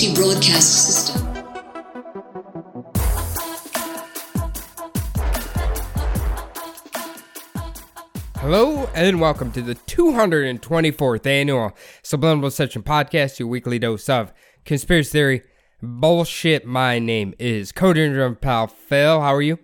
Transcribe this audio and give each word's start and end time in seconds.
Emergency 0.00 0.14
broadcast 0.14 0.86
system. 0.86 1.26
Hello 8.36 8.88
and 8.94 9.20
welcome 9.20 9.52
to 9.52 9.60
the 9.60 9.74
224th 9.74 11.26
annual 11.26 11.76
Subliminal 12.02 12.48
Deception 12.48 12.82
Podcast, 12.82 13.38
your 13.38 13.48
weekly 13.48 13.78
dose 13.78 14.08
of 14.08 14.32
conspiracy 14.64 15.10
theory 15.10 15.42
bullshit. 15.82 16.64
My 16.64 16.98
name 16.98 17.34
is 17.38 17.70
Cody 17.70 18.04
and 18.04 18.40
pal 18.40 18.68
Phil. 18.68 19.20
How 19.20 19.34
are 19.34 19.42
you? 19.42 19.58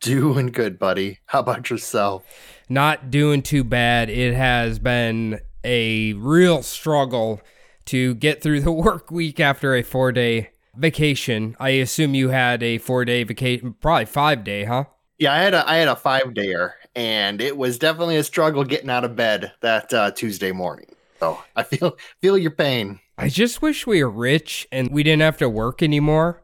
Doing 0.00 0.48
good, 0.48 0.80
buddy. 0.80 1.20
How 1.26 1.40
about 1.40 1.70
yourself? 1.70 2.24
Not 2.68 3.10
doing 3.12 3.40
too 3.40 3.62
bad. 3.62 4.10
It 4.10 4.34
has 4.34 4.80
been 4.80 5.40
a 5.62 6.14
real 6.14 6.62
struggle 6.62 7.40
to 7.86 8.14
get 8.14 8.42
through 8.42 8.60
the 8.60 8.72
work 8.86 9.10
week 9.10 9.40
after 9.40 9.74
a 9.74 9.82
four 9.82 10.12
day 10.12 10.50
vacation. 10.76 11.56
I 11.58 11.70
assume 11.70 12.14
you 12.14 12.28
had 12.30 12.62
a 12.62 12.78
four 12.78 13.04
day 13.04 13.24
vacation, 13.24 13.74
probably 13.80 14.06
five 14.06 14.44
day, 14.44 14.64
huh? 14.64 14.84
Yeah, 15.18 15.32
I 15.32 15.38
had 15.38 15.54
a 15.54 15.68
I 15.68 15.76
had 15.76 15.88
a 15.88 15.96
five 15.96 16.24
dayer, 16.34 16.72
and 16.94 17.40
it 17.40 17.56
was 17.56 17.78
definitely 17.78 18.16
a 18.16 18.24
struggle 18.24 18.64
getting 18.64 18.90
out 18.90 19.04
of 19.04 19.16
bed 19.16 19.52
that 19.62 19.92
uh, 19.92 20.10
Tuesday 20.10 20.52
morning. 20.52 20.86
So 21.20 21.42
I 21.54 21.62
feel 21.62 21.96
feel 22.20 22.36
your 22.36 22.50
pain. 22.50 23.00
I 23.18 23.28
just 23.28 23.62
wish 23.62 23.86
we 23.86 24.04
were 24.04 24.10
rich 24.10 24.68
and 24.70 24.90
we 24.90 25.02
didn't 25.02 25.22
have 25.22 25.38
to 25.38 25.48
work 25.48 25.82
anymore. 25.82 26.42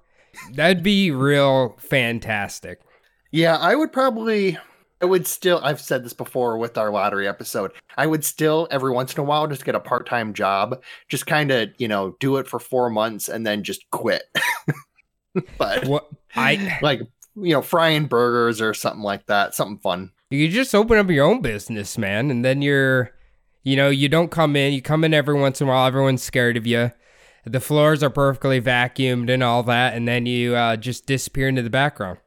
That'd 0.53 0.83
be 0.83 1.11
real 1.11 1.77
fantastic. 1.79 2.81
Yeah, 3.31 3.57
I 3.57 3.75
would 3.75 3.93
probably. 3.93 4.59
I 5.03 5.07
would 5.07 5.27
still. 5.27 5.61
I've 5.63 5.81
said 5.81 6.05
this 6.05 6.13
before 6.13 6.57
with 6.59 6.79
our 6.79 6.91
lottery 6.93 7.27
episode. 7.27 7.73
I 7.97 8.07
would 8.07 8.25
still 8.25 8.69
every 8.71 8.93
once 8.93 9.13
in 9.15 9.21
a 9.21 9.25
while 9.25 9.49
just 9.49 9.65
get 9.65 9.75
a 9.75 9.81
part 9.81 10.07
time 10.07 10.33
job, 10.33 10.81
just 11.09 11.27
kind 11.27 11.51
of 11.51 11.71
you 11.79 11.89
know 11.89 12.17
do 12.21 12.37
it 12.37 12.47
for 12.47 12.61
four 12.61 12.89
months 12.89 13.29
and 13.29 13.45
then 13.45 13.65
just 13.65 13.91
quit. 13.91 14.23
but 15.59 15.87
What 15.87 16.09
I 16.37 16.79
like 16.83 17.01
you 17.35 17.53
know 17.53 17.63
frying 17.63 18.07
burgers 18.07 18.61
or 18.61 18.75
something 18.75 19.03
like 19.03 19.27
that, 19.27 19.55
something 19.55 19.79
fun. 19.79 20.13
you 20.31 20.49
just 20.49 20.75
open 20.75 20.99
up 20.99 21.11
your 21.11 21.27
own 21.27 21.43
business, 21.43 21.99
man, 21.99 22.31
and 22.31 22.45
then 22.45 22.63
you're 22.63 23.13
you 23.65 23.77
know, 23.77 23.91
you 23.91 24.09
don't 24.09 24.31
come 24.31 24.57
in, 24.57 24.73
you 24.73 24.83
come 24.83 25.05
in 25.05 25.15
every 25.15 25.35
once 25.39 25.61
in 25.61 25.69
a 25.69 25.71
while, 25.71 25.87
everyone's 25.87 26.23
scared 26.23 26.57
of 26.57 26.67
you. 26.67 26.91
The 27.45 27.61
floors 27.61 28.03
are 28.03 28.11
perfectly 28.11 28.61
vacuumed 28.61 29.31
and 29.31 29.43
all 29.43 29.63
that, 29.65 29.95
and 29.95 30.07
then 30.07 30.27
you 30.27 30.55
uh, 30.55 30.77
just 30.77 31.07
disappear 31.07 31.49
into 31.49 31.63
the 31.63 31.71
background. 31.71 32.19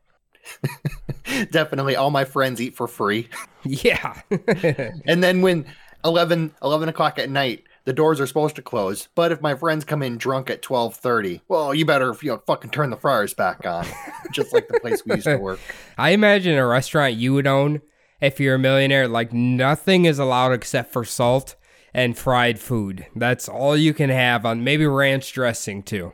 Definitely, 1.52 1.96
all 1.96 2.12
my 2.12 2.26
friends 2.26 2.62
eat 2.62 2.76
for 2.76 2.88
free. 2.88 3.30
Yeah. 3.64 4.22
And 5.08 5.24
then 5.24 5.42
when 5.42 5.66
11, 6.04 6.54
11 6.62 6.90
o'clock 6.90 7.18
at 7.20 7.30
night, 7.30 7.64
the 7.86 7.94
doors 7.94 8.20
are 8.20 8.28
supposed 8.28 8.56
to 8.58 8.62
close. 8.62 9.08
But 9.16 9.31
if 9.31 9.42
my 9.42 9.56
friends 9.56 9.86
come 9.86 10.03
in 10.03 10.18
drunk 10.18 10.50
at 10.50 10.62
twelve 10.62 10.96
thirty, 10.96 11.42
well, 11.47 11.74
you 11.74 11.86
better 11.86 12.16
you 12.22 12.31
know 12.31 12.42
fucking 12.46 12.72
turn 12.72 12.90
the 12.90 12.97
fryers 12.97 13.34
back 13.34 13.66
on, 13.66 13.86
just 14.34 14.53
like 14.53 14.68
the 14.68 14.80
place 14.80 15.06
we 15.06 15.16
used 15.16 15.28
to 15.28 15.38
work. 15.38 15.59
I 15.97 16.09
imagine 16.09 16.58
a 16.58 16.66
restaurant 16.66 17.14
you 17.14 17.34
would 17.34 17.48
own 17.48 17.81
if 18.19 18.40
you're 18.40 18.56
a 18.56 18.59
millionaire, 18.59 19.08
like 19.08 19.31
nothing 19.34 20.06
is 20.06 20.19
allowed 20.19 20.52
except 20.52 20.92
for 20.92 21.06
salt 21.06 21.56
and 21.94 22.18
fried 22.18 22.59
food. 22.59 23.06
That's 23.16 23.48
all 23.48 23.78
you 23.78 23.94
can 23.94 24.09
have 24.09 24.46
on 24.46 24.64
maybe 24.64 24.86
ranch 24.86 25.31
dressing 25.31 25.84
too. 25.84 26.14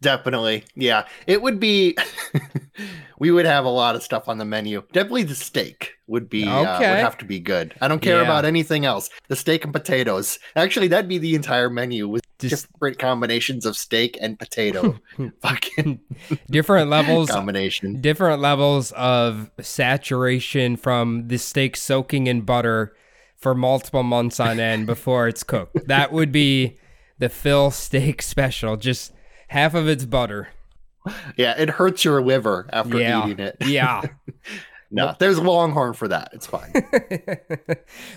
Definitely, 0.00 0.64
yeah, 0.74 1.06
it 1.26 1.40
would 1.40 1.58
be. 1.58 1.96
we 3.18 3.30
would 3.30 3.46
have 3.46 3.64
a 3.64 3.68
lot 3.70 3.96
of 3.96 4.02
stuff 4.02 4.28
on 4.28 4.38
the 4.38 4.44
menu. 4.44 4.82
Definitely, 4.92 5.22
the 5.24 5.34
steak 5.34 5.94
would 6.06 6.28
be 6.28 6.44
uh, 6.46 6.60
would 6.78 6.82
have 6.82 7.16
to 7.18 7.24
be 7.24 7.40
good. 7.40 7.74
I 7.80 7.88
don't 7.88 8.00
care 8.02 8.16
Yeah. 8.18 8.24
about 8.24 8.44
anything 8.44 8.84
else. 8.84 9.08
The 9.28 9.36
steak 9.36 9.64
and 9.64 9.72
potatoes. 9.72 10.38
Actually, 10.54 10.88
that'd 10.88 11.08
be 11.08 11.18
the 11.18 11.34
entire 11.34 11.70
menu 11.70 12.08
with 12.08 12.22
Just- 12.38 12.70
different 12.72 12.98
combinations 12.98 13.64
of 13.64 13.76
steak 13.76 14.18
and 14.20 14.38
potato. 14.38 14.98
fucking 15.40 16.00
Different 16.50 16.90
levels 16.90 17.30
combination. 17.30 18.00
different 18.02 18.40
levels 18.42 18.92
of 18.92 19.50
saturation 19.60 20.76
from 20.76 21.28
the 21.28 21.38
steak 21.38 21.76
soaking 21.76 22.26
in 22.26 22.42
butter 22.42 22.94
for 23.36 23.54
multiple 23.54 24.02
months 24.02 24.38
on 24.40 24.60
end 24.60 24.86
before 24.86 25.26
it's 25.28 25.42
cooked. 25.42 25.86
That 25.88 26.12
would 26.12 26.32
be 26.32 26.76
the 27.18 27.28
Phil 27.30 27.70
steak 27.70 28.20
special. 28.20 28.76
Just 28.76 29.12
half 29.48 29.74
of 29.74 29.88
it's 29.88 30.04
butter. 30.04 30.48
Yeah, 31.36 31.54
it 31.56 31.70
hurts 31.70 32.04
your 32.04 32.20
liver 32.22 32.68
after 32.72 32.98
yeah. 32.98 33.26
eating 33.26 33.38
it. 33.44 33.56
Yeah. 33.64 34.02
No, 34.88 35.16
there's 35.18 35.36
a 35.36 35.42
Longhorn 35.42 35.94
for 35.94 36.06
that. 36.06 36.30
It's 36.32 36.46
fine. 36.46 36.70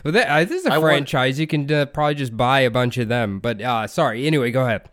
well, 0.04 0.14
that, 0.14 0.28
uh, 0.30 0.44
this 0.44 0.62
is 0.62 0.66
a 0.68 0.74
I 0.74 0.78
want- 0.78 0.92
franchise. 0.92 1.40
You 1.40 1.48
can 1.48 1.70
uh, 1.72 1.88
probably 1.88 2.14
just 2.14 2.38
buy 2.38 2.60
a 2.60 2.70
bunch 2.70 2.98
of 3.00 3.08
them. 3.08 3.40
But 3.40 3.60
uh, 3.60 3.88
sorry. 3.88 4.28
Anyway, 4.28 4.52
go 4.52 4.64
ahead. 4.64 4.88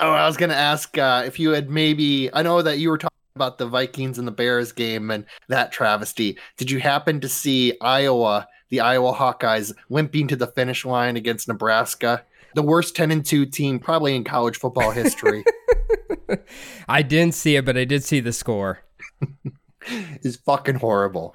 oh, 0.00 0.10
I 0.10 0.26
was 0.26 0.36
gonna 0.36 0.54
ask 0.54 0.98
uh, 0.98 1.22
if 1.24 1.38
you 1.38 1.50
had 1.50 1.70
maybe. 1.70 2.34
I 2.34 2.42
know 2.42 2.62
that 2.62 2.78
you 2.78 2.90
were 2.90 2.98
talking 2.98 3.16
about 3.36 3.58
the 3.58 3.66
Vikings 3.66 4.18
and 4.18 4.26
the 4.26 4.32
Bears 4.32 4.72
game 4.72 5.10
and 5.10 5.24
that 5.48 5.70
travesty. 5.70 6.36
Did 6.56 6.68
you 6.70 6.80
happen 6.80 7.20
to 7.20 7.28
see 7.28 7.74
Iowa, 7.80 8.48
the 8.70 8.80
Iowa 8.80 9.14
Hawkeyes, 9.14 9.72
limping 9.88 10.26
to 10.28 10.36
the 10.36 10.48
finish 10.48 10.84
line 10.84 11.16
against 11.16 11.46
Nebraska? 11.46 12.24
The 12.54 12.62
worst 12.62 12.96
ten 12.96 13.10
and 13.10 13.24
two 13.24 13.46
team 13.46 13.78
probably 13.78 14.14
in 14.16 14.24
college 14.24 14.56
football 14.58 14.90
history 14.90 15.44
I 16.88 17.02
didn't 17.02 17.34
see 17.34 17.56
it, 17.56 17.64
but 17.64 17.76
I 17.76 17.84
did 17.84 18.04
see 18.04 18.20
the 18.20 18.32
score. 18.32 18.80
is 20.22 20.36
fucking 20.36 20.76
horrible. 20.76 21.34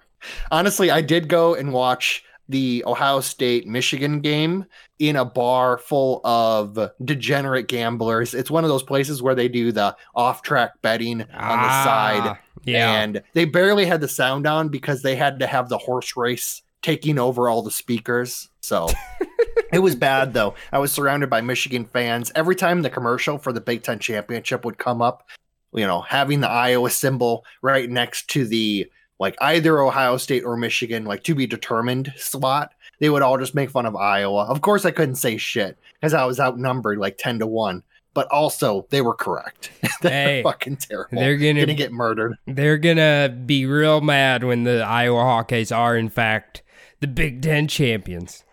Honestly, 0.51 0.91
I 0.91 1.01
did 1.01 1.27
go 1.27 1.55
and 1.55 1.73
watch 1.73 2.23
the 2.47 2.83
Ohio 2.85 3.21
State 3.21 3.67
Michigan 3.67 4.21
game 4.21 4.65
in 4.99 5.15
a 5.15 5.25
bar 5.25 5.77
full 5.77 6.21
of 6.23 6.77
degenerate 7.03 7.67
gamblers. 7.67 8.33
It's 8.33 8.51
one 8.51 8.63
of 8.63 8.69
those 8.69 8.83
places 8.83 9.21
where 9.21 9.35
they 9.35 9.47
do 9.47 9.71
the 9.71 9.95
off 10.15 10.41
track 10.43 10.81
betting 10.81 11.21
on 11.21 11.61
the 11.61 11.83
side. 11.83 12.21
Ah, 12.23 12.39
Yeah. 12.63 13.01
And 13.01 13.21
they 13.33 13.45
barely 13.45 13.85
had 13.85 14.01
the 14.01 14.07
sound 14.07 14.45
on 14.45 14.69
because 14.69 15.01
they 15.01 15.15
had 15.15 15.39
to 15.39 15.47
have 15.47 15.69
the 15.69 15.77
horse 15.77 16.15
race 16.15 16.61
taking 16.81 17.17
over 17.17 17.49
all 17.49 17.63
the 17.63 17.71
speakers. 17.71 18.49
So 18.61 18.87
it 19.75 19.79
was 19.79 19.95
bad 19.95 20.33
though. 20.33 20.55
I 20.71 20.79
was 20.79 20.91
surrounded 20.91 21.29
by 21.29 21.41
Michigan 21.41 21.85
fans. 21.85 22.31
Every 22.35 22.55
time 22.55 22.81
the 22.81 22.89
commercial 22.89 23.37
for 23.37 23.51
the 23.53 23.61
Big 23.61 23.83
Ten 23.83 23.99
championship 23.99 24.65
would 24.65 24.77
come 24.77 25.01
up, 25.01 25.27
you 25.73 25.85
know, 25.85 26.01
having 26.01 26.39
the 26.39 26.49
Iowa 26.49 26.89
symbol 26.89 27.45
right 27.61 27.89
next 27.89 28.29
to 28.31 28.45
the 28.45 28.89
like 29.19 29.35
either 29.41 29.79
Ohio 29.81 30.17
State 30.17 30.43
or 30.43 30.57
Michigan, 30.57 31.05
like 31.05 31.23
to 31.23 31.35
be 31.35 31.47
determined 31.47 32.13
slot, 32.17 32.71
they 32.99 33.09
would 33.09 33.21
all 33.21 33.37
just 33.37 33.55
make 33.55 33.69
fun 33.69 33.85
of 33.85 33.95
Iowa. 33.95 34.43
Of 34.45 34.61
course, 34.61 34.85
I 34.85 34.91
couldn't 34.91 35.15
say 35.15 35.37
shit 35.37 35.77
because 35.95 36.13
I 36.13 36.25
was 36.25 36.39
outnumbered 36.39 36.97
like 36.97 37.17
10 37.17 37.39
to 37.39 37.47
1, 37.47 37.81
but 38.13 38.27
also 38.27 38.87
they 38.89 39.01
were 39.01 39.13
correct. 39.13 39.71
They're 40.01 40.11
Hey, 40.11 40.43
fucking 40.43 40.77
terrible. 40.77 41.17
they're 41.19 41.37
gonna- 41.37 41.61
gonna 41.61 41.73
get 41.73 41.91
murdered. 41.93 42.35
They're 42.45 42.77
gonna 42.77 43.29
be 43.45 43.65
real 43.65 44.01
mad 44.01 44.43
when 44.43 44.63
the 44.63 44.81
Iowa 44.83 45.21
Hawkeyes 45.23 45.75
are, 45.75 45.95
in 45.97 46.09
fact, 46.09 46.61
the 46.99 47.07
Big 47.07 47.41
Ten 47.41 47.67
champions. 47.69 48.43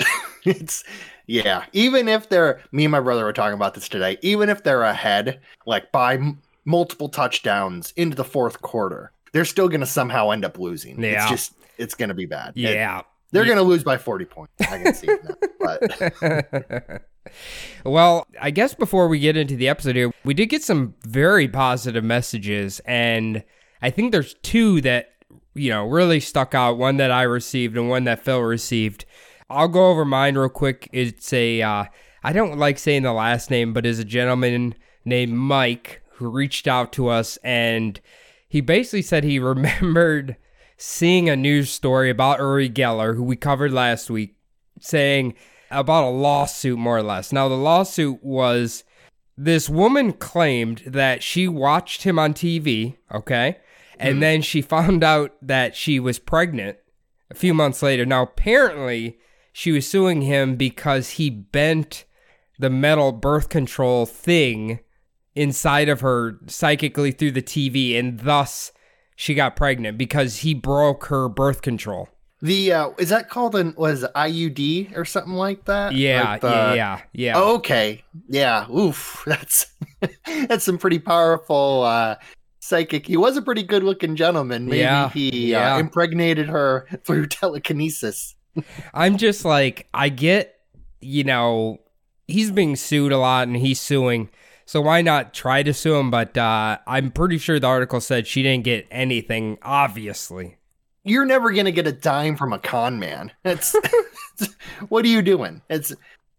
it's 0.44 0.84
yeah 1.26 1.64
even 1.72 2.08
if 2.08 2.28
they're 2.28 2.60
me 2.72 2.84
and 2.84 2.92
my 2.92 3.00
brother 3.00 3.24
were 3.24 3.32
talking 3.32 3.54
about 3.54 3.74
this 3.74 3.88
today 3.88 4.16
even 4.22 4.48
if 4.48 4.62
they're 4.62 4.82
ahead 4.82 5.40
like 5.66 5.92
by 5.92 6.14
m- 6.14 6.40
multiple 6.64 7.08
touchdowns 7.08 7.92
into 7.96 8.16
the 8.16 8.24
fourth 8.24 8.60
quarter 8.62 9.12
they're 9.32 9.44
still 9.44 9.68
gonna 9.68 9.86
somehow 9.86 10.30
end 10.30 10.44
up 10.44 10.58
losing 10.58 11.00
Yeah. 11.02 11.22
it's 11.22 11.30
just 11.30 11.52
it's 11.78 11.94
gonna 11.94 12.14
be 12.14 12.26
bad 12.26 12.52
It- 12.56 12.74
Yeah. 12.74 13.02
they're 13.32 13.44
gonna 13.44 13.62
lose 13.62 13.84
by 13.84 13.98
40 13.98 14.24
points 14.24 14.52
i 14.62 14.78
can 14.82 14.94
see 14.94 15.08
but 15.60 17.02
well, 17.84 18.26
I 18.40 18.50
guess 18.50 18.74
before 18.74 19.06
we 19.08 19.18
get 19.18 19.36
into 19.36 19.56
the 19.56 19.68
episode 19.68 19.94
here, 19.96 20.10
we 20.24 20.34
did 20.34 20.46
get 20.46 20.62
some 20.62 20.94
very 21.02 21.48
positive 21.48 22.02
messages, 22.02 22.80
and 22.86 23.44
I 23.82 23.90
think 23.90 24.12
there's 24.12 24.34
two 24.42 24.80
that 24.80 25.12
you 25.54 25.70
know 25.70 25.86
really 25.86 26.18
stuck 26.20 26.54
out. 26.54 26.78
One 26.78 26.96
that 26.96 27.10
I 27.10 27.22
received 27.22 27.76
and 27.76 27.88
one 27.88 28.04
that 28.04 28.24
Phil 28.24 28.40
received. 28.40 29.04
I'll 29.50 29.68
go 29.68 29.90
over 29.90 30.04
mine 30.04 30.38
real 30.38 30.48
quick. 30.48 30.88
It's 30.92 31.32
a 31.32 31.60
uh, 31.60 31.84
I 32.22 32.32
don't 32.32 32.58
like 32.58 32.78
saying 32.78 33.02
the 33.02 33.12
last 33.12 33.50
name, 33.50 33.72
but 33.72 33.84
is 33.84 33.98
a 33.98 34.04
gentleman 34.04 34.74
named 35.04 35.32
Mike 35.32 36.02
who 36.12 36.28
reached 36.28 36.68
out 36.68 36.92
to 36.92 37.08
us 37.08 37.38
and 37.42 38.00
he 38.48 38.60
basically 38.60 39.02
said 39.02 39.24
he 39.24 39.38
remembered 39.40 40.36
seeing 40.76 41.28
a 41.28 41.36
news 41.36 41.70
story 41.70 42.10
about 42.10 42.38
Uri 42.38 42.68
Geller, 42.68 43.14
who 43.14 43.22
we 43.22 43.36
covered 43.36 43.72
last 43.72 44.10
week, 44.10 44.36
saying 44.80 45.34
about 45.70 46.04
a 46.04 46.10
lawsuit, 46.10 46.78
more 46.78 46.98
or 46.98 47.02
less. 47.02 47.32
Now, 47.32 47.48
the 47.48 47.54
lawsuit 47.54 48.24
was 48.24 48.82
this 49.36 49.68
woman 49.68 50.12
claimed 50.12 50.82
that 50.86 51.22
she 51.22 51.46
watched 51.46 52.02
him 52.02 52.18
on 52.18 52.34
TV, 52.34 52.96
okay? 53.12 53.58
And 53.98 54.22
then 54.22 54.40
she 54.42 54.62
found 54.62 55.04
out 55.04 55.34
that 55.42 55.76
she 55.76 56.00
was 56.00 56.18
pregnant 56.18 56.78
a 57.30 57.34
few 57.34 57.54
months 57.54 57.82
later. 57.82 58.06
Now, 58.06 58.22
apparently, 58.22 59.18
she 59.60 59.72
was 59.72 59.86
suing 59.86 60.22
him 60.22 60.56
because 60.56 61.10
he 61.10 61.28
bent 61.28 62.06
the 62.58 62.70
metal 62.70 63.12
birth 63.12 63.50
control 63.50 64.06
thing 64.06 64.80
inside 65.34 65.86
of 65.90 66.00
her 66.00 66.38
psychically 66.46 67.12
through 67.12 67.32
the 67.32 67.42
TV, 67.42 67.98
and 67.98 68.20
thus 68.20 68.72
she 69.16 69.34
got 69.34 69.56
pregnant 69.56 69.98
because 69.98 70.38
he 70.38 70.54
broke 70.54 71.04
her 71.08 71.28
birth 71.28 71.60
control. 71.60 72.08
The 72.40 72.72
uh, 72.72 72.90
is 72.96 73.10
that 73.10 73.28
called 73.28 73.54
an 73.54 73.74
was 73.76 74.02
IUD 74.16 74.96
or 74.96 75.04
something 75.04 75.34
like 75.34 75.66
that? 75.66 75.92
Yeah, 75.92 76.22
Like 76.22 76.40
the- 76.40 76.48
yeah, 76.48 76.74
yeah, 76.74 77.00
yeah. 77.12 77.38
Okay. 77.38 78.02
Yeah. 78.30 78.66
Oof. 78.70 79.24
That's 79.26 79.66
that's 80.48 80.64
some 80.64 80.78
pretty 80.78 80.98
powerful 81.00 81.82
uh 81.82 82.14
psychic. 82.60 83.06
He 83.06 83.18
was 83.18 83.36
a 83.36 83.42
pretty 83.42 83.62
good 83.62 83.82
looking 83.82 84.16
gentleman. 84.16 84.64
Maybe 84.64 84.78
Yeah, 84.78 85.10
he 85.10 85.50
yeah. 85.50 85.74
Uh, 85.74 85.80
impregnated 85.80 86.48
her 86.48 86.88
through 87.04 87.26
telekinesis. 87.26 88.36
I'm 88.94 89.16
just 89.16 89.44
like, 89.44 89.86
I 89.94 90.08
get, 90.08 90.56
you 91.00 91.24
know, 91.24 91.80
he's 92.26 92.50
being 92.50 92.76
sued 92.76 93.12
a 93.12 93.18
lot 93.18 93.48
and 93.48 93.56
he's 93.56 93.80
suing. 93.80 94.28
So 94.66 94.80
why 94.80 95.02
not 95.02 95.34
try 95.34 95.62
to 95.62 95.74
sue 95.74 95.96
him? 95.96 96.10
But 96.10 96.36
uh, 96.38 96.78
I'm 96.86 97.10
pretty 97.10 97.38
sure 97.38 97.58
the 97.58 97.66
article 97.66 98.00
said 98.00 98.26
she 98.26 98.42
didn't 98.42 98.64
get 98.64 98.86
anything, 98.90 99.58
obviously. 99.62 100.56
You're 101.02 101.24
never 101.24 101.50
gonna 101.52 101.72
get 101.72 101.86
a 101.86 101.92
dime 101.92 102.36
from 102.36 102.52
a 102.52 102.58
con 102.58 103.00
man. 103.00 103.32
It's 103.44 103.74
what 104.90 105.04
are 105.04 105.08
you 105.08 105.22
doing? 105.22 105.62
It's 105.70 105.92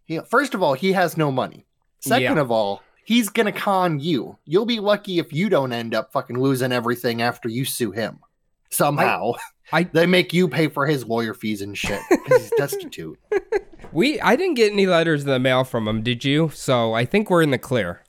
you 0.07 0.17
know, 0.19 0.23
first 0.23 0.53
of 0.53 0.61
all, 0.61 0.73
he 0.73 0.91
has 0.93 1.17
no 1.17 1.31
money. 1.31 1.65
Second 1.99 2.35
Yeah. 2.37 2.41
of 2.41 2.51
all, 2.51 2.81
he's 3.03 3.29
gonna 3.29 3.51
con 3.51 3.99
you. 3.99 4.37
You'll 4.45 4.65
be 4.67 4.79
lucky 4.79 5.17
if 5.19 5.33
you 5.33 5.49
don't 5.49 5.73
end 5.73 5.95
up 5.95 6.11
fucking 6.13 6.39
losing 6.39 6.71
everything 6.71 7.21
after 7.23 7.49
you 7.49 7.65
sue 7.65 7.91
him. 7.91 8.19
Somehow. 8.69 9.33
I- 9.35 9.39
they 9.91 10.05
make 10.05 10.33
you 10.33 10.47
pay 10.47 10.67
for 10.67 10.85
his 10.85 11.05
lawyer 11.05 11.33
fees 11.33 11.61
and 11.61 11.77
shit 11.77 12.01
because 12.09 12.41
he's 12.41 12.51
destitute. 12.57 13.19
We 13.93 14.21
I 14.21 14.37
didn't 14.37 14.53
get 14.53 14.71
any 14.71 14.87
letters 14.87 15.23
in 15.23 15.29
the 15.29 15.37
mail 15.39 15.65
from 15.65 15.85
him, 15.85 16.01
did 16.01 16.23
you? 16.23 16.49
So 16.53 16.93
I 16.93 17.03
think 17.03 17.29
we're 17.29 17.41
in 17.41 17.51
the 17.51 17.57
clear. 17.57 18.03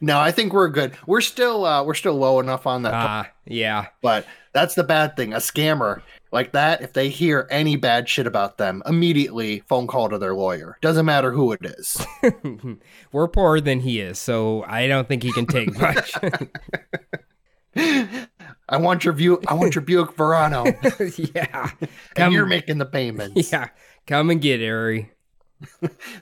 No, 0.00 0.18
I 0.18 0.30
think 0.30 0.54
we're 0.54 0.68
good. 0.70 0.94
We're 1.06 1.20
still 1.20 1.66
uh 1.66 1.84
we're 1.84 1.92
still 1.92 2.14
low 2.14 2.40
enough 2.40 2.66
on 2.66 2.82
that, 2.84 2.94
Ah, 2.94 3.30
yeah. 3.44 3.88
but 4.00 4.24
that's 4.54 4.74
the 4.74 4.84
bad 4.84 5.16
thing. 5.16 5.34
A 5.34 5.36
scammer 5.36 6.00
like 6.32 6.52
that, 6.52 6.80
if 6.80 6.94
they 6.94 7.10
hear 7.10 7.46
any 7.50 7.76
bad 7.76 8.08
shit 8.08 8.26
about 8.26 8.56
them, 8.56 8.82
immediately 8.86 9.60
phone 9.68 9.86
call 9.86 10.08
to 10.08 10.16
their 10.16 10.34
lawyer. 10.34 10.78
Doesn't 10.80 11.04
matter 11.04 11.30
who 11.32 11.52
it 11.52 11.60
is. 11.62 12.06
we're 13.12 13.28
poorer 13.28 13.60
than 13.60 13.80
he 13.80 14.00
is, 14.00 14.18
so 14.18 14.64
I 14.66 14.86
don't 14.86 15.08
think 15.08 15.22
he 15.24 15.32
can 15.32 15.44
take 15.44 15.78
much. 15.78 16.14
I 18.68 18.76
want 18.76 19.04
your 19.04 19.14
view. 19.14 19.40
I 19.48 19.54
want 19.54 19.74
your 19.74 19.82
Buick 19.84 20.14
Verano, 20.14 20.64
yeah. 21.16 21.70
and 21.80 21.88
Come, 22.14 22.32
you're 22.32 22.46
making 22.46 22.78
the 22.78 22.86
payments. 22.86 23.50
yeah. 23.52 23.68
Come 24.06 24.30
and 24.30 24.40
get 24.40 24.62
Ari. 24.62 25.10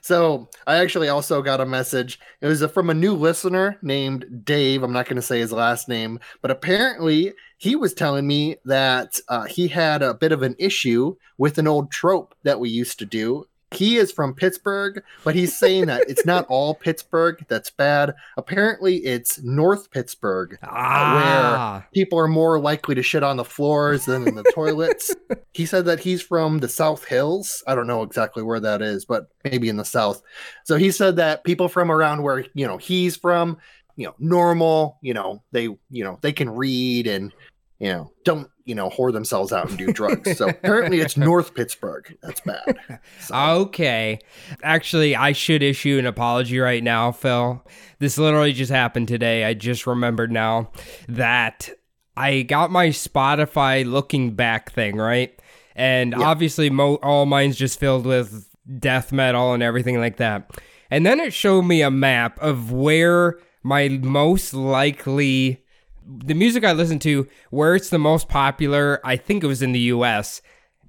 So 0.01 0.49
I 0.65 0.77
actually 0.77 1.09
also 1.09 1.43
got 1.43 1.61
a 1.61 1.65
message. 1.65 2.19
It 2.41 2.47
was 2.47 2.63
from 2.71 2.89
a 2.89 2.93
new 2.95 3.13
listener 3.13 3.77
named 3.83 4.25
Dave. 4.43 4.81
I'm 4.81 4.93
not 4.93 5.05
going 5.05 5.17
to 5.17 5.21
say 5.21 5.39
his 5.39 5.51
last 5.51 5.87
name, 5.87 6.19
but 6.41 6.49
apparently 6.49 7.33
he 7.57 7.75
was 7.75 7.93
telling 7.93 8.25
me 8.25 8.55
that 8.65 9.19
uh, 9.29 9.43
he 9.43 9.67
had 9.67 10.01
a 10.01 10.15
bit 10.15 10.31
of 10.31 10.41
an 10.41 10.55
issue 10.57 11.15
with 11.37 11.59
an 11.59 11.67
old 11.67 11.91
trope 11.91 12.33
that 12.43 12.59
we 12.59 12.69
used 12.69 12.97
to 12.99 13.05
do. 13.05 13.45
He 13.71 13.97
is 13.97 14.11
from 14.13 14.33
Pittsburgh, 14.33 15.03
but 15.25 15.35
he's 15.35 15.57
saying 15.57 15.87
that 15.87 16.09
it's 16.09 16.25
not 16.25 16.45
all 16.49 16.73
Pittsburgh 16.73 17.43
that's 17.49 17.69
bad. 17.69 18.15
Apparently, 18.37 18.97
it's 18.97 19.41
North 19.43 19.91
Pittsburgh 19.91 20.57
Ah. 20.63 21.85
people 21.93 22.17
are 22.17 22.27
more 22.29 22.59
likely 22.59 22.95
to 22.95 23.03
shit 23.03 23.23
on 23.23 23.35
the 23.37 23.43
floors 23.43 24.05
than 24.05 24.27
in 24.27 24.35
the 24.35 24.43
toilets. 24.55 25.13
He 25.53 25.65
said 25.65 25.85
that 25.85 25.99
he's 25.99 26.21
from 26.21 26.59
the 26.59 26.69
South 26.69 27.03
Hills. 27.05 27.63
I 27.67 27.75
don't 27.75 27.87
know 27.87 28.03
exactly 28.03 28.41
where 28.43 28.59
that 28.61 28.81
is, 28.81 29.03
but 29.05 29.27
maybe 29.43 29.67
in 29.69 29.77
the 29.77 29.85
South. 29.85 30.21
So 30.63 30.77
he 30.77 30.91
said 30.91 31.15
that 31.17 31.43
people 31.43 31.67
from 31.67 31.91
around 31.91 32.23
where, 32.23 32.45
you 32.53 32.65
know, 32.67 32.77
he's 32.77 33.17
from, 33.17 33.57
you 33.97 34.05
know, 34.07 34.15
normal, 34.19 34.97
you 35.01 35.13
know, 35.13 35.41
they, 35.51 35.63
you 35.63 36.03
know, 36.03 36.19
they 36.21 36.31
can 36.31 36.49
read 36.49 37.07
and, 37.07 37.33
you 37.79 37.91
know, 37.91 38.11
don't, 38.23 38.47
you 38.67 38.75
know, 38.75 38.89
whore 38.89 39.13
themselves 39.13 39.53
out 39.53 39.69
and 39.69 39.77
do 39.77 39.91
drugs. 39.93 40.37
So 40.37 40.49
apparently 40.49 40.99
it's 40.99 41.15
North 41.15 41.55
Pittsburgh. 41.55 42.17
That's 42.21 42.41
bad. 42.41 42.99
Okay. 43.31 44.19
Actually, 44.61 45.15
I 45.15 45.31
should 45.31 45.63
issue 45.63 45.97
an 45.97 46.05
apology 46.05 46.59
right 46.59 46.83
now, 46.83 47.11
Phil. 47.11 47.63
This 47.99 48.17
literally 48.17 48.53
just 48.53 48.71
happened 48.71 49.07
today. 49.07 49.45
I 49.45 49.53
just 49.53 49.87
remembered 49.87 50.31
now 50.31 50.71
that 51.07 51.69
I 52.17 52.41
got 52.41 52.69
my 52.69 52.89
Spotify 52.89 53.89
looking 53.89 54.35
back 54.35 54.71
thing, 54.71 54.97
right? 54.97 55.39
And 55.75 56.13
obviously, 56.13 56.69
mo- 56.69 56.95
all 56.95 57.25
mine's 57.25 57.55
just 57.55 57.79
filled 57.79 58.05
with 58.05 58.49
death 58.79 59.11
metal 59.13 59.53
and 59.53 59.63
everything 59.63 59.99
like 59.99 60.17
that. 60.17 60.51
And 60.91 61.05
then 61.05 61.19
it 61.19 61.33
showed 61.33 61.63
me 61.63 61.81
a 61.81 61.91
map 61.91 62.37
of 62.41 62.71
where 62.71 63.39
my 63.63 63.87
most 63.87 64.53
likely 64.53 65.63
the 66.07 66.33
music 66.33 66.63
I 66.63 66.71
listen 66.73 66.99
to, 66.99 67.27
where 67.49 67.75
it's 67.75 67.89
the 67.89 67.99
most 67.99 68.27
popular, 68.27 68.99
I 69.03 69.17
think 69.17 69.43
it 69.43 69.47
was 69.47 69.61
in 69.61 69.71
the 69.71 69.79
US, 69.79 70.41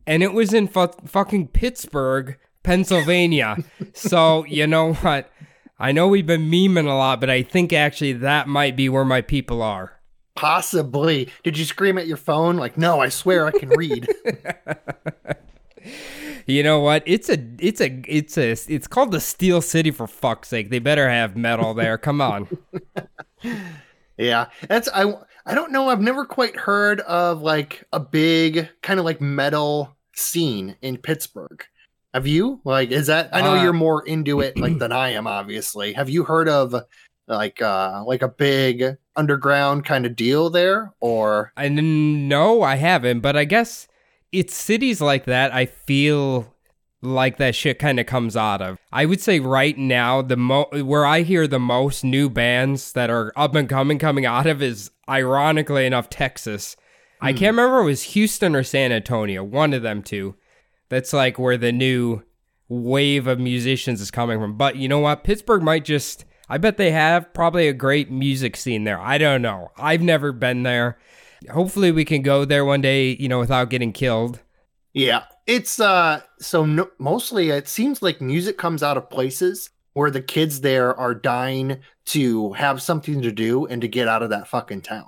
and 0.07 0.23
it 0.23 0.33
was 0.33 0.53
in 0.55 0.69
fu- 0.69 0.89
fucking 1.07 1.49
Pittsburgh, 1.49 2.39
Pennsylvania. 2.63 3.57
so, 3.95 4.45
you 4.47 4.67
know 4.67 4.95
what? 4.95 5.31
I 5.79 5.93
know 5.93 6.09
we've 6.09 6.27
been 6.27 6.51
memeing 6.51 6.87
a 6.87 6.95
lot, 6.95 7.21
but 7.21 7.31
I 7.31 7.43
think 7.43 7.73
actually 7.73 8.15
that 8.15 8.49
might 8.49 8.77
be 8.77 8.89
where 8.89 9.05
my 9.05 9.21
people 9.21 9.63
are. 9.63 10.01
Possibly. 10.35 11.29
Did 11.43 11.59
you 11.59 11.65
scream 11.65 11.99
at 11.99 12.07
your 12.07 12.17
phone? 12.17 12.57
Like, 12.57 12.79
no, 12.79 13.01
I 13.01 13.09
swear 13.09 13.47
I 13.47 13.53
can 13.53 13.71
read. 13.71 14.09
You 16.49 16.63
know 16.63 16.81
what? 16.81 17.03
It's 17.05 17.29
a 17.29 17.37
it's 17.59 17.79
a 17.83 18.03
it's 18.07 18.39
a 18.39 18.53
it's 18.53 18.87
called 18.87 19.13
the 19.13 19.21
Steel 19.21 19.61
City 19.61 19.91
for 19.91 20.07
fuck's 20.07 20.49
sake. 20.49 20.71
They 20.71 20.79
better 20.79 21.11
have 21.11 21.37
metal 21.37 21.75
there. 21.75 21.99
Come 21.99 22.23
on. 22.23 22.49
Yeah, 24.19 24.47
that's 24.69 24.89
I. 24.93 25.15
I 25.47 25.55
don't 25.55 25.73
know. 25.73 25.89
I've 25.89 26.01
never 26.03 26.27
quite 26.27 26.57
heard 26.57 27.01
of 27.01 27.41
like 27.41 27.85
a 27.93 28.01
big 28.01 28.69
kind 28.83 28.99
of 29.01 29.07
like 29.07 29.21
metal 29.21 29.97
scene 30.15 30.77
in 30.83 30.99
Pittsburgh. 30.99 31.65
Have 32.13 32.27
you? 32.27 32.61
Like, 32.65 32.91
is 32.91 33.07
that? 33.07 33.31
I 33.33 33.41
know 33.41 33.53
Uh, 33.57 33.63
you're 33.63 33.73
more 33.73 34.07
into 34.07 34.41
it 34.41 34.59
like 34.59 34.79
than 34.79 34.93
I 34.93 35.11
am. 35.11 35.27
Obviously, 35.27 35.93
have 35.95 36.11
you 36.11 36.25
heard 36.25 36.49
of 36.49 36.75
like 37.29 37.63
uh 37.63 38.03
like 38.07 38.23
a 38.23 38.29
big 38.29 38.97
underground 39.17 39.85
kind 39.85 40.05
of 40.05 40.17
deal 40.17 40.51
there? 40.51 40.93
Or 41.01 41.53
I 41.57 41.67
n- 41.67 42.29
no, 42.29 42.63
I 42.63 42.75
haven't, 42.77 43.21
but 43.21 43.37
I 43.37 43.45
guess 43.45 43.89
it's 44.33 44.55
cities 44.55 45.01
like 45.01 45.25
that 45.25 45.55
I 45.55 45.65
feel 45.67 46.55
like 47.01 47.37
that 47.39 47.55
shit 47.55 47.79
kind 47.79 48.01
of 48.01 48.07
comes 48.07 48.37
out 48.37 48.61
of. 48.61 48.79
I 48.93 49.05
would 49.05 49.21
say 49.21 49.41
right 49.41 49.77
now 49.77 50.23
the 50.23 50.37
mo 50.37 50.67
where 50.73 51.07
I 51.07 51.23
hear 51.23 51.47
the 51.47 51.61
most 51.61 52.05
new 52.05 52.29
bands 52.29 52.93
that 52.93 53.11
are 53.11 53.33
up 53.37 53.55
and 53.55 53.69
coming 53.69 53.99
coming 53.99 54.27
out 54.27 54.47
of 54.47 54.63
is 54.63 54.91
ironically 55.09 55.87
enough 55.87 56.11
Texas. 56.11 56.77
I 57.21 57.33
hmm. 57.33 57.39
can't 57.39 57.57
remember 57.57 57.81
if 57.81 57.83
it 57.83 57.87
was 57.87 58.03
Houston 58.03 58.57
or 58.57 58.63
San 58.63 58.93
Antonio, 58.93 59.45
one 59.45 59.73
of 59.73 59.83
them 59.83 60.03
two. 60.03 60.37
That's 60.89 61.13
like 61.13 61.39
where 61.39 61.57
the 61.57 61.73
new 61.73 62.23
wave 62.69 63.27
of 63.27 63.39
musicians 63.39 64.01
is 64.01 64.11
coming 64.11 64.41
from. 64.41 64.57
But 64.57 64.77
you 64.77 64.89
know 64.89 64.99
what? 64.99 65.25
Pittsburgh 65.25 65.63
might 65.63 65.85
just 65.85 66.25
I 66.49 66.59
bet 66.59 66.79
they 66.79 66.91
have 66.93 67.33
probably 67.35 67.69
a 67.69 67.75
great 67.75 68.11
music 68.11 68.57
scene 68.57 68.85
there. 68.85 68.99
I 68.99 69.19
don't 69.19 69.43
know. 69.43 69.71
I've 69.77 70.01
never 70.01 70.33
been 70.33 70.63
there. 70.63 70.99
Hopefully 71.51 71.93
we 71.93 72.05
can 72.05 72.23
go 72.23 72.45
there 72.45 72.65
one 72.65 72.81
day, 72.81 73.17
you 73.21 73.29
know, 73.29 73.39
without 73.39 73.71
getting 73.71 73.93
killed. 73.93 74.41
yeah, 74.95 75.25
it's 75.49 75.81
uh. 75.81 76.21
So 76.39 76.65
no, 76.65 76.89
mostly 76.99 77.51
it 77.51 77.67
seems 77.67 78.01
like 78.03 78.21
music 78.21 78.57
comes 78.59 78.83
out 78.85 78.97
of 78.97 79.11
places 79.11 79.71
where 79.95 80.11
the 80.13 80.23
kids 80.23 80.61
there 80.61 80.95
are 80.97 81.15
dying 81.15 81.79
to 82.05 82.53
have 82.53 82.81
something 82.81 83.21
to 83.23 83.33
do 83.33 83.67
and 83.67 83.81
to 83.83 83.89
get 83.89 84.07
out 84.07 84.23
of 84.23 84.31
that 84.31 84.47
fucking 84.47 84.83
town. 84.83 85.07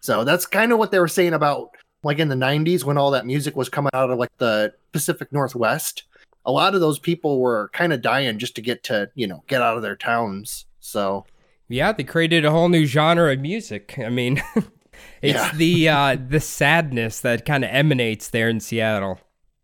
So 0.00 0.24
that's 0.24 0.46
kind 0.46 0.72
of 0.72 0.78
what 0.78 0.90
they 0.92 0.98
were 0.98 1.08
saying 1.08 1.34
about 1.34 1.72
like 2.02 2.18
in 2.18 2.28
the 2.28 2.34
90s 2.34 2.82
when 2.84 2.96
all 2.96 3.10
that 3.10 3.26
music 3.26 3.54
was 3.54 3.68
coming 3.68 3.90
out 3.92 4.10
of 4.10 4.18
like 4.18 4.34
the 4.38 4.72
Pacific 4.92 5.30
Northwest. 5.30 6.04
A 6.46 6.50
lot 6.52 6.74
of 6.74 6.80
those 6.80 6.98
people 6.98 7.38
were 7.40 7.68
kind 7.74 7.92
of 7.92 8.00
dying 8.00 8.38
just 8.38 8.54
to 8.54 8.62
get 8.62 8.82
to, 8.84 9.10
you 9.14 9.26
know, 9.26 9.44
get 9.46 9.60
out 9.60 9.76
of 9.76 9.82
their 9.82 9.96
towns. 9.96 10.64
So, 10.80 11.26
Yeah, 11.68 11.92
they 11.92 12.04
created 12.04 12.46
a 12.46 12.50
whole 12.50 12.70
new 12.70 12.86
genre 12.86 13.30
of 13.30 13.40
music. 13.40 13.98
I 13.98 14.08
mean, 14.08 14.42
it's 15.20 15.34
Yeah. 15.38 15.52
the 15.54 15.88
uh 15.90 16.16
the 16.28 16.40
sadness 16.40 17.20
that 17.20 17.44
kind 17.44 17.62
of 17.62 17.70
emanates 17.70 18.30
there 18.30 18.48
in 18.48 18.60
Seattle. 18.60 19.20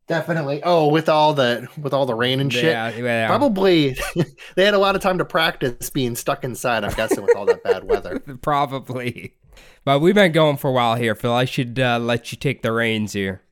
Definitely. 0.07 0.61
Oh, 0.63 0.89
with 0.89 1.09
all 1.09 1.35
the 1.35 1.69
with 1.81 1.93
all 1.93 2.07
the 2.07 2.15
rain 2.15 2.41
and 2.41 2.53
shit. 2.53 2.65
Yeah, 2.65 2.91
yeah. 2.91 3.27
Probably 3.27 3.97
they 4.55 4.65
had 4.65 4.75
a 4.75 4.79
lot 4.79 4.97
of 4.97 5.03
time 5.03 5.19
to 5.19 5.25
practice 5.25 5.91
being 5.91 6.17
stuck 6.17 6.45
inside, 6.45 6.85
I'm 6.85 6.95
guessing, 6.95 7.23
with 7.23 7.37
all 7.37 7.47
that 7.47 7.63
bad 7.63 7.85
weather. 7.85 8.21
Probably. 8.43 9.35
But 9.85 10.01
we've 10.01 10.15
been 10.15 10.33
going 10.33 10.57
for 10.57 10.69
a 10.69 10.73
while 10.73 10.97
here, 10.97 11.15
Phil. 11.15 11.33
I 11.33 11.45
should 11.45 11.79
uh, 11.79 11.99
let 11.99 12.33
you 12.33 12.39
take 12.39 12.63
the 12.63 12.73
reins 12.73 13.13
here. 13.13 13.43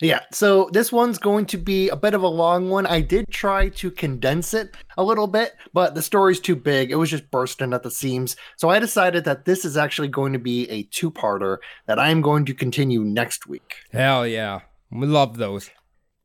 Yeah, 0.00 0.20
so 0.32 0.68
this 0.72 0.90
one's 0.90 1.18
going 1.18 1.46
to 1.46 1.56
be 1.56 1.88
a 1.88 1.96
bit 1.96 2.14
of 2.14 2.22
a 2.22 2.28
long 2.28 2.70
one. 2.70 2.86
I 2.86 3.00
did 3.00 3.28
try 3.30 3.68
to 3.68 3.90
condense 3.90 4.52
it 4.52 4.74
a 4.96 5.04
little 5.04 5.26
bit, 5.28 5.54
but 5.72 5.94
the 5.94 6.02
story's 6.02 6.40
too 6.40 6.56
big. 6.56 6.90
It 6.90 6.96
was 6.96 7.10
just 7.10 7.30
bursting 7.30 7.72
at 7.72 7.84
the 7.84 7.90
seams. 7.90 8.36
So 8.56 8.68
I 8.68 8.80
decided 8.80 9.24
that 9.24 9.44
this 9.44 9.64
is 9.64 9.76
actually 9.76 10.08
going 10.08 10.32
to 10.32 10.40
be 10.40 10.68
a 10.70 10.82
two 10.84 11.10
parter 11.10 11.58
that 11.86 12.00
I 12.00 12.08
am 12.08 12.20
going 12.20 12.44
to 12.46 12.54
continue 12.54 13.04
next 13.04 13.46
week. 13.46 13.76
Hell 13.92 14.26
yeah. 14.26 14.60
We 14.90 15.06
love 15.06 15.36
those. 15.36 15.70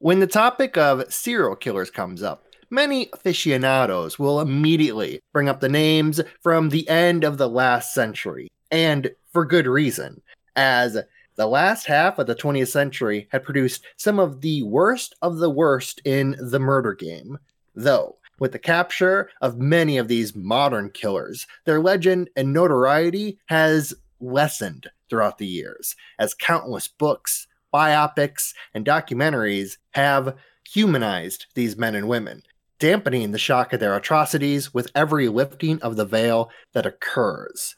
When 0.01 0.20
the 0.20 0.25
topic 0.25 0.77
of 0.77 1.13
serial 1.13 1.55
killers 1.55 1.91
comes 1.91 2.24
up, 2.24 2.43
many 2.72 3.12
aficionados 3.13 4.17
will 4.17 4.41
immediately 4.41 5.22
bring 5.31 5.48
up 5.48 5.60
the 5.60 5.70
names 5.70 6.20
from 6.41 6.70
the 6.70 6.89
end 6.89 7.24
of 7.24 7.38
the 7.38 7.48
last 7.48 7.93
century, 7.93 8.51
and 8.72 9.12
for 9.31 9.46
good 9.46 9.67
reason, 9.67 10.20
as 10.55 10.98
the 11.36 11.46
last 11.46 11.86
half 11.86 12.17
of 12.17 12.25
the 12.25 12.34
20th 12.34 12.70
century 12.70 13.27
had 13.31 13.43
produced 13.43 13.86
some 13.96 14.17
of 14.17 14.41
the 14.41 14.63
worst 14.63 15.13
of 15.22 15.38
the 15.38 15.51
worst 15.51 16.01
in 16.03 16.36
the 16.39 16.60
murder 16.60 16.96
game. 16.96 17.38
Though, 17.75 18.15
with 18.39 18.53
the 18.53 18.58
capture 18.58 19.29
of 19.39 19.60
many 19.60 20.00
of 20.00 20.08
these 20.08 20.36
modern 20.36 20.89
killers, 20.89 21.46
their 21.65 21.79
legend 21.79 22.31
and 22.36 22.51
notoriety 22.51 23.38
has 23.50 23.93
lessened 24.20 24.89
throughout 25.12 25.38
the 25.38 25.46
years, 25.46 25.96
as 26.17 26.34
countless 26.34 26.88
books, 26.88 27.46
biopics, 27.73 28.53
and 28.73 28.85
documentaries 28.85 29.77
have 29.91 30.35
humanized 30.67 31.47
these 31.55 31.77
men 31.77 31.95
and 31.95 32.07
women, 32.07 32.43
dampening 32.79 33.31
the 33.31 33.37
shock 33.37 33.73
of 33.73 33.79
their 33.79 33.95
atrocities 33.95 34.73
with 34.73 34.91
every 34.95 35.27
lifting 35.27 35.81
of 35.81 35.95
the 35.95 36.05
veil 36.05 36.49
that 36.73 36.85
occurs. 36.85 37.75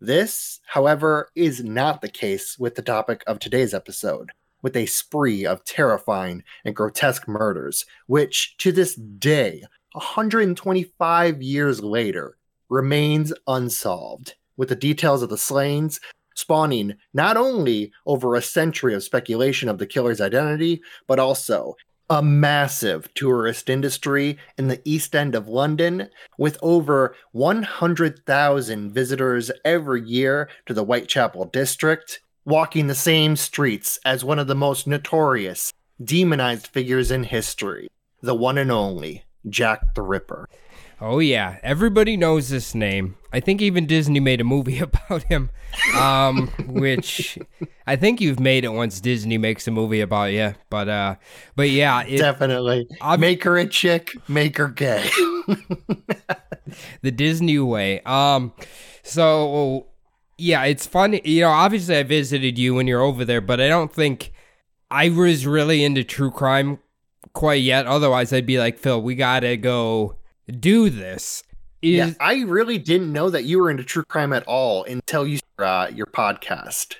This, 0.00 0.60
however, 0.66 1.30
is 1.34 1.64
not 1.64 2.02
the 2.02 2.08
case 2.08 2.58
with 2.58 2.74
the 2.74 2.82
topic 2.82 3.24
of 3.26 3.38
today's 3.38 3.72
episode, 3.72 4.30
with 4.60 4.76
a 4.76 4.86
spree 4.86 5.46
of 5.46 5.64
terrifying 5.64 6.42
and 6.64 6.76
grotesque 6.76 7.26
murders, 7.26 7.86
which 8.06 8.56
to 8.58 8.72
this 8.72 8.94
day, 8.94 9.62
125 9.92 11.42
years 11.42 11.82
later, 11.82 12.36
remains 12.68 13.32
unsolved, 13.46 14.34
with 14.56 14.68
the 14.68 14.76
details 14.76 15.22
of 15.22 15.30
the 15.30 15.38
slayings 15.38 16.00
spawning 16.34 16.94
not 17.12 17.36
only 17.36 17.92
over 18.06 18.34
a 18.34 18.42
century 18.42 18.94
of 18.94 19.02
speculation 19.02 19.68
of 19.68 19.78
the 19.78 19.86
killer's 19.86 20.20
identity, 20.20 20.82
but 21.06 21.18
also 21.18 21.74
a 22.10 22.22
massive 22.22 23.12
tourist 23.14 23.70
industry 23.70 24.36
in 24.58 24.68
the 24.68 24.80
East 24.84 25.16
End 25.16 25.34
of 25.34 25.48
London 25.48 26.08
with 26.36 26.58
over 26.62 27.16
100,000 27.32 28.92
visitors 28.92 29.50
every 29.64 30.02
year 30.02 30.48
to 30.66 30.74
the 30.74 30.84
Whitechapel 30.84 31.46
district, 31.46 32.20
walking 32.44 32.86
the 32.86 32.94
same 32.94 33.36
streets 33.36 33.98
as 34.04 34.24
one 34.24 34.38
of 34.38 34.46
the 34.46 34.54
most 34.54 34.86
notorious, 34.86 35.72
demonized 36.02 36.66
figures 36.66 37.10
in 37.10 37.24
history, 37.24 37.88
the 38.20 38.34
one 38.34 38.58
and 38.58 38.70
only 38.70 39.24
Jack 39.48 39.94
the 39.94 40.02
Ripper. 40.02 40.48
Oh 41.06 41.18
yeah, 41.18 41.58
everybody 41.62 42.16
knows 42.16 42.48
this 42.48 42.74
name. 42.74 43.16
I 43.30 43.38
think 43.38 43.60
even 43.60 43.84
Disney 43.84 44.20
made 44.20 44.40
a 44.40 44.44
movie 44.44 44.78
about 44.88 45.24
him, 45.24 45.50
um, 45.94 46.48
which 46.66 47.38
I 47.86 47.96
think 47.96 48.22
you've 48.22 48.40
made 48.40 48.64
it 48.64 48.72
once. 48.72 49.02
Disney 49.02 49.36
makes 49.36 49.68
a 49.68 49.70
movie 49.70 50.00
about 50.00 50.32
you, 50.32 50.54
but 50.70 50.88
uh, 50.88 51.16
but 51.56 51.68
yeah, 51.68 52.04
it, 52.04 52.16
Definitely. 52.16 52.88
I've- 53.02 53.20
make 53.20 53.44
her 53.44 53.58
a 53.58 53.66
chick, 53.66 54.12
make 54.28 54.56
her 54.56 54.68
gay. 54.68 55.06
the 57.02 57.10
Disney 57.10 57.58
way. 57.58 58.00
Um, 58.06 58.54
so 59.02 59.88
yeah, 60.38 60.64
it's 60.64 60.86
funny. 60.86 61.20
You 61.22 61.42
know, 61.42 61.50
obviously 61.50 61.98
I 61.98 62.02
visited 62.02 62.58
you 62.58 62.74
when 62.74 62.86
you're 62.86 63.02
over 63.02 63.26
there, 63.26 63.42
but 63.42 63.60
I 63.60 63.68
don't 63.68 63.92
think 63.92 64.32
I 64.90 65.10
was 65.10 65.46
really 65.46 65.84
into 65.84 66.02
true 66.02 66.30
crime 66.30 66.78
quite 67.34 67.60
yet. 67.62 67.84
Otherwise, 67.86 68.32
I'd 68.32 68.46
be 68.46 68.58
like, 68.58 68.78
Phil, 68.78 69.02
we 69.02 69.14
gotta 69.16 69.58
go 69.58 70.16
do 70.50 70.90
this. 70.90 71.42
Is 71.82 71.96
yeah, 71.96 72.10
I 72.20 72.42
really 72.42 72.78
didn't 72.78 73.12
know 73.12 73.28
that 73.30 73.44
you 73.44 73.58
were 73.60 73.70
into 73.70 73.84
true 73.84 74.04
crime 74.04 74.32
at 74.32 74.42
all 74.44 74.84
until 74.84 75.26
you 75.26 75.38
uh, 75.58 75.90
your 75.94 76.06
podcast. 76.06 76.94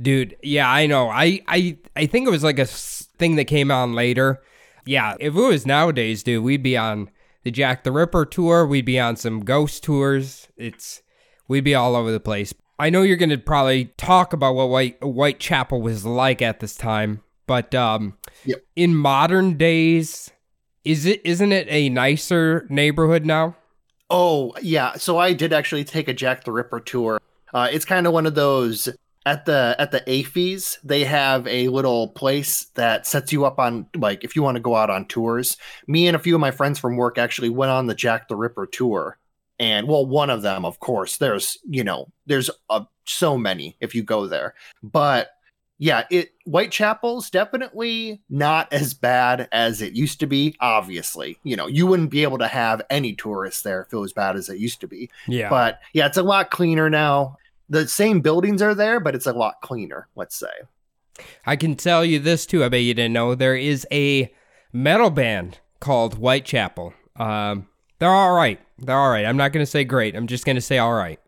dude? 0.00 0.36
Yeah, 0.42 0.70
I 0.70 0.86
know. 0.86 1.08
I 1.10 1.40
I 1.48 1.78
I 1.96 2.06
think 2.06 2.28
it 2.28 2.30
was 2.30 2.44
like 2.44 2.58
a 2.60 2.66
thing 2.66 3.36
that 3.36 3.46
came 3.46 3.70
on 3.72 3.94
later. 3.94 4.40
Yeah, 4.86 5.14
if 5.18 5.34
it 5.34 5.40
was 5.40 5.66
nowadays, 5.66 6.22
dude, 6.22 6.44
we'd 6.44 6.62
be 6.62 6.76
on 6.76 7.10
the 7.42 7.50
Jack 7.50 7.82
the 7.82 7.90
Ripper 7.92 8.24
tour. 8.24 8.66
We'd 8.66 8.84
be 8.84 9.00
on 9.00 9.16
some 9.16 9.40
ghost 9.40 9.82
tours. 9.82 10.46
It's 10.56 11.02
we'd 11.48 11.64
be 11.64 11.74
all 11.74 11.96
over 11.96 12.12
the 12.12 12.20
place. 12.20 12.54
I 12.78 12.88
know 12.88 13.02
you're 13.02 13.16
gonna 13.16 13.36
probably 13.36 13.86
talk 13.96 14.32
about 14.32 14.54
what 14.54 14.68
White 14.70 15.02
Whitechapel 15.02 15.82
was 15.82 16.04
like 16.06 16.40
at 16.40 16.60
this 16.60 16.76
time, 16.76 17.20
but 17.48 17.74
um, 17.74 18.16
Yep. 18.44 18.62
in 18.76 18.94
modern 18.94 19.58
days, 19.58 20.30
is 20.84 21.06
it 21.06 21.20
isn't 21.24 21.52
it 21.52 21.66
a 21.70 21.88
nicer 21.88 22.66
neighborhood 22.68 23.24
now? 23.24 23.56
Oh 24.08 24.54
yeah, 24.60 24.94
so 24.94 25.18
I 25.18 25.32
did 25.32 25.52
actually 25.52 25.84
take 25.84 26.08
a 26.08 26.14
Jack 26.14 26.44
the 26.44 26.52
Ripper 26.52 26.80
tour. 26.80 27.20
Uh, 27.52 27.68
it's 27.70 27.84
kind 27.84 28.06
of 28.06 28.12
one 28.12 28.26
of 28.26 28.34
those 28.34 28.88
at 29.26 29.44
the 29.44 29.76
at 29.78 29.90
the 29.92 30.00
AFES. 30.00 30.78
They 30.82 31.04
have 31.04 31.46
a 31.46 31.68
little 31.68 32.08
place 32.08 32.66
that 32.74 33.06
sets 33.06 33.32
you 33.32 33.44
up 33.44 33.58
on 33.58 33.86
like 33.94 34.24
if 34.24 34.34
you 34.34 34.42
want 34.42 34.56
to 34.56 34.62
go 34.62 34.74
out 34.74 34.90
on 34.90 35.06
tours. 35.06 35.56
Me 35.86 36.06
and 36.06 36.16
a 36.16 36.20
few 36.20 36.34
of 36.34 36.40
my 36.40 36.50
friends 36.50 36.78
from 36.78 36.96
work 36.96 37.18
actually 37.18 37.50
went 37.50 37.70
on 37.70 37.86
the 37.86 37.94
Jack 37.94 38.28
the 38.28 38.36
Ripper 38.36 38.66
tour, 38.66 39.18
and 39.58 39.86
well, 39.86 40.06
one 40.06 40.30
of 40.30 40.42
them, 40.42 40.64
of 40.64 40.80
course. 40.80 41.18
There's 41.18 41.58
you 41.68 41.84
know 41.84 42.08
there's 42.26 42.50
uh, 42.70 42.84
so 43.04 43.36
many 43.36 43.76
if 43.80 43.94
you 43.94 44.02
go 44.02 44.26
there, 44.26 44.54
but 44.82 45.30
yeah, 45.82 46.04
it 46.10 46.34
Whitechapel's 46.44 47.30
definitely 47.30 48.20
not 48.28 48.70
as 48.70 48.92
bad 48.92 49.48
as 49.50 49.80
it 49.80 49.94
used 49.94 50.20
to 50.20 50.26
be. 50.26 50.54
Obviously, 50.60 51.38
you 51.42 51.56
know, 51.56 51.66
you 51.66 51.86
wouldn't 51.86 52.10
be 52.10 52.22
able 52.22 52.36
to 52.36 52.46
have 52.46 52.82
any 52.90 53.14
tourists 53.14 53.62
there 53.62 53.80
if 53.80 53.92
it 53.92 53.96
was 53.96 54.12
bad 54.12 54.36
as 54.36 54.50
it 54.50 54.58
used 54.58 54.82
to 54.82 54.86
be. 54.86 55.10
Yeah, 55.26 55.48
But 55.48 55.80
yeah, 55.94 56.06
it's 56.06 56.18
a 56.18 56.22
lot 56.22 56.50
cleaner 56.50 56.90
now. 56.90 57.38
The 57.70 57.88
same 57.88 58.20
buildings 58.20 58.60
are 58.60 58.74
there, 58.74 59.00
but 59.00 59.14
it's 59.14 59.26
a 59.26 59.32
lot 59.32 59.62
cleaner, 59.62 60.06
let's 60.16 60.36
say. 60.36 60.52
I 61.46 61.56
can 61.56 61.76
tell 61.76 62.04
you 62.04 62.18
this 62.18 62.44
too. 62.44 62.62
I 62.62 62.68
bet 62.68 62.82
you 62.82 62.92
didn't 62.92 63.14
know 63.14 63.34
there 63.34 63.56
is 63.56 63.86
a 63.90 64.30
metal 64.74 65.08
band 65.08 65.60
called 65.80 66.16
Whitechapel. 66.16 66.92
Um, 67.16 67.68
they're 67.98 68.10
all 68.10 68.34
right. 68.34 68.60
They're 68.76 68.98
all 68.98 69.10
right. 69.10 69.24
I'm 69.24 69.38
not 69.38 69.52
gonna 69.52 69.64
say 69.64 69.84
great. 69.84 70.14
I'm 70.14 70.26
just 70.26 70.44
gonna 70.44 70.60
say 70.60 70.76
all 70.76 70.92
right. 70.92 71.18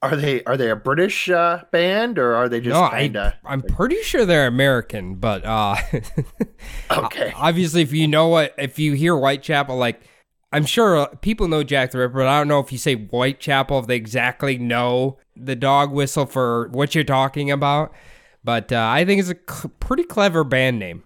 Are 0.00 0.14
they 0.14 0.44
are 0.44 0.56
they 0.56 0.70
a 0.70 0.76
British 0.76 1.28
uh, 1.28 1.64
band 1.72 2.18
or 2.18 2.34
are 2.36 2.48
they 2.48 2.60
just 2.60 2.74
no, 2.74 2.88
kind 2.88 3.16
I, 3.16 3.34
I'm 3.44 3.62
pretty 3.62 4.00
sure 4.02 4.24
they're 4.24 4.46
American, 4.46 5.16
but 5.16 5.44
uh, 5.44 5.74
okay? 6.90 7.32
obviously, 7.34 7.82
if 7.82 7.92
you 7.92 8.06
know 8.06 8.28
what, 8.28 8.54
if 8.58 8.78
you 8.78 8.92
hear 8.92 9.16
Whitechapel, 9.16 9.76
like 9.76 10.00
I'm 10.52 10.66
sure 10.66 11.08
people 11.20 11.48
know 11.48 11.64
Jack 11.64 11.90
the 11.90 11.98
Ripper, 11.98 12.14
but 12.14 12.28
I 12.28 12.38
don't 12.38 12.46
know 12.46 12.60
if 12.60 12.70
you 12.70 12.78
say 12.78 12.94
Whitechapel, 12.94 13.80
if 13.80 13.86
they 13.86 13.96
exactly 13.96 14.56
know 14.56 15.18
the 15.36 15.56
dog 15.56 15.90
whistle 15.90 16.26
for 16.26 16.68
what 16.68 16.94
you're 16.94 17.04
talking 17.04 17.50
about. 17.50 17.92
But 18.44 18.72
uh, 18.72 18.88
I 18.88 19.04
think 19.04 19.20
it's 19.20 19.30
a 19.30 19.52
cl- 19.52 19.74
pretty 19.80 20.04
clever 20.04 20.44
band 20.44 20.78
name. 20.78 21.02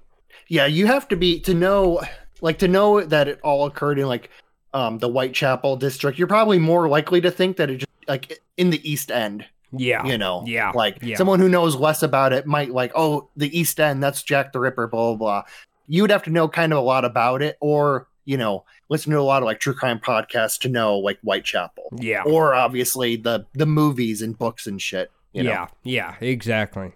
Yeah, 0.49 0.67
you 0.67 0.87
have 0.87 1.09
to 1.09 1.17
be 1.17 1.41
to 1.41 1.55
know 1.55 2.03
like 2.43 2.59
to 2.59 2.69
know 2.69 3.01
that 3.03 3.27
it 3.27 3.41
all 3.43 3.67
occurred 3.67 3.99
in 3.99 4.07
like 4.07 4.29
um 4.75 4.99
the 4.99 5.09
Whitechapel 5.09 5.77
district. 5.77 6.19
You're 6.19 6.29
probably 6.29 6.59
more 6.59 6.89
likely 6.89 7.21
to 7.21 7.31
think 7.31 7.57
that 7.57 7.71
it 7.71 7.79
just 7.79 7.91
like 8.09 8.41
in 8.57 8.71
the 8.71 8.91
East 8.91 9.11
End. 9.11 9.47
Yeah, 9.75 10.05
you 10.05 10.19
know 10.19 10.45
yeah, 10.47 10.71
like 10.75 10.99
yeah. 11.01 11.17
someone 11.17 11.41
who 11.41 11.49
knows 11.49 11.77
less 11.77 12.03
about 12.03 12.35
it 12.35 12.47
might 12.47 12.73
like 12.73 12.93
oh 12.95 13.31
the 13.39 13.59
east 13.59 13.81
end 13.81 14.03
that's 14.03 14.23
jack 14.23 14.53
the 14.53 14.61
ripper 14.61 14.87
blah 14.87 15.15
blah 15.15 15.17
blah 15.17 15.43
you 15.87 16.03
would 16.03 16.11
have 16.11 16.25
to 16.25 16.31
know 16.31 16.47
kind 16.47 16.75
of 16.75 16.79
a 16.79 16.83
lot 16.83 17.07
about 17.07 17.41
it 17.41 17.57
or 17.59 18.07
you 18.27 18.37
know 18.37 18.67
listen 18.91 19.13
to 19.13 19.19
a 19.19 19.23
lot 19.23 19.43
of 19.43 19.47
like 19.47 19.61
true 19.61 19.73
crime 19.73 19.99
podcasts 19.99 20.59
to 20.59 20.69
know 20.69 20.99
like 20.99 21.19
whitechapel 21.23 21.85
yeah, 21.97 22.23
or 22.25 22.53
obviously 22.53 23.17
the 23.17 23.47
the 23.55 23.65
movies 23.65 24.21
and 24.21 24.37
books 24.37 24.67
and 24.67 24.83
shit 24.83 25.11
you 25.33 25.43
know? 25.43 25.51
yeah, 25.51 25.67
yeah, 25.83 26.15
exactly. 26.21 26.93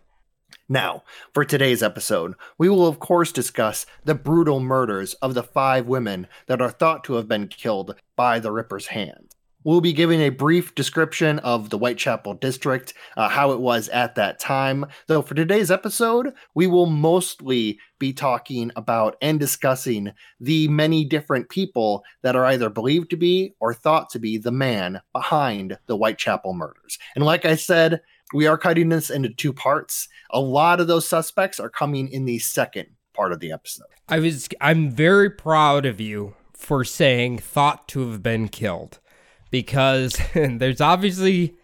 Now, 0.69 1.05
for 1.33 1.45
today's 1.45 1.81
episode, 1.81 2.35
we 2.59 2.69
will 2.69 2.89
of 2.89 2.99
course 2.99 3.31
discuss 3.31 3.87
the 4.05 4.17
brutal 4.17 4.59
murders 4.59 5.15
of 5.15 5.35
the 5.35 5.45
five 5.45 5.87
women 5.87 6.27
that 6.49 6.61
are 6.61 6.71
thought 6.71 7.05
to 7.05 7.15
have 7.15 7.29
been 7.29 7.47
killed 7.47 7.95
by 8.17 8.41
the 8.41 8.51
Ripper's 8.51 8.89
hand. 8.89 9.37
We'll 9.63 9.81
be 9.81 9.93
giving 9.93 10.21
a 10.21 10.29
brief 10.29 10.75
description 10.77 11.41
of 11.41 11.71
the 11.71 11.79
Whitechapel 11.79 12.35
district, 12.35 12.95
uh, 13.17 13.29
how 13.29 13.51
it 13.51 13.61
was 13.61 13.89
at 13.89 14.15
that 14.15 14.39
time. 14.39 14.87
Though 15.09 15.23
for 15.23 15.35
today's 15.35 15.73
episode, 15.73 16.33
we 16.55 16.67
will 16.69 16.87
mostly 16.87 17.79
be 17.99 18.13
talking 18.13 18.71
about 18.77 19.17
and 19.21 19.41
discussing 19.41 20.13
the 20.41 20.69
many 20.69 21.05
different 21.05 21.49
people 21.49 22.05
that 22.23 22.37
are 22.37 22.47
either 22.47 22.71
believed 22.71 23.11
to 23.11 23.17
be 23.17 23.55
or 23.59 23.75
thought 23.75 24.11
to 24.11 24.21
be 24.21 24.39
the 24.39 24.53
man 24.53 25.01
behind 25.13 25.79
the 25.87 25.97
Whitechapel 25.97 26.55
murders. 26.55 26.99
And 27.17 27.25
like 27.25 27.45
I 27.45 27.57
said, 27.57 28.01
we 28.33 28.47
are 28.47 28.59
cutting 28.59 28.89
this 28.89 29.11
into 29.11 29.29
two 29.29 29.53
parts. 29.53 30.09
A 30.31 30.41
lot 30.41 30.81
of 30.81 30.87
those 30.87 31.07
suspects 31.07 31.61
are 31.61 31.71
coming 31.71 32.09
in 32.09 32.25
the 32.25 32.39
second 32.39 32.89
part 33.15 33.33
of 33.33 33.41
the 33.41 33.53
episode. 33.53 33.87
I 34.09 34.19
was 34.19 34.49
I'm 34.61 34.91
very 34.91 35.31
proud 35.31 35.87
of 35.87 36.01
you 36.01 36.35
for 36.53 36.85
saying 36.85 37.39
thought 37.39 37.89
to 37.89 38.11
have 38.11 38.23
been 38.23 38.49
killed 38.49 38.99
because 39.51 40.19
there's 40.35 40.81
obviously 40.81 41.57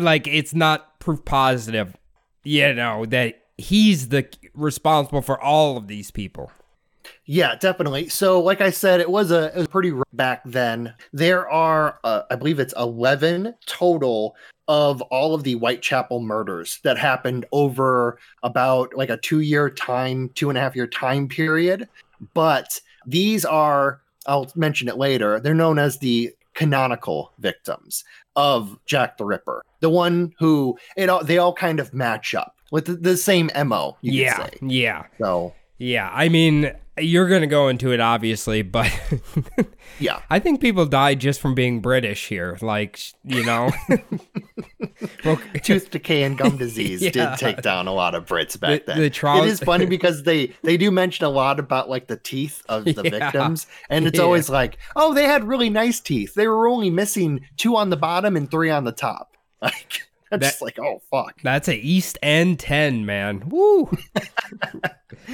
like 0.00 0.26
it's 0.26 0.54
not 0.54 1.00
proof 1.00 1.24
positive 1.24 1.96
you 2.44 2.72
know 2.74 3.06
that 3.06 3.40
he's 3.56 4.08
the 4.08 4.28
responsible 4.54 5.22
for 5.22 5.40
all 5.40 5.76
of 5.76 5.88
these 5.88 6.10
people. 6.10 6.50
Yeah, 7.24 7.56
definitely. 7.56 8.08
So, 8.08 8.40
like 8.40 8.60
I 8.60 8.70
said, 8.70 9.00
it 9.00 9.10
was 9.10 9.30
a 9.30 9.46
it 9.54 9.56
was 9.56 9.68
pretty 9.68 9.90
rough 9.90 10.06
back 10.12 10.42
then. 10.44 10.94
There 11.12 11.48
are, 11.48 11.98
uh, 12.04 12.22
I 12.30 12.36
believe 12.36 12.60
it's 12.60 12.74
eleven 12.76 13.54
total 13.66 14.36
of 14.68 15.02
all 15.02 15.34
of 15.34 15.44
the 15.44 15.54
Whitechapel 15.54 16.20
murders 16.20 16.78
that 16.84 16.96
happened 16.98 17.46
over 17.52 18.18
about 18.42 18.94
like 18.94 19.10
a 19.10 19.16
two 19.16 19.40
year 19.40 19.68
time, 19.68 20.30
two 20.34 20.48
and 20.48 20.58
a 20.58 20.60
half 20.60 20.76
year 20.76 20.86
time 20.86 21.28
period. 21.28 21.88
But 22.34 22.80
these 23.06 23.44
are, 23.44 24.00
I'll 24.26 24.50
mention 24.54 24.88
it 24.88 24.96
later. 24.96 25.40
They're 25.40 25.54
known 25.54 25.78
as 25.78 25.98
the 25.98 26.32
canonical 26.54 27.32
victims 27.38 28.04
of 28.36 28.78
Jack 28.86 29.18
the 29.18 29.24
Ripper, 29.24 29.64
the 29.80 29.90
one 29.90 30.32
who 30.38 30.78
it 30.96 31.08
all 31.08 31.24
they 31.24 31.38
all 31.38 31.52
kind 31.52 31.80
of 31.80 31.92
match 31.92 32.34
up 32.34 32.56
with 32.70 32.86
the, 32.86 32.94
the 32.94 33.16
same 33.16 33.50
mo. 33.66 33.96
You 34.00 34.12
yeah, 34.12 34.36
could 34.36 34.52
say. 34.60 34.66
yeah, 34.66 35.04
So 35.18 35.54
yeah. 35.78 36.10
I 36.12 36.28
mean, 36.28 36.72
you're 36.98 37.28
gonna 37.28 37.46
go 37.46 37.68
into 37.68 37.92
it 37.92 38.00
obviously, 38.00 38.62
but 38.62 38.90
yeah, 39.98 40.20
I 40.30 40.38
think 40.38 40.60
people 40.60 40.86
died 40.86 41.20
just 41.20 41.40
from 41.40 41.54
being 41.54 41.80
British 41.80 42.28
here. 42.28 42.58
Like, 42.60 42.98
you 43.24 43.44
know, 43.44 43.70
well, 45.24 45.40
tooth 45.62 45.90
decay 45.90 46.22
and 46.22 46.36
gum 46.38 46.56
disease 46.64 47.02
Yeah. 47.02 47.10
did 47.10 47.38
take 47.38 47.62
down 47.62 47.86
a 47.88 47.92
lot 47.92 48.14
of 48.14 48.26
Brits 48.26 48.58
back 48.58 48.86
The- 48.86 48.92
then. 48.92 48.98
the 48.98 49.04
it 49.06 49.46
is 49.48 49.60
funny 49.60 49.86
because 49.86 50.22
they 50.22 50.52
they 50.62 50.76
do 50.76 50.90
mention 50.90 51.24
a 51.24 51.28
lot 51.28 51.58
about 51.60 51.88
like 51.88 52.06
the 52.08 52.16
teeth 52.16 52.62
of 52.68 52.84
the 52.84 52.92
Yeah. 53.04 53.10
victims, 53.30 53.66
and 53.90 54.06
it's 54.06 54.18
Yeah. 54.18 54.24
always 54.24 54.48
like, 54.48 54.78
oh, 54.96 55.14
they 55.14 55.24
had 55.24 55.44
really 55.44 55.70
nice 55.70 56.00
teeth. 56.00 56.34
They 56.34 56.46
were 56.48 56.68
only 56.68 56.90
missing 56.90 57.40
two 57.56 57.76
on 57.76 57.90
the 57.90 57.96
bottom 57.96 58.36
and 58.36 58.50
three 58.50 58.70
on 58.70 58.84
the 58.84 58.92
top. 58.92 59.36
Like 59.60 60.02
I'm 60.32 60.40
That- 60.40 60.50
just 60.50 60.62
like, 60.62 60.78
oh 60.78 61.02
fuck. 61.10 61.40
that's 61.42 61.68
a 61.68 61.76
East 61.76 62.18
End 62.22 62.58
ten, 62.58 63.04
man. 63.06 63.42
Woo, 63.48 63.90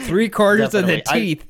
three 0.04 0.28
quarters 0.28 0.74
of 0.74 0.86
the 0.86 0.98
Definitely. 0.98 1.36
teeth. 1.36 1.46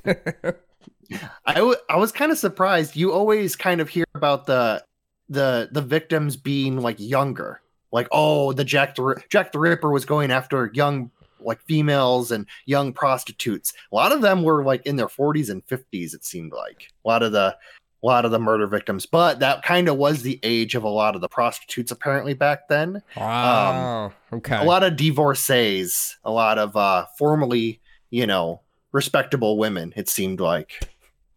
I, 1.47 1.55
w- 1.55 1.77
I 1.89 1.97
was 1.97 2.13
kind 2.13 2.31
of 2.31 2.39
surprised. 2.39 2.95
You 2.95 3.13
always 3.13 3.57
kind 3.57 3.81
of 3.81 3.89
hear 3.89 4.05
about 4.15 4.47
the 4.47 4.85
the 5.31 5.69
the 5.73 5.81
victims 5.83 6.37
being 6.37 6.79
like 6.81 6.97
younger, 6.99 7.61
like 7.93 8.09
oh, 8.13 8.53
the 8.53 8.65
Jack 8.65 8.95
the 8.95 9.23
Jack 9.29 9.53
the 9.53 9.59
Ripper 9.59 9.91
was 9.91 10.05
going 10.05 10.31
after 10.31 10.71
young 10.75 11.11
like 11.41 11.61
females 11.63 12.31
and 12.31 12.47
young 12.67 12.93
prostitutes. 12.93 13.73
A 13.93 13.95
lot 13.95 14.13
of 14.13 14.23
them 14.23 14.43
were 14.43 14.65
like 14.65 14.85
in 14.87 14.97
their 14.97 15.07
40s 15.07 15.51
and 15.51 15.65
50s. 15.67 16.15
It 16.15 16.25
seemed 16.25 16.53
like 16.53 16.89
a 17.05 17.09
lot 17.09 17.23
of 17.23 17.33
the 17.33 17.57
a 18.01 18.07
lot 18.07 18.25
of 18.25 18.31
the 18.31 18.39
murder 18.39 18.69
victims, 18.69 19.07
but 19.07 19.41
that 19.41 19.65
kind 19.65 19.89
of 19.89 19.97
was 19.97 20.23
the 20.23 20.39
age 20.45 20.77
of 20.77 20.85
a 20.85 20.89
lot 20.89 21.17
of 21.17 21.21
the 21.21 21.29
prostitutes 21.29 21.91
apparently 21.91 22.33
back 22.33 22.69
then. 22.69 23.03
wow. 23.17 24.13
okay. 24.33 24.57
A 24.57 24.63
lot 24.63 24.85
of 24.85 24.97
divorcees, 24.97 26.17
a 26.25 26.31
lot 26.31 26.59
of 26.59 26.77
uh 26.77 27.07
formerly, 27.17 27.81
you 28.11 28.27
know, 28.27 28.61
respectable 28.93 29.59
women. 29.59 29.93
It 29.97 30.09
seemed 30.09 30.41
like 30.41 30.89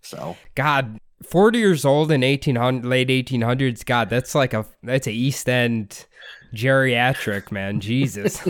so. 0.02 0.38
God, 0.56 1.00
40 1.24 1.58
years 1.58 1.86
old 1.86 2.12
in 2.12 2.22
1800 2.22 2.86
late 2.88 3.08
1800s. 3.08 3.86
God, 3.86 4.10
that's 4.10 4.36
like 4.36 4.54
a 4.54 4.66
that's 4.84 5.08
a 5.08 5.12
East 5.12 5.50
End 5.50 6.06
geriatric, 6.54 7.52
man. 7.52 7.80
Jesus. 7.82 8.48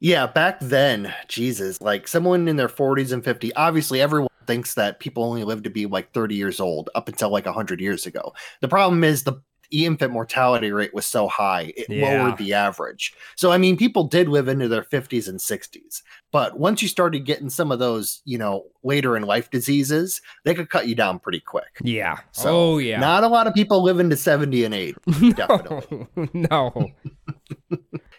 Yeah, 0.00 0.26
back 0.26 0.58
then, 0.60 1.14
Jesus, 1.28 1.80
like 1.80 2.08
someone 2.08 2.48
in 2.48 2.56
their 2.56 2.68
40s 2.68 3.12
and 3.12 3.22
50s, 3.22 3.52
obviously 3.54 4.00
everyone 4.00 4.28
thinks 4.46 4.74
that 4.74 4.98
people 4.98 5.22
only 5.22 5.44
live 5.44 5.62
to 5.62 5.70
be 5.70 5.86
like 5.86 6.12
30 6.12 6.34
years 6.34 6.58
old 6.58 6.90
up 6.96 7.08
until 7.08 7.30
like 7.30 7.46
100 7.46 7.80
years 7.80 8.04
ago. 8.04 8.32
The 8.60 8.68
problem 8.68 9.04
is 9.04 9.22
the 9.22 9.40
infant 9.72 10.12
mortality 10.12 10.70
rate 10.70 10.94
was 10.94 11.06
so 11.06 11.28
high, 11.28 11.72
it 11.76 11.88
Yeah. 11.88 12.22
lowered 12.22 12.38
the 12.38 12.52
average. 12.52 13.14
So, 13.36 13.50
I 13.50 13.58
mean, 13.58 13.76
people 13.76 14.04
did 14.04 14.28
live 14.28 14.48
into 14.48 14.68
their 14.68 14.82
50s 14.84 15.28
and 15.28 15.40
60s. 15.40 16.02
But 16.30 16.58
once 16.58 16.80
you 16.82 16.88
started 16.88 17.20
getting 17.26 17.50
some 17.50 17.70
of 17.72 17.78
those, 17.78 18.22
you 18.24 18.38
know, 18.38 18.64
later 18.82 19.16
in 19.16 19.22
life 19.24 19.50
diseases, 19.50 20.20
they 20.44 20.54
could 20.54 20.70
cut 20.70 20.86
you 20.88 20.94
down 20.94 21.18
pretty 21.18 21.40
quick. 21.40 21.78
Yeah. 21.82 22.18
So, 22.32 22.48
oh 22.74 22.78
yeah. 22.78 23.00
Not 23.00 23.24
a 23.24 23.28
lot 23.28 23.46
of 23.46 23.54
people 23.54 23.82
live 23.82 23.98
into 24.00 24.16
70 24.16 24.64
and 24.64 24.74
80. 24.74 24.96
definitely. 25.34 26.06
no. 26.32 26.72
no. 26.74 26.90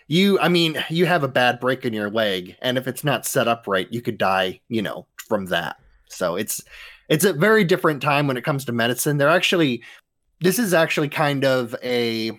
you 0.08 0.38
i 0.40 0.50
mean 0.50 0.84
you 0.90 1.06
have 1.06 1.24
a 1.24 1.28
bad 1.30 1.60
break 1.60 1.86
in 1.86 1.94
your 1.94 2.10
leg 2.10 2.56
and 2.62 2.78
if 2.78 2.88
it's 2.88 3.04
not 3.06 3.26
set 3.26 3.48
up 3.48 3.64
right 3.68 3.88
you 3.92 4.02
could 4.02 4.18
die 4.18 4.60
you 4.68 4.82
know 4.82 5.06
from 5.16 5.46
that 5.46 5.78
so 6.10 6.36
it's 6.36 6.62
it's 7.10 7.24
a 7.24 7.32
very 7.34 7.64
different 7.64 8.02
time 8.02 8.28
when 8.28 8.36
it 8.38 8.44
comes 8.44 8.66
to 8.66 8.72
medicine 8.74 9.18
they're 9.18 9.30
actually 9.30 9.82
this 10.44 10.60
is 10.60 10.74
actually 10.74 11.08
kind 11.08 11.46
of 11.46 11.74
a 11.82 12.32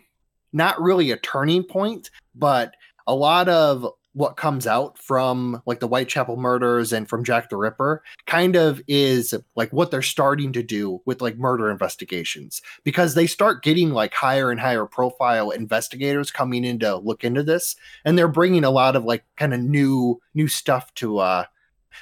not 0.52 0.80
really 0.80 1.10
a 1.10 1.16
turning 1.16 1.62
point 1.62 2.10
but 2.34 2.74
a 3.06 3.14
lot 3.14 3.48
of 3.48 3.86
what 4.12 4.36
comes 4.36 4.64
out 4.66 4.96
from 4.96 5.60
like 5.66 5.80
the 5.80 5.88
Whitechapel 5.88 6.36
murders 6.36 6.92
and 6.92 7.08
from 7.08 7.24
Jack 7.24 7.48
the 7.48 7.56
Ripper 7.56 8.02
kind 8.26 8.54
of 8.54 8.80
is 8.86 9.34
like 9.56 9.72
what 9.72 9.90
they're 9.90 10.02
starting 10.02 10.52
to 10.52 10.62
do 10.62 11.00
with 11.04 11.20
like 11.20 11.36
murder 11.36 11.68
investigations 11.70 12.62
because 12.84 13.14
they 13.14 13.26
start 13.26 13.64
getting 13.64 13.90
like 13.90 14.14
higher 14.14 14.52
and 14.52 14.60
higher 14.60 14.86
profile 14.86 15.50
investigators 15.50 16.30
coming 16.30 16.64
in 16.64 16.78
to 16.78 16.96
look 16.98 17.24
into 17.24 17.42
this 17.42 17.74
and 18.04 18.16
they're 18.16 18.28
bringing 18.28 18.64
a 18.64 18.70
lot 18.70 18.94
of 18.94 19.04
like 19.04 19.24
kind 19.36 19.52
of 19.52 19.60
new 19.60 20.20
new 20.34 20.46
stuff 20.46 20.94
to 20.94 21.18
uh 21.18 21.44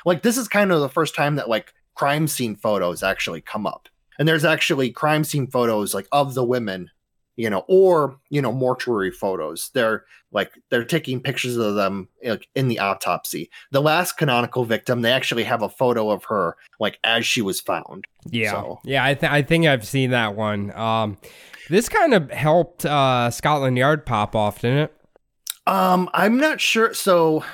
like 0.05 0.23
this 0.23 0.37
is 0.37 0.49
kind 0.49 0.73
of 0.73 0.81
the 0.81 0.89
first 0.89 1.15
time 1.15 1.37
that 1.37 1.49
like 1.49 1.73
crime 1.95 2.27
scene 2.27 2.57
photos 2.57 3.03
actually 3.03 3.41
come 3.41 3.67
up 3.67 3.89
and 4.19 4.29
there's 4.29 4.45
actually 4.45 4.91
crime 4.91 5.25
scene 5.25 5.47
photos 5.47 5.95
like 5.95 6.07
of 6.13 6.35
the 6.35 6.45
women 6.45 6.91
you 7.37 7.49
know 7.49 7.65
or 7.69 8.19
you 8.31 8.43
know 8.43 8.53
mortuary 8.53 9.11
photos 9.11 9.71
they're 9.75 10.05
like 10.33 10.53
they're 10.71 10.85
taking 10.85 11.21
pictures 11.21 11.57
of 11.57 11.75
them 11.75 12.09
like, 12.25 12.47
in 12.55 12.69
the 12.69 12.79
autopsy 12.79 13.51
the 13.71 13.81
last 13.81 14.17
canonical 14.19 14.65
victim 14.65 15.01
they 15.03 15.11
actually 15.13 15.45
have 15.45 15.63
a 15.63 15.69
photo 15.69 16.11
of 16.11 16.25
her 16.25 16.57
like 16.79 16.99
as 17.05 17.25
she 17.27 17.41
was 17.43 17.61
found 17.61 18.07
Yeah. 18.27 18.51
So- 18.51 18.81
Yeah, 18.85 19.05
I 19.05 19.15
th- 19.15 19.33
I 19.33 19.43
think 19.43 19.67
I've 19.67 19.87
seen 19.87 20.11
that 20.11 20.37
one. 20.37 20.73
Um 20.77 21.17
this 21.71 21.89
kind 21.89 22.13
of 22.13 22.31
helped 22.31 22.85
uh 22.85 23.31
Scotland 23.31 23.79
Yard 23.79 24.05
pop 24.05 24.35
off, 24.37 24.61
didn't 24.61 24.79
it? 24.79 24.95
Um, 25.67 26.11
I'm 26.13 26.39
not 26.39 26.61
sure. 26.61 26.93
So, 26.93 27.45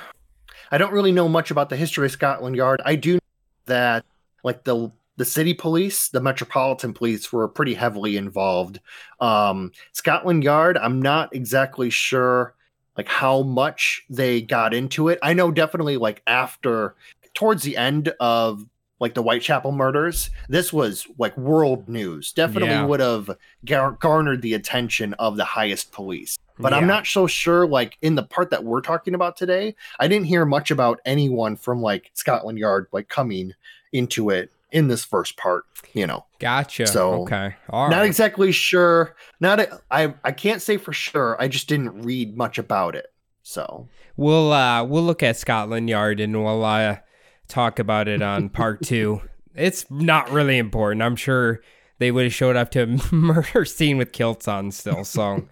I 0.72 0.78
don't 0.78 0.92
really 0.94 1.12
know 1.12 1.28
much 1.28 1.50
about 1.50 1.68
the 1.68 1.76
history 1.76 2.06
of 2.06 2.12
Scotland 2.12 2.56
Yard. 2.56 2.80
I 2.84 2.96
do 2.96 3.14
know 3.14 3.20
that 3.66 4.04
like 4.42 4.64
the 4.64 4.90
the 5.18 5.24
city 5.24 5.52
police, 5.52 6.08
the 6.08 6.20
metropolitan 6.20 6.94
police, 6.94 7.32
were 7.32 7.48
pretty 7.48 7.74
heavily 7.74 8.16
involved. 8.16 8.80
Um, 9.20 9.72
Scotland 9.92 10.44
Yard, 10.44 10.78
I'm 10.78 11.02
not 11.02 11.34
exactly 11.34 11.90
sure 11.90 12.54
like 12.96 13.08
how 13.08 13.42
much 13.42 14.04
they 14.08 14.40
got 14.40 14.72
into 14.72 15.08
it. 15.08 15.18
I 15.22 15.32
know 15.32 15.50
definitely 15.50 15.96
like 15.96 16.22
after 16.26 16.94
towards 17.34 17.62
the 17.64 17.76
end 17.76 18.12
of 18.20 18.64
like 19.00 19.14
the 19.14 19.22
Whitechapel 19.22 19.72
murders, 19.72 20.30
this 20.48 20.72
was 20.72 21.06
like 21.18 21.36
world 21.36 21.88
news. 21.88 22.32
Definitely 22.32 22.70
Yeah. 22.70 22.86
would 22.86 23.00
have 23.00 23.30
gar- 23.64 23.92
garnered 24.00 24.42
the 24.42 24.54
attention 24.54 25.14
of 25.14 25.36
the 25.36 25.44
highest 25.44 25.92
police 25.92 26.38
but 26.60 26.74
I'm 26.74 26.88
not 26.88 27.06
so 27.06 27.28
sure. 27.28 27.68
Like 27.68 27.98
in 28.02 28.16
the 28.16 28.24
part 28.24 28.50
that 28.50 28.64
we're 28.64 28.80
talking 28.80 29.14
about 29.14 29.36
today, 29.36 29.76
I 30.00 30.08
didn't 30.08 30.26
hear 30.26 30.44
much 30.44 30.72
about 30.72 31.00
anyone 31.04 31.54
from 31.54 31.80
like 31.80 32.10
Scotland 32.14 32.58
Yard 32.58 32.88
like 32.92 33.08
coming 33.08 33.54
into 33.92 34.30
it 34.30 34.50
in 34.70 34.88
this 34.88 35.04
first 35.04 35.36
part. 35.36 35.64
You 35.94 36.06
know, 36.06 36.26
Gotcha. 36.38 36.86
So, 36.86 37.22
okay. 37.22 37.56
All 37.70 37.88
not 37.88 37.98
right. 37.98 38.06
exactly 38.06 38.52
sure. 38.52 39.16
Not 39.40 39.60
a, 39.60 39.80
I 39.90 40.14
I 40.24 40.32
can't 40.32 40.60
say 40.62 40.76
for 40.76 40.92
sure. 40.92 41.36
I 41.40 41.48
just 41.48 41.68
didn't 41.68 42.02
read 42.02 42.36
much 42.36 42.58
about 42.58 42.94
it. 42.94 43.06
So 43.42 43.88
We'll 44.16 44.52
uh 44.52 44.84
we'll 44.84 45.04
look 45.04 45.22
at 45.22 45.36
Scotland 45.36 45.88
Yard 45.88 46.20
and 46.20 46.42
we'll 46.44 46.64
uh 46.64 46.98
talk 47.46 47.78
about 47.78 48.08
it 48.08 48.20
on 48.20 48.48
part 48.50 48.82
two. 48.82 49.22
It's 49.54 49.90
not 49.90 50.30
really 50.30 50.58
important. 50.58 51.02
I'm 51.02 51.16
sure 51.16 51.60
they 51.98 52.10
would 52.10 52.24
have 52.24 52.34
showed 52.34 52.56
up 52.56 52.70
to 52.72 52.82
a 52.82 52.86
murder 53.14 53.64
scene 53.64 53.96
with 53.96 54.12
kilts 54.12 54.46
on 54.48 54.70
still. 54.72 55.04
So 55.04 55.48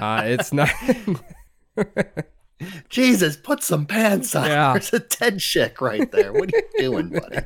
uh 0.00 0.22
it's 0.24 0.52
not 0.52 0.70
Jesus, 2.88 3.36
put 3.36 3.62
some 3.62 3.84
pants 3.84 4.34
on. 4.34 4.46
Yeah. 4.46 4.72
There's 4.72 4.92
a 4.92 5.00
dead 5.00 5.40
chick 5.40 5.80
right 5.80 6.10
there. 6.12 6.32
What 6.32 6.52
are 6.54 6.56
you 6.56 6.68
doing, 6.78 7.08
buddy? 7.10 7.40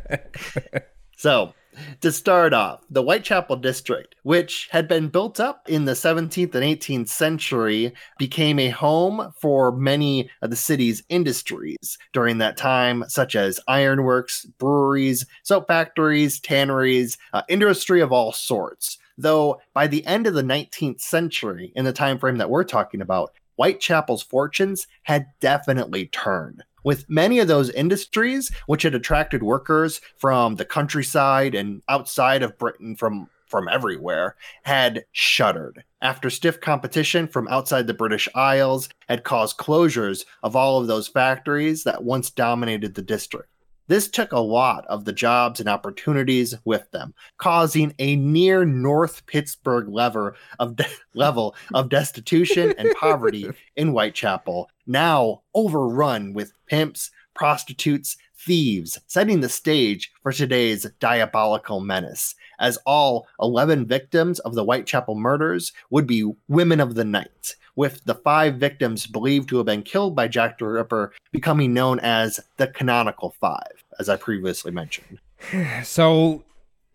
So, 1.18 1.52
to 2.00 2.12
start 2.12 2.52
off, 2.52 2.85
the 2.90 3.02
Whitechapel 3.02 3.57
district, 3.57 4.14
which 4.22 4.68
had 4.70 4.87
been 4.87 5.09
built 5.09 5.40
up 5.40 5.68
in 5.68 5.85
the 5.85 5.94
17th 5.94 6.54
and 6.54 6.64
18th 6.64 7.09
century, 7.09 7.92
became 8.18 8.61
a 8.61 8.68
home 8.68 9.33
for 9.40 9.72
many 9.72 10.31
of 10.42 10.50
the 10.50 10.57
city's 10.57 11.02
industries 11.09 11.98
during 12.12 12.38
that 12.38 12.57
time, 12.57 13.02
such 13.09 13.35
as 13.35 13.59
ironworks, 13.66 14.44
breweries, 14.61 15.26
soap 15.42 15.66
factories, 15.66 16.38
tanneries, 16.38 17.18
uh, 17.33 17.42
industry 17.48 18.00
of 18.00 18.12
all 18.12 18.33
sorts. 18.33 18.96
Though 19.16 19.61
by 19.74 19.88
the 19.88 20.07
end 20.07 20.28
of 20.28 20.35
the 20.35 20.42
19th 20.42 21.00
century, 21.00 21.72
in 21.74 21.85
the 21.85 21.92
time 21.92 22.20
frame 22.20 22.38
that 22.38 22.50
we're 22.50 22.62
talking 22.62 23.00
about, 23.00 23.33
Whitechapel's 23.57 24.22
fortunes 24.22 24.87
had 25.02 25.26
definitely 25.40 26.07
turned. 26.07 26.62
With 26.85 27.09
many 27.09 27.38
of 27.38 27.49
those 27.49 27.71
industries, 27.71 28.51
which 28.67 28.83
had 28.83 28.95
attracted 28.95 29.43
workers 29.43 30.01
from 30.17 30.57
the 30.57 30.64
countryside 30.64 31.55
and 31.55 31.83
outside 31.88 32.43
of 32.43 32.59
Britain 32.59 32.97
from 32.97 33.29
from 33.47 33.67
everywhere, 33.69 34.37
had 34.64 35.05
shuttered. 35.12 35.83
after 36.03 36.31
stiff 36.31 36.61
competition 36.61 37.27
from 37.27 37.49
outside 37.49 37.87
the 37.87 37.95
British 37.95 38.29
Isles 38.35 38.88
had 39.09 39.25
caused 39.25 39.57
closures 39.57 40.25
of 40.43 40.55
all 40.55 40.81
of 40.81 40.87
those 40.87 41.09
factories 41.09 41.85
that 41.85 42.05
once 42.05 42.31
dominated 42.31 42.95
the 42.95 43.03
district. 43.03 43.49
This 43.88 44.09
took 44.09 44.33
a 44.33 44.38
lot 44.38 44.87
of 44.87 45.07
the 45.07 45.12
jobs 45.12 45.61
and 45.61 45.68
opportunities 45.68 46.55
with 46.66 46.90
them, 46.90 47.14
causing 47.38 47.94
a 47.98 48.16
near 48.16 48.66
North 48.66 49.24
Pittsburgh 49.27 49.88
level 49.88 50.33
of 50.59 50.77
de- 50.77 50.87
level 51.14 51.57
of 51.72 51.88
destitution 51.88 52.74
and 52.77 52.94
poverty 53.01 53.51
in 53.77 53.88
Whitechapel, 53.88 54.70
now 54.87 55.42
overrun 55.55 56.35
with 56.35 56.53
pimps, 56.66 57.11
prostitutes, 57.35 58.16
thieves, 58.38 58.98
setting 59.07 59.40
the 59.40 59.48
stage 59.48 60.12
for 60.22 60.33
today's 60.33 60.87
diabolical 61.01 61.81
menace, 61.81 62.35
as 62.59 62.79
all 62.85 63.27
11 63.40 63.87
victims 63.87 64.38
of 64.40 64.55
the 64.55 64.64
Whitechapel 64.64 65.14
murders 65.14 65.72
would 65.90 66.07
be 66.07 66.31
women 66.46 66.81
of 66.81 66.94
the 66.94 67.05
night, 67.05 67.57
with 67.79 68.05
the 68.07 68.14
five 68.17 68.57
victims 68.57 69.07
believed 69.07 69.49
to 69.49 69.57
have 69.57 69.67
been 69.67 69.85
killed 69.85 70.17
by 70.17 70.27
Jack 70.27 70.59
the 70.59 70.67
Ripper 70.67 71.12
becoming 71.31 71.73
known 71.73 72.01
as 72.01 72.41
the 72.57 72.67
Canonical 72.67 73.37
Five, 73.41 73.85
as 74.01 74.09
I 74.09 74.17
previously 74.17 74.73
mentioned. 74.73 75.21
So, 75.85 76.43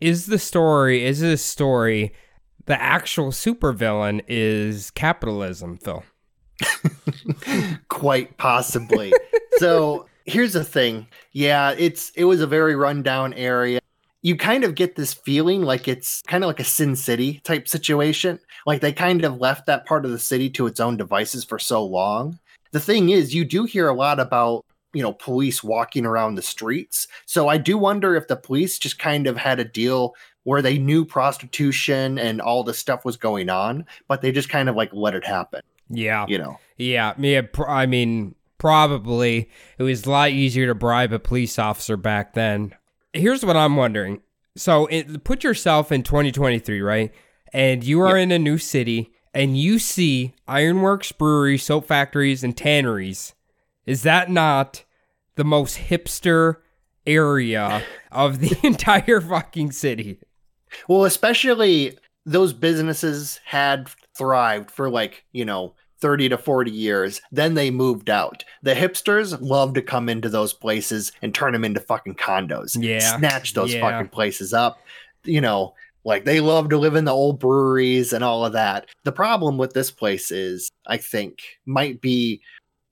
is 0.02 0.26
the 0.26 0.38
story, 0.38 1.06
is 1.06 1.22
this 1.22 1.42
story, 1.42 2.12
the 2.66 2.80
actual 2.80 3.32
supervillain 3.32 4.22
is 4.28 4.92
capitalism, 4.92 5.78
Phil? 5.78 6.04
Quite 7.88 8.36
possibly. 8.38 9.14
so, 9.60 10.08
here's 10.26 10.52
the 10.52 10.66
thing. 10.66 11.08
Yeah, 11.32 11.74
it's 11.78 12.12
it 12.18 12.26
was 12.26 12.42
a 12.42 12.48
very 12.48 12.76
rundown 12.76 13.34
area. 13.36 13.80
You 14.24 14.36
kind 14.36 14.64
of 14.64 14.74
get 14.74 14.96
this 14.96 15.14
feeling 15.14 15.62
like 15.62 15.88
it's 15.88 16.24
kind 16.24 16.44
of 16.44 16.48
like 16.48 16.60
a 16.60 16.66
Sin 16.66 16.96
City 16.96 17.42
type 17.44 17.68
situation. 17.68 18.40
Like 18.66 18.82
they 18.82 18.92
kind 18.92 19.24
of 19.24 19.38
left 19.38 19.68
that 19.68 19.86
part 19.86 20.06
of 20.06 20.12
the 20.12 20.20
city 20.20 20.50
to 20.52 20.66
its 20.66 20.80
own 20.80 20.98
devices 20.98 21.44
for 21.44 21.60
so 21.60 21.86
long. 21.86 22.40
The 22.72 22.80
thing 22.80 23.10
is, 23.10 23.36
you 23.36 23.46
do 23.46 23.66
hear 23.66 23.88
a 23.88 23.94
lot 23.94 24.20
about 24.20 24.66
you 24.94 25.04
know 25.04 25.14
police 25.14 25.64
walking 25.64 26.06
around 26.06 26.36
the 26.36 26.42
streets. 26.42 27.08
So 27.26 27.48
I 27.48 27.58
do 27.58 27.78
wonder 27.78 28.16
if 28.16 28.28
the 28.28 28.36
police 28.36 28.80
just 28.80 28.98
kind 28.98 29.28
of 29.28 29.38
had 29.38 29.60
a 29.60 29.66
deal 29.66 30.16
where 30.44 30.62
they 30.62 30.78
knew 30.78 31.06
prostitution 31.06 32.18
and 32.18 32.42
all 32.42 32.64
this 32.64 32.80
stuff 32.80 33.06
was 33.06 33.18
going 33.18 33.50
on, 33.50 33.86
but 34.08 34.22
they 34.22 34.32
just 34.32 34.50
kind 34.50 34.70
of 34.70 34.76
like 34.76 34.90
let 34.94 35.16
it 35.16 35.26
happen. 35.26 35.62
Yeah. 35.90 36.26
You 36.28 36.38
know. 36.38 36.60
Yeah. 36.78 37.14
Yeah. 37.18 37.40
Uh, 37.40 37.44
pr- 37.44 37.70
I 37.70 37.86
mean, 37.86 38.36
probably 38.58 39.50
it 39.78 39.84
was 39.84 40.06
a 40.06 40.12
lot 40.12 40.32
easier 40.32 40.68
to 40.68 40.76
bribe 40.76 41.14
a 41.14 41.20
police 41.20 41.60
officer 41.60 41.98
back 41.98 42.34
then. 42.34 42.74
Here's 43.14 43.46
what 43.46 43.56
I'm 43.56 43.76
wondering. 43.76 44.22
So, 44.56 44.86
it, 44.88 45.24
put 45.24 45.44
yourself 45.44 45.92
in 45.92 46.04
2023, 46.04 46.82
right? 46.82 47.12
And 47.54 47.84
you 47.84 48.02
are 48.02 48.18
in 48.18 48.32
a 48.32 48.40
new 48.40 48.58
city 48.58 49.14
and 49.34 49.58
you 49.58 49.80
see 49.80 50.34
ironworks, 50.48 51.12
breweries, 51.12 51.64
soap 51.64 51.88
factories, 51.88 52.44
and 52.44 52.56
tanneries. 52.56 53.34
Is 53.86 54.04
that 54.04 54.30
not 54.30 54.84
the 55.36 55.44
most 55.44 55.78
hipster 55.78 56.58
area 57.06 57.84
of 58.12 58.40
the 58.40 58.58
entire 58.64 59.20
fucking 59.22 59.72
city? 59.72 60.20
Well, 60.88 61.06
especially 61.06 61.98
those 62.26 62.54
businesses 62.54 63.40
had 63.46 63.90
thrived 64.16 64.72
for 64.72 64.90
like, 64.90 65.26
you 65.32 65.46
know, 65.46 65.76
30 66.04 66.28
to 66.28 66.38
40 66.38 66.70
years. 66.70 67.22
Then 67.32 67.54
they 67.54 67.72
moved 67.72 68.10
out. 68.10 68.44
The 68.62 68.74
hipsters 68.74 69.38
love 69.40 69.74
to 69.76 69.82
come 69.82 70.10
into 70.10 70.28
those 70.28 70.52
places 70.52 71.14
and 71.22 71.34
turn 71.34 71.54
them 71.54 71.64
into 71.64 71.80
fucking 71.80 72.16
condos. 72.16 72.76
Yeah. 72.78 73.18
Snatch 73.18 73.54
those 73.54 73.74
Yeah. 73.74 73.80
fucking 73.80 74.10
places 74.10 74.54
up. 74.54 74.80
You 75.24 75.40
know, 75.40 75.76
like 76.04 76.26
they 76.26 76.42
love 76.42 76.68
to 76.70 76.78
live 76.78 76.96
in 76.98 77.06
the 77.06 77.14
old 77.14 77.40
breweries 77.40 78.12
and 78.12 78.22
all 78.22 78.46
of 78.46 78.52
that. 78.52 78.88
The 79.06 79.14
problem 79.14 79.58
with 79.58 79.72
this 79.72 79.92
place 79.92 80.30
is, 80.30 80.70
I 80.86 80.98
think, 80.98 81.40
might 81.66 82.02
be 82.02 82.42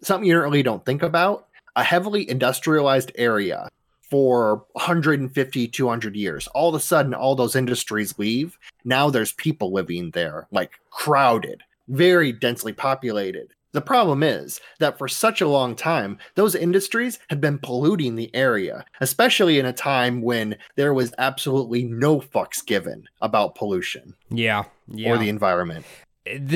something 0.01 0.25
you 0.29 0.39
really 0.39 0.63
don't 0.63 0.85
think 0.85 1.03
about 1.03 1.47
a 1.75 1.83
heavily 1.83 2.29
industrialized 2.29 3.11
area 3.15 3.67
for 4.09 4.65
150 4.71 5.67
200 5.67 6.15
years 6.15 6.47
all 6.47 6.67
of 6.69 6.75
a 6.75 6.79
sudden 6.81 7.13
all 7.13 7.33
those 7.33 7.55
industries 7.55 8.19
leave 8.19 8.57
now 8.83 9.09
there's 9.09 9.31
people 9.33 9.71
living 9.71 10.11
there 10.11 10.47
like 10.51 10.71
crowded 10.89 11.63
very 11.87 12.31
densely 12.31 12.73
populated 12.73 13.53
the 13.73 13.81
problem 13.81 14.21
is 14.21 14.59
that 14.79 14.97
for 14.97 15.07
such 15.07 15.39
a 15.41 15.47
long 15.47 15.75
time 15.75 16.17
those 16.35 16.55
industries 16.55 17.19
had 17.29 17.39
been 17.39 17.57
polluting 17.57 18.15
the 18.15 18.33
area 18.35 18.83
especially 18.99 19.59
in 19.59 19.65
a 19.65 19.73
time 19.73 20.21
when 20.21 20.57
there 20.75 20.93
was 20.93 21.13
absolutely 21.17 21.83
no 21.83 22.19
fucks 22.19 22.65
given 22.65 23.05
about 23.21 23.55
pollution 23.55 24.13
Yeah. 24.29 24.63
Yeah. 24.87 25.11
or 25.11 25.17
the 25.17 25.29
environment 25.29 25.85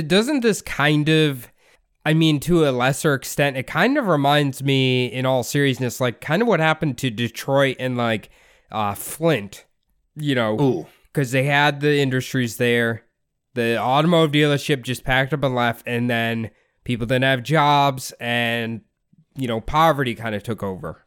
doesn't 0.07 0.41
this 0.41 0.61
kind 0.61 1.09
of 1.09 1.47
i 2.05 2.13
mean 2.13 2.39
to 2.41 2.67
a 2.67 2.71
lesser 2.71 3.13
extent 3.13 3.57
it 3.57 3.65
kind 3.65 3.97
of 3.97 4.07
reminds 4.07 4.61
me 4.61 5.05
in 5.07 5.25
all 5.25 5.41
seriousness 5.43 5.99
like 6.01 6.21
kind 6.21 6.41
of 6.41 6.47
what 6.47 6.59
happened 6.59 6.97
to 6.99 7.09
detroit 7.09 7.77
and 7.79 7.97
like 7.97 8.29
uh 8.71 8.93
flint 8.93 9.65
you 10.15 10.35
know 10.35 10.87
because 11.13 11.31
they 11.31 11.43
had 11.45 11.79
the 11.79 11.97
industries 11.99 12.57
there 12.57 13.04
the 13.55 13.79
automotive 13.79 14.31
dealership 14.31 14.83
just 14.83 15.03
packed 15.03 15.33
up 15.33 15.43
and 15.43 15.55
left 15.55 15.83
and 15.87 16.09
then 16.09 16.51
people 16.83 17.07
didn't 17.07 17.23
have 17.23 17.41
jobs 17.41 18.13
and 18.19 18.81
you 19.35 19.47
know 19.47 19.59
poverty 19.59 20.13
kind 20.13 20.35
of 20.35 20.43
took 20.43 20.61
over 20.61 21.03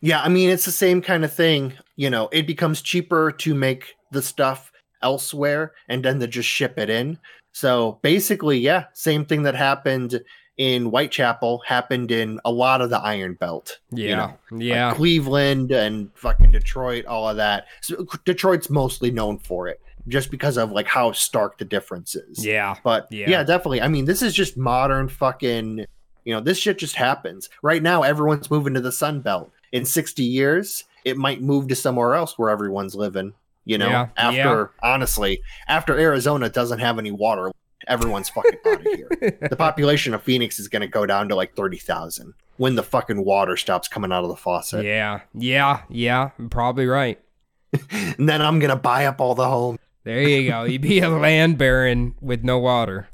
Yeah, 0.00 0.22
I 0.22 0.28
mean 0.28 0.50
it's 0.50 0.66
the 0.66 0.70
same 0.70 1.02
kind 1.02 1.24
of 1.24 1.32
thing. 1.32 1.72
You 1.96 2.10
know, 2.10 2.28
it 2.30 2.46
becomes 2.46 2.82
cheaper 2.82 3.32
to 3.32 3.54
make 3.54 3.94
the 4.12 4.22
stuff 4.22 4.70
elsewhere 5.02 5.72
and 5.88 6.04
then 6.04 6.20
to 6.20 6.26
just 6.26 6.48
ship 6.48 6.78
it 6.78 6.90
in. 6.90 7.18
So 7.52 8.00
basically, 8.02 8.58
yeah, 8.58 8.86
same 8.92 9.24
thing 9.24 9.44
that 9.44 9.54
happened 9.54 10.20
in 10.56 10.86
Whitechapel 10.86 11.62
happened 11.66 12.10
in 12.10 12.40
a 12.44 12.52
lot 12.52 12.80
of 12.80 12.90
the 12.90 12.98
Iron 12.98 13.34
Belt. 13.34 13.78
you 13.90 14.08
yeah 14.08 14.24
like 14.24 14.38
yeah 14.62 14.94
Cleveland 14.94 15.72
and 15.72 16.10
fucking 16.14 16.52
Detroit, 16.52 17.06
all 17.06 17.28
of 17.28 17.36
that. 17.36 17.66
So 17.80 18.06
Detroit's 18.24 18.68
mostly 18.70 19.10
known 19.10 19.38
for 19.38 19.68
it 19.68 19.80
just 20.08 20.30
because 20.30 20.56
of 20.56 20.70
like 20.72 20.86
how 20.86 21.12
stark 21.12 21.58
the 21.58 21.64
difference 21.64 22.14
is. 22.14 22.44
yeah 22.44 22.74
But 22.84 23.06
Yeah. 23.10 23.30
yeah. 23.30 23.42
definitely. 23.44 23.80
I 23.80 23.88
mean, 23.88 24.04
this 24.04 24.22
is 24.22 24.34
just 24.34 24.56
modern 24.56 25.08
fucking, 25.08 25.86
you 26.24 26.34
know, 26.34 26.40
this 26.40 26.58
shit 26.58 26.78
just 26.78 26.96
happens. 26.96 27.48
Right 27.62 27.82
now, 27.82 28.02
everyone's 28.02 28.50
moving 28.50 28.74
to 28.74 28.80
the 28.80 28.92
Sun 28.92 29.20
Belt. 29.20 29.50
In 29.72 29.84
60 29.84 30.22
years, 30.22 30.84
it 31.04 31.16
might 31.16 31.40
move 31.42 31.68
to 31.68 31.74
somewhere 31.74 32.14
else 32.14 32.38
where 32.38 32.50
everyone's 32.50 32.94
living, 32.94 33.32
you 33.64 33.78
know, 33.78 33.88
Yeah, 33.88 34.08
after, 34.16 34.36
yeah. 34.38 34.66
honestly, 34.92 35.42
after 35.68 35.98
Arizona 35.98 36.48
doesn't 36.48 36.78
have 36.80 36.98
any 36.98 37.10
water, 37.10 37.50
everyone's 37.88 38.28
fucking 38.28 38.58
out 38.66 38.80
of 38.86 38.92
here. 38.94 39.08
The 39.50 39.56
population 39.56 40.14
of 40.14 40.22
Phoenix 40.22 40.58
is 40.58 40.68
going 40.68 40.82
to 40.82 40.88
go 40.88 41.06
down 41.06 41.28
to 41.30 41.34
like 41.34 41.54
30,000 41.56 42.34
when 42.56 42.76
the 42.76 42.82
fucking 42.82 43.24
water 43.24 43.56
stops 43.56 43.88
coming 43.88 44.12
out 44.12 44.22
of 44.22 44.28
the 44.30 44.36
faucet. 44.36 44.84
yeah 44.84 45.20
yeah 45.34 45.80
yeah 45.90 46.30
probably 46.50 46.86
right 46.86 47.18
And 47.90 48.28
then 48.28 48.40
I'm 48.40 48.60
going 48.60 48.70
to 48.70 48.76
buy 48.76 49.06
up 49.06 49.20
all 49.20 49.34
the 49.34 49.48
homes. 49.48 49.80
There 50.04 50.22
you 50.22 50.50
go 50.50 50.64
you'd 50.64 50.82
be 50.82 51.00
a 51.00 51.08
land 51.08 51.58
baron 51.58 52.14
with 52.20 52.44
no 52.44 52.58
water 52.58 53.08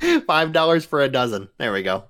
Five 0.26 0.52
dollars 0.52 0.84
for 0.84 1.00
a 1.00 1.08
dozen. 1.08 1.48
There 1.58 1.72
we 1.72 1.82
go. 1.82 2.04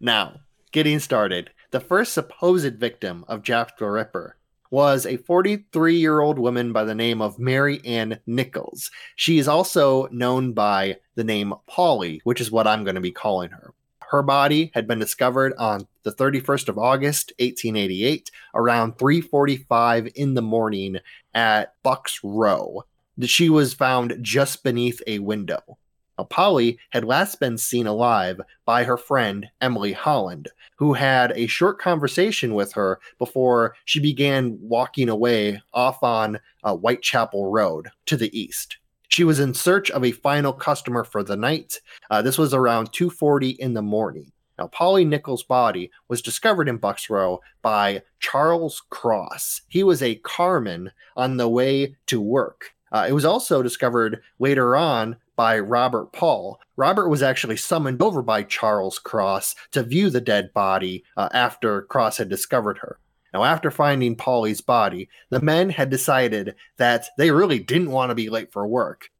Now, 0.00 0.40
getting 0.70 1.00
started. 1.00 1.50
The 1.72 1.80
first 1.80 2.12
supposed 2.12 2.76
victim 2.76 3.24
of 3.26 3.42
Jack 3.42 3.76
the 3.78 3.86
Ripper 3.86 4.36
was 4.70 5.04
a 5.04 5.16
43 5.16 5.96
year 5.96 6.20
old 6.20 6.38
woman 6.38 6.72
by 6.72 6.84
the 6.84 6.94
name 6.94 7.20
of 7.20 7.38
Mary 7.38 7.80
Ann 7.84 8.20
Nichols. 8.26 8.90
She 9.16 9.38
is 9.38 9.48
also 9.48 10.06
known 10.08 10.52
by 10.52 10.98
the 11.16 11.24
name 11.24 11.54
Polly, 11.66 12.20
which 12.24 12.40
is 12.40 12.52
what 12.52 12.66
I'm 12.66 12.84
going 12.84 12.94
to 12.94 13.00
be 13.00 13.12
calling 13.12 13.50
her. 13.50 13.72
Her 14.10 14.22
body 14.22 14.70
had 14.74 14.86
been 14.86 15.00
discovered 15.00 15.54
on 15.58 15.88
the 16.04 16.12
31st 16.12 16.68
of 16.68 16.78
August, 16.78 17.32
1888, 17.40 18.30
around 18.54 18.96
3:45 18.96 20.12
in 20.14 20.34
the 20.34 20.42
morning 20.42 20.98
at 21.34 21.74
Bucks 21.82 22.20
Row. 22.22 22.84
She 23.22 23.48
was 23.48 23.74
found 23.74 24.18
just 24.20 24.62
beneath 24.62 25.00
a 25.06 25.20
window. 25.20 25.78
Now, 26.18 26.24
Polly 26.24 26.78
had 26.90 27.04
last 27.04 27.40
been 27.40 27.58
seen 27.58 27.86
alive 27.86 28.40
by 28.64 28.84
her 28.84 28.96
friend 28.96 29.48
Emily 29.60 29.92
Holland, 29.92 30.48
who 30.78 30.92
had 30.92 31.32
a 31.34 31.48
short 31.48 31.80
conversation 31.80 32.54
with 32.54 32.72
her 32.74 33.00
before 33.18 33.74
she 33.84 33.98
began 33.98 34.58
walking 34.60 35.08
away 35.08 35.60
off 35.72 36.02
on 36.02 36.38
uh, 36.62 36.76
Whitechapel 36.76 37.50
Road 37.50 37.88
to 38.06 38.16
the 38.16 38.36
east. 38.38 38.78
She 39.08 39.24
was 39.24 39.40
in 39.40 39.54
search 39.54 39.90
of 39.90 40.04
a 40.04 40.12
final 40.12 40.52
customer 40.52 41.04
for 41.04 41.22
the 41.22 41.36
night. 41.36 41.80
Uh, 42.10 42.22
this 42.22 42.38
was 42.38 42.54
around 42.54 42.92
2:40 42.92 43.56
in 43.58 43.74
the 43.74 43.82
morning. 43.82 44.32
Now, 44.58 44.68
Polly 44.68 45.04
Nichols' 45.04 45.42
body 45.42 45.90
was 46.08 46.22
discovered 46.22 46.68
in 46.68 46.76
Bucks 46.76 47.10
Row 47.10 47.40
by 47.60 48.02
Charles 48.20 48.82
Cross. 48.88 49.62
He 49.68 49.82
was 49.82 50.00
a 50.00 50.14
carman 50.16 50.92
on 51.16 51.36
the 51.36 51.48
way 51.48 51.96
to 52.06 52.20
work. 52.20 52.73
Uh, 52.94 53.06
it 53.08 53.12
was 53.12 53.24
also 53.24 53.60
discovered 53.60 54.22
later 54.38 54.76
on 54.76 55.16
by 55.34 55.58
Robert 55.58 56.12
Paul. 56.12 56.60
Robert 56.76 57.08
was 57.08 57.24
actually 57.24 57.56
summoned 57.56 58.00
over 58.00 58.22
by 58.22 58.44
Charles 58.44 59.00
Cross 59.00 59.56
to 59.72 59.82
view 59.82 60.10
the 60.10 60.20
dead 60.20 60.52
body 60.54 61.02
uh, 61.16 61.28
after 61.32 61.82
Cross 61.82 62.18
had 62.18 62.28
discovered 62.28 62.78
her. 62.78 63.00
Now, 63.32 63.42
after 63.42 63.72
finding 63.72 64.14
Polly's 64.14 64.60
body, 64.60 65.08
the 65.28 65.40
men 65.40 65.70
had 65.70 65.90
decided 65.90 66.54
that 66.76 67.06
they 67.18 67.32
really 67.32 67.58
didn't 67.58 67.90
want 67.90 68.10
to 68.10 68.14
be 68.14 68.30
late 68.30 68.52
for 68.52 68.64
work. 68.64 69.10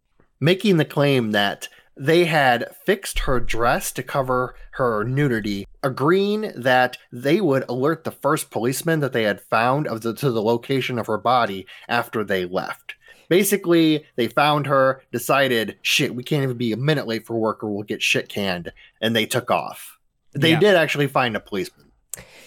making 0.41 0.77
the 0.77 0.85
claim 0.85 1.31
that 1.31 1.69
they 1.97 2.25
had 2.27 2.75
fixed 2.85 3.21
her 3.21 3.39
dress 3.41 3.93
to 3.93 4.03
cover 4.03 4.55
her 4.73 5.05
nudity, 5.05 5.67
agreeing 5.83 6.53
that 6.57 6.99
they 7.13 7.41
would 7.41 7.65
alert 7.69 8.05
the 8.05 8.11
first 8.11 8.51
policeman 8.51 9.01
that 9.01 9.13
they 9.13 9.23
had 9.23 9.41
found 9.41 9.87
of 9.87 10.03
the, 10.03 10.13
to 10.13 10.31
the 10.31 10.43
location 10.43 10.99
of 10.99 11.07
her 11.07 11.19
body 11.19 11.67
after 11.89 12.25
they 12.25 12.45
left. 12.45 12.95
Basically, 13.29 14.05
they 14.17 14.29
found 14.29 14.67
her, 14.67 15.03
decided, 15.13 15.77
shit, 15.83 16.15
we 16.15 16.23
can't 16.23 16.43
even 16.43 16.57
be 16.57 16.73
a 16.73 16.77
minute 16.77 17.07
late 17.07 17.27
for 17.27 17.37
work 17.37 17.63
or 17.63 17.71
we'll 17.71 17.83
get 17.83 18.03
shit 18.03 18.29
canned, 18.29 18.73
and 19.01 19.15
they 19.15 19.27
took 19.27 19.51
off. 19.51 19.99
They 20.35 20.51
Yeah. 20.51 20.61
did 20.61 20.75
actually 20.77 21.07
find 21.07 21.37
a 21.37 21.41
policeman. 21.41 21.91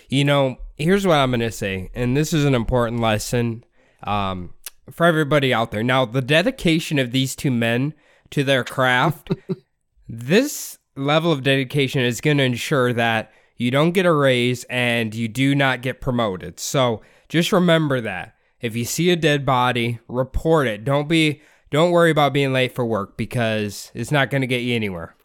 You 0.10 0.24
know, 0.24 0.58
here's 0.78 1.06
what 1.06 1.16
I'm 1.18 1.32
going 1.32 1.42
to 1.42 1.52
say, 1.52 1.90
and 1.94 2.16
this 2.16 2.32
is 2.34 2.46
an 2.46 2.56
important 2.56 3.02
lesson 3.02 3.63
um, 4.04 4.54
for 4.92 5.06
everybody 5.06 5.54
out 5.54 5.72
there. 5.72 5.84
Now, 5.84 6.06
the 6.06 6.22
dedication 6.22 7.00
of 7.00 7.12
these 7.12 7.36
two 7.36 7.52
men 7.52 7.94
to 8.32 8.44
their 8.44 8.63
craft, 8.63 9.32
this 10.10 10.78
level 10.96 11.32
of 11.32 11.44
dedication 11.44 12.02
is 12.02 12.22
going 12.22 12.38
to 12.38 12.44
ensure 12.44 12.94
that 12.94 13.32
you 13.58 13.72
don't 13.72 13.92
get 13.92 14.06
a 14.06 14.13
raise 14.13 14.63
and 14.66 15.13
you 15.13 15.28
do 15.28 15.56
not 15.56 15.82
get 15.82 16.00
promoted. 16.02 16.60
So 16.60 17.02
just 17.30 17.52
remember 17.52 18.00
that. 18.02 18.36
If 18.62 18.76
you 18.76 18.86
see 18.86 19.10
a 19.12 19.15
dead 19.15 19.46
body, 19.46 20.00
report 20.08 20.67
it. 20.67 20.84
Don't 20.84 21.08
be 21.08 21.41
don't 21.70 21.91
worry 21.91 22.12
about 22.12 22.34
being 22.34 22.54
late 22.54 22.74
for 22.74 22.86
work 22.86 23.17
because 23.17 23.91
it's 23.93 24.12
not 24.12 24.30
going 24.30 24.41
to 24.41 24.48
get 24.48 24.62
you 24.62 24.76
anywhere. 24.76 25.15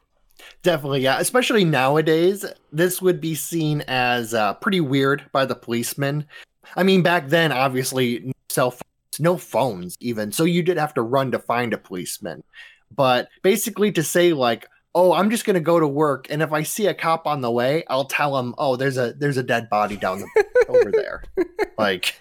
Definitely, 0.63 1.01
yeah. 1.01 1.19
Especially 1.19 1.65
nowadays, 1.65 2.45
this 2.73 3.01
would 3.01 3.21
be 3.21 3.35
seen 3.35 3.83
as 3.87 4.35
uh, 4.35 4.55
pretty 4.55 4.81
weird 4.81 5.25
by 5.33 5.45
the 5.45 5.55
policemen. 5.55 6.27
I 6.77 6.83
mean, 6.83 7.03
back 7.03 7.29
then, 7.29 7.53
obviously, 7.53 8.21
no 8.25 8.33
cell 8.49 8.71
phones, 8.71 9.21
no 9.21 9.37
phones 9.37 9.97
even, 10.01 10.33
so 10.33 10.45
you 10.45 10.63
did 10.63 10.77
have 10.77 10.95
to 10.95 11.03
run 11.03 11.31
to 11.33 11.39
find 11.39 11.73
a 11.73 11.79
policeman. 11.79 12.43
But 12.95 13.29
basically, 13.43 13.93
to 13.93 14.03
say 14.03 14.33
like, 14.33 14.69
"Oh, 14.95 15.13
I'm 15.13 15.31
just 15.31 15.45
gonna 15.45 15.61
go 15.61 15.81
to 15.81 15.87
work, 15.87 16.27
and 16.31 16.43
if 16.43 16.53
I 16.53 16.63
see 16.63 16.87
a 16.87 16.95
cop 16.95 17.27
on 17.27 17.41
the 17.41 17.51
way, 17.51 17.85
I'll 17.89 18.05
tell 18.05 18.39
him, 18.39 18.55
oh, 18.59 18.77
there's 18.77 18.99
a 18.99 19.13
there's 19.15 19.37
a 19.37 19.43
dead 19.43 19.69
body 19.69 19.97
down 19.97 20.21
the 20.21 20.47
over 20.69 20.91
there." 20.91 21.23
Like, 21.79 22.21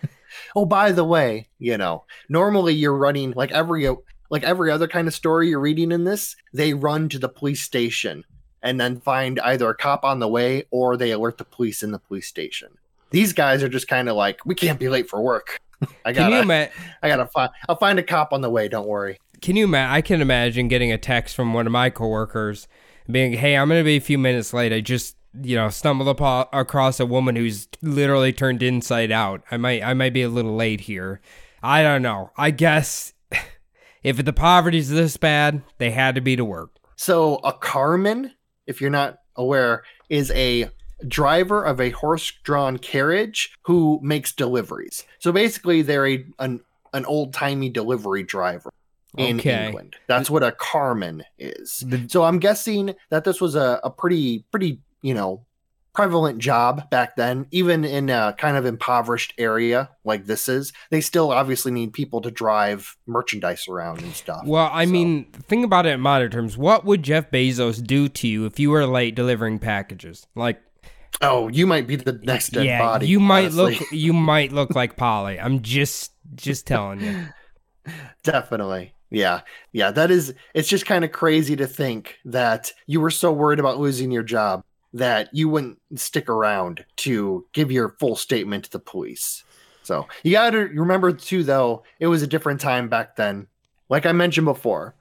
oh, 0.55 0.65
by 0.65 0.91
the 0.91 1.03
way, 1.03 1.47
you 1.59 1.77
know, 1.77 2.05
normally 2.29 2.73
you're 2.73 2.95
running 2.95 3.31
like 3.31 3.51
every 3.51 3.87
like 4.29 4.43
every 4.43 4.71
other 4.71 4.87
kind 4.87 5.07
of 5.07 5.13
story 5.13 5.49
you're 5.49 5.59
reading 5.59 5.91
in 5.91 6.05
this, 6.05 6.35
they 6.53 6.73
run 6.73 7.09
to 7.09 7.19
the 7.19 7.29
police 7.29 7.61
station 7.61 8.23
and 8.63 8.79
then 8.79 8.99
find 9.01 9.39
either 9.41 9.69
a 9.69 9.75
cop 9.75 10.03
on 10.05 10.19
the 10.19 10.27
way 10.27 10.63
or 10.71 10.95
they 10.95 11.11
alert 11.11 11.37
the 11.37 11.43
police 11.43 11.83
in 11.83 11.91
the 11.91 11.99
police 11.99 12.27
station. 12.27 12.69
These 13.09 13.33
guys 13.33 13.61
are 13.61 13.67
just 13.69 13.87
kind 13.89 14.07
of 14.07 14.15
like, 14.15 14.39
we 14.45 14.55
can't 14.55 14.79
be 14.79 14.87
late 14.87 15.09
for 15.09 15.21
work. 15.21 15.59
I 16.05 16.13
gotta, 16.13 16.41
ima- 16.41 16.69
I 17.01 17.09
gotta 17.09 17.25
find, 17.25 17.51
I'll 17.67 17.75
find 17.75 17.99
a 17.99 18.03
cop 18.03 18.31
on 18.31 18.41
the 18.41 18.49
way. 18.49 18.67
Don't 18.69 18.87
worry. 18.87 19.17
can 19.41 19.55
you 19.55 19.65
imagine? 19.65 19.93
I 19.93 20.01
can 20.01 20.21
imagine 20.21 20.67
getting 20.67 20.91
a 20.91 20.97
text 20.97 21.35
from 21.35 21.53
one 21.53 21.65
of 21.65 21.73
my 21.73 21.89
coworkers 21.89 22.67
being, 23.09 23.33
"Hey, 23.33 23.57
I'm 23.57 23.67
going 23.67 23.81
to 23.81 23.83
be 23.83 23.97
a 23.97 24.01
few 24.01 24.17
minutes 24.19 24.53
late. 24.53 24.71
I 24.71 24.79
just, 24.79 25.17
you 25.41 25.55
know, 25.55 25.69
stumbled 25.69 26.09
upon 26.09 26.47
across 26.53 26.99
a 26.99 27.05
woman 27.05 27.35
who's 27.35 27.67
literally 27.81 28.33
turned 28.33 28.61
inside 28.63 29.11
out. 29.11 29.43
I 29.51 29.57
might, 29.57 29.83
I 29.83 29.93
might 29.93 30.13
be 30.13 30.23
a 30.23 30.29
little 30.29 30.55
late 30.55 30.81
here. 30.81 31.21
I 31.63 31.83
don't 31.83 32.01
know. 32.01 32.31
I 32.37 32.51
guess 32.51 33.13
if 34.03 34.23
the 34.23 34.33
poverty's 34.33 34.89
this 34.89 35.17
bad, 35.17 35.61
they 35.77 35.91
had 35.91 36.15
to 36.15 36.21
be 36.21 36.35
to 36.35 36.43
work. 36.45 36.71
So 36.95 37.35
a 37.43 37.53
carman, 37.53 38.33
if 38.67 38.81
you're 38.81 38.89
not 38.89 39.17
aware, 39.35 39.83
is 40.09 40.31
a 40.31 40.69
driver 41.07 41.63
of 41.63 41.81
a 41.81 41.89
horse-drawn 41.91 42.77
carriage 42.77 43.55
who 43.63 43.99
makes 44.03 44.31
deliveries. 44.33 45.03
So 45.19 45.31
basically, 45.31 45.81
they're 45.81 46.07
a 46.07 46.25
an, 46.39 46.61
an 46.93 47.05
old-timey 47.05 47.69
delivery 47.69 48.21
driver 48.23 48.69
in 49.17 49.39
Okay. 49.39 49.65
England. 49.67 49.95
That's 50.07 50.29
what 50.29 50.43
a 50.43 50.51
carman 50.51 51.23
is. 51.39 51.83
The- 51.87 52.07
So 52.07 52.23
I'm 52.23 52.37
guessing 52.39 52.93
that 53.09 53.23
this 53.23 53.41
was 53.41 53.55
a, 53.55 53.79
a 53.83 53.89
pretty 53.89 54.45
pretty 54.51 54.79
you 55.01 55.13
know 55.13 55.45
prevalent 55.93 56.39
job 56.39 56.89
back 56.89 57.17
then, 57.17 57.45
even 57.51 57.83
in 57.83 58.09
a 58.09 58.33
kind 58.37 58.55
of 58.55 58.65
impoverished 58.65 59.33
area 59.37 59.89
like 60.05 60.25
this 60.25 60.47
is. 60.47 60.71
They 60.89 61.01
still 61.01 61.31
obviously 61.33 61.69
need 61.73 61.91
people 61.91 62.21
to 62.21 62.31
drive 62.31 62.95
merchandise 63.07 63.67
around 63.67 64.01
and 64.01 64.13
stuff. 64.13 64.43
Well, 64.45 64.69
I 64.71 64.85
So- 64.85 64.91
mean, 64.91 65.25
think 65.49 65.65
about 65.65 65.85
it 65.85 65.89
in 65.89 65.99
modern 65.99 66.31
terms. 66.31 66.57
What 66.57 66.85
would 66.85 67.03
Jeff 67.03 67.29
Bezos 67.29 67.85
do 67.85 68.07
to 68.07 68.27
you 68.27 68.45
if 68.45 68.57
you 68.57 68.69
were 68.69 68.85
late 68.85 69.15
delivering 69.15 69.59
packages? 69.59 70.25
Like, 70.33 70.61
Oh, 71.21 71.49
you 71.49 71.67
might 71.67 71.87
be 71.87 71.97
the 71.97 72.13
next 72.23 72.51
dead 72.53 72.65
yeah, 72.65 72.79
body. 72.79 73.07
you 73.07 73.19
might 73.19 73.51
honestly. 73.51 73.73
look, 73.79 73.83
you 73.91 74.13
might 74.13 74.53
look 74.53 74.73
like 74.73 74.95
Polly. 74.95 75.37
I'm 75.41 75.61
just, 75.61 76.13
just 76.35 76.65
telling 76.65 77.01
you. 77.01 77.25
Definitely. 78.23 78.93
Yeah. 79.09 79.41
Yeah. 79.73 79.91
That 79.91 80.09
is, 80.09 80.33
it's 80.53 80.69
just 80.69 80.85
kind 80.85 81.03
of 81.03 81.11
crazy 81.11 81.55
to 81.57 81.67
think 81.67 82.15
that 82.25 82.71
you 82.87 83.01
were 83.01 83.11
so 83.11 83.31
worried 83.31 83.59
about 83.59 83.77
losing 83.77 84.09
your 84.09 84.23
job 84.23 84.63
that 84.93 85.29
you 85.33 85.49
wouldn't 85.49 85.79
stick 85.95 86.29
around 86.29 86.85
to 86.97 87.45
give 87.53 87.71
your 87.71 87.95
full 87.99 88.15
statement 88.15 88.65
to 88.65 88.71
the 88.71 88.79
police. 88.79 89.43
So 89.83 90.07
you 90.23 90.33
got 90.33 90.51
to 90.51 90.59
remember, 90.59 91.11
too, 91.11 91.43
though, 91.43 91.83
it 91.99 92.07
was 92.07 92.21
a 92.21 92.27
different 92.27 92.61
time 92.61 92.89
back 92.89 93.15
then. 93.15 93.47
Like 93.89 94.05
I 94.05 94.11
mentioned 94.11 94.45
before, 94.45 94.95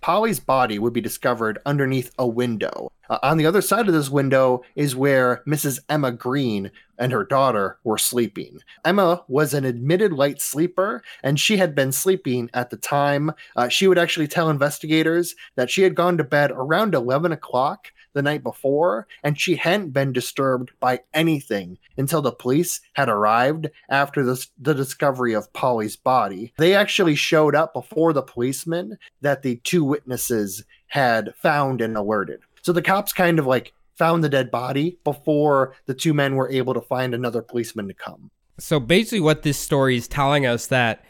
Polly's 0.00 0.38
body 0.38 0.78
would 0.78 0.92
be 0.92 1.00
discovered 1.00 1.58
underneath 1.66 2.12
a 2.18 2.26
window. 2.26 2.92
Uh, 3.08 3.18
on 3.22 3.38
the 3.38 3.46
other 3.46 3.62
side 3.62 3.88
of 3.88 3.94
this 3.94 4.10
window 4.10 4.62
is 4.74 4.94
where 4.94 5.42
Mrs. 5.46 5.80
Emma 5.88 6.12
Green 6.12 6.70
and 6.98 7.12
her 7.12 7.24
daughter 7.24 7.78
were 7.82 7.98
sleeping. 7.98 8.60
Emma 8.84 9.24
was 9.28 9.54
an 9.54 9.64
admitted 9.64 10.12
light 10.12 10.40
sleeper, 10.40 11.02
and 11.22 11.40
she 11.40 11.56
had 11.56 11.74
been 11.74 11.92
sleeping 11.92 12.50
at 12.54 12.70
the 12.70 12.76
time. 12.76 13.32
Uh, 13.56 13.68
she 13.68 13.88
would 13.88 13.98
actually 13.98 14.28
tell 14.28 14.50
investigators 14.50 15.34
that 15.56 15.70
she 15.70 15.82
had 15.82 15.94
gone 15.94 16.16
to 16.18 16.24
bed 16.24 16.50
around 16.52 16.94
11 16.94 17.32
o'clock 17.32 17.92
the 18.16 18.22
night 18.22 18.42
before, 18.42 19.06
and 19.22 19.38
she 19.38 19.54
hadn't 19.56 19.90
been 19.90 20.12
disturbed 20.12 20.72
by 20.80 21.00
anything 21.14 21.78
until 21.98 22.22
the 22.22 22.32
police 22.32 22.80
had 22.94 23.08
arrived 23.08 23.68
after 23.90 24.24
this, 24.24 24.48
the 24.58 24.74
discovery 24.74 25.34
of 25.34 25.52
Polly's 25.52 25.96
body. 25.96 26.52
They 26.56 26.74
actually 26.74 27.14
showed 27.14 27.54
up 27.54 27.74
before 27.74 28.12
the 28.12 28.22
policemen 28.22 28.98
that 29.20 29.42
the 29.42 29.56
two 29.64 29.84
witnesses 29.84 30.64
had 30.88 31.34
found 31.36 31.82
and 31.82 31.96
alerted. 31.96 32.40
So 32.62 32.72
the 32.72 32.82
cops 32.82 33.12
kind 33.12 33.38
of 33.38 33.46
like 33.46 33.74
found 33.94 34.24
the 34.24 34.28
dead 34.30 34.50
body 34.50 34.98
before 35.04 35.74
the 35.84 35.94
two 35.94 36.14
men 36.14 36.36
were 36.36 36.50
able 36.50 36.74
to 36.74 36.80
find 36.80 37.14
another 37.14 37.42
policeman 37.42 37.86
to 37.88 37.94
come. 37.94 38.30
So 38.58 38.80
basically, 38.80 39.20
what 39.20 39.42
this 39.42 39.58
story 39.58 39.96
is 39.96 40.08
telling 40.08 40.46
us 40.46 40.68
that 40.68 41.04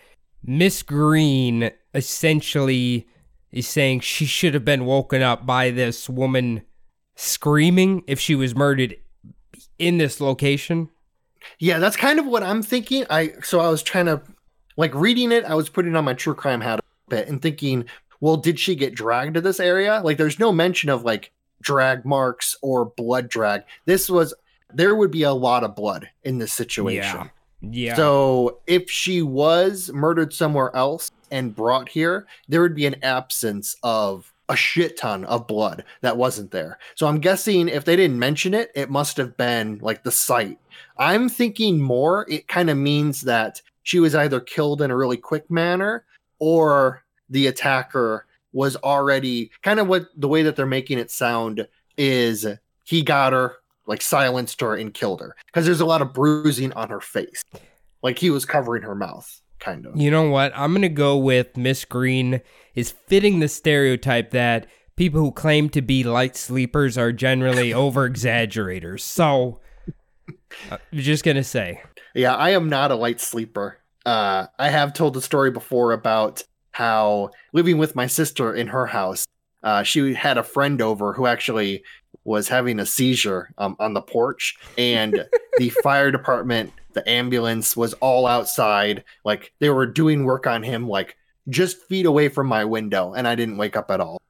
Miss 0.45 0.83
Green 0.83 1.71
essentially 1.95 3.07
is 3.53 3.69
saying 3.69 4.01
she 4.01 4.27
should 4.27 4.55
have 4.55 4.65
been 4.65 4.85
woken 4.85 5.23
up 5.23 5.47
by 5.47 5.71
this 5.71 6.09
woman 6.09 6.63
screaming 7.17 8.05
if 8.07 8.21
she 8.21 8.35
was 8.35 8.55
murdered 8.55 8.97
in 9.79 9.99
this 9.99 10.21
location. 10.21 10.91
Yeah, 11.59 11.79
that's 11.79 11.97
kind 11.97 12.19
of 12.19 12.27
what 12.27 12.43
I'm 12.43 12.63
thinking. 12.63 13.05
I 13.11 13.33
so 13.43 13.61
I 13.61 13.69
was 13.69 13.83
trying 13.83 14.07
to 14.07 14.23
like 14.77 14.95
reading 14.95 15.33
it, 15.33 15.45
I 15.45 15.55
was 15.55 15.69
putting 15.69 15.97
on 15.97 16.05
my 16.05 16.15
true 16.15 16.35
crime 16.35 16.61
hat 16.61 16.79
a 16.79 16.83
bit 17.09 17.29
and 17.29 17.41
thinking, 17.41 17.87
well, 18.21 18.37
did 18.37 18.59
she 18.59 18.75
get 18.75 18.95
dragged 18.95 19.35
to 19.35 19.41
this 19.41 19.61
area? 19.61 20.01
Like 20.05 20.19
there's 20.19 20.39
no 20.39 20.53
mention 20.53 20.91
of 20.91 21.03
like 21.03 21.33
drag 21.61 22.05
marks 22.05 22.57
or 22.63 22.85
blood 22.85 23.29
drag. 23.29 23.63
This 23.87 24.09
was 24.09 24.35
there 24.73 24.95
would 24.95 25.11
be 25.11 25.23
a 25.23 25.33
lot 25.33 25.65
of 25.65 25.75
blood 25.75 26.09
in 26.25 26.39
this 26.39 26.53
situation. 26.53 27.31
Yeah. 27.63 27.95
So 27.95 28.61
if 28.67 28.91
she 28.91 29.23
was 29.23 29.91
murdered 29.93 30.33
somewhere 30.33 30.75
else 30.77 31.11
and 31.31 31.55
brought 31.55 31.89
here, 31.89 32.27
there 32.49 32.61
would 32.61 32.75
be 32.75 32.87
an 32.87 32.97
absence 33.03 33.77
of 33.83 34.33
a 34.49 34.57
shit 34.57 34.97
ton 34.97 35.25
of 35.25 35.47
blood 35.47 35.85
that 36.03 36.17
wasn't 36.17 36.51
there. 36.51 36.79
So 36.95 37.07
I'm 37.07 37.19
guessing 37.19 37.69
if 37.69 37.85
they 37.85 37.97
didn't 37.97 38.19
mention 38.19 38.55
it, 38.55 38.71
it 38.75 38.91
must 38.91 39.17
have 39.17 39.37
been 39.37 39.79
like 39.83 40.05
the 40.05 40.13
site. 40.13 40.59
I'm 40.99 41.29
thinking 41.29 41.81
more 41.81 42.27
it 42.29 42.49
kind 42.49 42.71
of 42.71 42.77
means 42.77 43.23
that 43.23 43.61
she 43.83 43.99
was 43.99 44.15
either 44.15 44.41
killed 44.41 44.83
in 44.83 44.91
a 44.91 44.97
really 44.97 45.17
quick 45.17 45.51
manner 45.51 46.05
or 46.39 47.03
the 47.31 47.47
attacker 47.47 48.27
was 48.53 48.77
already 48.77 49.51
kind 49.63 49.81
of 49.81 49.87
what 49.87 50.09
the 50.17 50.29
way 50.29 50.43
that 50.43 50.57
they're 50.57 50.67
making 50.67 50.99
it 50.99 51.11
sound 51.11 51.67
is 51.97 52.47
he 52.85 53.03
got 53.03 53.33
her 53.33 53.57
like 53.87 54.03
silenced 54.03 54.61
her 54.61 54.75
and 54.75 54.95
killed 54.95 55.21
her 55.21 55.37
because 55.47 55.67
there's 55.67 55.81
a 55.81 55.87
lot 55.87 56.03
of 56.03 56.13
bruising 56.13 56.73
on 56.73 56.89
her 56.89 57.01
face 57.01 57.45
like 58.03 58.19
he 58.19 58.31
was 58.31 58.45
covering 58.45 58.83
her 58.83 58.95
mouth 58.95 59.41
kind 59.59 59.87
of 59.87 59.97
You 59.97 60.11
know 60.11 60.29
what? 60.31 60.53
I'm 60.55 60.73
going 60.73 60.83
to 60.83 60.89
go 60.89 61.17
with 61.17 61.57
Miss 61.57 61.85
Green 61.85 62.41
is 62.75 62.91
fitting 62.91 63.41
the 63.41 63.49
stereotype 63.49 64.31
that 64.31 64.67
people 64.97 65.21
who 65.21 65.33
claim 65.33 65.69
to 65.71 65.83
be 65.83 66.03
light 66.05 66.37
sleepers 66.37 66.97
are 66.99 67.13
generally 67.13 67.73
over 67.85 68.05
exaggerators. 68.07 69.03
So, 69.05 69.61
uh, 70.71 70.79
I'm 70.93 70.99
just 70.99 71.25
going 71.25 71.37
to 71.37 71.45
say. 71.45 71.83
yeah 72.15 72.35
i 72.35 72.51
am 72.51 72.69
not 72.69 72.91
a 72.91 72.95
light 72.95 73.21
sleeper 73.21 73.79
uh 74.07 74.47
i 74.59 74.69
have 74.71 74.93
told 74.95 75.13
the 75.15 75.21
story 75.21 75.51
before 75.51 75.93
about 75.93 76.43
how 76.71 77.31
living 77.53 77.77
with 77.79 77.95
my 77.95 78.07
sister 78.07 78.55
in 78.55 78.69
her 78.69 78.87
house 78.87 79.27
uh 79.63 79.83
she 79.83 80.15
had 80.15 80.39
a 80.39 80.43
friend 80.43 80.81
over 80.81 81.13
who 81.13 81.27
actually 81.27 81.83
was 82.25 82.49
having 82.49 82.81
a 82.81 82.87
seizure 82.87 83.53
um, 83.59 83.77
on 83.79 83.93
the 83.95 84.01
porch 84.03 84.57
and 84.79 85.27
the 85.59 85.69
fire 85.83 86.11
department 86.11 86.73
the 86.97 87.09
ambulance 87.09 87.77
was 87.77 87.93
all 87.95 88.27
outside 88.27 89.05
like 89.25 89.53
they 89.61 89.71
were 89.71 89.87
doing 89.87 90.25
work 90.25 90.49
on 90.49 90.65
him 90.65 90.89
like 90.89 91.17
just 91.49 91.81
feet 91.89 92.07
away 92.07 92.29
from 92.29 92.49
my 92.49 92.65
window, 92.65 93.13
and 93.15 93.29
I 93.29 93.37
didn't 93.37 93.57
wake 93.59 93.77
up 93.77 93.89
at 93.93 94.01
all. 94.01 94.21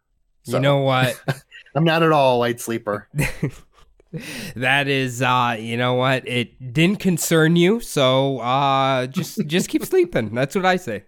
You 0.45 0.61
know 0.61 0.79
what? 0.81 1.19
I'm 1.75 1.85
not 1.85 2.03
at 2.03 2.13
all 2.13 2.37
a 2.37 2.39
light 2.39 2.61
sleeper. 2.61 3.09
that 4.57 4.89
is 4.89 5.23
uh 5.23 5.57
you 5.59 5.77
know 5.77 5.95
what? 5.95 6.27
It 6.29 6.73
didn't 6.73 7.01
concern 7.01 7.57
you, 7.57 7.81
so 7.81 8.39
uh 8.41 9.07
just 9.07 9.47
just 9.47 9.69
keep 9.69 9.85
sleeping. 9.85 10.35
That's 10.35 10.55
what 10.55 10.65
I 10.65 10.77
say. 10.77 11.05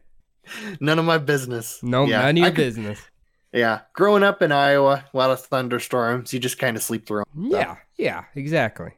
None 0.80 0.98
of 0.98 1.04
my 1.04 1.18
business. 1.18 1.80
No, 1.82 2.06
Yeah, 2.06 2.22
none 2.22 2.30
of 2.30 2.36
your 2.38 2.46
could- 2.48 2.56
business. 2.56 3.00
Yeah, 3.52 3.80
growing 3.94 4.22
up 4.22 4.42
in 4.42 4.52
Iowa, 4.52 5.04
a 5.12 5.16
lot 5.16 5.30
of 5.30 5.40
thunderstorms. 5.42 6.34
You 6.34 6.38
just 6.38 6.58
kind 6.58 6.76
of 6.76 6.82
sleep 6.82 7.06
through 7.06 7.20
'em. 7.34 7.46
Yeah, 7.50 7.76
yeah, 7.96 8.24
exactly. 8.34 8.92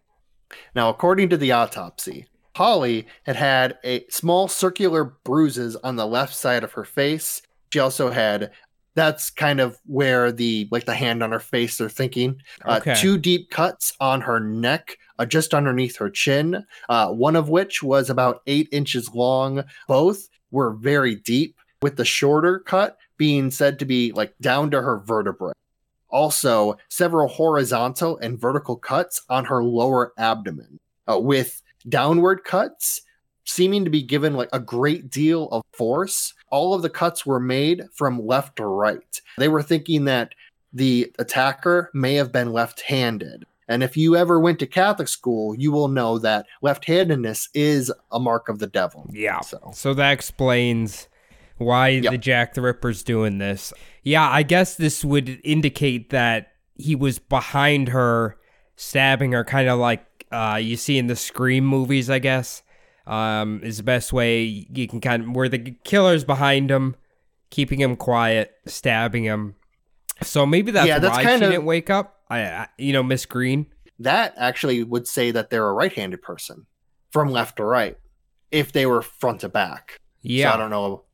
Now, 0.74 0.88
according 0.88 1.28
to 1.28 1.36
the 1.36 1.52
autopsy, 1.52 2.26
Holly 2.60 3.06
had 3.22 3.36
had 3.36 3.78
a 3.84 4.04
small 4.10 4.46
circular 4.46 5.02
bruises 5.24 5.76
on 5.76 5.96
the 5.96 6.06
left 6.06 6.34
side 6.34 6.62
of 6.62 6.72
her 6.72 6.84
face. 6.84 7.40
She 7.72 7.78
also 7.78 8.10
had 8.10 8.50
that's 8.94 9.30
kind 9.30 9.60
of 9.60 9.78
where 9.86 10.30
the 10.30 10.68
like 10.70 10.84
the 10.84 10.94
hand 10.94 11.22
on 11.22 11.32
her 11.32 11.40
face 11.40 11.78
they're 11.78 11.88
thinking 11.88 12.36
uh, 12.66 12.80
two 12.80 13.16
deep 13.16 13.48
cuts 13.48 13.94
on 13.98 14.20
her 14.20 14.38
neck 14.40 14.98
uh, 15.18 15.24
just 15.24 15.54
underneath 15.54 15.96
her 15.96 16.10
chin 16.10 16.66
uh, 16.90 17.08
one 17.08 17.34
of 17.34 17.48
which 17.48 17.82
was 17.82 18.10
about 18.10 18.42
eight 18.46 18.68
inches 18.72 19.14
long. 19.14 19.64
Both 19.88 20.28
were 20.50 20.74
very 20.74 21.14
deep 21.14 21.56
with 21.80 21.96
the 21.96 22.04
shorter 22.04 22.58
cut 22.58 22.98
being 23.16 23.50
said 23.50 23.78
to 23.78 23.86
be 23.86 24.12
like 24.12 24.34
down 24.38 24.70
to 24.72 24.82
her 24.82 24.98
vertebrae. 24.98 25.54
Also 26.10 26.76
several 26.90 27.28
horizontal 27.28 28.18
and 28.18 28.38
vertical 28.38 28.76
cuts 28.76 29.22
on 29.30 29.46
her 29.46 29.64
lower 29.64 30.12
abdomen 30.18 30.78
uh, 31.10 31.18
with 31.18 31.62
downward 31.88 32.44
cuts 32.44 33.02
seeming 33.44 33.84
to 33.84 33.90
be 33.90 34.02
given 34.02 34.34
like 34.34 34.48
a 34.52 34.60
great 34.60 35.10
deal 35.10 35.48
of 35.48 35.62
force 35.72 36.34
all 36.50 36.74
of 36.74 36.82
the 36.82 36.90
cuts 36.90 37.24
were 37.24 37.40
made 37.40 37.82
from 37.94 38.24
left 38.24 38.56
to 38.56 38.66
right 38.66 39.20
they 39.38 39.48
were 39.48 39.62
thinking 39.62 40.04
that 40.04 40.34
the 40.72 41.12
attacker 41.18 41.90
may 41.94 42.14
have 42.14 42.30
been 42.32 42.52
left-handed 42.52 43.44
and 43.66 43.82
if 43.82 43.96
you 43.96 44.14
ever 44.16 44.38
went 44.38 44.58
to 44.58 44.66
catholic 44.66 45.08
school 45.08 45.54
you 45.56 45.72
will 45.72 45.88
know 45.88 46.18
that 46.18 46.46
left-handedness 46.62 47.48
is 47.54 47.92
a 48.12 48.20
mark 48.20 48.48
of 48.48 48.58
the 48.58 48.66
devil 48.68 49.08
Yeah. 49.12 49.40
so 49.40 49.70
So 49.74 49.94
that 49.94 50.12
explains 50.12 51.08
why 51.56 51.88
Yep. 51.88 52.12
the 52.12 52.18
Jack 52.18 52.54
the 52.54 52.62
Ripper's 52.62 53.02
doing 53.02 53.36
this. 53.38 53.72
Yeah, 54.02 54.26
I 54.30 54.42
guess 54.44 54.76
this 54.76 55.04
would 55.04 55.40
indicate 55.44 56.08
that 56.08 56.52
he 56.76 56.94
was 56.94 57.18
behind 57.18 57.88
her, 57.90 58.38
stabbing 58.76 59.32
her, 59.32 59.44
kind 59.44 59.68
of 59.68 59.78
like 59.78 60.02
uh, 60.30 60.58
you 60.60 60.76
see 60.76 60.98
in 60.98 61.06
the 61.06 61.16
Scream 61.16 61.64
movies, 61.66 62.08
I 62.10 62.18
guess. 62.18 62.62
Um, 63.06 63.60
is 63.64 63.78
the 63.78 63.82
best 63.82 64.12
way 64.12 64.42
you 64.42 64.86
can 64.86 65.00
kind 65.00 65.24
of 65.24 65.34
where 65.34 65.48
the 65.48 65.74
killer's 65.84 66.22
behind 66.24 66.70
him, 66.70 66.94
keeping 67.50 67.80
him 67.80 67.96
quiet, 67.96 68.52
stabbing 68.66 69.24
him. 69.24 69.56
So 70.22 70.46
maybe 70.46 70.70
that's, 70.70 70.86
Yeah, 70.86 70.98
that's 71.00 71.16
why 71.16 71.22
she 71.22 71.28
kinda- 71.28 71.48
didn't 71.50 71.64
wake 71.64 71.90
up. 71.90 72.20
I, 72.28 72.42
I 72.44 72.68
you 72.78 72.92
know, 72.92 73.02
Miss 73.02 73.26
Green. 73.26 73.66
that 73.98 74.34
actually 74.36 74.84
would 74.84 75.08
say 75.08 75.30
that 75.32 75.50
they're 75.50 75.66
a 75.66 75.72
right-handed 75.72 76.22
person 76.22 76.66
from 77.10 77.30
left 77.32 77.56
to 77.56 77.64
right 77.64 77.96
if 78.52 78.70
they 78.72 78.86
were 78.86 79.02
front 79.02 79.40
to 79.40 79.48
back 79.48 79.98
Yeah, 80.22 80.50
so 80.50 80.54
i 80.54 80.56
don't 80.58 80.70
know 80.70 81.04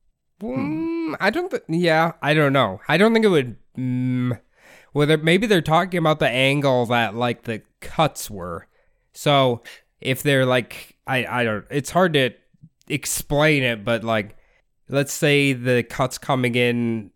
Mm, 0.43 1.17
I 1.19 1.31
don't. 1.31 1.51
Th- 1.51 1.63
yeah, 1.69 2.13
I 2.21 2.35
don't 2.35 2.53
know. 2.53 2.81
I 2.89 2.99
don't 2.99 3.15
think 3.15 3.25
it 3.25 3.29
would. 3.29 3.57
Mm, 3.79 4.39
whether 4.93 5.17
maybe 5.17 5.47
they're 5.47 5.63
talking 5.63 5.97
about 5.99 6.19
the 6.19 6.29
angle 6.29 6.85
that 6.87 7.15
like 7.15 7.45
the 7.45 7.63
cuts 7.81 8.31
were. 8.31 8.67
So 9.17 9.63
if 10.01 10.23
they're 10.23 10.47
like, 10.47 10.97
I 11.07 11.27
I 11.27 11.45
don't. 11.45 11.65
It's 11.71 11.91
hard 11.91 12.13
to 12.15 12.31
explain 12.89 13.63
it, 13.63 13.85
but 13.85 14.05
like, 14.05 14.37
let's 14.89 15.13
say 15.13 15.53
the 15.53 15.83
cuts 15.83 16.19
coming 16.19 16.55
in, 16.55 17.11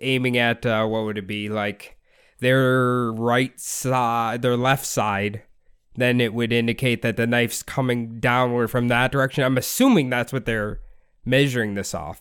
aiming 0.00 0.36
at 0.36 0.64
uh, 0.66 0.86
what 0.86 1.04
would 1.04 1.18
it 1.18 1.26
be 1.26 1.48
like 1.48 1.96
their 2.40 3.12
right 3.12 3.58
side, 3.58 4.42
their 4.42 4.56
left 4.56 4.86
side. 4.86 5.42
Then 5.94 6.20
it 6.20 6.34
would 6.34 6.52
indicate 6.52 7.00
that 7.00 7.16
the 7.16 7.26
knife's 7.26 7.62
coming 7.62 8.20
downward 8.20 8.68
from 8.68 8.88
that 8.88 9.10
direction. 9.10 9.42
I'm 9.42 9.56
assuming 9.56 10.10
that's 10.10 10.32
what 10.32 10.44
they're 10.44 10.80
measuring 11.24 11.74
this 11.74 11.94
off. 11.94 12.20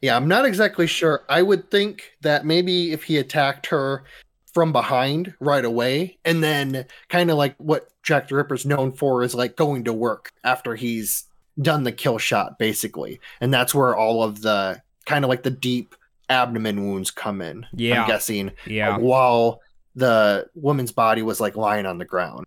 Yeah, 0.00 0.16
I'm 0.16 0.28
not 0.28 0.46
exactly 0.46 0.86
sure. 0.86 1.24
I 1.28 1.42
would 1.42 1.70
think 1.70 2.12
that 2.22 2.46
maybe 2.46 2.92
if 2.92 3.02
he 3.02 3.18
attacked 3.18 3.66
her 3.66 4.04
from 4.54 4.72
behind 4.72 5.34
right 5.40 5.64
away, 5.64 6.16
and 6.24 6.42
then 6.42 6.86
kind 7.08 7.30
of 7.30 7.36
like 7.36 7.56
what 7.58 7.88
Jack 8.02 8.28
the 8.28 8.36
Ripper's 8.36 8.64
known 8.64 8.92
for 8.92 9.22
is 9.22 9.34
like 9.34 9.56
going 9.56 9.84
to 9.84 9.92
work 9.92 10.32
after 10.44 10.76
he's 10.76 11.24
done 11.60 11.82
the 11.82 11.92
kill 11.92 12.18
shot, 12.18 12.58
basically. 12.58 13.20
And 13.40 13.52
that's 13.52 13.74
where 13.74 13.96
all 13.96 14.22
of 14.22 14.42
the 14.42 14.80
kind 15.06 15.24
of 15.24 15.28
like 15.28 15.42
the 15.42 15.50
deep 15.50 15.94
abdomen 16.28 16.86
wounds 16.86 17.10
come 17.10 17.42
in. 17.42 17.66
Yeah. 17.72 18.02
I'm 18.02 18.08
guessing. 18.08 18.52
Yeah. 18.66 18.96
uh, 18.96 18.98
while 19.00 19.60
the 19.94 20.48
woman's 20.54 20.92
body 20.92 21.22
was 21.22 21.40
like 21.40 21.56
lying 21.56 21.86
on 21.86 21.98
the 21.98 22.04
ground. 22.04 22.46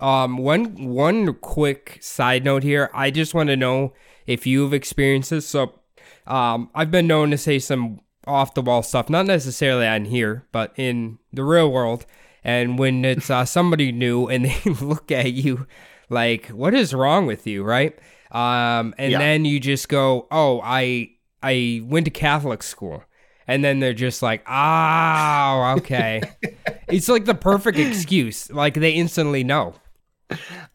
Um, 0.00 0.36
one 0.36 0.90
one 0.90 1.34
quick 1.34 1.98
side 2.00 2.44
note 2.44 2.62
here. 2.62 2.90
I 2.92 3.10
just 3.10 3.34
want 3.34 3.48
to 3.50 3.56
know 3.56 3.92
if 4.26 4.46
you've 4.46 4.74
experienced 4.74 5.30
this. 5.30 5.46
So, 5.46 5.78
um, 6.26 6.70
I've 6.74 6.90
been 6.90 7.06
known 7.06 7.30
to 7.30 7.38
say 7.38 7.58
some 7.60 8.00
off 8.26 8.54
the 8.54 8.62
wall 8.62 8.82
stuff, 8.82 9.08
not 9.10 9.26
necessarily 9.26 9.86
on 9.86 10.04
here, 10.06 10.46
but 10.52 10.72
in 10.76 11.18
the 11.32 11.44
real 11.44 11.70
world. 11.70 12.06
And 12.44 12.78
when 12.78 13.04
it's 13.04 13.30
uh, 13.30 13.44
somebody 13.44 13.92
new 13.92 14.26
and 14.28 14.44
they 14.44 14.70
look 14.80 15.10
at 15.12 15.32
you 15.32 15.66
like, 16.08 16.46
"What 16.48 16.74
is 16.74 16.92
wrong 16.94 17.26
with 17.26 17.46
you?" 17.46 17.62
Right? 17.62 17.98
Um, 18.30 18.94
and 18.98 19.12
Yeah. 19.12 19.18
then 19.18 19.44
you 19.44 19.60
just 19.60 19.88
go, 19.88 20.26
"Oh, 20.30 20.60
I 20.64 21.10
I 21.42 21.82
went 21.84 22.06
to 22.06 22.10
Catholic 22.10 22.62
school." 22.62 23.04
And 23.48 23.64
then 23.64 23.80
they're 23.80 23.92
just 23.92 24.22
like, 24.22 24.42
"Oh, 24.48 25.74
okay." 25.78 26.22
it's 26.88 27.08
like 27.08 27.24
the 27.26 27.34
perfect 27.34 27.78
excuse. 27.78 28.50
Like 28.50 28.74
they 28.74 28.92
instantly 28.92 29.44
know. 29.44 29.74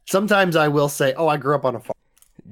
Sometimes 0.06 0.56
I 0.56 0.68
will 0.68 0.90
say, 0.90 1.14
"Oh, 1.18 1.28
I 1.28 1.38
grew 1.38 1.56
up 1.56 1.66
on 1.66 1.76
a 1.76 1.80
farm," 1.80 1.96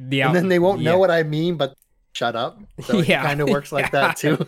Yeah. 0.09 0.27
and 0.27 0.35
then 0.35 0.47
they 0.49 0.59
won't 0.59 0.81
yeah. 0.81 0.91
know 0.91 0.97
what 0.97 1.11
I 1.11 1.23
mean, 1.23 1.55
but 1.57 1.75
shut 2.15 2.35
up. 2.35 2.59
So 2.83 2.99
it 2.99 3.07
kind 3.07 3.41
of 3.41 3.49
works 3.49 3.71
like 3.71 3.91
that 3.91 4.15
too. 4.17 4.45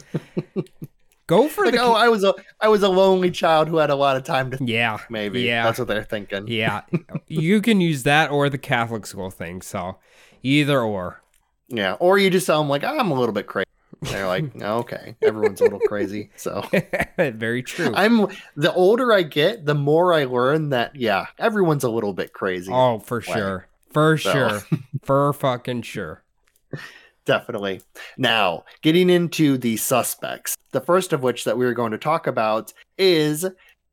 Go 1.27 1.49
for 1.49 1.65
like, 1.65 1.73
the 1.73 1.81
oh, 1.81 1.91
I 1.91 2.07
was 2.07 2.23
a 2.23 2.33
I 2.61 2.69
was 2.69 2.83
a 2.83 2.89
lonely 2.89 3.31
child 3.31 3.67
who 3.67 3.77
had 3.77 3.89
a 3.89 3.95
lot 3.95 4.15
of 4.15 4.23
time 4.23 4.49
to 4.51 4.57
yeah, 4.63 4.99
maybe. 5.09 5.41
yeah, 5.41 5.63
That's 5.63 5.77
what 5.77 5.89
they're 5.89 6.03
thinking. 6.05 6.47
yeah. 6.47 6.83
you 7.27 7.61
can 7.61 7.81
use 7.81 8.03
that 8.03 8.31
or 8.31 8.49
the 8.49 8.57
Catholic 8.57 9.05
school 9.05 9.29
thing. 9.29 9.61
So 9.61 9.97
either 10.41 10.79
or. 10.79 11.21
Yeah. 11.67 11.97
Or 11.99 12.17
you 12.17 12.29
just 12.29 12.47
tell 12.47 12.59
them 12.61 12.69
like, 12.69 12.85
I'm 12.85 13.11
a 13.11 13.13
little 13.13 13.33
bit 13.33 13.45
crazy. 13.45 13.65
They're 14.03 14.25
like, 14.27 14.55
okay, 14.61 15.15
everyone's 15.21 15.59
a 15.59 15.63
little 15.65 15.79
crazy. 15.81 16.29
So 16.37 16.63
Very 17.17 17.61
true. 17.63 17.91
I'm 17.93 18.27
the 18.55 18.71
older 18.73 19.11
I 19.11 19.23
get, 19.23 19.65
the 19.65 19.75
more 19.75 20.13
I 20.13 20.23
learn 20.25 20.69
that 20.69 20.95
yeah, 20.95 21.25
everyone's 21.37 21.83
a 21.83 21.89
little 21.89 22.13
bit 22.13 22.31
crazy. 22.31 22.71
oh, 22.71 22.99
for 22.99 23.19
sure, 23.19 23.67
for 23.91 24.17
So. 24.17 24.31
sure, 24.31 24.61
for 25.03 25.33
fucking 25.33 25.81
sure. 25.81 26.23
Definitely. 27.27 27.81
Now, 28.17 28.63
getting 28.81 29.09
into 29.09 29.57
the 29.57 29.75
suspects, 29.75 30.55
the 30.71 30.79
first 30.79 31.11
of 31.11 31.23
which 31.23 31.43
that 31.43 31.57
we 31.57 31.65
were 31.65 31.73
going 31.73 31.91
to 31.91 31.97
talk 31.97 32.25
about 32.25 32.71
is, 32.97 33.45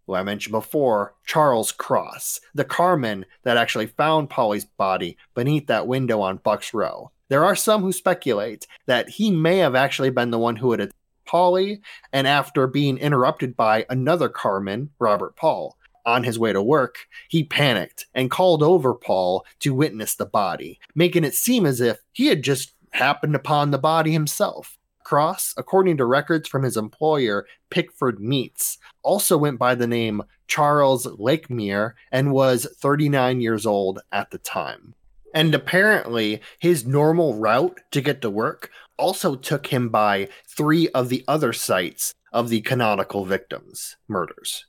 who 0.06 0.14
I 0.14 0.22
mentioned 0.22 0.52
before, 0.52 1.14
Charles 1.26 1.72
Cross, 1.72 2.40
the 2.54 2.64
carman 2.64 3.26
that 3.42 3.56
actually 3.56 3.88
found 3.88 4.30
Polly's 4.30 4.64
body 4.64 5.16
beneath 5.34 5.66
that 5.66 5.88
window 5.88 6.20
on 6.20 6.36
Bucks 6.36 6.72
Row. 6.72 7.10
There 7.28 7.44
are 7.44 7.56
some 7.56 7.82
who 7.82 7.90
speculate 7.90 8.68
that 8.86 9.08
he 9.08 9.32
may 9.32 9.58
have 9.58 9.74
actually 9.74 10.10
been 10.10 10.30
the 10.30 10.38
one 10.38 10.54
who 10.54 10.70
had 10.70 10.92
Polly, 11.26 11.80
and 12.12 12.28
after 12.28 12.68
being 12.68 12.98
interrupted 12.98 13.56
by 13.56 13.84
another 13.90 14.28
carman, 14.28 14.90
Robert 15.00 15.34
Paul, 15.34 15.76
on 16.06 16.22
his 16.22 16.38
way 16.38 16.52
to 16.52 16.62
work, 16.62 17.06
he 17.28 17.42
panicked 17.42 18.06
and 18.14 18.30
called 18.30 18.62
over 18.62 18.94
Paul 18.94 19.44
to 19.60 19.74
witness 19.74 20.14
the 20.14 20.26
body, 20.26 20.78
making 20.94 21.24
it 21.24 21.34
seem 21.34 21.66
as 21.66 21.80
if 21.80 21.98
he 22.12 22.26
had 22.26 22.42
just 22.42 22.73
happened 22.94 23.34
upon 23.34 23.70
the 23.70 23.78
body 23.78 24.12
himself. 24.12 24.78
Cross, 25.04 25.54
according 25.58 25.98
to 25.98 26.06
records 26.06 26.48
from 26.48 26.62
his 26.62 26.76
employer, 26.76 27.46
Pickford 27.68 28.20
Meats, 28.20 28.78
also 29.02 29.36
went 29.36 29.58
by 29.58 29.74
the 29.74 29.86
name 29.86 30.22
Charles 30.48 31.06
Lechmere 31.06 31.92
and 32.10 32.32
was 32.32 32.66
39 32.78 33.40
years 33.40 33.66
old 33.66 34.00
at 34.12 34.30
the 34.30 34.38
time. 34.38 34.94
And 35.34 35.54
apparently, 35.54 36.40
his 36.58 36.86
normal 36.86 37.34
route 37.34 37.80
to 37.90 38.00
get 38.00 38.22
to 38.22 38.30
work 38.30 38.70
also 38.96 39.34
took 39.34 39.66
him 39.66 39.88
by 39.88 40.28
three 40.46 40.88
of 40.90 41.08
the 41.08 41.24
other 41.26 41.52
sites 41.52 42.14
of 42.32 42.48
the 42.48 42.60
canonical 42.62 43.24
victims' 43.24 43.96
murders. 44.08 44.66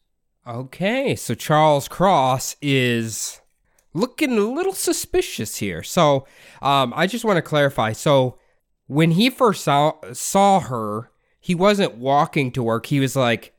Okay, 0.48 1.16
so 1.16 1.34
Charles 1.34 1.88
Cross 1.88 2.56
is 2.62 3.42
looking 3.96 4.38
a 4.38 4.42
little 4.42 4.74
suspicious 4.74 5.56
here. 5.58 5.82
So, 5.82 6.28
um, 6.62 6.94
I 6.96 7.08
just 7.08 7.26
want 7.26 7.38
to 7.38 7.42
clarify. 7.42 7.94
So, 7.94 8.38
when 8.88 9.12
he 9.12 9.30
first 9.32 9.64
saw 9.64 9.94
saw 10.14 10.60
her, 10.60 11.10
he 11.40 11.56
wasn't 11.56 11.96
walking 11.98 12.52
to 12.52 12.62
work. 12.62 12.86
He 12.88 13.00
was 13.00 13.16
like 13.16 13.54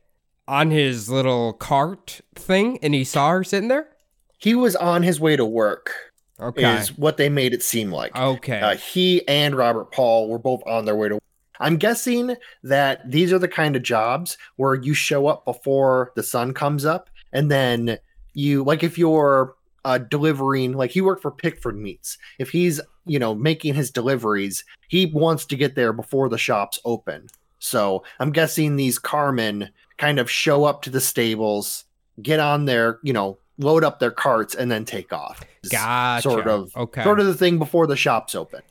on 0.47 0.71
his 0.71 1.09
little 1.09 1.51
cart 1.51 2.21
thing, 2.35 2.79
and 2.81 2.93
he 2.93 3.03
saw 3.03 3.31
her 3.31 3.43
sitting 3.43 3.67
there. 3.67 3.89
He 4.37 4.55
was 4.55 4.75
on 4.77 5.03
his 5.03 5.19
way 5.19 5.35
to 5.35 5.43
work, 5.45 5.91
Okay. 6.39 6.77
is 6.77 6.97
what 6.97 7.17
they 7.17 7.27
made 7.27 7.53
it 7.53 7.63
seem 7.63 7.91
like. 7.91 8.15
okay. 8.15 8.59
Uh, 8.61 8.75
he 8.77 9.27
and 9.27 9.55
Robert 9.55 9.91
Paul 9.91 10.29
were 10.29 10.37
both 10.39 10.61
on 10.67 10.85
their 10.85 10.95
way 10.95 11.09
to. 11.09 11.15
work. 11.15 11.23
I'm 11.59 11.77
guessing 11.77 12.35
that 12.63 13.09
these 13.09 13.33
are 13.33 13.39
the 13.39 13.47
kind 13.47 13.75
of 13.75 13.81
jobs 13.81 14.37
where 14.57 14.75
you 14.75 14.93
show 14.93 15.25
up 15.27 15.43
before 15.43 16.13
the 16.15 16.21
sun 16.23 16.53
comes 16.53 16.85
up, 16.85 17.09
and 17.33 17.49
then 17.51 17.97
you 18.33 18.63
like 18.63 18.83
if 18.83 18.97
you're 18.97 19.55
uh, 19.85 19.97
delivering, 19.97 20.73
like 20.73 20.91
he 20.91 21.01
worked 21.01 21.21
for 21.21 21.31
Pickford 21.31 21.77
Meats. 21.77 22.17
If 22.39 22.49
he's 22.49 22.79
you 23.05 23.19
know 23.19 23.33
making 23.35 23.73
his 23.75 23.91
deliveries, 23.91 24.63
he 24.87 25.05
wants 25.07 25.45
to 25.45 25.55
get 25.55 25.75
there 25.75 25.93
before 25.93 26.29
the 26.29 26.37
shops 26.37 26.79
open. 26.85 27.27
So 27.59 28.03
I'm 28.19 28.31
guessing 28.31 28.75
these 28.75 28.99
carmen 28.99 29.69
kind 29.97 30.19
of 30.19 30.29
show 30.29 30.63
up 30.65 30.81
to 30.83 30.89
the 30.89 31.01
stables, 31.01 31.85
get 32.21 32.39
on 32.39 32.65
their 32.65 32.99
you 33.03 33.13
know 33.13 33.37
load 33.57 33.83
up 33.83 33.99
their 33.99 34.11
carts, 34.11 34.53
and 34.55 34.69
then 34.69 34.85
take 34.85 35.11
off. 35.11 35.41
Gotcha. 35.71 36.29
Sort 36.29 36.47
of 36.47 36.71
Okay. 36.77 37.03
sort 37.03 37.19
of 37.19 37.25
the 37.25 37.33
thing 37.35 37.57
before 37.57 37.87
the 37.87 37.95
shops 37.97 38.35
open. 38.35 38.61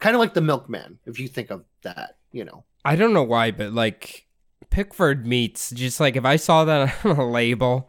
Kind 0.00 0.14
of 0.14 0.20
like 0.20 0.34
the 0.34 0.42
milkman, 0.42 0.98
if 1.06 1.18
you 1.18 1.28
think 1.28 1.50
of 1.50 1.64
that, 1.82 2.16
you 2.30 2.44
know. 2.44 2.64
I 2.84 2.94
don't 2.96 3.14
know 3.14 3.22
why, 3.22 3.52
but 3.52 3.72
like 3.72 4.26
Pickford 4.68 5.26
meats, 5.26 5.70
just 5.70 5.98
like 6.00 6.16
if 6.16 6.24
I 6.26 6.36
saw 6.36 6.64
that 6.66 6.94
on 7.06 7.16
a 7.16 7.30
label, 7.30 7.88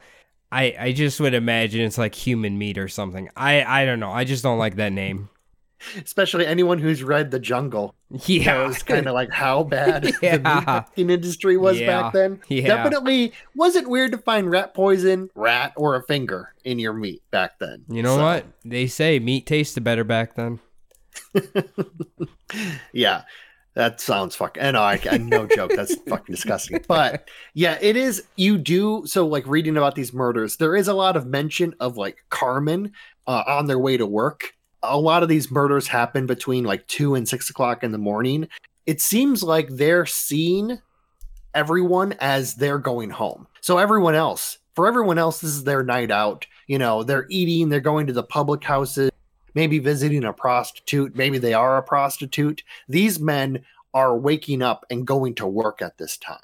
I 0.56 0.76
I 0.80 0.92
just 0.94 1.20
would 1.20 1.34
imagine 1.34 1.82
it's 1.82 1.98
like 1.98 2.16
human 2.16 2.58
meat 2.58 2.78
or 2.78 2.88
something. 2.88 3.30
I 3.36 3.64
I 3.64 3.86
don't 3.86 4.00
know. 4.00 4.12
I 4.12 4.24
just 4.24 4.44
don't 4.44 4.58
like 4.58 4.76
that 4.78 4.94
name. 4.94 5.30
Especially 6.04 6.48
anyone 6.48 6.80
who's 6.80 7.04
read 7.04 7.30
The 7.32 7.40
Jungle 7.40 7.94
Yeah, 8.26 8.54
knows 8.54 8.82
kind 8.82 9.06
of 9.08 9.14
like 9.14 9.30
how 9.30 9.64
bad 9.64 10.04
the 10.04 10.14
Yeah. 10.22 10.38
meatpacking 10.38 11.12
industry 11.12 11.58
was 11.58 11.80
Yeah. 11.80 11.88
back 12.04 12.14
then. 12.14 12.40
Yeah. 12.48 12.68
Definitely 12.68 13.34
wasn't 13.56 13.90
weird 13.90 14.14
to 14.14 14.18
find 14.18 14.50
rat 14.50 14.74
poison, 14.74 15.30
rat, 15.36 15.74
or 15.76 15.96
a 15.96 16.04
finger 16.04 16.54
in 16.64 16.80
your 16.80 16.94
meat 16.94 17.22
back 17.30 17.60
then. 17.60 17.84
You 17.90 18.02
know 18.02 18.16
So, 18.16 18.24
what? 18.24 18.46
They 18.64 18.88
say 18.88 19.20
meat 19.20 19.46
tasted 19.46 19.84
better 19.84 20.04
back 20.06 20.36
then. 20.36 20.60
Yeah. 22.94 23.24
That 23.76 24.00
sounds 24.00 24.36
fucking. 24.36 24.64
And 24.64 24.78
I, 24.78 25.00
I 25.12 25.18
no 25.18 25.46
joke. 25.46 25.72
That's 25.76 25.96
fucking 26.08 26.34
disgusting. 26.34 26.84
But 26.88 27.30
yeah, 27.54 27.78
it 27.82 27.98
is. 27.98 28.24
You 28.38 28.58
do 28.58 29.04
so 29.06 29.28
like 29.28 29.46
reading 29.46 29.76
about 29.78 29.96
these 29.96 30.14
murders. 30.14 30.58
There 30.58 30.76
is 30.76 30.88
a 30.88 30.94
lot 30.94 31.18
of 31.18 31.28
mention 31.28 31.76
of 31.80 31.98
like 31.98 32.24
Carmen 32.30 32.94
uh, 33.28 33.44
on 33.46 33.68
their 33.68 33.80
way 33.80 33.98
to 33.98 34.06
work. 34.06 34.54
A 34.82 34.98
lot 34.98 35.24
of 35.24 35.30
these 35.30 35.52
murders 35.52 35.88
happen 35.88 36.26
between 36.26 36.64
like 36.64 36.88
two 36.88 37.16
and 37.16 37.28
six 37.28 37.50
o'clock 37.50 37.84
in 37.84 37.92
the 37.92 37.98
morning. 37.98 38.48
It 38.86 39.02
seems 39.02 39.44
like 39.44 39.68
they're 39.70 40.06
seeing 40.06 40.80
everyone 41.54 42.14
as 42.20 42.56
they're 42.56 42.78
going 42.78 43.10
home. 43.10 43.48
So 43.62 43.78
everyone 43.78 44.16
else, 44.16 44.60
for 44.74 44.88
everyone 44.88 45.18
else, 45.18 45.40
this 45.40 45.52
is 45.52 45.64
their 45.64 45.84
night 45.84 46.12
out. 46.12 46.46
You 46.68 46.78
know, 46.78 47.04
they're 47.04 47.26
eating. 47.30 47.70
They're 47.70 47.80
going 47.80 48.08
to 48.08 48.14
the 48.14 48.24
public 48.24 48.64
houses. 48.64 49.12
Maybe 49.56 49.80
visiting 49.80 50.24
a 50.24 50.34
prostitute. 50.34 51.16
Maybe 51.16 51.38
they 51.40 51.54
are 51.54 51.78
a 51.78 51.84
prostitute 51.84 52.62
these 52.88 53.20
men 53.20 53.64
are 53.94 54.18
waking 54.18 54.62
up 54.62 54.86
and 54.90 55.08
going 55.08 55.36
to 55.36 55.48
work 55.48 55.82
at 55.82 55.98
this 55.98 56.18
time. 56.18 56.40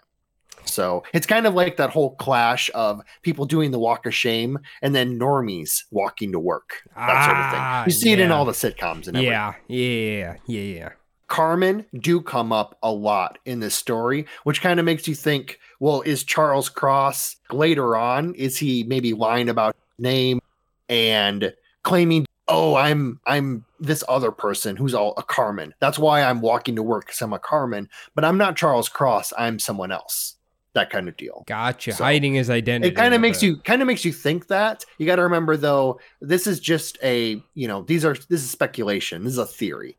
So 0.64 1.04
it's 1.14 1.26
kind 1.26 1.48
of 1.48 1.54
like 1.54 1.78
that 1.78 1.90
whole 1.90 2.16
clash 2.16 2.70
of 2.76 3.02
people 3.24 3.46
doing 3.46 3.72
the 3.72 3.80
walk 3.80 4.06
of 4.06 4.14
shame 4.14 4.60
and 4.82 4.94
then 4.94 5.20
normies 5.20 5.84
walking 5.92 6.32
to 6.34 6.40
work. 6.40 6.84
That 6.96 7.26
sort 7.26 7.38
of 7.38 7.44
Ah, 7.44 7.82
thing. 7.84 7.90
You 7.92 8.00
see 8.00 8.12
it 8.12 8.20
in 8.20 8.32
all 8.32 8.46
the 8.46 8.52
sitcoms 8.52 9.08
and 9.08 9.18
everything. 9.18 9.32
Yeah, 9.32 9.54
yeah, 9.68 10.36
yeah, 10.46 10.62
yeah. 10.62 10.90
Carmen 11.28 11.86
do 11.98 12.22
come 12.22 12.52
up 12.52 12.78
a 12.84 12.92
lot 12.92 13.40
in 13.46 13.60
this 13.60 13.74
story, 13.74 14.26
which 14.44 14.62
kind 14.62 14.80
of 14.80 14.86
makes 14.86 15.08
you 15.08 15.16
think, 15.16 15.60
well, 15.80 16.02
is 16.02 16.24
Charles 16.24 16.70
Cross 16.70 17.38
later 17.52 17.96
on, 17.96 18.36
is 18.36 18.58
he 18.58 18.84
maybe 18.84 19.14
lying 19.14 19.50
about 19.50 19.76
name 19.98 20.42
and 20.90 21.54
claiming, 21.84 22.26
oh, 22.52 22.76
I'm 22.76 23.20
I'm 23.26 23.66
this 23.80 24.04
other 24.08 24.32
person 24.32 24.76
who's 24.76 24.94
all 24.94 25.14
a 25.18 25.24
Carmen. 25.24 25.74
That's 25.80 25.98
why 25.98 26.22
I'm 26.22 26.42
walking 26.42 26.76
to 26.76 26.84
work 26.84 27.06
because 27.06 27.22
I'm 27.22 27.34
a 27.34 27.40
Carmen, 27.40 27.90
but 28.14 28.26
I'm 28.26 28.38
not 28.38 28.56
Charles 28.56 28.90
Cross, 28.90 29.34
I'm 29.38 29.58
someone 29.58 29.92
else. 29.92 30.36
That 30.74 30.90
kind 30.90 31.10
of 31.10 31.18
deal. 31.18 31.44
Gotcha. 31.48 31.92
So, 31.92 32.04
Hiding 32.04 32.34
his 32.34 32.50
identity. 32.50 32.94
It 32.94 32.96
kind 32.96 33.14
of 33.14 33.20
makes 33.20 33.40
bit. 33.42 33.48
you 33.48 33.58
kind 33.58 33.82
of 33.82 33.88
makes 33.88 34.06
you 34.06 34.14
think 34.14 34.48
that. 34.48 34.86
You 35.00 35.06
got 35.06 35.18
to 35.18 35.24
remember 35.24 35.58
though, 35.58 36.00
this 36.22 36.48
is 36.48 36.62
just 36.62 36.98
a, 37.04 37.44
you 37.56 37.68
know, 37.68 37.82
these 37.82 38.06
are 38.06 38.14
this 38.14 38.42
is 38.42 38.50
speculation. 38.52 39.24
This 39.24 39.34
is 39.34 39.40
a 39.40 39.46
theory. 39.46 39.98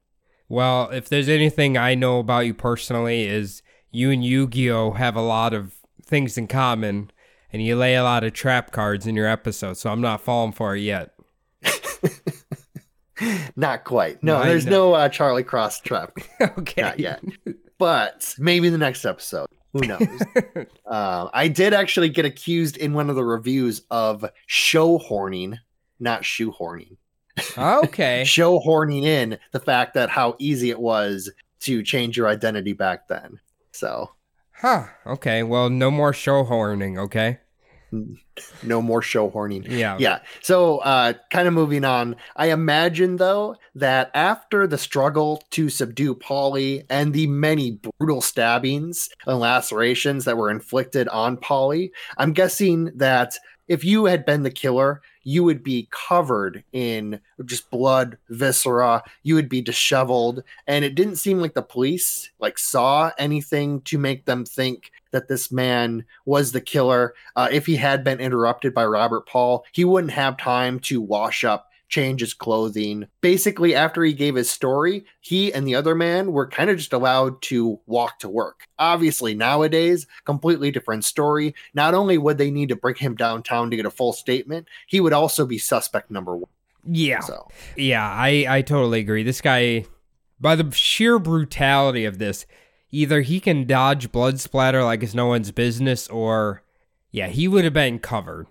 Well, 0.49 0.91
if 0.91 1.09
there's 1.09 1.29
anything 1.29 1.77
I 1.77 1.95
know 1.95 2.19
about 2.19 2.47
you 2.47 2.55
personally, 2.55 3.25
is 3.25 3.63
you 3.91 4.11
and 4.11 4.25
Yu-Gi-Oh 4.25 4.93
have 4.93 5.17
a 5.17 5.23
lot 5.23 5.55
of 5.55 5.75
things 6.05 6.37
in 6.37 6.47
common, 6.47 7.11
and 7.53 7.63
you 7.63 7.77
lay 7.77 7.95
a 7.95 8.03
lot 8.03 8.25
of 8.25 8.33
trap 8.33 8.71
cards 8.71 9.07
in 9.07 9.15
your 9.15 9.27
episodes. 9.27 9.81
So 9.81 9.91
I'm 9.91 10.01
not 10.01 10.21
falling 10.21 10.53
for 10.53 10.77
it 10.77 10.81
yet. 10.81 11.15
Not 13.57 13.85
quite. 13.85 14.23
No, 14.23 14.39
No, 14.39 14.45
there's 14.45 14.67
no 14.67 14.95
uh, 14.95 15.09
Charlie 15.09 15.45
Cross 15.45 15.81
trap. 15.81 16.17
okay. 16.41 16.83
Not 16.83 16.99
yet. 16.99 17.23
but 17.79 18.35
maybe 18.39 18.69
the 18.69 18.79
next 18.79 19.05
episode. 19.05 19.47
Who 19.73 19.81
knows? 19.81 20.07
uh, 20.87 21.29
I 21.33 21.49
did 21.49 21.73
actually 21.73 22.11
get 22.11 22.25
accused 22.25 22.77
in 22.77 22.93
one 22.93 23.09
of 23.09 23.17
the 23.17 23.25
reviews 23.25 23.83
of 23.91 24.25
show 24.47 24.99
horning, 24.99 25.59
not 25.99 26.23
shoehorning. 26.23 26.97
okay. 27.57 28.25
Show 28.25 28.59
horning 28.59 29.05
in 29.05 29.39
the 29.53 29.61
fact 29.61 29.95
that 29.95 30.11
how 30.11 30.37
easy 30.39 30.69
it 30.69 30.79
was 30.79 31.31
to 31.61 31.83
change 31.83 32.17
your 32.17 32.29
identity 32.29 32.75
back 32.75 33.09
then. 33.09 33.41
So 33.73 34.11
Huh. 34.63 34.85
Okay. 35.05 35.43
Well, 35.43 35.71
no 35.71 35.91
more 35.91 36.13
show 36.13 36.45
horning. 36.45 36.97
Okay. 36.97 37.41
no 38.63 38.81
more 38.81 39.03
show 39.03 39.29
horning. 39.31 39.65
Yeah. 39.69 39.97
yeah 39.99 40.21
so 40.41 40.79
uh 40.79 41.13
kind 41.31 41.47
of 41.47 41.55
moving 41.55 41.85
on 41.85 42.17
i 42.37 42.51
imagine 42.51 43.17
though 43.17 43.57
that 43.75 44.11
after 44.15 44.67
the 44.67 44.79
struggle 44.79 45.43
to 45.51 45.69
subdue 45.69 46.15
polly 46.15 46.85
and 46.89 47.13
the 47.13 47.27
many 47.27 47.79
brutal 47.99 48.21
stabbings 48.21 49.09
and 49.27 49.39
lacerations 49.39 50.25
that 50.25 50.37
were 50.37 50.51
inflicted 50.51 51.09
on 51.09 51.37
polly 51.37 51.93
i'm 52.17 52.33
guessing 52.33 52.91
that 52.97 53.37
if 53.69 53.85
you 53.85 54.07
had 54.07 54.25
been 54.25 54.43
the 54.43 54.51
killer 54.51 55.03
you 55.23 55.45
would 55.45 55.63
be 55.63 55.89
covered 55.91 56.65
in 56.73 57.21
just 57.45 57.71
blood 57.71 58.19
viscera 58.29 59.03
you 59.23 59.35
would 59.35 59.49
be 59.49 59.61
disheveled 59.61 60.43
and 60.67 60.85
it 60.85 60.95
didn't 60.95 61.17
seem 61.17 61.39
like 61.39 61.55
the 61.55 61.63
police 61.63 62.31
like 62.41 62.59
saw 62.59 63.11
anything 63.19 63.81
to 63.83 63.99
make 63.99 64.25
them 64.25 64.45
think 64.45 64.91
that 65.13 65.29
this 65.29 65.53
man 65.53 66.05
was 66.25 66.53
the 66.53 66.61
killer 66.61 67.15
uh, 67.37 67.49
if 67.51 67.67
he 67.67 67.77
had 67.77 68.05
been 68.05 68.21
interrupted 68.21 68.75
by 68.75 68.85
Robert 68.85 69.27
Paul, 69.27 69.65
he 69.73 69.85
wouldn't 69.85 70.13
have 70.13 70.37
time 70.37 70.81
to 70.81 71.01
wash 71.01 71.45
up, 71.45 71.71
change 71.89 72.21
his 72.21 72.35
clothing. 72.35 73.07
Basically, 73.21 73.75
after 73.75 74.03
he 74.03 74.13
gave 74.13 74.35
his 74.35 74.51
story, 74.51 75.05
he 75.21 75.53
and 75.53 75.67
the 75.67 75.75
other 75.75 75.95
man 75.95 76.33
were 76.33 76.49
kind 76.49 76.71
of 76.71 76.79
just 76.79 76.93
allowed 76.93 77.41
to 77.43 77.79
walk 77.87 78.19
to 78.21 78.29
work. 78.29 78.67
Obviously, 78.79 79.35
nowadays, 79.35 80.07
completely 80.25 80.71
different 80.71 81.05
story. 81.05 81.55
Not 81.75 81.95
only 81.95 82.19
would 82.19 82.39
they 82.39 82.51
need 82.51 82.71
to 82.71 82.77
bring 82.77 82.97
him 82.97 83.15
downtown 83.15 83.71
to 83.71 83.77
get 83.77 83.87
a 83.87 83.91
full 83.91 84.13
statement, 84.13 84.67
he 84.87 85.01
would 85.01 85.13
also 85.13 85.47
be 85.47 85.59
suspect 85.59 86.11
number 86.11 86.35
one. 86.35 86.51
Yeah. 86.85 87.21
So, 87.21 87.49
Yeah, 87.77 88.09
I, 88.09 88.47
I 88.49 88.63
totally 88.63 89.01
agree. 89.01 89.23
This 89.23 89.41
guy, 89.41 89.85
by 90.41 90.57
the 90.57 90.71
sheer 90.73 91.19
brutality 91.19 92.05
of 92.05 92.19
this, 92.19 92.47
either 92.93 93.23
he 93.23 93.41
can 93.41 93.67
dodge 93.67 94.13
blood 94.13 94.39
splatter 94.39 94.85
like 94.85 95.03
it's 95.03 95.15
no 95.15 95.27
one's 95.27 95.51
business, 95.51 96.07
or 96.09 96.63
yeah, 97.11 97.29
he 97.29 97.49
would 97.49 97.65
have 97.65 97.73
been 97.73 97.99
covered. 97.99 98.47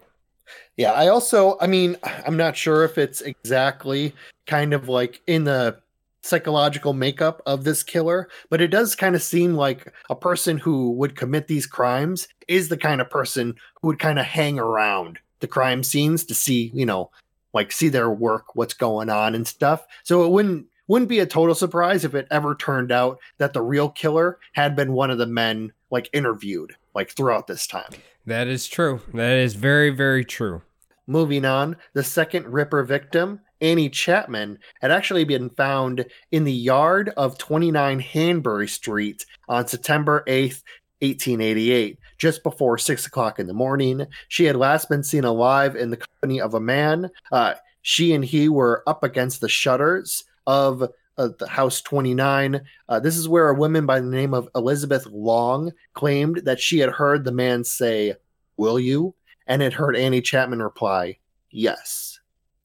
Yeah, 0.75 0.91
I 0.91 1.07
also, 1.07 1.57
I 1.61 1.67
mean, 1.67 1.95
I'm 2.03 2.35
not 2.35 2.57
sure 2.57 2.83
if 2.83 2.97
it's 2.97 3.21
exactly 3.21 4.13
kind 4.47 4.73
of 4.73 4.89
like 4.89 5.21
in 5.27 5.43
the 5.43 5.77
psychological 6.23 6.93
makeup 6.93 7.41
of 7.45 7.63
this 7.63 7.83
killer, 7.83 8.29
but 8.49 8.61
it 8.61 8.67
does 8.67 8.95
kind 8.95 9.15
of 9.15 9.23
seem 9.23 9.53
like 9.53 9.91
a 10.09 10.15
person 10.15 10.57
who 10.57 10.91
would 10.91 11.15
commit 11.15 11.47
these 11.47 11.65
crimes 11.65 12.27
is 12.47 12.69
the 12.69 12.77
kind 12.77 13.01
of 13.01 13.09
person 13.09 13.55
who 13.81 13.87
would 13.87 13.99
kind 13.99 14.19
of 14.19 14.25
hang 14.25 14.59
around 14.59 15.19
the 15.39 15.47
crime 15.47 15.83
scenes 15.83 16.23
to 16.25 16.33
see, 16.33 16.71
you 16.73 16.85
know, 16.85 17.09
like 17.53 17.71
see 17.71 17.89
their 17.89 18.09
work, 18.09 18.55
what's 18.55 18.73
going 18.73 19.09
on 19.09 19.35
and 19.35 19.47
stuff. 19.47 19.85
So 20.03 20.23
it 20.23 20.29
wouldn't 20.29 20.67
wouldn't 20.91 21.07
be 21.07 21.19
a 21.19 21.25
total 21.25 21.55
surprise 21.55 22.03
if 22.03 22.13
it 22.13 22.27
ever 22.29 22.53
turned 22.53 22.91
out 22.91 23.17
that 23.37 23.53
the 23.53 23.61
real 23.61 23.87
killer 23.87 24.37
had 24.51 24.75
been 24.75 24.91
one 24.91 25.09
of 25.09 25.17
the 25.17 25.25
men 25.25 25.71
like 25.89 26.09
interviewed 26.11 26.75
like 26.93 27.09
throughout 27.09 27.47
this 27.47 27.65
time. 27.65 27.89
That 28.25 28.49
is 28.49 28.67
true. 28.67 28.99
That 29.13 29.37
is 29.37 29.53
very, 29.53 29.89
very 29.91 30.25
true. 30.25 30.63
Moving 31.07 31.45
on, 31.45 31.77
the 31.93 32.03
second 32.03 32.45
Ripper 32.45 32.83
victim, 32.83 33.39
Annie 33.61 33.87
Chapman, 33.89 34.59
had 34.81 34.91
actually 34.91 35.23
been 35.23 35.49
found 35.51 36.05
in 36.29 36.43
the 36.43 36.51
yard 36.51 37.13
of 37.15 37.37
29 37.37 38.01
Hanbury 38.01 38.67
Street 38.67 39.25
on 39.47 39.69
September 39.69 40.25
8th, 40.27 40.61
1888, 40.99 41.99
just 42.17 42.43
before 42.43 42.77
6 42.77 43.05
o'clock 43.05 43.39
in 43.39 43.47
the 43.47 43.53
morning. 43.53 44.07
She 44.27 44.43
had 44.43 44.57
last 44.57 44.89
been 44.89 45.03
seen 45.03 45.23
alive 45.23 45.77
in 45.77 45.89
the 45.89 45.97
company 45.97 46.41
of 46.41 46.53
a 46.53 46.59
man. 46.59 47.11
Uh, 47.31 47.53
she 47.81 48.13
and 48.13 48.25
he 48.25 48.49
were 48.49 48.83
up 48.85 49.05
against 49.05 49.39
the 49.39 49.47
shutters 49.47 50.25
of 50.51 50.83
uh, 51.17 51.29
the 51.39 51.47
house 51.47 51.81
29. 51.81 52.61
Uh, 52.89 52.99
this 52.99 53.15
is 53.15 53.29
where 53.29 53.47
a 53.47 53.55
woman 53.55 53.85
by 53.85 54.01
the 54.01 54.07
name 54.07 54.33
of 54.33 54.49
Elizabeth 54.53 55.05
Long 55.05 55.71
claimed 55.93 56.41
that 56.43 56.59
she 56.59 56.79
had 56.79 56.89
heard 56.89 57.23
the 57.23 57.31
man 57.31 57.63
say, 57.63 58.15
Will 58.57 58.77
you? 58.77 59.15
and 59.47 59.61
had 59.61 59.73
heard 59.73 59.95
Annie 59.95 60.21
Chapman 60.21 60.61
reply, 60.61 61.17
Yes. 61.49 62.19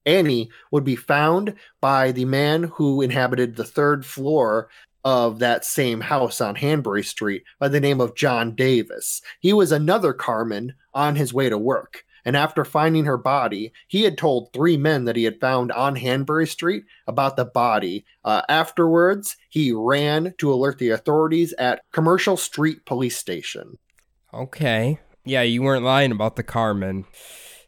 Annie 0.04 0.50
would 0.72 0.84
be 0.84 0.96
found 0.96 1.54
by 1.80 2.12
the 2.12 2.24
man 2.24 2.64
who 2.64 3.02
inhabited 3.02 3.54
the 3.54 3.64
third 3.64 4.04
floor 4.04 4.68
of 5.04 5.38
that 5.38 5.64
same 5.64 6.00
house 6.00 6.40
on 6.40 6.56
Hanbury 6.56 7.04
Street 7.04 7.44
by 7.60 7.68
the 7.68 7.80
name 7.80 8.00
of 8.00 8.16
John 8.16 8.54
Davis. 8.56 9.22
He 9.40 9.52
was 9.52 9.70
another 9.70 10.12
carman 10.12 10.74
on 10.92 11.14
his 11.14 11.32
way 11.32 11.48
to 11.48 11.58
work. 11.58 12.04
And 12.26 12.36
after 12.36 12.64
finding 12.64 13.04
her 13.04 13.16
body, 13.16 13.72
he 13.86 14.02
had 14.02 14.18
told 14.18 14.52
three 14.52 14.76
men 14.76 15.04
that 15.04 15.14
he 15.14 15.22
had 15.22 15.40
found 15.40 15.70
on 15.70 15.94
Hanbury 15.94 16.46
Street 16.46 16.84
about 17.06 17.36
the 17.36 17.44
body. 17.44 18.04
Uh, 18.24 18.42
afterwards, 18.48 19.36
he 19.48 19.70
ran 19.70 20.34
to 20.38 20.52
alert 20.52 20.78
the 20.78 20.90
authorities 20.90 21.54
at 21.56 21.82
Commercial 21.92 22.36
Street 22.36 22.84
Police 22.84 23.16
Station. 23.16 23.78
Okay. 24.34 24.98
Yeah, 25.24 25.42
you 25.42 25.62
weren't 25.62 25.84
lying 25.84 26.10
about 26.10 26.34
the 26.34 26.42
Carmen. 26.42 27.04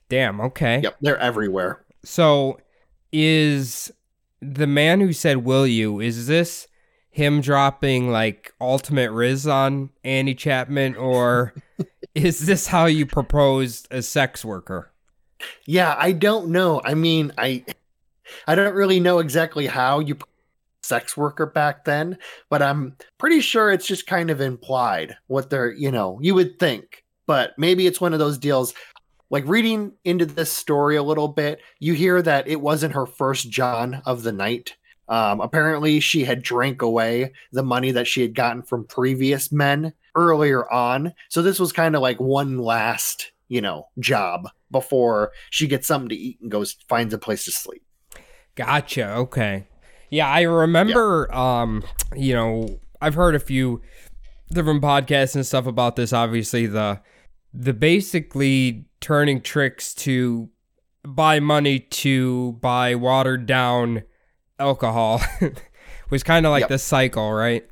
Damn, 0.09 0.41
okay. 0.41 0.81
Yep, 0.83 0.97
they're 1.01 1.19
everywhere. 1.19 1.85
So 2.05 2.59
is 3.13 3.93
the 4.43 4.67
man 4.67 5.01
who 5.01 5.13
said 5.13 5.39
will 5.39 5.67
you 5.67 6.01
is 6.01 6.27
this 6.27 6.67
him 7.11 7.41
dropping 7.41 8.11
like 8.11 8.53
ultimate 8.61 9.11
riz 9.11 9.47
on 9.47 9.91
Annie 10.05 10.35
Chapman 10.35 10.97
or 10.97 11.55
is 12.15 12.47
this 12.47 12.67
how 12.67 12.87
you 12.87 13.07
proposed 13.07 13.89
a 13.91 14.03
sex 14.03 14.45
worker? 14.45 14.91
Yeah, 15.67 15.95
I 15.99 16.13
don't 16.13 16.49
know. 16.49 16.81
I 16.85 16.95
mean, 16.95 17.33
I 17.39 17.65
I 18.47 18.55
don't 18.55 18.75
really 18.75 19.01
know 19.01 19.19
exactly 19.19 19.67
how 19.67 20.01
you 20.01 20.19
sex 20.83 21.17
worker 21.17 21.47
back 21.47 21.85
then, 21.85 22.19
but 22.51 22.63
I'm 22.63 22.97
pretty 23.19 23.41
sure 23.41 23.71
it's 23.71 23.87
just 23.87 24.07
kind 24.07 24.31
of 24.31 24.41
implied 24.41 25.17
what 25.27 25.51
they're, 25.51 25.73
you 25.73 25.91
know, 25.91 26.19
you 26.21 26.35
would 26.35 26.59
think. 26.59 27.05
But 27.27 27.53
maybe 27.59 27.87
it's 27.87 28.01
one 28.01 28.15
of 28.15 28.19
those 28.19 28.39
deals 28.39 28.75
like 29.31 29.47
reading 29.47 29.93
into 30.05 30.25
this 30.25 30.51
story 30.51 30.97
a 30.97 31.03
little 31.03 31.29
bit, 31.29 31.61
you 31.79 31.93
hear 31.93 32.23
that 32.23 32.49
it 32.49 32.61
wasn't 32.61 32.95
her 32.95 33.07
first 33.07 33.51
John 33.51 34.03
of 34.07 34.23
the 34.23 34.33
night. 34.33 34.77
Um, 35.09 35.41
apparently, 35.41 36.01
she 36.01 36.25
had 36.25 36.43
drank 36.43 36.83
away 36.83 37.33
the 37.53 37.63
money 37.63 37.93
that 37.93 38.07
she 38.07 38.23
had 38.23 38.35
gotten 38.35 38.63
from 38.63 38.85
previous 38.85 39.51
men 39.51 39.93
earlier 40.19 40.71
on. 40.71 41.15
So 41.29 41.41
this 41.43 41.59
was 41.61 41.73
kind 41.73 41.95
of 41.95 42.03
like 42.03 42.19
one 42.21 42.59
last, 42.59 43.33
you 43.49 43.61
know, 43.61 43.89
job 43.99 44.49
before 44.71 45.33
she 45.51 45.67
gets 45.67 45.87
something 45.87 46.09
to 46.11 46.15
eat 46.17 46.39
and 46.43 46.51
goes 46.51 46.77
finds 46.89 47.15
a 47.15 47.19
place 47.19 47.45
to 47.47 47.53
sleep. 47.53 47.83
Gotcha. 48.55 49.11
Okay. 49.15 49.67
Yeah, 50.11 50.29
I 50.29 50.43
remember. 50.43 51.33
Um, 51.35 51.85
you 52.17 52.35
know, 52.35 52.81
I've 53.01 53.15
heard 53.15 53.35
a 53.35 53.41
few 53.41 53.81
different 54.51 54.83
podcasts 54.83 55.35
and 55.35 55.47
stuff 55.47 55.67
about 55.67 55.97
this. 55.97 56.13
Obviously, 56.13 56.67
the 56.67 57.01
the 57.55 57.73
basically 57.73 58.87
turning 59.01 59.41
tricks 59.41 59.95
to 59.95 60.49
buy 61.05 61.41
money 61.41 61.79
to 61.79 62.53
buy 62.61 62.95
watered 62.95 63.47
down 63.47 64.03
alcohol 64.59 65.21
was 66.11 66.23
kind 66.23 66.45
of 66.45 66.51
like 66.51 66.63
Yep. 66.63 66.69
the 66.71 66.79
cycle, 66.79 67.33
right? 67.33 67.67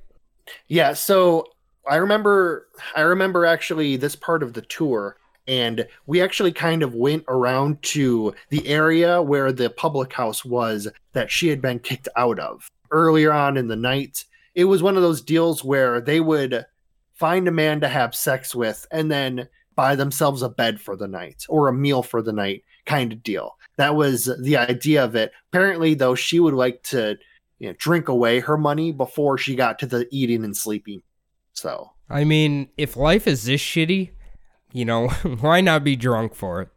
Yeah, 0.68 0.92
so 0.92 1.44
I 1.89 1.97
remember 1.97 2.68
I 2.95 3.03
remember 3.03 3.47
actually 3.47 3.97
this 3.97 4.16
part 4.16 4.43
of 4.43 4.53
the 4.53 4.62
tour 4.62 5.16
and 5.49 5.87
we 6.07 6.20
actually 6.20 6.53
kind 6.53 6.82
of 6.82 6.95
went 6.95 7.24
around 7.28 7.82
to 7.82 8.34
the 8.51 8.66
area 8.66 9.22
where 9.22 9.53
the 9.53 9.70
public 9.70 10.12
house 10.12 10.45
was 10.45 10.89
that 11.12 11.30
she 11.30 11.49
had 11.49 11.62
been 11.62 11.78
kicked 11.78 12.09
out 12.16 12.39
of. 12.39 12.68
Earlier 12.91 13.32
on 13.32 13.57
in 13.57 13.68
the 13.68 13.76
night, 13.76 14.24
it 14.55 14.64
was 14.64 14.82
one 14.82 14.97
of 14.97 15.03
those 15.03 15.22
deals 15.22 15.62
where 15.62 16.01
they 16.01 16.20
would 16.20 16.64
find 17.14 17.47
a 17.47 17.53
man 17.53 17.80
to 17.80 17.89
have 17.89 18.14
sex 18.14 18.55
with 18.55 18.87
and 18.91 19.11
then 19.11 19.49
buy 19.76 19.95
themselves 19.95 20.43
a 20.43 20.49
bed 20.49 20.80
for 20.80 20.97
the 20.97 21.07
night 21.07 21.45
or 21.49 21.68
a 21.68 21.72
meal 21.72 22.03
for 22.03 22.22
the 22.22 22.32
night 22.32 22.64
kind 22.84 23.12
of 23.12 23.22
deal. 23.22 23.57
That 23.76 23.95
was 23.95 24.30
the 24.43 24.57
idea 24.57 25.05
of 25.05 25.14
it. 25.14 25.32
Apparently 25.53 25.95
though 25.95 26.14
she 26.14 26.41
would 26.41 26.55
like 26.55 26.82
to 26.84 27.16
you 27.59 27.68
know, 27.68 27.74
drink 27.78 28.09
away 28.09 28.41
her 28.41 28.57
money 28.57 28.93
before 28.93 29.39
she 29.39 29.55
got 29.55 29.78
to 29.78 29.87
the 29.87 30.09
eating 30.11 30.45
and 30.45 30.57
sleeping. 30.57 31.03
So, 31.57 31.91
I 32.09 32.25
mean, 32.25 32.69
if 32.77 32.97
life 32.97 33.27
is 33.27 33.45
this 33.45 33.61
shitty, 33.61 34.11
you 34.73 34.85
know, 34.85 35.09
why 35.41 35.61
not 35.61 35.83
be 35.83 35.97
drunk 35.97 36.35
for 36.35 36.63
it? 36.63 36.69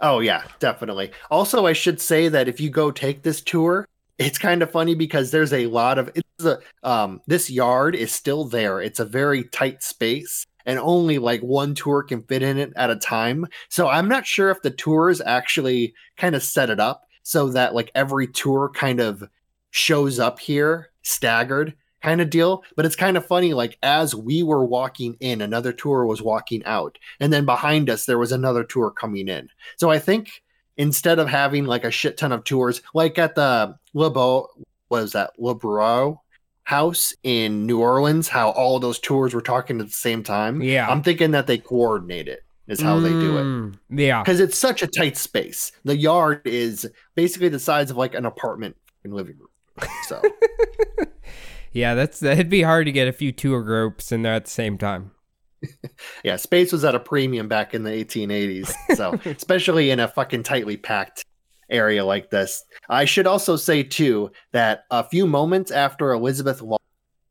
oh 0.00 0.20
yeah, 0.20 0.44
definitely. 0.60 1.12
Also, 1.30 1.66
I 1.66 1.72
should 1.72 2.00
say 2.00 2.28
that 2.28 2.48
if 2.48 2.60
you 2.60 2.70
go 2.70 2.90
take 2.90 3.22
this 3.22 3.40
tour, 3.40 3.86
it's 4.18 4.38
kind 4.38 4.62
of 4.62 4.70
funny 4.70 4.94
because 4.94 5.30
there's 5.30 5.52
a 5.52 5.66
lot 5.66 5.98
of 5.98 6.10
it's 6.14 6.44
a 6.44 6.58
um 6.82 7.20
this 7.26 7.50
yard 7.50 7.94
is 7.94 8.12
still 8.12 8.44
there. 8.44 8.80
It's 8.80 9.00
a 9.00 9.04
very 9.04 9.44
tight 9.44 9.82
space 9.82 10.46
and 10.66 10.78
only 10.78 11.18
like 11.18 11.40
one 11.42 11.74
tour 11.74 12.02
can 12.02 12.22
fit 12.22 12.42
in 12.42 12.58
it 12.58 12.72
at 12.76 12.90
a 12.90 12.96
time. 12.96 13.46
So 13.68 13.88
I'm 13.88 14.08
not 14.08 14.26
sure 14.26 14.50
if 14.50 14.62
the 14.62 14.70
tours 14.70 15.20
actually 15.20 15.94
kind 16.16 16.34
of 16.34 16.42
set 16.42 16.70
it 16.70 16.80
up 16.80 17.02
so 17.22 17.48
that 17.50 17.74
like 17.74 17.90
every 17.94 18.28
tour 18.28 18.70
kind 18.74 19.00
of 19.00 19.24
shows 19.70 20.18
up 20.18 20.38
here 20.38 20.90
staggered 21.02 21.74
kind 22.04 22.20
of 22.20 22.30
deal. 22.30 22.62
But 22.76 22.86
it's 22.86 22.94
kind 22.96 23.16
of 23.16 23.26
funny, 23.26 23.54
like 23.54 23.78
as 23.82 24.14
we 24.14 24.42
were 24.42 24.64
walking 24.64 25.16
in, 25.20 25.40
another 25.40 25.72
tour 25.72 26.06
was 26.06 26.22
walking 26.22 26.64
out, 26.64 26.98
and 27.20 27.32
then 27.32 27.44
behind 27.44 27.90
us 27.90 28.04
there 28.06 28.18
was 28.18 28.30
another 28.32 28.62
tour 28.64 28.90
coming 28.90 29.26
in. 29.28 29.48
So 29.76 29.90
I 29.90 29.98
think 29.98 30.42
instead 30.76 31.18
of 31.18 31.28
having 31.28 31.64
like 31.66 31.84
a 31.84 31.90
shit 31.90 32.16
ton 32.16 32.32
of 32.32 32.44
tours, 32.44 32.82
like 32.94 33.18
at 33.18 33.34
the 33.34 33.76
Lebeau, 33.94 34.48
was 34.90 35.12
that 35.12 35.30
Lebreau 35.40 36.18
house 36.64 37.14
in 37.22 37.66
New 37.66 37.80
Orleans, 37.80 38.28
how 38.28 38.50
all 38.50 38.76
of 38.76 38.82
those 38.82 38.98
tours 38.98 39.34
were 39.34 39.42
talking 39.42 39.80
at 39.80 39.86
the 39.86 39.92
same 39.92 40.22
time. 40.22 40.62
Yeah. 40.62 40.88
I'm 40.88 41.02
thinking 41.02 41.32
that 41.32 41.46
they 41.46 41.58
coordinate 41.58 42.26
it 42.28 42.40
is 42.68 42.80
how 42.80 42.98
they 43.00 43.10
do 43.10 43.36
it 43.36 43.42
Mm, 43.44 43.78
Yeah. 43.90 44.22
because 44.22 44.40
it's 44.40 44.56
such 44.56 44.82
a 44.82 44.86
tight 44.86 45.18
space. 45.18 45.72
The 45.84 45.94
yard 45.96 46.40
is 46.46 46.88
basically 47.14 47.50
the 47.50 47.58
size 47.58 47.90
of 47.90 47.98
like 47.98 48.14
an 48.14 48.24
apartment 48.24 48.76
in 49.04 49.10
living 49.12 49.36
room. 49.38 49.88
So 50.08 50.22
Yeah, 51.74 51.94
that's 51.94 52.20
that'd 52.20 52.48
be 52.48 52.62
hard 52.62 52.86
to 52.86 52.92
get 52.92 53.08
a 53.08 53.12
few 53.12 53.32
tour 53.32 53.62
groups 53.62 54.12
in 54.12 54.22
there 54.22 54.32
at 54.32 54.44
the 54.44 54.50
same 54.50 54.78
time. 54.78 55.10
yeah, 56.24 56.36
space 56.36 56.72
was 56.72 56.84
at 56.84 56.94
a 56.94 57.00
premium 57.00 57.48
back 57.48 57.74
in 57.74 57.82
the 57.82 57.90
1880s. 57.90 58.72
So 58.96 59.18
especially 59.24 59.90
in 59.90 60.00
a 60.00 60.08
fucking 60.08 60.44
tightly 60.44 60.76
packed 60.76 61.24
area 61.68 62.04
like 62.04 62.30
this. 62.30 62.64
I 62.88 63.04
should 63.04 63.26
also 63.26 63.56
say 63.56 63.82
too 63.82 64.30
that 64.52 64.84
a 64.90 65.02
few 65.02 65.26
moments 65.26 65.70
after 65.70 66.12
Elizabeth 66.12 66.62
Long 66.62 66.78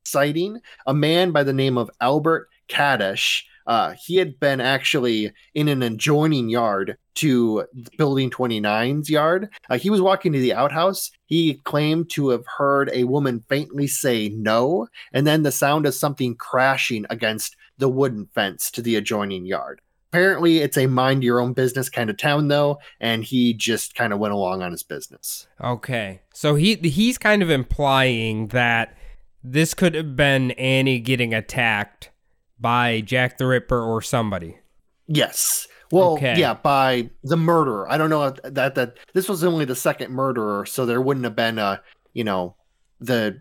sighting, 0.06 0.60
a 0.86 0.94
man 0.94 1.32
by 1.32 1.44
the 1.44 1.54
name 1.54 1.78
of 1.78 1.90
Albert 2.02 2.50
Cadosch, 2.68 3.44
uh, 3.68 3.94
he 4.06 4.18
had 4.18 4.40
been 4.40 4.62
actually 4.62 5.32
in 5.54 5.68
an 5.68 5.84
adjoining 5.84 6.50
yard 6.50 6.98
to 7.16 7.66
Building 7.98 8.30
29's 8.30 9.10
yard. 9.10 9.50
Uh, 9.70 9.78
he 9.78 9.90
was 9.90 10.02
walking 10.02 10.34
to 10.34 10.40
the 10.40 10.54
outhouse. 10.54 11.12
He 11.26 11.56
claimed 11.64 12.10
to 12.12 12.30
have 12.30 12.46
heard 12.58 12.90
a 12.94 13.04
woman 13.04 13.44
faintly 13.48 13.88
say 13.88 14.30
no, 14.30 14.88
and 15.12 15.26
then 15.26 15.44
the 15.44 15.52
sound 15.52 15.86
of 15.86 15.94
something 15.94 16.36
crashing 16.36 17.06
against 17.10 17.56
the 17.78 17.90
wooden 17.90 18.28
fence 18.34 18.72
to 18.72 18.82
the 18.82 18.96
adjoining 18.96 19.46
yard. 19.46 19.82
Apparently, 20.12 20.60
it's 20.60 20.78
a 20.78 20.86
mind 20.86 21.24
your 21.24 21.40
own 21.40 21.54
business 21.54 21.90
kind 21.90 22.10
of 22.10 22.18
town, 22.18 22.48
though, 22.48 22.78
and 23.00 23.24
he 23.24 23.52
just 23.54 23.96
kind 23.96 24.14
of 24.14 24.20
went 24.20 24.34
along 24.34 24.62
on 24.62 24.72
his 24.72 24.84
business. 24.84 25.48
Okay. 25.60 26.22
So 26.34 26.54
he 26.54 26.76
he's 26.76 27.18
kind 27.18 27.42
of 27.42 27.50
implying 27.50 28.50
that 28.50 28.96
this 29.44 29.74
could 29.74 29.96
have 29.96 30.16
been 30.16 30.52
Annie 30.52 31.00
getting 31.00 31.34
attacked 31.34 32.12
by 32.64 33.02
Jack 33.02 33.38
the 33.38 33.46
Ripper 33.46 33.80
or 33.80 34.02
somebody. 34.02 34.58
Yes. 35.06 35.68
Well, 35.92 36.14
Okay. 36.14 36.40
yeah, 36.40 36.56
by 36.56 37.12
the 37.24 37.38
murderer. 37.38 37.86
I 37.92 37.98
don't 38.00 38.10
know 38.10 38.24
if 38.28 38.40
that 38.42 38.74
that 38.74 38.98
this 39.14 39.30
was 39.30 39.44
only 39.44 39.66
the 39.66 39.76
second 39.76 40.12
murderer, 40.12 40.66
so 40.66 40.88
there 40.88 41.02
wouldn't 41.02 41.26
have 41.26 41.36
been 41.36 41.60
a, 41.60 41.82
you 42.14 42.24
know, 42.24 42.56
the 43.00 43.40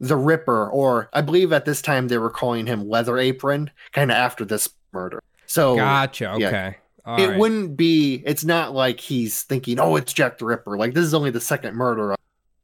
the 0.00 0.16
Ripper, 0.16 0.68
or 0.70 1.08
I 1.12 1.20
believe 1.20 1.52
at 1.52 1.64
this 1.64 1.80
time 1.80 2.08
they 2.08 2.18
were 2.18 2.30
calling 2.30 2.66
him 2.66 2.88
Leather 2.88 3.18
Apron, 3.18 3.70
kind 3.92 4.10
of 4.10 4.16
after 4.16 4.44
this 4.44 4.68
murder. 4.92 5.22
So 5.46 5.76
Gotcha. 5.76 6.34
yeah. 6.40 6.48
Okay. 6.48 6.76
All 7.04 7.20
it 7.22 7.28
right. 7.28 7.38
wouldn't 7.38 7.76
be. 7.76 8.22
It's 8.26 8.44
not 8.44 8.74
like 8.74 8.98
he's 8.98 9.42
thinking, 9.42 9.78
"Oh, 9.78 9.94
it's 9.94 10.12
Jack 10.12 10.38
the 10.38 10.44
Ripper." 10.46 10.76
Like 10.76 10.94
this 10.94 11.04
is 11.04 11.14
only 11.14 11.30
the 11.30 11.40
second 11.40 11.76
murder, 11.76 12.16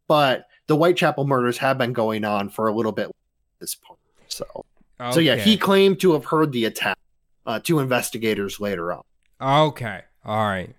but 0.09 0.46
the 0.66 0.74
Whitechapel 0.76 1.26
murders 1.26 1.59
have 1.59 1.78
been 1.78 1.92
going 1.92 2.24
on 2.24 2.48
for 2.48 2.66
a 2.66 2.72
little 2.74 2.92
bit 2.92 3.06
at 3.06 3.14
this 3.61 3.74
point. 3.76 3.98
So, 4.28 4.44
so 5.12 5.20
yeah, 5.20 5.36
he 5.36 5.57
claimed 5.57 6.01
to 6.01 6.12
have 6.12 6.26
heard 6.26 6.53
the 6.53 6.64
attack 6.64 6.99
uh, 7.46 7.61
to 7.61 7.78
investigators 7.78 8.61
later 8.61 8.92
on. 8.92 9.03
Okay. 9.40 10.03
All 10.24 10.44
right. 10.44 10.74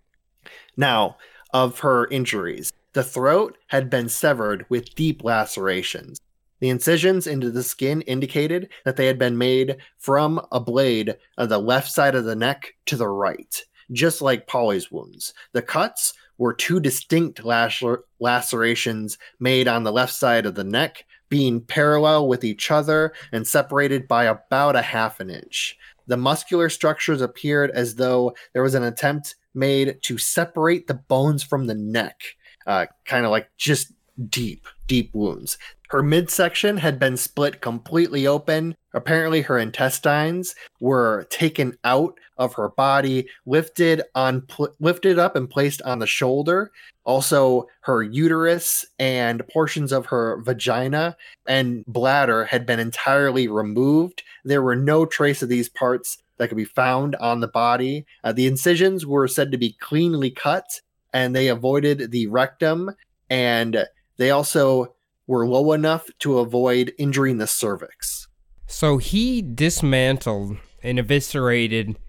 Now, 0.75 1.17
of 1.53 1.79
her 1.79 2.07
injuries, 2.07 2.71
the 2.93 3.03
throat 3.03 3.57
had 3.67 3.89
been 3.89 4.09
severed 4.09 4.65
with 4.69 4.95
deep 4.95 5.23
lacerations. 5.23 6.19
The 6.59 6.69
incisions 6.69 7.25
into 7.25 7.49
the 7.49 7.63
skin 7.63 8.01
indicated 8.01 8.69
that 8.83 8.97
they 8.97 9.05
had 9.05 9.17
been 9.17 9.37
made 9.37 9.77
from 9.97 10.45
a 10.51 10.59
blade 10.59 11.15
of 11.37 11.49
the 11.49 11.57
left 11.57 11.89
side 11.89 12.15
of 12.15 12.25
the 12.25 12.35
neck 12.35 12.73
to 12.87 12.97
the 12.97 13.07
right, 13.07 13.63
just 13.91 14.21
like 14.21 14.47
Polly's 14.47 14.91
wounds. 14.91 15.33
The 15.53 15.61
cuts 15.61 16.13
were 16.37 16.53
two 16.53 16.79
distinct 16.79 17.43
lacer- 17.43 18.03
lacerations 18.19 19.17
made 19.39 19.67
on 19.67 19.83
the 19.83 19.91
left 19.91 20.13
side 20.13 20.45
of 20.45 20.55
the 20.55 20.63
neck, 20.63 21.05
being 21.29 21.61
parallel 21.61 22.27
with 22.27 22.43
each 22.43 22.71
other 22.71 23.13
and 23.31 23.47
separated 23.47 24.07
by 24.07 24.25
about 24.25 24.75
a 24.75 24.81
half 24.81 25.19
an 25.19 25.29
inch. 25.29 25.77
The 26.07 26.17
muscular 26.17 26.69
structures 26.69 27.21
appeared 27.21 27.71
as 27.71 27.95
though 27.95 28.35
there 28.53 28.63
was 28.63 28.73
an 28.73 28.83
attempt 28.83 29.35
made 29.53 30.01
to 30.03 30.17
separate 30.17 30.87
the 30.87 30.95
bones 30.95 31.43
from 31.43 31.67
the 31.67 31.75
neck, 31.75 32.21
uh, 32.65 32.87
kind 33.05 33.25
of 33.25 33.31
like 33.31 33.49
just 33.57 33.93
deep, 34.29 34.67
deep 34.87 35.13
wounds. 35.13 35.57
Her 35.89 36.03
midsection 36.03 36.77
had 36.77 36.99
been 36.99 37.17
split 37.17 37.61
completely 37.61 38.27
open. 38.27 38.75
Apparently, 38.93 39.41
her 39.41 39.57
intestines 39.57 40.53
were 40.79 41.25
taken 41.31 41.77
out 41.83 42.19
of 42.37 42.53
her 42.53 42.69
body, 42.69 43.27
lifted 43.45 44.03
on 44.13 44.41
pl- 44.41 44.75
lifted 44.79 45.17
up 45.17 45.35
and 45.35 45.49
placed 45.49 45.81
on 45.81 45.97
the 45.97 46.07
shoulder. 46.07 46.71
Also, 47.05 47.67
her 47.81 48.03
uterus 48.03 48.85
and 48.99 49.47
portions 49.47 49.91
of 49.91 50.05
her 50.07 50.39
vagina 50.43 51.17
and 51.47 51.83
bladder 51.87 52.45
had 52.45 52.67
been 52.67 52.79
entirely 52.79 53.47
removed. 53.47 54.21
There 54.45 54.61
were 54.61 54.75
no 54.75 55.05
trace 55.07 55.41
of 55.41 55.49
these 55.49 55.69
parts 55.69 56.19
that 56.37 56.49
could 56.49 56.57
be 56.57 56.65
found 56.65 57.15
on 57.15 57.39
the 57.39 57.47
body. 57.47 58.05
Uh, 58.23 58.31
the 58.31 58.45
incisions 58.45 59.07
were 59.07 59.27
said 59.27 59.51
to 59.51 59.57
be 59.57 59.75
cleanly 59.79 60.29
cut, 60.29 60.81
and 61.13 61.35
they 61.35 61.47
avoided 61.47 62.11
the 62.11 62.27
rectum, 62.27 62.91
and 63.29 63.85
they 64.17 64.29
also 64.29 64.93
were 65.29 65.47
low 65.47 65.73
enough 65.73 66.09
to 66.17 66.39
avoid 66.39 66.91
injuring 66.97 67.37
the 67.37 67.45
cervix. 67.45 68.27
So 68.65 68.97
he 68.97 69.43
dismantled 69.43 70.57
and 70.81 70.97
eviscerated 70.97 71.99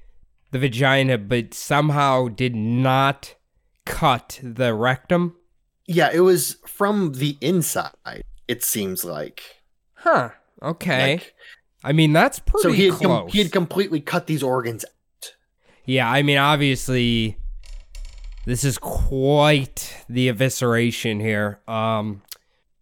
the 0.52 0.58
vagina, 0.58 1.18
but 1.18 1.52
somehow 1.52 2.28
did 2.28 2.56
not 2.56 3.34
cut 3.84 4.40
the 4.42 4.72
rectum. 4.72 5.36
Yeah, 5.86 6.08
it 6.10 6.20
was 6.20 6.56
from 6.66 7.12
the 7.12 7.36
inside, 7.42 8.22
it 8.48 8.64
seems 8.64 9.04
like. 9.04 9.42
Huh. 9.96 10.30
Okay. 10.62 11.12
Like, 11.14 11.34
I 11.84 11.92
mean, 11.92 12.14
that's 12.14 12.38
pretty 12.38 12.62
so 12.62 12.72
he 12.72 12.86
had, 12.86 13.00
com- 13.00 13.28
he 13.28 13.38
had 13.38 13.52
completely 13.52 14.00
cut 14.00 14.26
these 14.28 14.42
organs 14.42 14.86
out. 14.86 15.32
yeah, 15.84 16.10
I 16.10 16.22
mean, 16.22 16.38
obviously, 16.38 17.36
this 18.46 18.64
is 18.64 18.78
quite 18.78 20.04
the 20.08 20.32
evisceration 20.32 21.20
here. 21.20 21.60
Um, 21.68 22.22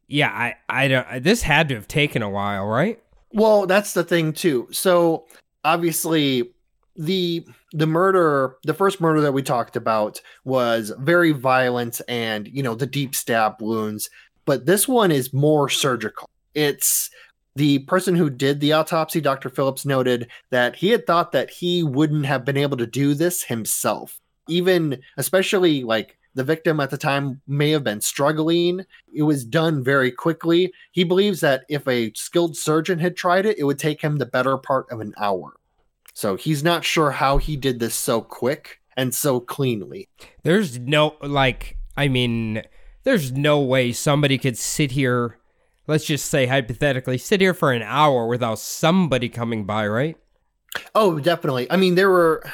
yeah, 0.08 0.30
I, 0.30 0.56
I 0.68 0.88
don't. 0.88 1.22
This 1.22 1.42
had 1.42 1.68
to 1.68 1.74
have 1.74 1.86
taken 1.86 2.22
a 2.22 2.30
while, 2.30 2.66
right? 2.66 3.00
Well, 3.32 3.66
that's 3.66 3.92
the 3.92 4.04
thing 4.04 4.32
too. 4.32 4.68
So 4.72 5.26
obviously 5.64 6.50
the 6.96 7.46
the 7.72 7.86
murder 7.86 8.56
the 8.64 8.74
first 8.74 9.00
murder 9.00 9.20
that 9.20 9.32
we 9.32 9.42
talked 9.42 9.76
about 9.76 10.20
was 10.44 10.92
very 10.98 11.30
violent 11.30 12.00
and 12.08 12.48
you 12.48 12.62
know 12.62 12.74
the 12.74 12.86
deep 12.86 13.14
stab 13.14 13.54
wounds 13.60 14.10
but 14.44 14.66
this 14.66 14.88
one 14.88 15.12
is 15.12 15.32
more 15.32 15.68
surgical 15.68 16.28
it's 16.54 17.08
the 17.54 17.78
person 17.80 18.16
who 18.16 18.28
did 18.28 18.58
the 18.58 18.72
autopsy 18.72 19.20
dr 19.20 19.48
phillips 19.50 19.86
noted 19.86 20.28
that 20.50 20.74
he 20.74 20.88
had 20.88 21.06
thought 21.06 21.30
that 21.30 21.50
he 21.50 21.84
wouldn't 21.84 22.26
have 22.26 22.44
been 22.44 22.56
able 22.56 22.76
to 22.76 22.86
do 22.86 23.14
this 23.14 23.44
himself 23.44 24.18
even 24.48 25.00
especially 25.16 25.84
like 25.84 26.17
the 26.38 26.44
victim 26.44 26.80
at 26.80 26.90
the 26.90 26.96
time 26.96 27.40
may 27.46 27.70
have 27.70 27.84
been 27.84 28.00
struggling 28.00 28.84
it 29.12 29.22
was 29.22 29.44
done 29.44 29.82
very 29.82 30.10
quickly 30.10 30.72
he 30.92 31.04
believes 31.04 31.40
that 31.40 31.64
if 31.68 31.86
a 31.86 32.12
skilled 32.14 32.56
surgeon 32.56 32.98
had 32.98 33.16
tried 33.16 33.44
it 33.44 33.58
it 33.58 33.64
would 33.64 33.78
take 33.78 34.00
him 34.00 34.16
the 34.16 34.26
better 34.26 34.56
part 34.56 34.86
of 34.90 35.00
an 35.00 35.12
hour 35.18 35.54
so 36.18 36.34
he's 36.34 36.64
not 36.64 36.84
sure 36.84 37.12
how 37.12 37.38
he 37.38 37.56
did 37.56 37.78
this 37.78 37.94
so 37.94 38.20
quick 38.20 38.80
and 38.96 39.14
so 39.14 39.38
cleanly. 39.38 40.08
There's 40.42 40.78
no 40.80 41.14
like 41.22 41.76
I 41.96 42.08
mean 42.08 42.62
there's 43.04 43.32
no 43.32 43.60
way 43.60 43.92
somebody 43.92 44.36
could 44.36 44.58
sit 44.58 44.90
here 44.90 45.38
let's 45.86 46.04
just 46.04 46.26
say 46.26 46.46
hypothetically 46.46 47.18
sit 47.18 47.40
here 47.40 47.54
for 47.54 47.72
an 47.72 47.82
hour 47.82 48.26
without 48.26 48.58
somebody 48.58 49.28
coming 49.28 49.64
by, 49.64 49.86
right? 49.86 50.16
Oh, 50.94 51.18
definitely. 51.18 51.70
I 51.70 51.76
mean, 51.76 51.94
there 51.94 52.10
were 52.10 52.44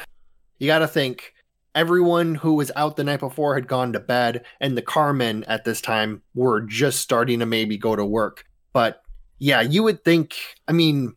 you 0.59 0.67
got 0.67 0.79
to 0.79 0.87
think 0.87 1.33
everyone 1.75 2.35
who 2.35 2.53
was 2.53 2.71
out 2.75 2.95
the 2.95 3.03
night 3.03 3.19
before 3.19 3.53
had 3.53 3.67
gone 3.67 3.93
to 3.93 3.99
bed 3.99 4.43
and 4.61 4.77
the 4.77 4.81
carmen 4.81 5.43
at 5.43 5.65
this 5.65 5.81
time 5.81 6.21
were 6.33 6.61
just 6.61 7.01
starting 7.01 7.39
to 7.39 7.45
maybe 7.45 7.77
go 7.77 7.95
to 7.95 8.05
work. 8.05 8.45
But 8.73 9.01
yeah, 9.37 9.61
you 9.61 9.83
would 9.83 10.03
think, 10.03 10.35
I 10.67 10.71
mean, 10.71 11.15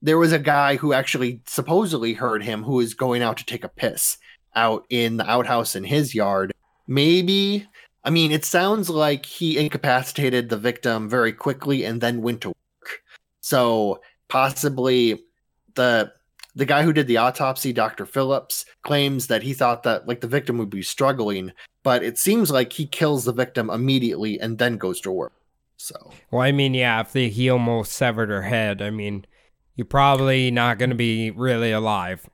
there 0.00 0.18
was 0.18 0.32
a 0.32 0.38
guy 0.38 0.76
who 0.76 0.92
actually 0.92 1.42
supposedly 1.46 2.14
heard 2.14 2.42
him 2.42 2.62
who 2.62 2.74
was 2.74 2.94
going 2.94 3.22
out 3.22 3.36
to 3.36 3.44
take 3.44 3.64
a 3.64 3.68
piss 3.68 4.16
out 4.54 4.86
in 4.88 5.18
the 5.18 5.30
outhouse 5.30 5.76
in 5.76 5.84
his 5.84 6.14
yard. 6.14 6.52
Maybe, 6.86 7.66
I 8.04 8.10
mean, 8.10 8.32
it 8.32 8.44
sounds 8.44 8.88
like 8.88 9.26
he 9.26 9.58
incapacitated 9.58 10.48
the 10.48 10.56
victim 10.56 11.08
very 11.08 11.32
quickly 11.32 11.84
and 11.84 12.00
then 12.00 12.22
went 12.22 12.40
to 12.42 12.48
work. 12.48 13.02
So 13.40 14.00
possibly 14.28 15.22
the 15.74 16.12
the 16.54 16.64
guy 16.64 16.82
who 16.82 16.92
did 16.92 17.06
the 17.06 17.18
autopsy, 17.18 17.72
Dr. 17.72 18.06
Phillips, 18.06 18.64
claims 18.82 19.26
that 19.28 19.42
he 19.42 19.52
thought 19.52 19.82
that 19.84 20.08
like 20.08 20.20
the 20.20 20.26
victim 20.26 20.58
would 20.58 20.70
be 20.70 20.82
struggling, 20.82 21.52
but 21.82 22.02
it 22.02 22.18
seems 22.18 22.50
like 22.50 22.72
he 22.72 22.86
kills 22.86 23.24
the 23.24 23.32
victim 23.32 23.70
immediately 23.70 24.40
and 24.40 24.58
then 24.58 24.76
goes 24.76 25.00
to 25.02 25.12
work. 25.12 25.32
So 25.76 26.10
Well, 26.30 26.42
I 26.42 26.50
mean, 26.52 26.74
yeah, 26.74 27.00
if 27.00 27.12
the, 27.12 27.28
he 27.28 27.48
almost 27.48 27.92
severed 27.92 28.30
her 28.30 28.42
head, 28.42 28.82
I 28.82 28.90
mean, 28.90 29.24
you're 29.76 29.84
probably 29.84 30.50
not 30.50 30.78
going 30.78 30.90
to 30.90 30.96
be 30.96 31.30
really 31.30 31.70
alive. 31.70 32.28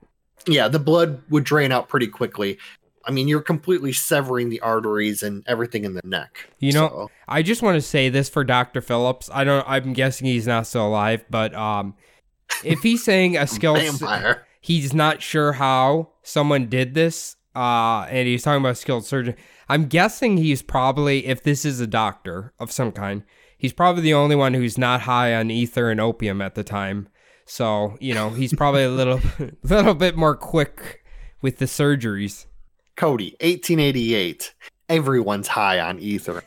yeah, 0.46 0.68
the 0.68 0.78
blood 0.78 1.22
would 1.28 1.44
drain 1.44 1.72
out 1.72 1.88
pretty 1.88 2.06
quickly. 2.06 2.58
I 3.06 3.10
mean, 3.10 3.28
you're 3.28 3.42
completely 3.42 3.92
severing 3.92 4.48
the 4.48 4.60
arteries 4.60 5.22
and 5.22 5.44
everything 5.46 5.84
in 5.84 5.92
the 5.92 6.00
neck. 6.04 6.48
You 6.58 6.72
know, 6.72 6.88
So, 6.88 7.10
I 7.28 7.42
just 7.42 7.60
want 7.60 7.74
to 7.74 7.82
say 7.82 8.08
this 8.08 8.30
for 8.30 8.44
Dr. 8.44 8.80
Phillips. 8.80 9.28
I 9.30 9.44
don't 9.44 9.64
I'm 9.68 9.92
guessing 9.92 10.26
he's 10.26 10.46
not 10.46 10.66
still 10.66 10.86
alive, 10.86 11.22
but 11.28 11.54
um 11.54 11.94
if 12.64 12.80
he's 12.82 13.02
saying 13.02 13.36
a 13.36 13.46
skill 13.46 13.74
vampire. 13.74 14.46
he's 14.60 14.92
not 14.92 15.22
sure 15.22 15.52
how 15.52 16.10
someone 16.22 16.66
did 16.66 16.94
this 16.94 17.36
uh 17.54 18.06
and 18.10 18.26
he's 18.26 18.42
talking 18.42 18.60
about 18.60 18.72
a 18.72 18.74
skilled 18.74 19.04
surgeon 19.04 19.34
i'm 19.68 19.86
guessing 19.86 20.36
he's 20.36 20.62
probably 20.62 21.26
if 21.26 21.42
this 21.42 21.64
is 21.64 21.80
a 21.80 21.86
doctor 21.86 22.52
of 22.58 22.72
some 22.72 22.92
kind 22.92 23.22
he's 23.56 23.72
probably 23.72 24.02
the 24.02 24.14
only 24.14 24.36
one 24.36 24.54
who's 24.54 24.78
not 24.78 25.02
high 25.02 25.34
on 25.34 25.50
ether 25.50 25.90
and 25.90 26.00
opium 26.00 26.40
at 26.40 26.54
the 26.54 26.64
time 26.64 27.08
so 27.46 27.96
you 28.00 28.14
know 28.14 28.30
he's 28.30 28.54
probably 28.54 28.84
a 28.84 28.90
little 28.90 29.20
little 29.62 29.94
bit 29.94 30.16
more 30.16 30.36
quick 30.36 31.04
with 31.42 31.58
the 31.58 31.66
surgeries 31.66 32.46
Cody, 32.96 33.36
1888. 33.40 34.54
Everyone's 34.88 35.48
high 35.48 35.80
on 35.80 35.98
ether. 35.98 36.42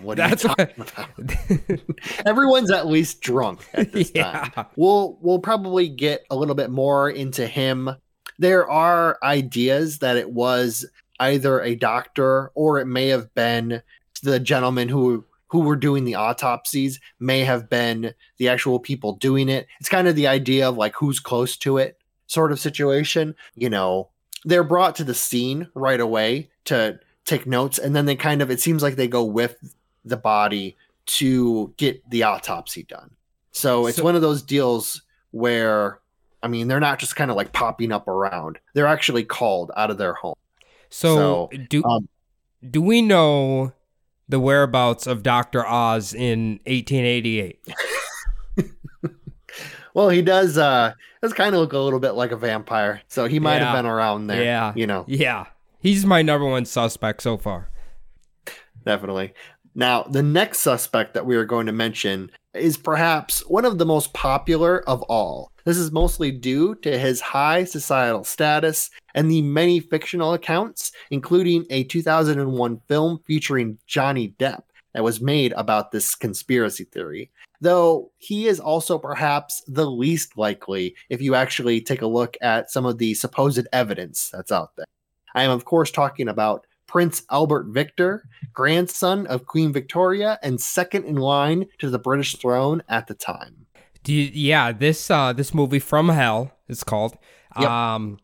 What 0.00 0.18
are 0.20 0.28
That's 0.28 0.44
you 0.44 0.48
talking 0.50 0.74
about? 0.76 1.78
Everyone's 2.26 2.70
at 2.70 2.86
least 2.86 3.20
drunk 3.20 3.60
at 3.74 3.92
this 3.92 4.12
Yeah. 4.14 4.48
time. 4.54 4.66
We'll 4.76 5.18
we'll 5.20 5.40
probably 5.40 5.88
get 5.88 6.24
a 6.30 6.36
little 6.36 6.54
bit 6.54 6.70
more 6.70 7.10
into 7.10 7.46
him. 7.46 7.90
There 8.38 8.70
are 8.70 9.18
ideas 9.22 9.98
that 9.98 10.16
it 10.16 10.30
was 10.30 10.86
either 11.18 11.60
a 11.60 11.74
doctor 11.74 12.50
or 12.54 12.78
it 12.78 12.86
may 12.86 13.08
have 13.08 13.32
been 13.34 13.82
the 14.22 14.38
gentleman 14.38 14.88
who 14.88 15.24
who 15.48 15.60
were 15.60 15.76
doing 15.76 16.04
the 16.04 16.14
autopsies 16.14 17.00
may 17.20 17.40
have 17.40 17.68
been 17.68 18.14
the 18.38 18.48
actual 18.48 18.78
people 18.78 19.16
doing 19.16 19.48
it. 19.48 19.66
It's 19.80 19.88
kind 19.88 20.08
of 20.08 20.14
the 20.16 20.28
idea 20.28 20.68
of 20.68 20.76
like 20.76 20.94
who's 20.94 21.18
close 21.20 21.56
to 21.58 21.76
it 21.78 21.98
sort 22.26 22.52
of 22.52 22.60
situation. 22.60 23.34
You 23.56 23.68
know, 23.68 24.08
they're 24.44 24.64
brought 24.64 24.94
to 24.96 25.04
the 25.04 25.12
scene 25.14 25.68
right 25.74 26.00
away 26.00 26.50
to 26.66 26.98
take 27.24 27.46
notes 27.46 27.78
and 27.78 27.94
then 27.94 28.06
they 28.06 28.16
kind 28.16 28.42
of 28.42 28.50
it 28.50 28.60
seems 28.60 28.82
like 28.82 28.96
they 28.96 29.08
go 29.08 29.22
with 29.24 29.56
the 30.04 30.16
body 30.16 30.76
to 31.06 31.72
get 31.76 32.02
the 32.10 32.22
autopsy 32.24 32.82
done. 32.84 33.10
So 33.52 33.86
it's 33.86 33.98
So- 33.98 34.04
one 34.04 34.16
of 34.16 34.22
those 34.22 34.42
deals 34.42 35.02
where 35.30 36.00
I 36.42 36.48
mean 36.48 36.68
they're 36.68 36.80
not 36.80 36.98
just 36.98 37.14
kind 37.16 37.30
of 37.30 37.36
like 37.36 37.52
popping 37.52 37.92
up 37.92 38.08
around. 38.08 38.58
They're 38.74 38.86
actually 38.86 39.24
called 39.24 39.70
out 39.76 39.90
of 39.90 39.98
their 39.98 40.14
home. 40.14 40.34
so, 40.90 41.48
So, 41.52 41.58
do 41.68 41.84
um, 41.84 42.08
do 42.68 42.80
we 42.82 43.02
know 43.02 43.72
the 44.28 44.38
whereabouts 44.40 45.06
of 45.06 45.22
dr 45.22 45.66
oz 45.66 46.14
in 46.14 46.60
1888 46.66 47.60
Well, 49.94 50.08
he 50.08 50.22
does 50.22 50.56
uh 50.56 50.94
does 51.20 51.34
kind 51.34 51.54
of 51.54 51.60
look 51.60 51.74
a 51.74 51.78
little 51.78 52.00
bit 52.00 52.12
like 52.12 52.32
a 52.32 52.36
vampire. 52.36 53.02
So 53.08 53.26
he 53.26 53.38
might 53.38 53.56
Yeah. 53.58 53.66
have 53.66 53.76
been 53.76 53.86
around 53.86 54.26
there. 54.26 54.42
Yeah. 54.42 54.72
You 54.74 54.86
know. 54.86 55.04
yeah 55.06 55.46
he's 55.82 56.06
my 56.06 56.22
number 56.22 56.46
one 56.46 56.64
suspect 56.64 57.22
so 57.22 57.36
far 57.36 57.68
Definitely. 58.84 59.32
Now, 59.74 60.02
the 60.02 60.22
next 60.22 60.58
suspect 60.60 61.14
that 61.14 61.24
we 61.24 61.36
are 61.36 61.44
going 61.44 61.66
to 61.66 61.72
mention 61.72 62.30
is 62.52 62.76
perhaps 62.76 63.40
one 63.48 63.64
of 63.64 63.78
the 63.78 63.86
most 63.86 64.12
popular 64.12 64.86
of 64.88 65.02
all. 65.02 65.50
This 65.64 65.78
is 65.78 65.92
mostly 65.92 66.30
due 66.30 66.74
to 66.76 66.98
his 66.98 67.20
high 67.20 67.64
societal 67.64 68.24
status 68.24 68.90
and 69.14 69.30
the 69.30 69.40
many 69.40 69.80
fictional 69.80 70.34
accounts, 70.34 70.92
including 71.10 71.64
a 71.70 71.84
2001 71.84 72.80
film 72.88 73.20
featuring 73.26 73.78
Johnny 73.86 74.34
Depp 74.38 74.62
that 74.92 75.04
was 75.04 75.22
made 75.22 75.52
about 75.52 75.90
this 75.90 76.14
conspiracy 76.14 76.84
theory. 76.84 77.30
Though 77.62 78.10
he 78.18 78.48
is 78.48 78.60
also 78.60 78.98
perhaps 78.98 79.62
the 79.66 79.88
least 79.88 80.36
likely 80.36 80.96
if 81.08 81.22
you 81.22 81.34
actually 81.34 81.80
take 81.80 82.02
a 82.02 82.06
look 82.06 82.36
at 82.42 82.70
some 82.70 82.84
of 82.84 82.98
the 82.98 83.14
supposed 83.14 83.66
evidence 83.72 84.28
that's 84.32 84.52
out 84.52 84.76
there. 84.76 84.84
I 85.34 85.44
am, 85.44 85.50
of 85.50 85.64
course, 85.64 85.90
talking 85.90 86.28
about 86.28 86.66
Prince 86.86 87.22
Albert 87.30 87.66
Victor, 87.68 88.24
grandson 88.52 89.26
of 89.26 89.46
Queen 89.46 89.72
Victoria 89.72 90.38
and 90.42 90.60
second 90.60 91.04
in 91.04 91.16
line 91.16 91.66
to 91.78 91.88
the 91.88 91.98
British 91.98 92.36
throne 92.36 92.82
at 92.88 93.06
the 93.06 93.14
time. 93.14 93.66
Do 94.04 94.12
you, 94.12 94.30
yeah, 94.34 94.72
this 94.72 95.10
uh 95.10 95.32
this 95.32 95.54
movie 95.54 95.78
from 95.78 96.08
hell 96.10 96.52
is 96.68 96.84
called. 96.84 97.16
Yep. 97.58 97.68
Um 97.70 98.18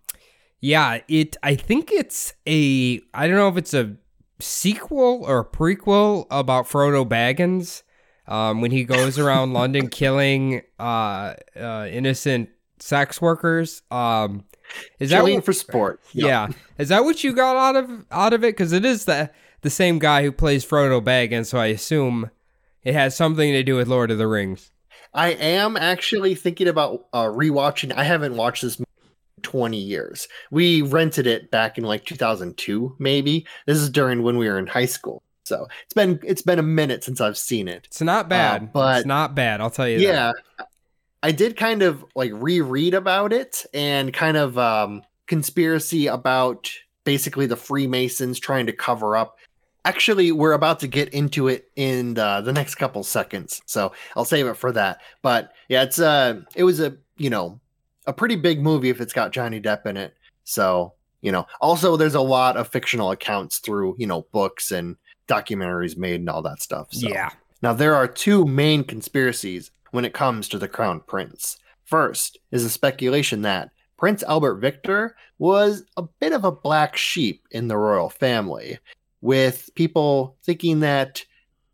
yeah, 0.61 1.01
it 1.09 1.37
I 1.43 1.55
think 1.55 1.91
it's 1.93 2.35
a 2.47 3.01
I 3.15 3.27
don't 3.27 3.37
know 3.37 3.49
if 3.49 3.57
it's 3.57 3.75
a 3.75 3.97
sequel 4.41 5.25
or 5.25 5.41
a 5.41 5.45
prequel 5.45 6.27
about 6.31 6.67
Frodo 6.67 7.09
Baggins. 7.09 7.83
um, 8.27 8.61
when 8.61 8.71
he 8.71 8.85
goes 8.85 9.19
around 9.25 9.53
London 9.53 9.89
killing 9.89 10.63
uh, 10.79 11.35
uh, 11.59 11.89
innocent 11.91 12.51
sex 12.79 13.21
workers. 13.21 13.83
Um, 13.91 14.45
is 14.99 15.11
that 15.11 15.23
what- 15.23 15.45
for 15.45 15.53
sport. 15.53 16.01
yeah. 16.13 16.49
Is 16.79 16.89
that 16.91 17.05
what 17.05 17.23
you 17.25 17.33
got 17.35 17.57
out 17.57 17.77
of 17.77 18.05
out 18.11 18.33
of 18.33 18.45
it? 18.45 18.49
Because 18.57 18.73
it 18.73 18.85
is 18.85 19.05
the 19.05 19.31
the 19.63 19.71
same 19.71 19.99
guy 19.99 20.23
who 20.23 20.31
plays 20.33 20.65
Frodo 20.65 21.03
Baggins, 21.03 21.47
so 21.47 21.59
I 21.59 21.67
assume 21.67 22.31
it 22.85 22.95
has 22.95 23.17
something 23.17 23.53
to 23.53 23.63
do 23.63 23.77
with 23.77 23.89
Lord 23.89 24.11
of 24.11 24.19
the 24.19 24.27
Rings. 24.29 24.71
I 25.15 25.31
am 25.31 25.77
actually 25.77 26.35
thinking 26.35 26.69
about 26.69 27.07
uh, 27.13 27.25
rewatching. 27.25 27.93
I 27.97 28.05
haven't 28.05 28.37
watched 28.37 28.63
this 28.63 28.79
in 28.79 28.85
20 29.43 29.77
years. 29.79 30.29
We 30.51 30.83
rented 30.83 31.27
it 31.27 31.51
back 31.51 31.79
in 31.79 31.85
like 31.85 32.05
2002, 32.05 32.95
maybe. 32.99 33.47
This 33.67 33.79
is 33.79 33.91
during 33.91 34.23
when 34.23 34.37
we 34.37 34.49
were 34.49 34.59
in 34.59 34.67
high 34.67 34.87
school. 34.87 35.23
So 35.45 35.67
it's 35.85 35.95
been 35.95 36.21
it's 36.23 36.43
been 36.43 36.59
a 36.59 36.63
minute 36.63 37.03
since 37.05 37.21
I've 37.23 37.39
seen 37.39 37.69
it. 37.69 37.87
It's 37.87 38.03
not 38.03 38.29
bad, 38.29 38.65
Uh, 38.65 38.67
but- 38.67 38.97
it's 38.99 39.07
not 39.07 39.35
bad. 39.35 39.61
I'll 39.63 39.71
tell 39.71 39.89
you. 39.89 39.99
Yeah. 39.99 40.33
I 41.23 41.33
did 41.33 41.57
kind 41.57 41.83
of 41.83 42.05
like 42.15 42.31
reread 42.35 42.95
about 42.95 43.33
it 43.33 43.65
and 43.75 44.13
kind 44.13 44.37
of 44.37 44.59
um 44.59 45.03
conspiracy 45.27 46.07
about 46.07 46.71
basically 47.05 47.47
the 47.47 47.57
Freemasons 47.57 48.39
trying 48.39 48.67
to 48.67 48.73
cover 48.73 49.17
up. 49.17 49.39
Actually, 49.85 50.33
we're 50.33 50.53
about 50.53 50.81
to 50.81 50.89
get 50.89 51.09
into 51.11 51.49
it 51.49 51.71
in 51.77 52.15
the, 52.15 52.43
the 52.43 52.53
next 52.53 52.75
couple 52.75 53.03
seconds, 53.03 53.63
so 53.65 53.93
I'll 54.17 54.25
save 54.25 54.47
it 54.47 54.57
for 54.57 54.73
that. 54.73 55.01
But 55.23 55.53
yeah, 55.69 55.83
it's 55.83 55.99
uh 55.99 56.41
it 56.55 56.65
was 56.65 56.81
a 56.81 56.97
you 57.17 57.31
know 57.31 57.61
a 58.07 58.13
pretty 58.13 58.37
big 58.37 58.63
movie 58.63 58.91
if 58.91 59.01
it's 59.01 59.13
got 59.13 59.33
Johnny 59.33 59.61
Depp 59.61 59.87
in 59.87 59.97
it. 59.97 60.15
So 60.45 60.95
you 61.21 61.33
know, 61.33 61.47
also 61.61 61.97
there's 61.97 62.15
a 62.15 62.21
lot 62.21 62.57
of 62.57 62.69
fictional 62.69 63.11
accounts 63.11 63.59
through 63.59 63.97
you 63.99 64.07
know 64.07 64.27
books 64.33 64.71
and 64.71 64.97
documentaries 65.29 65.97
made 65.97 66.21
and 66.21 66.31
all 66.31 66.43
that 66.43 66.63
stuff. 66.63 66.89
So. 66.91 67.09
Yeah. 67.09 67.31
Now, 67.61 67.73
there 67.73 67.95
are 67.95 68.07
two 68.07 68.45
main 68.45 68.85
conspiracies 68.85 69.71
when 69.91 70.05
it 70.05 70.15
comes 70.15 70.49
to 70.49 70.59
the 70.59 70.69
Crown 70.69 71.01
Prince. 71.07 71.59
First 71.85 72.39
is 72.51 72.65
the 72.65 72.71
speculation 72.71 73.43
that 73.43 73.71
Prince 73.97 74.23
Albert 74.23 74.57
Victor 74.57 75.17
was 75.39 75.85
a 75.97 76.03
bit 76.03 76.33
of 76.33 76.45
a 76.45 76.53
black 76.53 76.97
sheep 76.97 77.47
in 77.51 77.69
the 77.69 77.77
royal 77.77 78.11
family, 78.11 78.79
with 79.21 79.71
people 79.75 80.37
thinking 80.45 80.81
that 80.81 81.25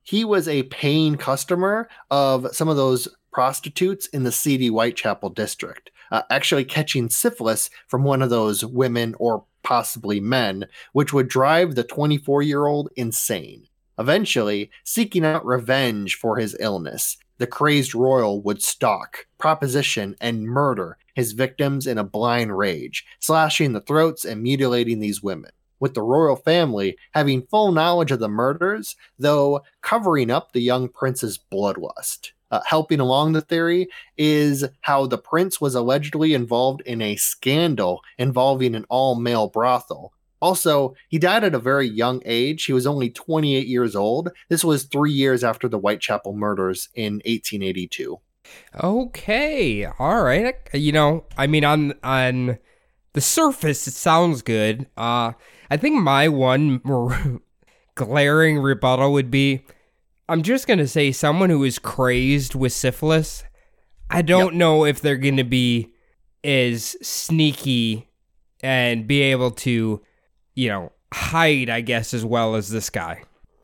he 0.03 0.25
was 0.25 0.49
a 0.49 0.63
paying 0.65 1.17
customer 1.17 1.89
of 2.11 2.49
some 2.53 2.69
of 2.69 2.77
those 2.77 3.09
prostitutes 3.33 4.07
in 4.09 4.23
the 4.23 4.33
seedy 4.33 4.69
Whitechapel 4.69 5.31
district, 5.31 5.91
uh, 6.13 6.23
actually 6.31 6.65
catching 6.65 7.11
syphilis 7.11 7.69
from 7.89 8.05
one 8.05 8.23
of 8.23 8.31
those 8.31 8.65
women 8.65 9.15
or 9.19 9.45
possibly 9.63 10.21
men, 10.21 10.67
which 10.93 11.13
would 11.13 11.29
drive 11.29 11.75
the 11.75 11.85
24 11.85 12.43
year 12.43 12.67
old 12.67 12.91
insane. 12.97 13.67
Eventually, 13.99 14.71
seeking 14.85 15.25
out 15.25 15.45
revenge 15.45 16.17
for 16.17 16.37
his 16.37 16.57
illness, 16.61 17.17
the 17.39 17.47
crazed 17.47 17.95
royal 17.95 18.41
would 18.43 18.63
stalk, 18.63 19.27
proposition, 19.39 20.17
and 20.21 20.45
murder 20.45 20.99
his 21.15 21.33
victims 21.33 21.87
in 21.87 21.99
a 21.99 22.05
blind 22.05 22.57
rage, 22.57 23.05
slashing 23.21 23.73
the 23.73 23.81
throats 23.81 24.25
and 24.25 24.43
mutilating 24.43 25.01
these 25.01 25.23
women. 25.23 25.51
With 25.81 25.95
the 25.95 26.03
royal 26.03 26.37
family 26.37 26.97
having 27.13 27.47
full 27.47 27.73
knowledge 27.73 28.11
of 28.11 28.21
the 28.21 28.29
murders, 28.29 28.97
though 29.19 29.63
covering 29.83 30.31
up 30.31 30.53
the 30.53 30.63
young 30.63 30.89
prince's 30.89 31.39
bloodlust. 31.53 32.31
Uh, 32.51 32.61
helping 32.67 33.01
along 33.01 33.33
the 33.33 33.41
theory 33.41 33.89
is 34.17 34.65
how 34.83 35.07
the 35.07 35.19
prince 35.19 35.61
was 35.61 35.75
allegedly 35.75 36.35
involved 36.35 36.83
in 36.83 37.03
a 37.03 37.17
scandal 37.17 38.01
involving 38.17 38.77
an 38.77 38.85
all 38.89 39.17
male 39.17 39.49
brothel, 39.49 40.13
also, 40.45 40.95
he 41.09 41.19
died 41.19 41.43
at 41.43 41.55
a 41.55 41.59
very 41.59 41.89
young 41.89 42.21
age. 42.27 42.67
He 42.67 42.75
was 42.75 42.87
only 42.87 43.09
28 43.09 43.67
years 43.67 43.97
old. 43.97 44.29
This 44.51 44.63
was 44.63 44.85
three 44.85 45.11
years 45.11 45.43
after 45.43 45.71
the 45.71 45.79
Whitechapel 45.79 46.35
murders 46.35 46.91
in 46.95 47.15
1882. 47.25 48.21
Okay. 48.83 49.87
All 49.87 50.23
right. 50.23 50.57
You 50.75 50.93
know, 50.93 51.25
I 51.39 51.47
mean, 51.47 51.65
on 51.65 51.95
on 52.05 52.59
the 53.15 53.23
surface, 53.23 53.89
it 53.89 53.95
sounds 53.95 54.43
good. 54.43 54.87
Uh, 54.99 55.33
I 55.71 55.79
think 55.79 56.03
my 56.03 56.29
one 56.29 56.83
glaring 57.95 58.59
rebuttal 58.59 59.15
would 59.15 59.31
be, 59.31 59.65
I'm 60.29 60.43
just 60.43 60.67
gonna 60.67 60.87
say, 60.87 61.11
someone 61.11 61.49
who 61.49 61.65
is 61.65 61.79
crazed 61.79 62.55
with 62.55 62.75
syphilis. 62.75 63.45
I 64.11 64.21
don't 64.21 64.57
know 64.57 64.85
if 64.85 65.01
they're 65.01 65.17
gonna 65.17 65.43
be 65.43 65.95
as 66.45 66.99
sneaky 67.01 68.11
and 68.63 69.07
be 69.07 69.23
able 69.23 69.53
to, 69.53 70.03
you 70.55 70.69
know, 70.69 70.93
hide. 71.13 71.71
I 71.71 71.81
guess 71.81 72.15
as 72.15 72.25
well 72.25 72.55
as 72.55 72.71
this 72.71 72.91
guy. 72.91 73.23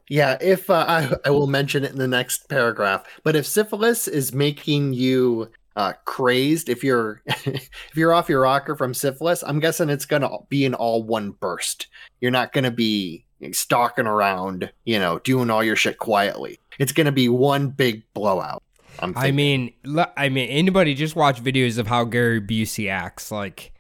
Yeah, 0.09 0.37
if 0.41 0.69
uh, 0.69 0.85
I, 0.89 1.13
I 1.25 1.31
will 1.31 1.47
mention 1.47 1.85
it 1.85 1.93
in 1.93 1.99
the 1.99 2.09
next 2.09 2.49
paragraph, 2.49 3.05
but 3.23 3.37
if 3.37 3.47
syphilis 3.47 4.09
is 4.09 4.35
making 4.35 4.93
you 4.93 5.49
uh, 5.77 5.93
crazed, 6.05 6.69
if 6.69 6.83
you're 6.83 7.23
if 7.27 7.71
you're 7.95 8.13
off 8.13 8.29
your 8.29 8.41
rocker 8.41 8.75
from 8.75 8.93
syphilis, 8.93 9.43
I'm 9.43 9.61
guessing 9.61 9.89
it's 9.89 10.07
gonna 10.07 10.29
be 10.49 10.67
an 10.67 10.75
all 10.75 11.03
one 11.03 11.31
burst. 11.31 11.87
You're 12.21 12.33
not 12.33 12.53
gonna 12.53 12.73
be 12.73 13.25
stalking 13.53 14.07
around, 14.07 14.73
you 14.85 14.99
know, 14.99 15.21
doing 15.21 15.49
all 15.49 15.63
your 15.63 15.77
shit 15.77 15.99
quietly. 15.99 16.59
It's 16.79 16.93
gonna 16.93 17.13
be 17.13 17.29
one 17.29 17.69
big 17.69 18.03
blowout. 18.13 18.63
I'm 18.99 19.17
I 19.17 19.31
mean, 19.31 19.73
I 20.17 20.29
mean, 20.29 20.49
anybody 20.49 20.95
just 20.95 21.17
watch 21.17 21.43
videos 21.43 21.79
of 21.79 21.87
how 21.87 22.05
Gary 22.05 22.41
Busey 22.41 22.91
acts. 22.91 23.31
Like, 23.31 23.73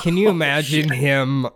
can 0.00 0.16
you 0.16 0.28
imagine 0.30 0.90
him 0.90 1.48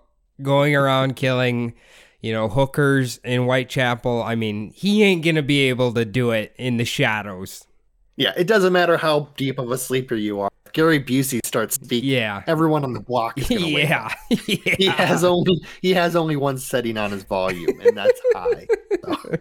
going 0.43 0.74
around 0.76 1.16
killing, 1.16 1.74
you 2.20 2.32
know, 2.32 2.49
hookers 2.49 3.18
in 3.24 3.45
Whitechapel? 3.45 4.22
I 4.22 4.34
mean, 4.34 4.70
he 4.74 5.03
ain't 5.03 5.24
gonna 5.24 5.43
be 5.43 5.68
able 5.68 5.93
to 5.95 6.05
do 6.05 6.30
it 6.30 6.55
in 6.59 6.76
the 6.76 6.84
shadows. 6.84 7.66
yeah, 8.16 8.32
it 8.37 8.47
doesn't 8.47 8.72
matter 8.72 8.97
how 8.97 9.28
deep 9.37 9.59
of 9.59 9.70
a 9.70 9.78
sleeper 9.78 10.14
you 10.14 10.41
are. 10.41 10.51
If 10.66 10.72
Gary 10.72 11.01
Busey 11.03 11.41
starts 11.47 11.76
speaking. 11.76 12.11
Yeah, 12.11 12.43
Everyone 12.47 12.82
on 12.84 12.93
the 12.93 13.01
block 13.01 13.39
is 13.39 13.49
gonna 13.49 13.66
up. 13.84 14.12
yeah, 14.47 14.74
He 14.78 14.87
has 14.87 15.22
only 15.24 15.61
he 15.82 15.93
has 15.95 16.16
only 16.16 16.37
one 16.37 16.59
setting 16.59 16.97
on 16.99 17.11
his 17.12 17.22
volume, 17.24 17.80
and 17.80 17.97
that's 17.97 18.20
high. 18.34 18.66
So. 19.05 19.37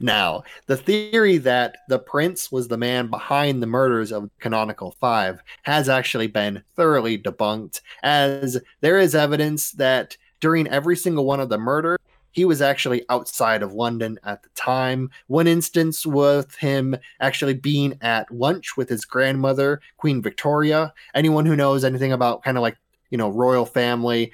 Now, 0.00 0.44
the 0.66 0.76
theory 0.76 1.38
that 1.38 1.78
the 1.88 1.98
prince 1.98 2.52
was 2.52 2.68
the 2.68 2.76
man 2.76 3.08
behind 3.08 3.62
the 3.62 3.66
murders 3.66 4.12
of 4.12 4.30
Canonical 4.38 4.94
Five 5.00 5.42
has 5.62 5.88
actually 5.88 6.28
been 6.28 6.62
thoroughly 6.76 7.18
debunked, 7.18 7.80
as 8.02 8.60
there 8.80 8.98
is 8.98 9.14
evidence 9.14 9.72
that 9.72 10.16
during 10.40 10.68
every 10.68 10.96
single 10.96 11.24
one 11.24 11.40
of 11.40 11.48
the 11.48 11.58
murders, 11.58 11.98
he 12.30 12.44
was 12.44 12.62
actually 12.62 13.04
outside 13.08 13.62
of 13.62 13.72
London 13.72 14.18
at 14.22 14.42
the 14.44 14.50
time. 14.50 15.10
One 15.26 15.48
instance 15.48 16.06
with 16.06 16.54
him 16.54 16.96
actually 17.18 17.54
being 17.54 17.98
at 18.00 18.30
lunch 18.30 18.76
with 18.76 18.88
his 18.88 19.04
grandmother, 19.04 19.80
Queen 19.96 20.22
Victoria. 20.22 20.92
Anyone 21.14 21.46
who 21.46 21.56
knows 21.56 21.82
anything 21.82 22.12
about 22.12 22.44
kind 22.44 22.56
of 22.56 22.62
like, 22.62 22.76
you 23.10 23.18
know, 23.18 23.30
royal 23.30 23.66
family, 23.66 24.30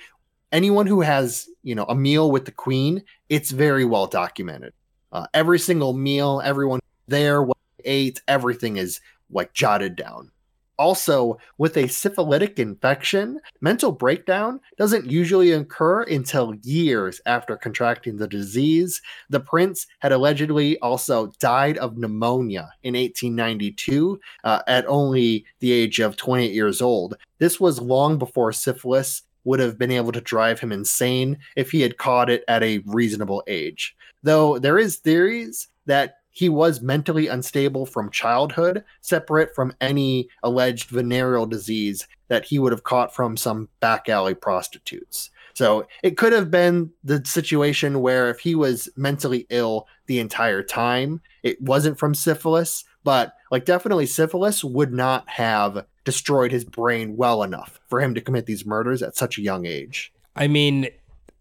anyone 0.53 0.87
who 0.87 1.01
has, 1.01 1.49
you 1.63 1.75
know, 1.75 1.85
a 1.85 1.95
meal 1.95 2.31
with 2.31 2.45
the 2.45 2.53
queen, 2.53 3.03
it's 3.31 3.51
very 3.51 3.87
well 3.87 4.07
documented. 4.07 4.75
Uh, 5.15 5.27
every 5.33 5.61
single 5.61 5.93
meal, 5.93 6.43
everyone 6.45 6.81
there, 7.07 7.41
what 7.41 7.57
ate, 7.85 8.21
everything 8.27 8.77
is 8.77 9.01
like 9.31 9.53
jotted 9.53 9.95
down. 9.95 10.33
Also, 10.77 11.39
with 11.57 11.77
a 11.77 11.87
syphilitic 11.87 12.59
infection, 12.59 13.39
mental 13.61 13.93
breakdown 13.93 14.61
doesn't 14.77 15.09
usually 15.09 15.53
occur 15.53 16.03
until 16.03 16.57
years 16.63 17.21
after 17.27 17.57
contracting 17.57 18.17
the 18.17 18.27
disease. 18.27 19.01
The 19.31 19.39
prince 19.39 19.87
had 20.01 20.11
allegedly 20.11 20.77
also 20.81 21.33
died 21.39 21.79
of 21.79 21.97
pneumonia 21.97 22.73
in 22.83 22.95
1892 22.95 24.19
uh, 24.43 24.63
at 24.67 24.85
only 24.89 25.47
the 25.61 25.71
age 25.71 26.01
of 26.01 26.17
28 26.17 26.53
years 26.53 26.83
old. 26.83 27.15
This 27.39 27.61
was 27.61 27.81
long 27.81 28.19
before 28.19 28.51
syphilis 28.51 29.23
would 29.45 29.61
have 29.61 29.79
been 29.79 29.91
able 29.91 30.13
to 30.13 30.21
drive 30.21 30.61
him 30.61 30.73
insane 30.73 31.39
if 31.57 31.71
he 31.71 31.81
had 31.81 31.99
caught 31.99 32.31
it 32.31 32.45
at 32.49 32.63
a 32.63 32.83
reasonable 32.87 33.43
age. 33.47 33.97
Though 34.23 34.59
there 34.59 34.79
is 34.79 34.97
theories 34.97 35.69
that 35.87 36.19
he 36.31 36.49
was 36.49 36.81
mentally 36.81 37.29
unstable 37.29 37.87
from 37.87 38.11
childhood, 38.11 38.83
separate 39.03 39.55
from 39.55 39.73
any 39.81 40.29
alleged 40.43 40.91
venereal 40.91 41.47
disease 41.47 42.09
that 42.29 42.45
he 42.45 42.59
would 42.59 42.73
have 42.73 42.83
caught 42.83 43.15
from 43.15 43.37
some 43.37 43.69
back 43.81 44.09
alley 44.09 44.35
prostitutes. 44.35 45.31
So 45.55 45.87
it 46.03 46.17
could 46.17 46.33
have 46.33 46.51
been 46.51 46.91
the 47.05 47.25
situation 47.25 48.01
where 48.01 48.29
if 48.29 48.41
he 48.41 48.57
was 48.57 48.89
mentally 48.97 49.47
ill 49.51 49.87
the 50.07 50.19
entire 50.19 50.65
time, 50.65 51.21
it 51.45 51.63
wasn't 51.63 51.99
from 51.99 52.15
syphilis, 52.15 52.85
but 53.05 53.35
like 53.55 53.65
definitely 53.65 54.05
syphilis 54.05 54.65
would 54.65 54.93
not 54.93 55.29
have 55.29 55.87
destroyed 56.03 56.51
his 56.51 56.65
brain 56.65 57.17
well 57.17 57.45
enough 57.45 57.79
for 57.87 58.01
him 58.01 58.13
to 58.13 58.21
commit 58.21 58.47
these 58.47 58.67
murders 58.67 59.01
at 59.01 59.15
such 59.15 59.39
a 59.39 59.43
young 59.43 59.65
age. 59.65 60.13
I 60.35 60.49
mean, 60.49 60.89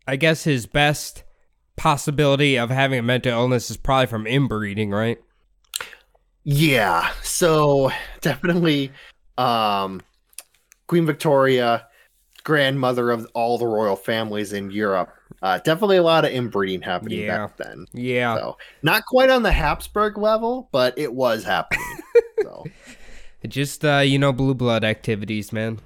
I 0.07 0.16
guess 0.16 0.43
his 0.43 0.68
best 0.68 1.24
possibility 1.76 2.55
of 2.55 2.70
having 2.70 2.99
a 2.99 3.01
mental 3.01 3.32
illness 3.32 3.72
is 3.72 3.78
probably 3.78 4.05
from 4.05 4.28
inbreeding, 4.28 4.91
right? 4.91 5.20
Yeah, 6.43 7.09
so 7.24 7.91
definitely 8.22 8.91
um 9.39 9.99
Queen 10.86 11.07
Victoria 11.07 11.88
grandmother 12.43 13.11
of 13.11 13.25
all 13.33 13.57
the 13.57 13.65
royal 13.67 13.95
families 13.95 14.53
in 14.53 14.69
Europe. 14.71 15.09
Uh, 15.41 15.57
definitely 15.59 15.97
a 15.97 16.03
lot 16.03 16.23
of 16.25 16.31
inbreeding 16.31 16.81
happening 16.81 17.19
Yeah. 17.19 17.37
back 17.47 17.57
then. 17.57 17.85
Yeah. 17.93 18.35
So 18.37 18.57
not 18.81 19.05
quite 19.05 19.29
on 19.29 19.43
the 19.43 19.51
Habsburg 19.51 20.17
level, 20.17 20.69
but 20.71 20.97
it 20.97 21.13
was 21.13 21.43
happening. 21.43 21.83
so 22.41 22.65
Just 23.47 23.83
uh, 23.83 23.97
you 23.99 24.17
know, 24.19 24.31
blue 24.31 24.53
blood 24.53 24.83
activities, 24.85 25.51
man. 25.51 25.79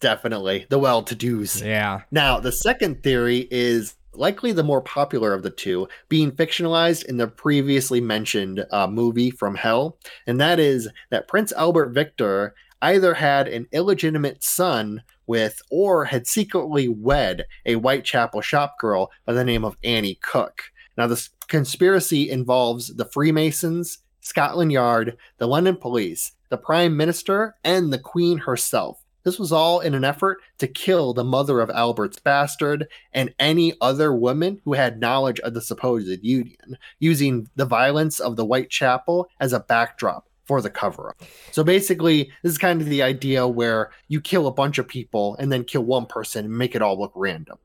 definitely 0.00 0.66
the 0.70 0.78
well-to-dos. 0.78 1.62
Yeah. 1.62 2.00
Now, 2.10 2.40
the 2.40 2.50
second 2.52 3.02
theory 3.02 3.46
is 3.50 3.94
likely 4.12 4.50
the 4.52 4.64
more 4.64 4.80
popular 4.80 5.32
of 5.32 5.42
the 5.42 5.50
two, 5.50 5.86
being 6.08 6.32
fictionalized 6.32 7.04
in 7.04 7.16
the 7.18 7.28
previously 7.28 8.00
mentioned 8.00 8.64
uh, 8.72 8.86
movie 8.88 9.30
From 9.30 9.54
Hell, 9.54 9.98
and 10.26 10.40
that 10.40 10.58
is 10.58 10.88
that 11.10 11.28
Prince 11.28 11.52
Albert 11.52 11.90
Victor 11.90 12.54
either 12.82 13.14
had 13.14 13.48
an 13.48 13.66
illegitimate 13.72 14.42
son 14.42 15.02
with 15.26 15.60
or 15.70 16.04
had 16.04 16.26
secretly 16.26 16.88
wed 16.88 17.46
a 17.64 17.74
Whitechapel 17.74 18.40
shop 18.40 18.78
girl 18.78 19.10
by 19.24 19.32
the 19.32 19.44
name 19.44 19.64
of 19.64 19.76
Annie 19.82 20.18
Crook. 20.22 20.62
Now, 20.96 21.06
this 21.06 21.30
conspiracy 21.48 22.30
involves 22.30 22.94
the 22.94 23.04
Freemasons, 23.04 23.98
Scotland 24.20 24.72
Yard, 24.72 25.16
the 25.38 25.46
London 25.46 25.76
police, 25.76 26.32
the 26.48 26.56
Prime 26.56 26.96
Minister, 26.96 27.54
and 27.64 27.92
the 27.92 27.98
Queen 27.98 28.38
herself. 28.38 29.02
This 29.24 29.40
was 29.40 29.50
all 29.50 29.80
in 29.80 29.94
an 29.94 30.04
effort 30.04 30.38
to 30.58 30.68
kill 30.68 31.12
the 31.12 31.24
mother 31.24 31.60
of 31.60 31.68
Albert's 31.70 32.20
bastard 32.20 32.86
and 33.12 33.34
any 33.40 33.74
other 33.80 34.14
woman 34.14 34.60
who 34.64 34.74
had 34.74 35.00
knowledge 35.00 35.40
of 35.40 35.52
the 35.52 35.60
supposed 35.60 36.22
union, 36.22 36.78
using 37.00 37.50
the 37.56 37.64
violence 37.64 38.20
of 38.20 38.36
the 38.36 38.44
Whitechapel 38.44 39.28
as 39.40 39.52
a 39.52 39.58
backdrop 39.58 40.25
for 40.46 40.62
the 40.62 40.70
cover 40.70 41.10
up. 41.10 41.22
So 41.50 41.62
basically, 41.64 42.30
this 42.42 42.52
is 42.52 42.58
kind 42.58 42.80
of 42.80 42.88
the 42.88 43.02
idea 43.02 43.46
where 43.46 43.90
you 44.08 44.20
kill 44.20 44.46
a 44.46 44.52
bunch 44.52 44.78
of 44.78 44.88
people 44.88 45.36
and 45.38 45.52
then 45.52 45.64
kill 45.64 45.82
one 45.82 46.06
person 46.06 46.44
and 46.44 46.56
make 46.56 46.74
it 46.74 46.82
all 46.82 46.98
look 46.98 47.12
random. 47.14 47.58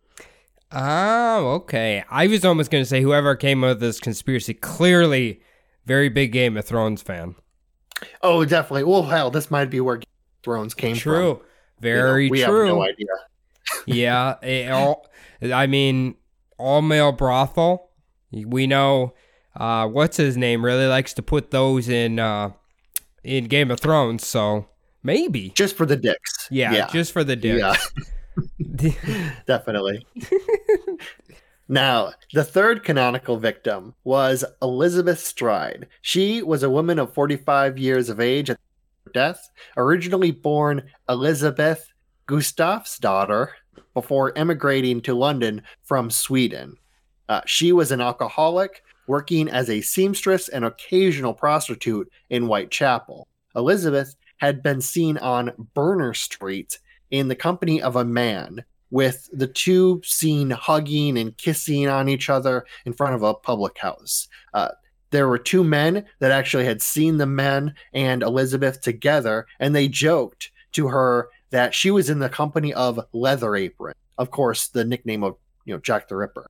Oh, 0.72 1.52
okay. 1.56 2.04
I 2.10 2.28
was 2.28 2.46
almost 2.46 2.72
going 2.72 2.82
to 2.84 2.90
say 2.90 3.02
whoever 3.02 3.36
came 3.36 3.64
up 3.64 3.70
with 3.70 3.80
this 3.82 4.00
conspiracy 4.00 4.54
clearly 4.54 5.42
very 5.86 6.10
big 6.10 6.32
Game 6.32 6.58
of 6.58 6.66
Thrones 6.66 7.02
fan. 7.02 7.36
Oh, 8.22 8.46
definitely. 8.46 8.84
Well, 8.84 9.04
hell, 9.04 9.30
this 9.32 9.52
might 9.52 9.70
be 9.70 9.82
where 9.82 9.98
Game 9.98 10.04
of 10.04 10.44
Thrones 10.44 10.74
came 10.74 10.96
from. 10.96 11.02
True. 11.02 11.28
You 11.28 11.34
know, 11.34 11.42
Very 11.80 12.30
we 12.30 12.44
true. 12.44 12.66
have 12.66 12.76
no 12.76 12.84
idea. 12.84 13.08
yeah. 13.86 14.72
all, 14.74 15.08
I 15.42 15.68
mean, 15.68 16.16
all 16.58 16.82
male 16.82 17.12
brothel. 17.12 17.90
We 18.32 18.68
know 18.68 19.14
uh, 19.56 19.88
what's 19.88 20.18
his 20.18 20.38
name 20.38 20.64
really 20.64 20.88
likes 20.88 21.14
to 21.16 21.22
put 21.22 21.52
those 21.52 21.90
in 21.90 22.20
uh, 22.20 22.52
in 23.24 23.46
Game 23.46 23.72
of 23.72 23.80
Thrones. 23.80 24.26
So 24.26 24.68
maybe. 25.04 25.50
Just 25.56 25.76
for 25.76 25.86
the 25.86 25.96
dicks. 25.96 26.48
Yeah, 26.50 26.88
just 26.88 27.12
for 27.12 27.24
the 27.24 27.36
dick. 27.36 27.60
Yeah. 27.60 27.76
Definitely. 29.48 30.06
now, 31.68 32.14
the 32.34 32.44
third 32.44 32.84
canonical 32.84 33.38
victim 33.38 33.94
was 34.04 34.46
Elizabeth 34.62 35.20
Stride. 35.20 35.88
She 36.02 36.42
was 36.42 36.64
a 36.64 36.70
woman 36.70 37.00
of 37.00 37.14
45 37.14 37.78
years 37.78 38.10
of 38.10 38.20
age 38.20 38.50
at 38.50 38.60
death, 39.14 39.50
originally 39.78 40.32
born 40.32 40.84
Elizabeth 41.10 41.92
Gustafsdotter 42.28 43.50
before 43.94 44.38
emigrating 44.38 45.02
to 45.02 45.14
London 45.14 45.62
from 45.84 46.10
Sweden. 46.10 46.78
Uh, 47.28 47.42
she 47.46 47.72
was 47.72 47.92
an 47.92 48.02
alcoholic 48.02 48.84
working 49.08 49.50
as 49.50 49.70
a 49.70 49.82
seamstress 49.82 50.48
and 50.50 50.66
occasional 50.66 51.34
prostitute 51.34 52.12
in 52.30 52.44
Whitechapel. 52.44 53.28
Elizabeth 53.56 54.16
had 54.38 54.64
been 54.64 54.82
seen 54.82 55.18
on 55.18 55.52
Berner 55.74 56.14
Street 56.14 56.80
in 57.12 57.28
the 57.28 57.36
company 57.36 57.82
of 57.82 57.96
a 57.96 58.06
man, 58.06 58.64
with 58.90 59.30
the 59.32 59.48
two 59.48 60.02
seen 60.04 60.50
hugging 60.50 61.18
and 61.18 61.38
kissing 61.38 61.88
on 61.88 62.10
each 62.10 62.30
other 62.30 62.66
in 62.86 62.94
front 62.94 63.16
of 63.16 63.24
a 63.24 63.34
public 63.34 63.78
house. 63.78 64.28
Uh, 64.54 64.70
there 65.12 65.28
were 65.28 65.38
two 65.38 65.64
men 65.64 66.06
that 66.20 66.32
actually 66.32 66.66
had 66.66 66.82
seen 66.82 67.18
the 67.18 67.26
men 67.26 67.74
and 67.94 68.24
Elizabeth 68.24 68.82
together, 68.82 69.46
and 69.60 69.76
they 69.76 69.88
joked 69.88 70.52
to 70.72 70.88
her 70.88 71.30
that 71.52 71.74
she 71.74 71.92
was 71.92 72.10
in 72.10 72.20
the 72.20 72.30
company 72.30 72.74
of 72.74 73.00
Leather 73.14 73.56
Apron, 73.56 73.94
of 74.18 74.32
course, 74.32 74.70
the 74.70 74.86
nickname 74.86 75.24
of 75.24 75.36
you 75.66 75.74
know 75.74 75.80
Jack 75.80 76.08
the 76.08 76.16
Ripper. 76.16 76.50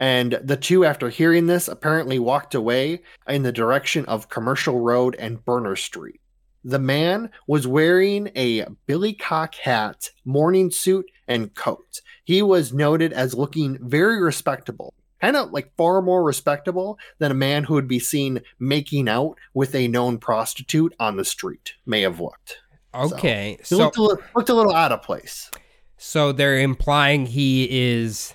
And 0.00 0.38
the 0.42 0.56
two, 0.56 0.84
after 0.84 1.08
hearing 1.08 1.46
this, 1.46 1.66
apparently 1.68 2.18
walked 2.18 2.54
away 2.54 3.02
in 3.28 3.42
the 3.42 3.52
direction 3.52 4.04
of 4.04 4.28
Commercial 4.28 4.80
Road 4.80 5.16
and 5.18 5.44
Berner 5.44 5.74
Street. 5.76 6.20
The 6.64 6.78
man 6.78 7.30
was 7.46 7.66
wearing 7.66 8.30
a 8.36 8.64
billycock 8.86 9.54
hat, 9.56 10.10
morning 10.24 10.70
suit, 10.70 11.06
and 11.26 11.54
coat. 11.54 12.00
He 12.24 12.42
was 12.42 12.72
noted 12.72 13.12
as 13.12 13.34
looking 13.34 13.78
very 13.80 14.20
respectable, 14.20 14.94
kind 15.20 15.36
of 15.36 15.50
like 15.50 15.74
far 15.76 16.02
more 16.02 16.22
respectable 16.22 16.98
than 17.18 17.30
a 17.30 17.34
man 17.34 17.64
who 17.64 17.74
would 17.74 17.88
be 17.88 17.98
seen 17.98 18.40
making 18.58 19.08
out 19.08 19.36
with 19.54 19.74
a 19.74 19.88
known 19.88 20.18
prostitute 20.18 20.94
on 21.00 21.16
the 21.16 21.24
street 21.24 21.74
may 21.86 22.02
have 22.02 22.20
looked. 22.20 22.58
Okay. 22.94 23.56
He 23.58 23.64
So, 23.64 23.78
looked, 23.78 23.96
a 23.96 24.02
little, 24.02 24.22
looked 24.36 24.48
a 24.48 24.54
little 24.54 24.74
out 24.74 24.92
of 24.92 25.02
place. 25.02 25.50
so 25.96 26.32
they're 26.32 26.58
implying 26.60 27.26
he 27.26 27.68
is 27.70 28.34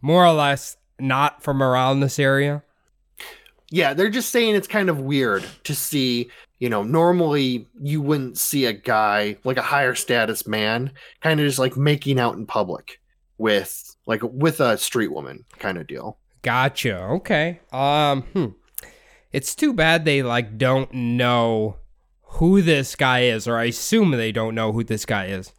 more 0.00 0.24
or 0.24 0.32
less 0.32 0.76
not 0.98 1.42
from 1.42 1.62
around 1.62 2.00
this 2.00 2.18
area. 2.18 2.62
Yeah, 3.70 3.94
they're 3.94 4.10
just 4.10 4.30
saying 4.30 4.54
it's 4.54 4.68
kind 4.68 4.90
of 4.90 5.00
weird 5.00 5.44
to 5.64 5.74
see, 5.74 6.30
you 6.58 6.68
know, 6.68 6.82
normally 6.82 7.66
you 7.80 8.02
wouldn't 8.02 8.36
see 8.36 8.66
a 8.66 8.72
guy 8.72 9.38
like 9.44 9.56
a 9.56 9.62
higher 9.62 9.94
status 9.94 10.46
man 10.46 10.92
kind 11.20 11.40
of 11.40 11.46
just 11.46 11.58
like 11.58 11.76
making 11.76 12.20
out 12.20 12.36
in 12.36 12.44
public 12.44 13.00
with 13.38 13.96
like 14.06 14.22
with 14.22 14.60
a 14.60 14.76
street 14.76 15.10
woman 15.12 15.44
kind 15.58 15.78
of 15.78 15.86
deal. 15.86 16.18
Gotcha. 16.42 16.98
Okay. 16.98 17.60
Um. 17.72 18.22
Hmm. 18.34 18.46
It's 19.32 19.54
too 19.54 19.72
bad 19.72 20.04
they 20.04 20.22
like 20.22 20.58
don't 20.58 20.92
know 20.92 21.76
who 22.22 22.60
this 22.62 22.94
guy 22.94 23.20
is, 23.20 23.48
or 23.48 23.56
I 23.56 23.64
assume 23.64 24.10
they 24.10 24.32
don't 24.32 24.54
know 24.54 24.72
who 24.72 24.84
this 24.84 25.06
guy 25.06 25.26
is. 25.26 25.52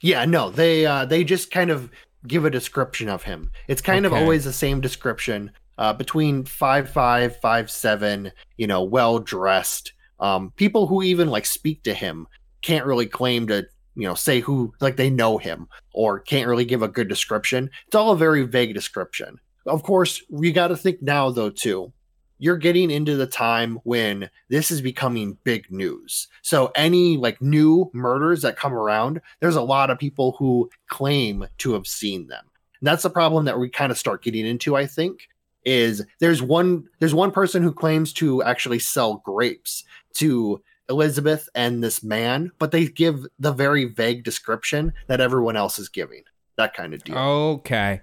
Yeah, 0.00 0.24
no, 0.24 0.50
they 0.50 0.84
uh 0.86 1.04
they 1.04 1.24
just 1.24 1.50
kind 1.50 1.70
of 1.70 1.90
give 2.26 2.44
a 2.44 2.50
description 2.50 3.08
of 3.08 3.22
him. 3.22 3.50
It's 3.68 3.82
kind 3.82 4.04
of 4.06 4.12
always 4.12 4.44
the 4.44 4.52
same 4.52 4.80
description. 4.80 5.50
Uh 5.76 5.92
between 5.92 6.44
five 6.44 6.90
five, 6.90 7.36
five 7.40 7.70
seven, 7.70 8.32
you 8.56 8.66
know, 8.66 8.82
well 8.82 9.18
dressed. 9.18 9.92
Um 10.20 10.52
people 10.56 10.86
who 10.86 11.02
even 11.02 11.28
like 11.28 11.46
speak 11.46 11.82
to 11.84 11.94
him 11.94 12.26
can't 12.62 12.86
really 12.86 13.06
claim 13.06 13.46
to, 13.46 13.66
you 13.94 14.08
know, 14.08 14.14
say 14.14 14.40
who 14.40 14.72
like 14.80 14.96
they 14.96 15.10
know 15.10 15.38
him 15.38 15.68
or 15.92 16.20
can't 16.20 16.48
really 16.48 16.64
give 16.64 16.82
a 16.82 16.88
good 16.88 17.08
description. 17.08 17.70
It's 17.86 17.94
all 17.94 18.12
a 18.12 18.16
very 18.16 18.42
vague 18.42 18.74
description. 18.74 19.38
Of 19.66 19.82
course, 19.82 20.22
you 20.30 20.52
got 20.52 20.68
to 20.68 20.76
think 20.76 21.02
now 21.02 21.30
though 21.30 21.50
too. 21.50 21.92
You're 22.38 22.56
getting 22.56 22.90
into 22.90 23.16
the 23.16 23.26
time 23.26 23.80
when 23.84 24.30
this 24.48 24.70
is 24.70 24.80
becoming 24.80 25.38
big 25.44 25.70
news. 25.70 26.28
So 26.42 26.70
any 26.74 27.16
like 27.16 27.42
new 27.42 27.90
murders 27.92 28.42
that 28.42 28.56
come 28.56 28.72
around, 28.72 29.20
there's 29.40 29.56
a 29.56 29.62
lot 29.62 29.90
of 29.90 29.98
people 29.98 30.36
who 30.38 30.70
claim 30.88 31.46
to 31.58 31.72
have 31.72 31.86
seen 31.86 32.28
them. 32.28 32.44
And 32.80 32.86
that's 32.86 33.02
the 33.02 33.10
problem 33.10 33.44
that 33.46 33.58
we 33.58 33.68
kind 33.68 33.90
of 33.90 33.98
start 33.98 34.22
getting 34.22 34.46
into, 34.46 34.76
I 34.76 34.86
think, 34.86 35.28
is 35.64 36.04
there's 36.20 36.40
one 36.40 36.88
there's 37.00 37.14
one 37.14 37.30
person 37.30 37.62
who 37.62 37.72
claims 37.72 38.12
to 38.14 38.42
actually 38.42 38.78
sell 38.78 39.16
grapes 39.24 39.84
to 40.14 40.62
Elizabeth 40.88 41.48
and 41.54 41.82
this 41.82 42.02
man, 42.02 42.50
but 42.58 42.70
they 42.70 42.86
give 42.86 43.26
the 43.38 43.52
very 43.52 43.84
vague 43.84 44.24
description 44.24 44.92
that 45.06 45.20
everyone 45.20 45.56
else 45.56 45.78
is 45.78 45.88
giving. 45.88 46.22
That 46.56 46.74
kind 46.74 46.94
of 46.94 47.04
deal. 47.04 47.18
Okay. 47.18 48.00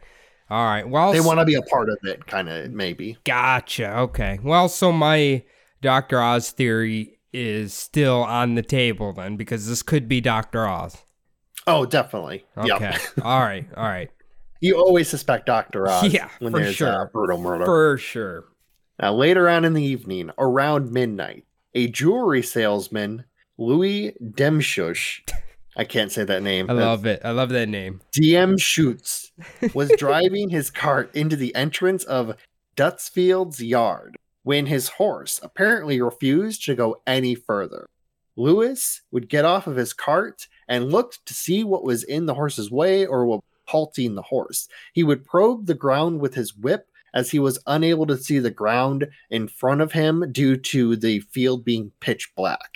All 0.50 0.66
right. 0.66 0.88
Well, 0.88 1.12
they 1.12 1.22
want 1.22 1.40
to 1.40 1.46
be 1.46 1.56
a 1.56 1.62
part 1.64 1.90
of 1.90 1.98
it, 2.04 2.28
kind 2.28 2.50
of 2.50 2.72
maybe. 2.72 3.18
Gotcha. 3.24 3.98
Okay. 4.00 4.40
Well, 4.44 4.70
so 4.70 4.92
my 4.92 5.44
Doctor 5.82 6.22
Oz 6.22 6.52
theory 6.52 7.20
is 7.34 7.74
still 7.74 8.24
on 8.24 8.56
the 8.56 8.62
table 8.62 9.12
then, 9.14 9.38
because 9.38 9.68
this 9.68 9.82
could 9.82 10.08
be 10.08 10.22
Doctor 10.22 10.68
Oz. 10.68 10.98
Oh, 11.68 11.86
definitely. 11.86 12.46
Okay. 12.58 12.70
Yeah. 12.70 13.00
all 13.24 13.42
right. 13.42 13.68
All 13.76 13.84
right. 13.84 14.12
You 14.62 14.78
always 14.78 15.10
suspect 15.10 15.48
Dr. 15.48 15.88
Oz 15.90 16.08
Yeah, 16.14 16.30
when 16.40 16.54
for 16.54 16.60
there's 16.60 16.76
sure. 16.76 17.04
a 17.04 17.06
brutal 17.08 17.40
murder. 17.40 17.66
For 17.66 17.98
sure. 17.98 18.46
Now, 19.02 19.14
later 19.14 19.50
on 19.50 19.66
in 19.66 19.74
the 19.74 19.84
evening, 19.84 20.32
around 20.38 20.92
midnight, 20.92 21.46
a 21.74 21.88
jewelry 21.88 22.42
salesman, 22.42 23.26
Louis 23.58 24.16
Demschush, 24.24 25.22
I 25.76 25.84
can't 25.84 26.12
say 26.12 26.24
that 26.24 26.44
name. 26.44 26.70
I 26.70 26.74
love 26.74 27.06
it. 27.06 27.22
I 27.24 27.32
love 27.32 27.50
that 27.50 27.68
name. 27.68 28.02
Diemschutz 28.18 29.32
was 29.74 29.92
driving 29.98 30.50
his 30.50 30.70
cart 30.70 31.14
into 31.14 31.36
the 31.36 31.54
entrance 31.56 32.04
of 32.06 32.38
Dutfield's 32.76 33.62
yard 33.62 34.16
when 34.44 34.68
his 34.68 34.90
horse 34.90 35.40
apparently 35.44 36.02
refused 36.02 36.64
to 36.66 36.76
go 36.76 37.02
any 37.06 37.36
further. 37.36 37.88
Lewis 38.38 39.02
would 39.12 39.30
get 39.30 39.46
off 39.46 39.68
of 39.68 39.76
his 39.76 39.94
cart 39.94 40.48
and 40.68 40.92
looked 40.92 41.26
to 41.26 41.34
see 41.34 41.64
what 41.64 41.84
was 41.84 42.04
in 42.04 42.26
the 42.26 42.34
horse's 42.34 42.70
way 42.72 43.06
or 43.06 43.26
what 43.26 43.38
was 43.38 43.44
halting 43.68 44.16
the 44.16 44.22
horse. 44.22 44.68
He 44.94 45.04
would 45.04 45.26
probe 45.26 45.66
the 45.66 45.74
ground 45.74 46.20
with 46.20 46.36
his 46.36 46.56
whip 46.56 46.88
as 47.14 47.32
he 47.32 47.40
was 47.40 47.60
unable 47.66 48.06
to 48.08 48.18
see 48.18 48.40
the 48.40 48.52
ground 48.52 49.08
in 49.30 49.48
front 49.48 49.82
of 49.82 49.94
him 49.94 50.32
due 50.32 50.58
to 50.58 50.96
the 50.96 51.22
field 51.22 51.64
being 51.64 51.92
pitch 52.02 52.32
black. 52.36 52.72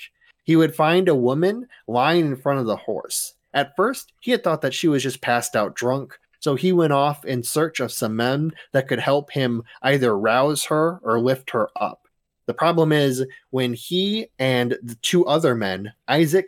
He 0.49 0.55
would 0.55 0.73
find 0.73 1.07
a 1.07 1.13
woman 1.13 1.67
lying 1.87 2.25
in 2.25 2.35
front 2.35 2.59
of 2.59 2.65
the 2.65 2.75
horse. 2.75 3.35
At 3.53 3.75
first, 3.75 4.13
he 4.19 4.31
had 4.31 4.43
thought 4.43 4.61
that 4.61 4.73
she 4.73 4.87
was 4.87 5.03
just 5.03 5.21
passed 5.21 5.55
out 5.55 5.75
drunk, 5.75 6.17
so 6.39 6.55
he 6.55 6.73
went 6.73 6.91
off 6.91 7.23
in 7.23 7.43
search 7.43 7.79
of 7.79 7.91
some 7.91 8.15
men 8.15 8.53
that 8.71 8.87
could 8.87 8.97
help 8.97 9.31
him 9.31 9.61
either 9.83 10.17
rouse 10.17 10.65
her 10.65 11.01
or 11.03 11.19
lift 11.19 11.51
her 11.51 11.69
up. 11.75 12.07
The 12.47 12.55
problem 12.55 12.91
is 12.91 13.27
when 13.51 13.75
he 13.75 14.29
and 14.39 14.75
the 14.81 14.97
two 15.03 15.23
other 15.27 15.53
men, 15.53 15.93
Isaac 16.07 16.47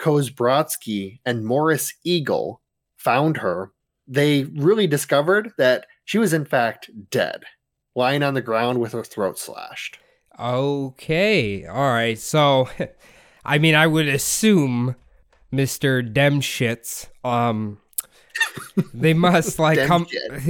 Kozebrodsky 0.00 1.20
and 1.26 1.44
Morris 1.44 1.92
Eagle, 2.04 2.62
found 2.96 3.36
her, 3.36 3.70
they 4.08 4.44
really 4.44 4.86
discovered 4.86 5.52
that 5.58 5.84
she 6.06 6.16
was 6.16 6.32
in 6.32 6.46
fact 6.46 6.88
dead, 7.10 7.44
lying 7.94 8.22
on 8.22 8.32
the 8.32 8.40
ground 8.40 8.80
with 8.80 8.92
her 8.92 9.04
throat 9.04 9.38
slashed. 9.38 9.98
Okay. 10.38 11.66
All 11.66 11.92
right. 11.92 12.18
So, 12.18 12.70
I 13.46 13.58
mean, 13.58 13.74
I 13.74 13.86
would 13.86 14.08
assume 14.08 14.96
Mr. 15.52 16.02
Diemschutz, 16.12 17.08
um, 17.24 17.78
they 18.92 19.14
must 19.14 19.58
like 19.60 19.78
come. 19.86 20.06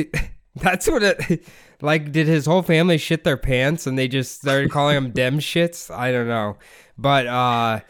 That's 0.56 0.88
what 0.88 1.02
it. 1.02 1.46
Like, 1.82 2.10
did 2.10 2.26
his 2.26 2.46
whole 2.46 2.62
family 2.62 2.96
shit 2.96 3.22
their 3.22 3.36
pants 3.36 3.86
and 3.86 3.98
they 3.98 4.08
just 4.08 4.40
started 4.40 4.70
calling 4.70 4.96
him 4.96 5.10
dem 5.10 5.38
shits? 5.38 5.94
I 5.94 6.10
don't 6.10 6.26
know, 6.26 6.56
but 6.96 7.26
uh, 7.26 7.80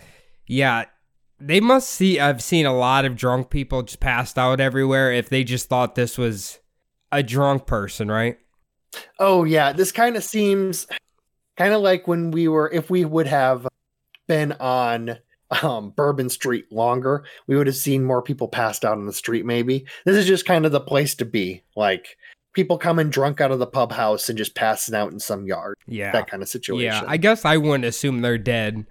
yeah, 0.48 0.86
they 1.38 1.61
must 1.61 1.90
see. 1.90 2.18
I've 2.18 2.42
seen 2.42 2.66
a 2.66 2.76
lot 2.76 3.04
of 3.04 3.14
drunk 3.14 3.48
people 3.48 3.82
just 3.84 4.00
passed 4.00 4.36
out 4.36 4.61
everywhere. 4.61 5.12
If 5.12 5.28
they 5.28 5.44
just 5.44 5.68
thought 5.68 5.94
this 5.94 6.18
was 6.18 6.59
a 7.12 7.22
drunk 7.22 7.66
person, 7.66 8.11
right? 8.11 8.38
Oh 9.20 9.44
yeah, 9.44 9.72
this 9.72 9.92
kind 9.92 10.16
of 10.16 10.24
seems 10.24 10.88
kind 11.57 11.72
of 11.72 11.80
like 11.82 12.09
when 12.09 12.32
we 12.32 12.48
were. 12.48 12.68
If 12.72 12.90
we 12.90 13.04
would 13.04 13.28
have 13.28 13.68
been 14.27 14.53
on 14.53 15.18
um, 15.62 15.91
Bourbon 15.91 16.29
Street 16.29 16.70
longer, 16.72 17.24
we 17.47 17.57
would 17.57 17.66
have 17.66 17.77
seen 17.77 18.05
more 18.05 18.22
people 18.22 18.49
passed 18.49 18.85
out 18.85 18.99
on 18.99 19.07
the 19.07 19.12
street. 19.12 19.47
Maybe 19.47 19.87
this 20.05 20.16
is 20.16 20.27
just 20.27 20.47
kind 20.47 20.66
of 20.66 20.72
the 20.72 20.81
place 20.81 21.14
to 21.16 21.24
be. 21.24 21.62
Like 21.77 22.16
people 22.53 22.79
coming 22.79 23.11
drunk 23.11 23.41
out 23.41 23.53
of 23.53 23.59
the 23.59 23.66
pub 23.66 23.93
house 23.93 24.29
and 24.29 24.37
just 24.39 24.55
passing 24.55 24.95
out 24.95 25.12
in 25.12 25.20
some 25.20 25.47
yard. 25.47 25.77
Yeah, 25.87 26.12
that 26.12 26.27
kind 26.29 26.43
of 26.43 26.49
situation. 26.49 26.85
Yeah, 26.85 27.03
I 27.07 27.16
guess 27.16 27.45
I 27.45 27.57
wouldn't 27.57 27.85
assume 27.85 28.22
they're 28.22 28.39
dead 28.39 28.87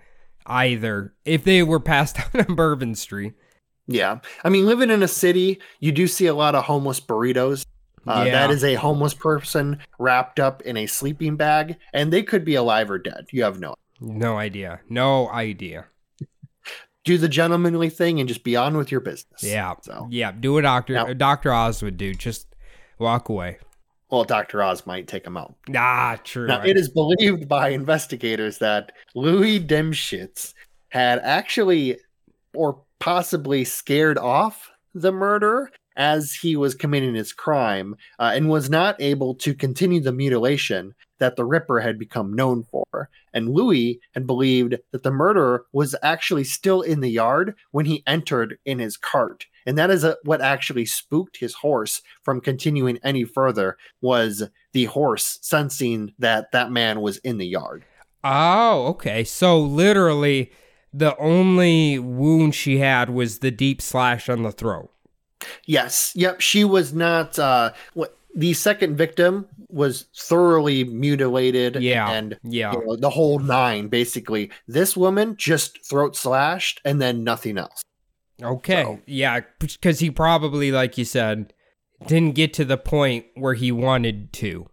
either 0.45 1.13
if 1.25 1.43
they 1.43 1.63
were 1.63 1.79
passed 1.79 2.19
out 2.35 2.49
on 2.49 2.55
Bourbon 2.55 2.95
Street. 2.95 3.33
Yeah, 3.87 4.19
I 4.43 4.49
mean, 4.49 4.65
living 4.65 4.89
in 4.89 5.03
a 5.03 5.07
city, 5.07 5.59
you 5.79 5.91
do 5.91 6.07
see 6.07 6.25
a 6.25 6.33
lot 6.33 6.55
of 6.55 6.63
homeless 6.63 6.99
burritos. 6.99 7.65
Uh, 8.07 8.23
Yeah. 8.25 8.31
That 8.33 8.51
is 8.51 8.63
a 8.63 8.75
homeless 8.75 9.13
person 9.13 9.79
wrapped 9.99 10.39
up 10.39 10.61
in 10.61 10.77
a 10.77 10.85
sleeping 10.87 11.35
bag, 11.35 11.77
and 11.93 12.11
they 12.13 12.23
could 12.23 12.45
be 12.45 12.55
alive 12.55 12.89
or 12.89 12.97
dead. 12.97 13.25
You 13.31 13.43
have 13.43 13.59
no. 13.59 13.75
No 14.01 14.37
idea. 14.37 14.81
No 14.89 15.29
idea. 15.29 15.85
Do 17.03 17.17
the 17.17 17.29
gentlemanly 17.29 17.89
thing 17.89 18.19
and 18.19 18.27
just 18.27 18.43
be 18.43 18.55
on 18.55 18.75
with 18.77 18.91
your 18.91 19.01
business. 19.01 19.43
Yeah. 19.43 19.75
So, 19.83 20.07
Yeah. 20.09 20.31
Do 20.31 20.53
what 20.53 20.61
Doctor 20.61 20.93
Now- 20.93 21.13
Doctor 21.13 21.53
Oz 21.53 21.81
would 21.83 21.97
do. 21.97 22.13
Just 22.15 22.47
walk 22.99 23.29
away. 23.29 23.57
well, 24.09 24.23
Doctor 24.23 24.63
Oz 24.63 24.85
might 24.85 25.07
take 25.07 25.25
him 25.25 25.35
out. 25.37 25.55
Ah, 25.75 26.17
true. 26.23 26.47
Now, 26.47 26.61
it 26.63 26.77
is 26.77 26.89
believed 26.89 27.47
by 27.49 27.69
investigators 27.69 28.59
that 28.59 28.91
Louis 29.13 29.59
Diemschutz 29.59 30.53
had 30.89 31.19
actually 31.19 31.97
or 32.53 32.81
possibly 32.99 33.65
scared 33.65 34.17
off 34.17 34.71
the 34.93 35.11
murderer 35.11 35.69
as 35.97 36.33
he 36.33 36.55
was 36.55 36.73
committing 36.75 37.13
his 37.15 37.33
crime 37.33 37.95
uh, 38.19 38.31
and 38.33 38.49
was 38.49 38.69
not 38.69 38.95
able 39.01 39.35
to 39.35 39.53
continue 39.53 39.99
the 40.01 40.11
mutilation 40.13 40.93
that 41.19 41.35
the 41.35 41.45
Ripper 41.45 41.79
had 41.79 41.97
become 41.97 42.33
known 42.33 42.63
for. 42.63 43.09
And 43.33 43.49
Louis 43.49 43.99
had 44.13 44.27
believed 44.27 44.75
that 44.91 45.03
the 45.03 45.11
murderer 45.11 45.65
was 45.71 45.95
actually 46.01 46.43
still 46.43 46.81
in 46.81 46.99
the 47.01 47.09
yard 47.09 47.55
when 47.71 47.85
he 47.85 48.03
entered 48.07 48.57
in 48.65 48.79
his 48.79 48.97
cart. 48.97 49.45
And 49.65 49.77
that 49.77 49.89
is 49.89 50.03
uh 50.03 50.15
what 50.23 50.41
actually 50.41 50.85
spooked 50.85 51.37
his 51.37 51.55
horse 51.55 52.01
from 52.23 52.41
continuing 52.41 52.99
any 53.03 53.23
further 53.23 53.77
was 54.01 54.43
the 54.73 54.85
horse 54.85 55.39
sensing 55.41 56.13
that 56.19 56.51
that 56.51 56.71
man 56.71 57.01
was 57.01 57.17
in 57.17 57.37
the 57.37 57.47
yard. 57.47 57.85
Oh, 58.23 58.87
okay. 58.87 59.23
So 59.23 59.59
literally, 59.59 60.51
the 60.93 61.15
only 61.17 61.99
wound 61.99 62.55
she 62.55 62.79
had 62.79 63.09
was 63.09 63.39
the 63.39 63.51
deep 63.51 63.81
slash 63.81 64.29
on 64.29 64.43
the 64.43 64.51
throat. 64.51 64.91
Yes. 65.65 66.11
Yep. 66.15 66.41
She 66.41 66.63
was 66.63 66.93
not. 66.93 67.37
Uh, 67.37 67.71
what 67.93 68.17
the 68.35 68.53
second 68.53 68.97
victim 68.97 69.47
was 69.69 70.07
thoroughly 70.15 70.83
mutilated. 70.83 71.77
Yeah, 71.81 72.09
And 72.11 72.37
yeah. 72.43 72.73
you 72.73 72.85
know, 72.85 72.95
the 72.97 73.09
whole 73.09 73.39
nine, 73.39 73.87
basically. 73.87 74.51
This 74.67 74.95
woman 74.97 75.35
just 75.37 75.83
throat 75.87 76.15
slashed 76.15 76.81
and 76.85 77.01
then 77.01 77.23
nothing 77.23 77.57
else. 77.57 77.81
Okay. 78.43 78.83
So- 78.83 78.99
Yeah, 79.05 79.39
because 79.59 79.99
he 79.99 80.11
probably, 80.11 80.71
like 80.71 80.97
you 80.97 81.05
said, 81.05 81.53
didn't 82.07 82.35
get 82.35 82.53
to 82.55 82.65
the 82.65 82.77
point 82.77 83.25
where 83.35 83.53
he 83.53 83.71
wanted 83.71 84.33
to. 84.33 84.67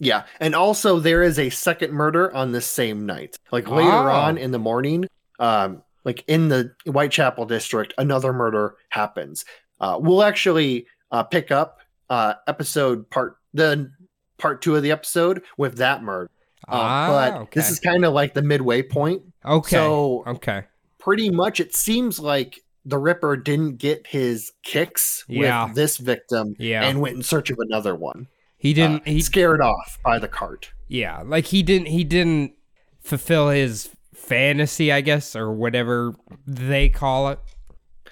Yeah. 0.00 0.24
And 0.40 0.54
also, 0.56 0.98
there 0.98 1.22
is 1.22 1.38
a 1.38 1.50
second 1.50 1.92
murder 1.92 2.34
on 2.34 2.50
this 2.52 2.66
same 2.66 3.06
night. 3.06 3.36
Like 3.52 3.68
later 3.70 3.90
Oh. 3.92 4.10
on 4.10 4.36
in 4.38 4.50
the 4.50 4.58
morning, 4.58 5.06
um, 5.38 5.82
like 6.04 6.24
in 6.26 6.48
the 6.48 6.74
Whitechapel 6.84 7.46
district, 7.46 7.94
another 7.96 8.32
murder 8.32 8.74
happens. 8.90 9.44
Uh, 9.80 9.98
we'll 10.00 10.22
actually 10.24 10.86
uh, 11.12 11.22
pick 11.22 11.52
up 11.52 11.78
uh, 12.10 12.34
episode 12.46 13.08
part 13.10 13.36
the 13.52 13.90
part 14.38 14.62
two 14.62 14.76
of 14.76 14.82
the 14.82 14.90
episode 14.90 15.42
with 15.56 15.76
that 15.76 16.02
murder. 16.02 16.30
Uh, 16.66 16.72
ah, 16.76 17.08
but 17.08 17.34
okay. 17.42 17.60
this 17.60 17.70
is 17.70 17.78
kind 17.80 18.04
of 18.04 18.12
like 18.14 18.34
the 18.34 18.42
midway 18.42 18.82
point. 18.82 19.22
okay. 19.44 19.76
So 19.76 20.24
okay. 20.26 20.64
pretty 20.98 21.30
much, 21.30 21.60
it 21.60 21.74
seems 21.74 22.18
like 22.18 22.60
the 22.86 22.98
Ripper 22.98 23.36
didn't 23.36 23.76
get 23.76 24.06
his 24.06 24.52
kicks 24.62 25.24
Yeah. 25.28 25.66
with 25.66 25.74
this 25.74 25.98
victim, 25.98 26.54
Yeah. 26.58 26.82
and 26.84 27.00
went 27.00 27.16
in 27.16 27.22
search 27.22 27.50
of 27.50 27.58
another 27.58 27.94
one. 27.94 28.28
He 28.56 28.72
Uh, 28.72 28.74
didn't. 28.74 29.06
he 29.08 29.20
scared 29.20 29.60
off 29.60 29.98
by 30.02 30.18
the 30.18 30.28
cart. 30.28 30.72
Yeah, 30.88 31.22
like 31.24 31.46
he 31.46 31.62
didn't 31.62 31.88
he 31.88 32.02
didn't 32.04 32.52
fulfill 33.00 33.50
his 33.50 33.90
fantasy, 34.14 34.90
I 34.90 35.00
guess, 35.02 35.36
or 35.36 35.52
whatever 35.52 36.14
they 36.46 36.88
call 36.88 37.28
it. 37.28 37.38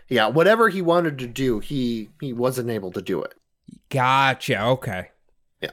Yeah, 0.08 0.26
whatever 0.28 0.68
he 0.68 0.82
wanted 0.82 1.18
to 1.20 1.26
do, 1.26 1.60
he 1.60 2.10
he 2.20 2.32
wasn't 2.34 2.68
able 2.70 2.92
to 2.92 3.00
do 3.02 3.22
it. 3.22 3.32
Gotcha. 3.88 4.64
Okay. 4.64 5.08
Yeah. 5.60 5.70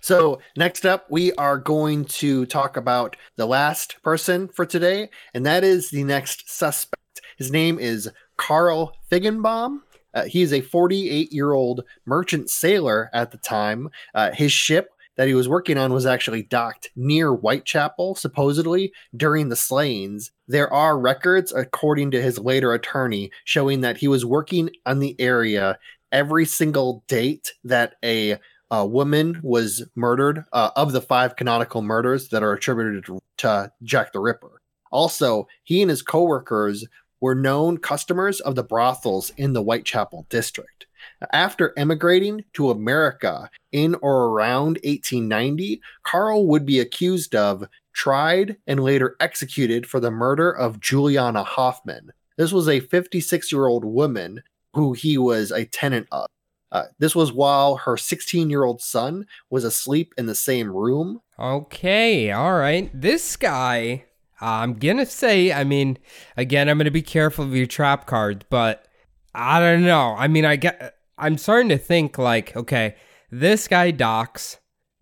So, 0.00 0.40
next 0.56 0.86
up, 0.86 1.06
we 1.10 1.32
are 1.34 1.58
going 1.58 2.04
to 2.06 2.46
talk 2.46 2.76
about 2.76 3.16
the 3.36 3.46
last 3.46 4.02
person 4.02 4.48
for 4.48 4.66
today, 4.66 5.10
and 5.34 5.44
that 5.46 5.64
is 5.64 5.90
the 5.90 6.04
next 6.04 6.50
suspect. 6.50 7.20
His 7.36 7.50
name 7.50 7.78
is 7.78 8.10
Carl 8.36 8.96
Figgenbaum. 9.10 9.80
Uh, 10.14 10.24
he 10.24 10.42
is 10.42 10.52
a 10.52 10.60
48 10.60 11.32
year 11.32 11.52
old 11.52 11.84
merchant 12.04 12.50
sailor 12.50 13.10
at 13.12 13.30
the 13.30 13.38
time. 13.38 13.88
Uh, 14.14 14.30
his 14.32 14.52
ship 14.52 14.90
that 15.16 15.28
he 15.28 15.34
was 15.34 15.48
working 15.48 15.76
on 15.76 15.92
was 15.92 16.06
actually 16.06 16.42
docked 16.42 16.90
near 16.96 17.32
Whitechapel, 17.32 18.14
supposedly 18.14 18.92
during 19.16 19.48
the 19.48 19.56
slayings. 19.56 20.32
There 20.48 20.72
are 20.72 20.98
records, 20.98 21.52
according 21.52 22.12
to 22.12 22.22
his 22.22 22.38
later 22.38 22.72
attorney, 22.72 23.30
showing 23.44 23.82
that 23.82 23.98
he 23.98 24.08
was 24.08 24.24
working 24.24 24.70
on 24.86 25.00
the 25.00 25.14
area 25.20 25.78
every 26.12 26.46
single 26.46 27.02
date 27.08 27.54
that 27.64 27.94
a 28.04 28.38
woman 28.70 29.40
was 29.42 29.84
murdered 29.94 30.44
uh, 30.52 30.70
of 30.76 30.92
the 30.92 31.00
five 31.00 31.36
canonical 31.36 31.82
murders 31.82 32.28
that 32.28 32.42
are 32.42 32.52
attributed 32.52 33.04
to, 33.04 33.20
to 33.38 33.72
Jack 33.82 34.12
the 34.12 34.20
Ripper. 34.20 34.62
Also, 34.90 35.46
he 35.64 35.82
and 35.82 35.90
his 35.90 36.02
coworkers 36.02 36.86
were 37.20 37.34
known 37.34 37.78
customers 37.78 38.40
of 38.40 38.54
the 38.54 38.64
brothels 38.64 39.30
in 39.36 39.52
the 39.52 39.62
Whitechapel 39.62 40.26
district. 40.28 40.86
After 41.32 41.72
emigrating 41.76 42.44
to 42.54 42.70
America 42.70 43.48
in 43.70 43.94
or 43.96 44.26
around 44.26 44.78
1890, 44.84 45.80
Carl 46.02 46.46
would 46.46 46.66
be 46.66 46.80
accused 46.80 47.34
of, 47.34 47.64
tried, 47.92 48.56
and 48.66 48.80
later 48.80 49.16
executed 49.20 49.86
for 49.86 50.00
the 50.00 50.10
murder 50.10 50.50
of 50.50 50.80
Juliana 50.80 51.44
Hoffman. 51.44 52.12
This 52.36 52.52
was 52.52 52.68
a 52.68 52.80
56 52.80 53.52
year 53.52 53.66
old 53.66 53.84
woman 53.84 54.42
who 54.74 54.92
he 54.92 55.18
was 55.18 55.50
a 55.50 55.64
tenant 55.64 56.06
of. 56.12 56.26
Uh, 56.70 56.84
this 56.98 57.14
was 57.14 57.32
while 57.32 57.76
her 57.76 57.96
16 57.98 58.48
year 58.48 58.64
old 58.64 58.80
son 58.80 59.26
was 59.50 59.62
asleep 59.62 60.14
in 60.16 60.26
the 60.26 60.34
same 60.34 60.70
room. 60.70 61.20
Okay. 61.38 62.30
All 62.30 62.54
right. 62.54 62.90
This 62.98 63.36
guy, 63.36 64.04
I'm 64.40 64.74
gonna 64.74 65.06
say. 65.06 65.52
I 65.52 65.64
mean, 65.64 65.98
again, 66.36 66.68
I'm 66.68 66.78
gonna 66.78 66.90
be 66.90 67.02
careful 67.02 67.44
of 67.44 67.54
your 67.54 67.66
trap 67.66 68.06
cards, 68.06 68.46
but 68.48 68.86
I 69.34 69.60
don't 69.60 69.84
know. 69.84 70.14
I 70.16 70.28
mean, 70.28 70.46
I 70.46 70.56
get. 70.56 70.96
I'm 71.18 71.36
starting 71.36 71.68
to 71.68 71.78
think 71.78 72.16
like, 72.16 72.56
okay, 72.56 72.96
this 73.30 73.68
guy 73.68 73.90
docks, 73.90 74.58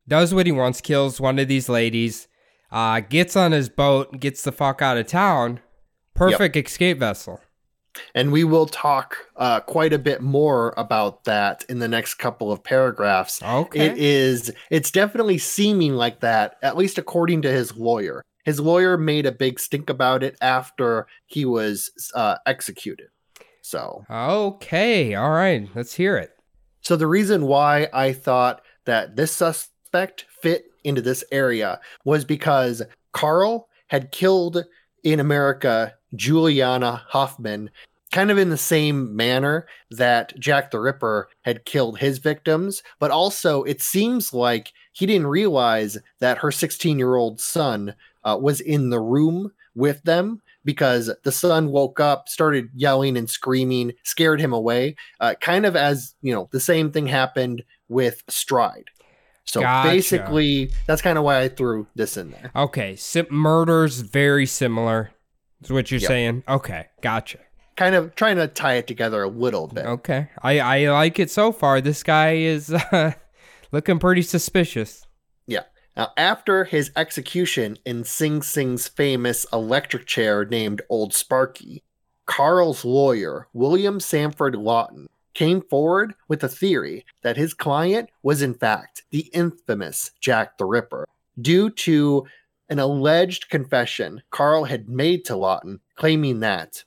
does 0.09 0.35
what 0.35 0.47
he 0.47 0.53
wants, 0.53 0.81
kills 0.81 1.21
one 1.21 1.39
of 1.39 1.49
these 1.49 1.69
ladies, 1.69 2.27
uh, 2.73 3.01
gets 3.01 3.37
on 3.37 3.53
his 3.53 3.69
boat, 3.69 4.19
gets 4.19 4.43
the 4.43 4.53
fuck 4.53 4.83
out 4.83 4.99
of 4.99 5.07
town. 5.07 5.61
Perfect 6.15 6.57
escape 6.57 6.99
vessel. 6.99 7.41
And 8.15 8.31
we 8.33 8.45
will 8.45 8.67
talk 8.67 9.17
uh, 9.37 9.61
quite 9.61 9.93
a 9.93 9.99
bit 9.99 10.21
more 10.23 10.73
about 10.77 11.25
that 11.25 11.65
in 11.69 11.79
the 11.81 11.89
next 11.89 12.15
couple 12.15 12.53
of 12.53 12.63
paragraphs. 12.63 13.43
Okay. 13.43 13.87
It 13.87 13.99
is, 13.99 14.53
it's 14.71 14.91
definitely 14.91 15.39
seeming 15.39 15.95
like 15.95 16.21
that, 16.21 16.57
at 16.63 16.77
least 16.77 16.99
according 16.99 17.43
to 17.43 17.51
his 17.53 17.77
lawyer. 17.77 18.23
His 18.45 18.61
lawyer 18.61 18.97
made 18.97 19.27
a 19.27 19.33
big 19.33 19.61
stink 19.61 19.91
about 19.91 20.23
it 20.23 20.37
after 20.41 21.07
he 21.27 21.45
was 21.45 21.91
uh, 22.15 22.37
executed. 22.47 23.09
So, 23.63 24.05
Okay, 24.11 25.15
all 25.15 25.31
right, 25.31 25.69
let's 25.75 25.95
hear 25.95 26.17
it. 26.17 26.31
so 26.81 26.97
the 26.97 27.07
reason 27.07 27.47
why 27.47 27.89
I 27.93 28.13
thought 28.13 28.63
that 28.87 29.15
this 29.17 29.31
suspect 29.33 30.25
fit 30.41 30.65
into 30.85 31.03
this 31.03 31.23
area 31.31 31.79
was 32.05 32.25
because 32.25 32.83
Carl 33.13 33.69
had 33.89 34.11
killed 34.13 34.65
in 35.05 35.21
America 35.21 35.95
Juliana 36.15 37.03
Hoffman 37.09 37.71
kind 38.13 38.31
of 38.31 38.39
in 38.39 38.51
the 38.51 38.57
same 38.57 39.15
manner 39.15 39.67
that 39.91 40.39
Jack 40.39 40.71
the 40.71 40.81
Ripper 40.81 41.29
had 41.43 41.65
killed 41.65 41.99
his 41.99 42.19
victims, 42.19 42.83
but 42.99 43.11
also 43.11 43.63
it 43.63 43.81
seems 43.81 44.33
like 44.33 44.73
he 44.93 45.07
didn't 45.07 45.29
realize 45.29 45.97
that 46.19 46.39
her 46.39 46.51
16 46.51 46.99
year 46.99 47.15
old 47.15 47.41
son 47.41 47.95
uh, 48.25 48.37
was 48.41 48.61
in 48.61 48.91
the 48.91 49.01
room 49.01 49.53
with 49.75 50.03
them 50.03 50.43
because 50.65 51.11
the 51.25 51.33
son 51.33 51.69
woke 51.69 52.01
up, 52.01 52.29
started 52.29 52.69
yelling 52.75 53.17
and 53.17 53.31
screaming, 53.31 53.93
scared 54.03 54.41
him 54.41 54.53
away, 54.53 54.95
uh, 55.21 55.35
kind 55.41 55.65
of 55.65 55.77
as 55.77 56.15
you 56.21 56.35
know, 56.35 56.49
the 56.53 56.61
same 56.61 56.91
thing 56.91 57.07
happened 57.07 57.63
with 57.89 58.23
Stride. 58.29 58.91
So 59.51 59.61
Gotcha. 59.61 59.89
basically, 59.89 60.71
that's 60.87 61.03
kind 61.03 61.19
of 61.19 61.25
why 61.25 61.41
I 61.41 61.49
threw 61.49 61.89
this 61.97 62.17
in 62.17 62.31
there. 62.31 62.53
Okay, 62.55 62.95
sim- 62.95 63.27
murders 63.31 64.01
very 64.01 64.47
similar. 64.47 65.11
Is 65.63 65.71
what 65.71 65.91
you're 65.91 66.01
Yep. 66.01 66.09
saying? 66.09 66.43
Okay, 66.49 66.87
gotcha. 67.03 67.39
Kind 67.77 67.95
of 67.97 68.15
trying 68.15 68.37
to 68.37 68.47
tie 68.47 68.75
it 68.75 68.87
together 68.87 69.23
a 69.23 69.29
little 69.29 69.67
bit. 69.67 69.87
Okay, 69.87 70.29
I 70.43 70.61
I 70.61 70.91
like 70.91 71.19
it 71.19 71.31
so 71.31 71.51
far. 71.51 71.81
This 71.81 72.03
guy 72.05 72.35
is 72.37 72.73
uh, 72.73 73.13
looking 73.73 73.99
pretty 73.99 74.23
suspicious. 74.23 75.05
Yeah. 75.47 75.65
Now, 75.97 76.13
after 76.17 76.65
his 76.65 76.93
execution 76.95 77.77
in 77.85 78.05
Sing 78.05 78.43
Sing's 78.43 78.87
famous 78.87 79.45
electric 79.53 80.07
chair 80.07 80.45
named 80.45 80.81
Old 80.89 81.13
Sparky, 81.13 81.83
Carl's 82.27 82.85
lawyer, 82.85 83.49
William 83.53 83.99
Sanford 83.99 84.55
Lawton, 84.55 85.09
came 85.35 85.63
forward 85.63 86.15
with 86.29 86.43
a 86.43 86.49
theory 86.49 87.05
that 87.23 87.37
his 87.37 87.55
client 87.55 88.11
was, 88.23 88.43
in 88.43 88.55
fact, 88.55 89.03
the 89.11 89.31
infamous 89.33 90.11
Jack 90.21 90.59
the 90.59 90.65
Ripper, 90.65 91.07
due 91.41 91.71
to 91.71 92.27
an 92.69 92.79
alleged 92.79 93.49
confession 93.49 94.23
Carl 94.31 94.65
had 94.65 94.89
made 94.89 95.25
to 95.25 95.37
Lawton, 95.37 95.81
claiming 95.97 96.41
that 96.41 96.85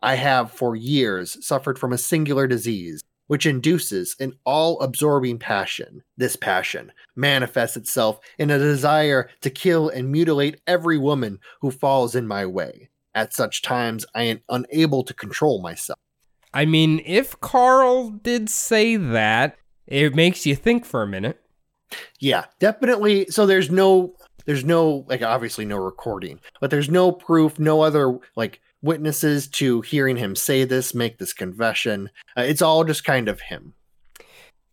I 0.00 0.16
have 0.16 0.52
for 0.52 0.76
years 0.76 1.44
suffered 1.44 1.78
from 1.78 1.92
a 1.92 1.98
singular 1.98 2.46
disease 2.46 3.02
which 3.26 3.46
induces 3.46 4.16
an 4.20 4.34
all 4.44 4.80
absorbing 4.80 5.38
passion. 5.38 6.02
This 6.16 6.36
passion 6.36 6.92
manifests 7.16 7.76
itself 7.76 8.20
in 8.38 8.50
a 8.50 8.58
desire 8.58 9.30
to 9.40 9.50
kill 9.50 9.88
and 9.88 10.10
mutilate 10.10 10.60
every 10.66 10.98
woman 10.98 11.38
who 11.60 11.70
falls 11.70 12.14
in 12.14 12.26
my 12.26 12.44
way. 12.46 12.90
At 13.14 13.32
such 13.32 13.62
times, 13.62 14.04
I 14.14 14.24
am 14.24 14.40
unable 14.48 15.04
to 15.04 15.14
control 15.14 15.62
myself. 15.62 15.98
I 16.54 16.64
mean, 16.64 17.02
if 17.04 17.38
Carl 17.40 18.10
did 18.10 18.48
say 18.48 18.96
that, 18.96 19.58
it 19.86 20.14
makes 20.14 20.46
you 20.46 20.56
think 20.56 20.86
for 20.86 21.02
a 21.02 21.06
minute. 21.06 21.40
Yeah, 22.20 22.46
definitely. 22.60 23.26
So 23.26 23.44
there's 23.44 23.70
no, 23.70 24.14
there's 24.46 24.64
no, 24.64 25.04
like, 25.08 25.22
obviously 25.22 25.64
no 25.64 25.76
recording, 25.76 26.40
but 26.60 26.70
there's 26.70 26.88
no 26.88 27.12
proof, 27.12 27.58
no 27.58 27.82
other, 27.82 28.18
like, 28.36 28.60
witnesses 28.82 29.48
to 29.48 29.80
hearing 29.80 30.16
him 30.16 30.36
say 30.36 30.64
this, 30.64 30.94
make 30.94 31.18
this 31.18 31.32
confession. 31.32 32.10
Uh, 32.36 32.42
it's 32.42 32.62
all 32.62 32.84
just 32.84 33.04
kind 33.04 33.28
of 33.28 33.40
him. 33.40 33.74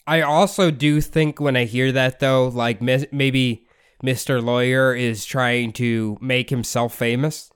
I 0.06 0.22
also 0.22 0.72
do 0.72 1.00
think 1.00 1.40
when 1.40 1.56
I 1.56 1.66
hear 1.66 1.92
that 1.94 2.20
though, 2.20 2.50
like 2.50 2.82
mis- 2.82 3.06
maybe 3.12 3.66
Mr. 4.04 4.44
Lawyer 4.44 4.94
is 4.94 5.26
trying 5.26 5.72
to 5.74 6.18
make 6.20 6.50
himself 6.50 6.94
famous. 6.96 7.52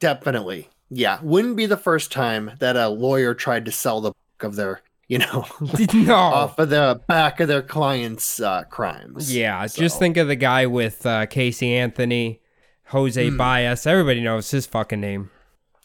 Definitely. 0.00 0.70
Yeah. 0.94 1.18
Wouldn't 1.22 1.56
be 1.56 1.66
the 1.66 1.76
first 1.76 2.12
time 2.12 2.52
that 2.58 2.76
a 2.76 2.88
lawyer 2.88 3.34
tried 3.34 3.64
to 3.64 3.72
sell 3.72 4.00
the 4.00 4.10
book 4.10 4.42
of 4.42 4.56
their, 4.56 4.82
you 5.08 5.18
know, 5.18 5.46
no. 5.94 6.14
off 6.14 6.58
of 6.58 6.68
the 6.70 7.00
back 7.08 7.40
of 7.40 7.48
their 7.48 7.62
clients' 7.62 8.40
uh, 8.40 8.64
crimes. 8.64 9.34
Yeah, 9.34 9.64
So- 9.66 9.80
just 9.80 9.98
think 9.98 10.16
of 10.16 10.28
the 10.28 10.36
guy 10.36 10.66
with 10.66 11.04
uh, 11.06 11.26
Casey 11.26 11.74
Anthony, 11.74 12.40
Jose 12.88 13.28
Hmm. 13.30 13.36
Baez. 13.38 13.86
Everybody 13.86 14.20
knows 14.20 14.50
his 14.50 14.66
fucking 14.66 15.00
name. 15.00 15.30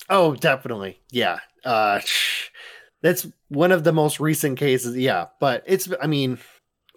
Oh, 0.09 0.35
definitely. 0.35 0.99
Yeah. 1.11 1.39
Uh, 1.63 1.99
that's 3.01 3.27
one 3.49 3.71
of 3.71 3.83
the 3.83 3.93
most 3.93 4.19
recent 4.19 4.57
cases. 4.57 4.97
Yeah. 4.97 5.27
But 5.39 5.63
it's, 5.65 5.89
I 6.01 6.07
mean, 6.07 6.37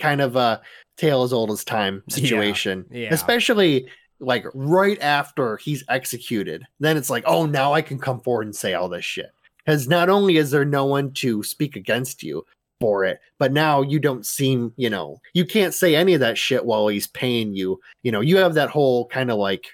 kind 0.01 0.21
of 0.21 0.35
a 0.37 0.63
tale 0.97 1.23
as 1.23 1.33
old 1.33 1.51
as 1.51 1.65
time 1.65 2.03
situation. 2.09 2.87
yeah. 2.91 3.13
Especially 3.13 3.89
like 4.21 4.45
right 4.55 5.01
after 5.01 5.57
he's 5.57 5.85
executed. 5.89 6.67
Then 6.79 6.97
it's 6.97 7.11
like, 7.11 7.25
oh, 7.27 7.47
now 7.47 7.73
I 7.73 7.83
can 7.83 7.99
come 7.99 8.21
forward 8.21 8.47
and 8.47 8.55
say 8.55 8.75
all 8.75 8.89
this 8.89 9.05
shit. 9.05 9.31
Because 9.59 9.89
not 9.89 10.09
only 10.09 10.37
is 10.37 10.51
there 10.51 10.65
no 10.65 10.87
one 10.87 11.13
to 11.15 11.43
speak 11.43 11.77
against 11.77 12.23
you 12.23 12.45
for 12.81 13.05
it, 13.05 13.21
but 13.39 13.53
now 13.53 13.83
you 13.83 13.99
don't 13.99 14.25
seem, 14.25 14.73
you 14.77 14.89
know, 14.89 15.21
you 15.35 15.45
can't 15.45 15.75
say 15.75 15.95
any 15.95 16.15
of 16.15 16.21
that 16.21 16.39
shit 16.39 16.65
while 16.65 16.89
he's 16.89 17.07
paying 17.09 17.55
you. 17.55 17.81
You 18.03 18.13
know, 18.13 18.21
you 18.21 18.39
have 18.39 18.55
that 18.55 18.71
whole 18.71 19.07
kind 19.09 19.31
of 19.31 19.39
like 19.39 19.67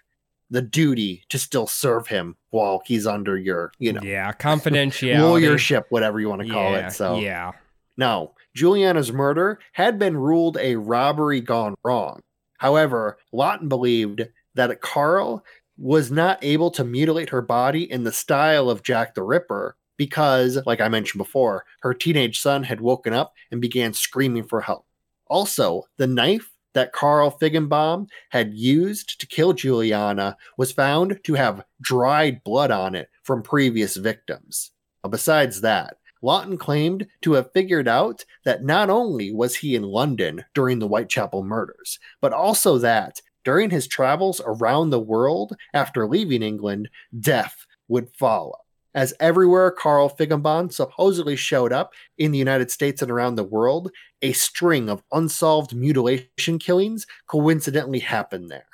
the 0.51 0.63
duty 0.63 1.25
to 1.29 1.39
still 1.39 1.67
serve 1.67 2.07
him 2.09 2.37
while 2.51 2.83
he's 2.85 3.07
under 3.07 3.37
your, 3.37 3.73
you 3.79 3.93
know, 3.93 4.03
yeah, 4.03 4.33
confidentiality. 4.33 5.19
lawyership, 5.19 5.85
whatever 5.91 6.21
you 6.21 6.29
want 6.29 6.43
to 6.43 6.49
call 6.49 6.73
yeah, 6.73 6.89
it. 6.89 6.93
So 6.93 7.19
yeah, 7.19 7.53
now, 7.97 8.33
Juliana's 8.55 9.13
murder 9.13 9.59
had 9.73 9.99
been 9.99 10.17
ruled 10.17 10.59
a 10.59 10.77
robbery 10.77 11.41
gone 11.41 11.75
wrong. 11.83 12.21
However, 12.59 13.19
Lawton 13.33 13.69
believed 13.69 14.27
that 14.55 14.81
Carl 14.81 15.45
was 15.79 16.11
not 16.11 16.39
able 16.43 16.71
to 16.71 16.85
mutilate 16.85 17.29
her 17.31 17.43
body 17.43 17.91
in 17.91 18.05
the 18.05 18.13
style 18.13 18.71
of 18.71 18.83
Jack 18.83 19.15
the 19.15 19.23
Ripper 19.23 19.77
because, 19.97 20.59
like 20.67 20.81
I 20.81 20.89
mentioned 20.89 21.19
before, 21.19 21.65
her 21.81 21.95
teenage 21.95 22.41
son 22.41 22.63
had 22.63 22.81
woken 22.81 23.13
up 23.13 23.35
and 23.51 23.61
began 23.61 23.93
screaming 23.93 24.45
for 24.45 24.61
help. 24.61 24.87
Also, 25.29 25.85
the 25.97 26.07
knife 26.07 26.51
that 26.75 26.93
Carl 26.93 27.31
Figgenbaum 27.31 28.07
had 28.31 28.55
used 28.55 29.19
to 29.21 29.27
kill 29.27 29.55
Juliana 29.55 30.37
was 30.59 30.73
found 30.73 31.19
to 31.25 31.35
have 31.35 31.65
dried 31.81 32.45
blood 32.45 32.71
on 32.71 32.95
it 32.95 33.09
from 33.23 33.43
previous 33.43 33.97
victims. 33.97 34.73
Besides 35.09 35.63
that, 35.63 35.97
Lawton 36.27 36.59
claimed 36.59 37.07
to 37.23 37.35
have 37.35 37.53
figured 37.53 37.87
out 37.87 38.25
that 38.45 38.65
not 38.65 38.91
only 38.91 39.33
was 39.33 39.55
he 39.55 39.77
in 39.77 39.85
London 39.85 40.45
during 40.55 40.81
the 40.81 40.89
Whitechapel 40.89 41.45
murders, 41.45 42.01
but 42.21 42.33
also 42.33 42.79
that 42.79 43.23
during 43.45 43.71
his 43.71 43.87
travels 43.87 44.41
around 44.45 44.91
the 44.91 44.99
world 44.99 45.57
after 45.73 46.05
leaving 46.05 46.43
England, 46.43 46.89
death 47.17 47.65
would 47.87 48.11
follow. 48.11 48.57
As 48.93 49.15
everywhere 49.21 49.71
Carl 49.71 50.11
Figgenbaum 50.11 50.73
supposedly 50.73 51.37
showed 51.37 51.73
up 51.73 51.93
in 52.19 52.33
the 52.33 52.39
United 52.39 52.73
States 52.73 53.03
and 53.03 53.11
around 53.11 53.37
the 53.37 53.45
world, 53.45 53.93
a 54.21 54.33
string 54.33 54.91
of 54.91 55.05
unsolved 55.13 55.77
mutilation 55.77 56.59
killings 56.59 57.07
coincidentally 57.29 58.01
happened 58.01 58.51
there. 58.51 58.67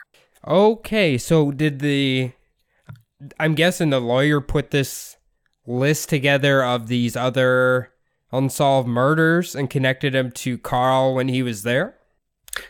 Okay, 0.49 1.19
so 1.19 1.51
did 1.51 1.81
the 1.81 2.33
I'm 3.39 3.55
guessing 3.55 3.91
the 3.91 4.01
lawyer 4.01 4.41
put 4.41 4.71
this 4.71 5.19
list 5.67 6.09
together 6.09 6.65
of 6.65 6.89
these 6.89 7.17
other 7.17 7.93
unsolved 8.33 8.89
murders 8.89 9.55
and 9.55 9.71
connected 9.71 10.15
them 10.15 10.31
to 10.33 10.59
Carl 10.59 11.15
when 11.15 11.29
he 11.29 11.43
was 11.43 11.63
there? 11.63 11.97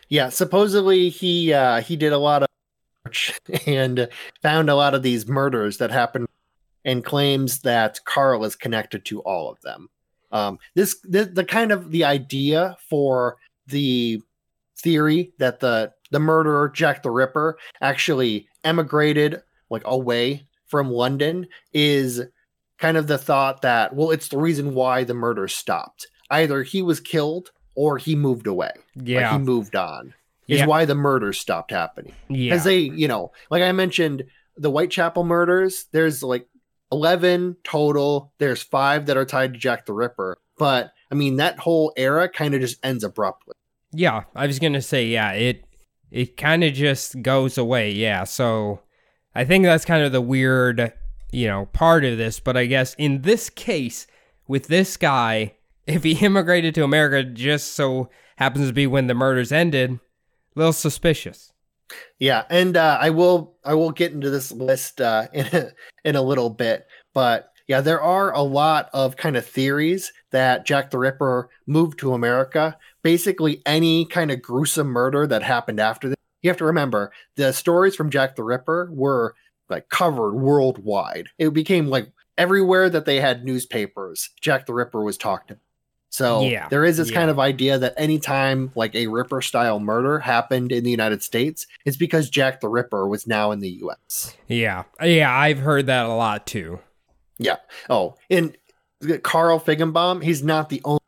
Yeah, 0.09 0.29
supposedly 0.29 1.09
he 1.09 1.53
uh, 1.53 1.81
he 1.81 1.97
did 1.97 2.13
a 2.13 2.19
lot 2.19 2.43
of 2.43 2.49
and 3.67 4.09
found 4.43 4.71
a 4.71 4.75
lot 4.75 4.95
of 4.95 5.03
these 5.03 5.27
murders 5.27 5.79
that 5.79 5.91
happened, 5.91 6.29
and 6.85 7.05
claims 7.05 7.61
that 7.61 8.01
Carl 8.05 8.45
is 8.45 8.57
connected 8.57 9.05
to 9.07 9.21
all 9.21 9.51
of 9.51 9.61
them. 9.63 9.89
Um, 10.31 10.59
this 10.75 10.97
the, 11.03 11.25
the 11.25 11.45
kind 11.45 11.73
of 11.73 11.91
the 11.91 12.05
idea 12.05 12.77
for 12.89 13.37
the 13.67 14.21
theory 14.79 15.33
that 15.39 15.61
the 15.61 15.93
the 16.11 16.21
murderer 16.21 16.69
Jack 16.69 17.03
the 17.03 17.11
Ripper 17.11 17.59
actually 17.81 18.49
emigrated 18.65 19.43
like 19.71 19.83
away 19.85 20.47
from 20.67 20.91
London 20.91 21.47
is 21.73 22.23
kind 22.83 22.97
of 22.99 23.07
the 23.07 23.17
thought 23.19 23.63
that 23.63 23.95
well 23.97 24.11
it's 24.11 24.29
the 24.29 24.37
reason 24.39 24.75
why 24.75 25.05
the 25.05 25.15
murder 25.15 25.49
stopped. 25.49 26.07
Either 26.31 26.63
he 26.63 26.83
was 26.83 27.01
killed 27.01 27.51
or 27.75 27.97
he 27.97 28.15
moved 28.15 28.47
away. 28.47 28.73
Like 28.97 29.09
Yeah. 29.09 29.33
he 29.33 29.39
moved 29.39 29.75
on. 29.77 30.13
Is 30.49 30.59
Yeah. 30.61 30.67
why 30.67 30.85
the 30.85 30.95
murders 30.95 31.39
stopped 31.39 31.71
happening. 31.71 32.13
yeah. 32.29 32.51
Because 32.51 32.65
they, 32.65 32.79
you 32.81 33.09
know, 33.09 33.33
like 33.51 33.63
I 33.63 33.73
mentioned, 33.73 34.25
the 34.57 34.71
Whitechapel 34.71 35.25
murders, 35.25 35.87
there's 35.93 36.23
like 36.23 36.47
11 36.91 37.57
total. 37.65 38.33
There's 38.39 38.63
five 38.63 39.07
that 39.07 39.17
are 39.17 39.25
tied 39.25 39.55
to 39.55 39.59
Jack 39.59 39.87
the 39.87 39.95
Ripper. 39.95 40.39
But 40.59 40.93
I 41.11 41.15
mean, 41.15 41.37
that 41.37 41.59
whole 41.59 41.93
era 41.97 42.29
kind 42.29 42.55
of 42.55 42.61
just 42.61 42.85
ends 42.85 43.05
abruptly. 43.05 43.55
Yeah, 43.93 44.25
I 44.35 44.47
was 44.47 44.59
gonna 44.59 44.83
say 44.83 45.07
yeah. 45.07 45.33
It 45.33 45.65
it 46.11 46.37
kind 46.37 46.63
of 46.65 46.75
just 46.75 47.23
goes 47.23 47.57
away. 47.57 47.91
Yeah, 47.93 48.25
so 48.25 48.81
I 49.35 49.45
think 49.45 49.65
that's 49.65 49.85
kind 49.87 50.03
of 50.05 50.13
the 50.13 50.21
weird, 50.21 50.93
you 51.33 51.49
know, 51.49 51.67
part 51.67 52.05
of 52.05 52.19
this. 52.19 52.39
But 52.39 52.57
I 52.57 52.67
guess 52.67 52.95
in 52.95 53.23
this 53.23 53.51
case, 53.51 54.07
with 54.47 54.69
this 54.69 54.97
guy, 54.97 55.55
if 55.87 56.05
he 56.05 56.13
immigrated 56.25 56.75
to 56.77 56.85
America 56.85 57.29
just 57.29 57.75
so 57.75 58.11
happens 58.37 58.69
to 58.69 58.73
be 58.73 58.87
when 58.87 59.07
the 59.09 59.15
murders 59.15 59.51
ended, 59.53 59.91
a 59.93 59.99
little 60.55 60.73
suspicious. 60.73 61.53
Yeah, 62.19 62.45
and 62.49 62.77
uh, 62.77 62.99
I 63.01 63.11
will 63.11 63.57
I 63.65 63.75
will 63.75 63.91
get 63.91 64.13
into 64.13 64.31
this 64.31 64.53
list 64.53 65.01
uh, 65.01 65.29
in 65.33 65.47
a, 65.47 65.73
in 66.05 66.17
a 66.17 66.23
little 66.23 66.51
bit, 66.51 66.87
but 67.15 67.53
Yeah, 67.69 67.81
there 67.81 68.01
are 68.03 68.33
a 68.33 68.43
lot 68.43 68.89
of 68.93 69.17
kind 69.17 69.37
of 69.37 69.47
theories 69.47 70.13
that 70.31 70.67
Jack 70.67 70.91
the 70.91 70.99
Ripper 70.99 71.49
moved 71.67 71.99
to 72.01 72.15
America. 72.15 72.77
Basically, 73.03 73.63
any 73.67 74.05
kind 74.07 74.31
of 74.31 74.43
gruesome 74.43 74.89
murder 74.89 75.27
that 75.27 75.43
happened 75.43 75.81
after 75.81 76.09
this. 76.09 76.17
You 76.43 76.51
have 76.51 76.57
to 76.59 76.65
remember 76.65 77.13
the 77.37 77.53
stories 77.53 77.95
from 77.95 78.11
Jack 78.11 78.37
the 78.37 78.43
Ripper 78.43 78.91
were 78.93 79.35
like 79.73 79.89
covered 79.89 80.35
worldwide. 80.35 81.29
It 81.39 81.53
became 81.53 81.89
like 81.89 82.09
everywhere 82.39 82.89
that 82.91 83.05
they 83.05 83.21
had 83.21 83.45
newspapers, 83.45 84.31
Jack 84.41 84.67
the 84.67 84.75
Ripper 84.75 85.03
was 85.03 85.17
talked 85.19 85.51
about. 85.51 85.61
So 86.11 86.43
Yeah, 86.43 86.69
there 86.69 86.85
is 86.85 86.99
this 86.99 87.11
yeah. 87.11 87.17
kind 87.17 87.31
of 87.31 87.39
idea 87.39 87.79
that 87.79 87.95
anytime 87.97 88.71
like 88.75 88.95
a 88.95 89.07
Ripper 89.07 89.41
style 89.41 89.81
murder 89.81 90.19
happened 90.19 90.71
in 90.71 90.85
the 90.85 90.91
United 90.91 91.23
States, 91.23 91.67
it's 91.87 91.97
because 91.97 92.29
Jack 92.29 92.61
the 92.61 92.69
Ripper 92.69 93.09
was 93.09 93.27
now 93.27 93.51
in 93.51 93.61
the 93.61 93.71
US. 93.85 94.37
Yeah. 94.47 94.85
Yeah, 95.03 95.35
I've 95.35 95.59
heard 95.59 95.87
that 95.87 96.05
a 96.05 96.15
lot 96.15 96.47
too. 96.47 96.81
Yeah. 97.39 97.57
Oh, 97.89 98.17
and 98.29 98.57
Carl 99.23 99.59
Figgenbaum, 99.59 100.23
he's 100.23 100.43
not 100.43 100.69
the 100.69 100.83
only 100.85 101.01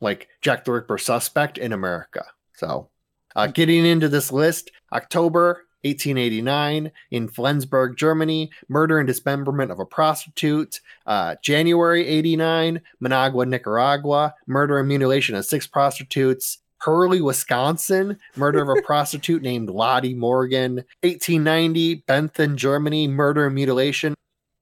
like 0.00 0.28
Jack 0.40 0.64
the 0.64 0.72
Ripper 0.72 0.98
suspect 0.98 1.58
in 1.58 1.72
America. 1.72 2.24
So, 2.54 2.88
uh, 3.34 3.48
getting 3.48 3.84
into 3.84 4.08
this 4.08 4.32
list, 4.32 4.70
October 4.90 5.65
1889 5.82 6.90
in 7.10 7.28
Flensburg, 7.28 7.96
Germany, 7.96 8.50
murder 8.68 8.98
and 8.98 9.06
dismemberment 9.06 9.70
of 9.70 9.78
a 9.78 9.86
prostitute. 9.86 10.80
Uh, 11.06 11.36
January 11.42 12.06
89, 12.06 12.80
Managua, 13.00 13.46
Nicaragua, 13.46 14.34
murder 14.46 14.78
and 14.78 14.88
mutilation 14.88 15.34
of 15.34 15.44
six 15.44 15.66
prostitutes. 15.66 16.58
Hurley, 16.78 17.20
Wisconsin, 17.20 18.18
murder 18.36 18.60
of 18.60 18.68
a 18.68 18.82
prostitute 18.84 19.42
named 19.42 19.70
Lottie 19.70 20.14
Morgan. 20.14 20.76
1890, 21.02 21.96
Bentham, 22.06 22.56
Germany, 22.56 23.08
murder 23.08 23.46
and 23.46 23.54
mutilation. 23.54 24.14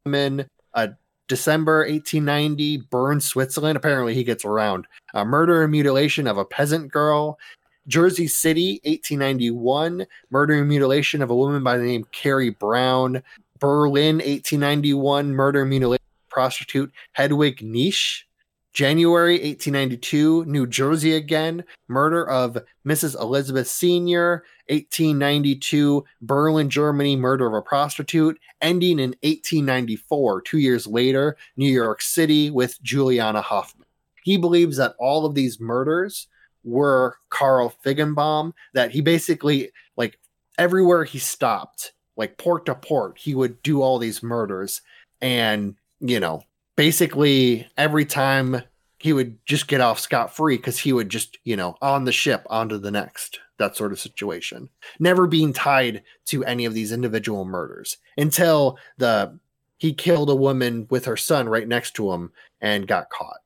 woman. 0.05 0.47
Uh, 0.73 0.89
December 1.29 1.79
1890, 1.81 2.79
Bern, 2.91 3.21
Switzerland. 3.21 3.77
Apparently, 3.77 4.15
he 4.15 4.25
gets 4.25 4.45
around. 4.45 4.87
Uh, 5.15 5.25
murder 5.25 5.63
and 5.63 5.73
mutilation 5.73 6.27
of 6.27 6.37
a 6.37 6.45
peasant 6.45 6.93
girl. 6.93 7.39
Jersey 7.87 8.27
City, 8.27 8.81
1891, 8.85 10.07
murder 10.31 10.55
and 10.55 10.69
mutilation 10.69 11.23
of 11.23 11.31
a 11.31 11.37
woman 11.37 11.63
by 11.63 11.77
the 11.77 11.85
name 11.85 12.05
Carrie 12.13 12.51
Brown. 12.51 13.23
Berlin, 13.61 14.17
1891, 14.17 15.33
murder 15.35 15.63
and 15.63 15.71
mutilation 15.71 16.03
of 16.03 16.29
a 16.29 16.33
prostitute 16.33 16.93
Hedwig 17.13 17.61
Nisch. 17.63 18.25
January 18.73 19.35
1892, 19.35 20.47
New 20.47 20.67
Jersey 20.67 21.15
again, 21.15 21.63
murder 21.87 22.29
of 22.29 22.59
Mrs. 22.85 23.19
Elizabeth 23.21 23.69
Sr. 23.69 24.43
1892, 24.69 26.05
Berlin, 26.21 26.69
Germany, 26.69 27.15
murder 27.15 27.47
of 27.47 27.55
a 27.55 27.63
prostitute. 27.63 28.37
Ending 28.61 28.99
in 28.99 29.11
1894, 29.23 30.43
two 30.43 30.59
years 30.59 30.89
later, 30.89 31.37
New 31.57 31.71
York 31.71 32.03
City 32.03 32.51
with 32.51 32.83
Juliana 32.83 33.43
Hoffman. 33.43 33.87
He 34.25 34.37
believes 34.37 34.77
that 34.79 34.97
all 34.99 35.25
of 35.25 35.37
these 35.37 35.61
murders 35.61 36.27
were 36.65 37.19
Carl 37.31 37.75
Figgenbaum, 37.85 38.53
that 38.73 38.91
he 38.91 39.01
basically, 39.01 39.71
like, 39.97 40.19
everywhere 40.59 41.05
he 41.05 41.19
stopped, 41.19 41.93
like 42.17 42.39
port 42.39 42.67
to 42.67 42.75
port, 42.75 43.19
he 43.19 43.35
would 43.35 43.63
do 43.63 43.83
all 43.83 43.99
these 43.99 44.23
murders. 44.23 44.83
And, 45.21 45.77
you 46.01 46.21
know, 46.21 46.43
basically 46.77 47.69
every 47.77 48.05
time 48.05 48.63
he 48.99 49.13
would 49.13 49.45
just 49.45 49.69
get 49.69 49.81
off 49.81 50.01
scot 50.01 50.35
free 50.35 50.57
because 50.57 50.79
he 50.79 50.93
would 50.93 51.09
just, 51.09 51.39
you 51.45 51.57
know, 51.57 51.77
on 51.83 52.05
the 52.05 52.13
ship, 52.13 52.47
onto 52.49 52.79
the 52.79 52.91
next, 52.91 53.41
that 53.59 53.77
sort 53.77 53.93
of 53.93 54.01
situation. 54.01 54.69
Never 54.99 55.27
being 55.27 55.53
tied 55.53 56.03
to 56.27 56.45
any 56.45 56.65
of 56.65 56.75
these 56.75 56.93
individual 56.93 57.45
murders 57.45 57.99
until 58.17 58.79
the 58.97 59.39
he 59.77 59.93
killed 59.93 60.31
a 60.31 60.35
woman 60.35 60.87
with 60.89 61.05
her 61.05 61.17
son 61.17 61.49
right 61.49 61.69
next 61.69 61.95
to 61.97 62.13
him 62.13 62.33
and 62.61 62.87
got 62.87 63.11
caught. 63.11 63.41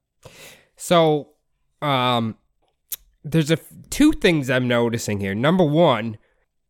So, 0.77 1.31
um, 1.83 2.37
there's 3.25 3.51
a 3.51 3.59
two 3.91 4.13
things 4.13 4.49
I'm 4.51 4.69
noticing 4.69 5.21
here. 5.21 5.35
Number 5.35 5.65
one, 5.65 6.19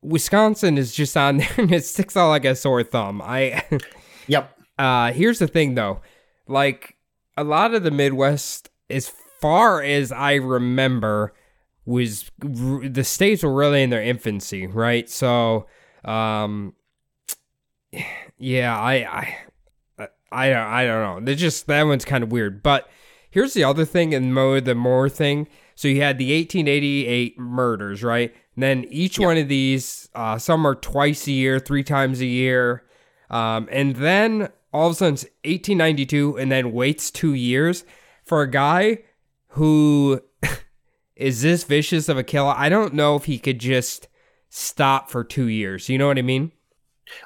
Wisconsin 0.02 0.78
is 0.78 0.94
just 0.94 1.16
on 1.16 1.38
there 1.38 1.48
and 1.58 1.72
it 1.72 1.84
sticks 1.84 2.16
out 2.16 2.28
like 2.28 2.44
a 2.44 2.54
sore 2.54 2.82
thumb. 2.82 3.20
I, 3.22 3.64
Yep. 4.28 4.58
uh, 4.78 5.12
here's 5.12 5.38
the 5.38 5.48
thing 5.48 5.74
though, 5.74 6.00
like 6.46 6.96
a 7.36 7.44
lot 7.44 7.74
of 7.74 7.82
the 7.82 7.90
Midwest, 7.90 8.68
as 8.90 9.08
far 9.40 9.82
as 9.82 10.10
I 10.12 10.34
remember, 10.34 11.32
was 11.86 12.30
r- 12.42 12.86
the 12.88 13.04
states 13.04 13.42
were 13.42 13.54
really 13.54 13.82
in 13.82 13.90
their 13.90 14.02
infancy, 14.02 14.66
right? 14.66 15.08
So, 15.08 15.66
um, 16.04 16.74
yeah, 18.38 18.78
I, 18.78 18.94
I, 19.98 20.08
I, 20.30 20.48
don't- 20.50 20.56
I 20.66 20.84
don't 20.84 21.20
know. 21.20 21.24
They're 21.24 21.34
just 21.34 21.66
that 21.66 21.82
one's 21.84 22.04
kind 22.04 22.22
of 22.22 22.30
weird. 22.32 22.62
But 22.62 22.88
here's 23.30 23.54
the 23.54 23.64
other 23.64 23.84
thing, 23.84 24.14
and 24.14 24.34
more 24.34 24.60
the 24.60 24.74
more 24.74 25.08
thing. 25.08 25.48
So 25.78 25.86
you 25.86 26.02
had 26.02 26.18
the 26.18 26.36
1888 26.36 27.38
murders, 27.38 28.02
right? 28.02 28.34
And 28.56 28.62
then 28.64 28.84
each 28.90 29.16
one 29.16 29.36
of 29.36 29.46
these, 29.46 30.08
uh, 30.12 30.36
some 30.36 30.66
are 30.66 30.74
twice 30.74 31.28
a 31.28 31.30
year, 31.30 31.60
three 31.60 31.84
times 31.84 32.20
a 32.20 32.26
year, 32.26 32.82
um, 33.30 33.68
and 33.70 33.94
then 33.94 34.48
all 34.72 34.88
of 34.88 34.94
a 34.94 34.96
sudden 34.96 35.14
it's 35.14 35.22
1892, 35.44 36.36
and 36.36 36.50
then 36.50 36.72
waits 36.72 37.12
two 37.12 37.32
years 37.32 37.84
for 38.24 38.42
a 38.42 38.50
guy 38.50 39.04
who 39.50 40.20
is 41.14 41.42
this 41.42 41.62
vicious 41.62 42.08
of 42.08 42.18
a 42.18 42.24
killer. 42.24 42.54
I 42.56 42.68
don't 42.68 42.94
know 42.94 43.14
if 43.14 43.26
he 43.26 43.38
could 43.38 43.60
just 43.60 44.08
stop 44.48 45.12
for 45.12 45.22
two 45.22 45.46
years. 45.46 45.88
You 45.88 45.96
know 45.96 46.08
what 46.08 46.18
I 46.18 46.22
mean? 46.22 46.50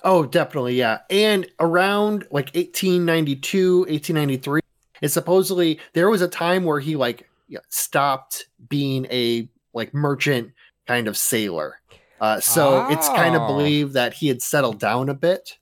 Oh, 0.04 0.26
definitely, 0.26 0.74
yeah. 0.74 0.98
And 1.08 1.50
around 1.58 2.26
like 2.30 2.54
1892, 2.54 3.78
1893, 3.78 4.60
it 5.00 5.08
supposedly 5.08 5.80
there 5.94 6.10
was 6.10 6.20
a 6.20 6.28
time 6.28 6.64
where 6.64 6.80
he 6.80 6.96
like 6.96 7.26
yeah, 7.52 7.60
stopped 7.68 8.46
being 8.68 9.06
a 9.10 9.48
like 9.74 9.92
merchant 9.94 10.50
kind 10.86 11.06
of 11.06 11.16
sailor. 11.16 11.76
Uh, 12.20 12.40
so 12.40 12.86
it's 12.88 13.08
kind 13.08 13.34
of 13.36 13.42
Oh. 13.42 13.46
believed 13.48 13.94
that 13.94 14.14
he 14.14 14.28
had 14.28 14.40
settled 14.42 14.78
down 14.78 15.08
a 15.08 15.14
bit. 15.14 15.58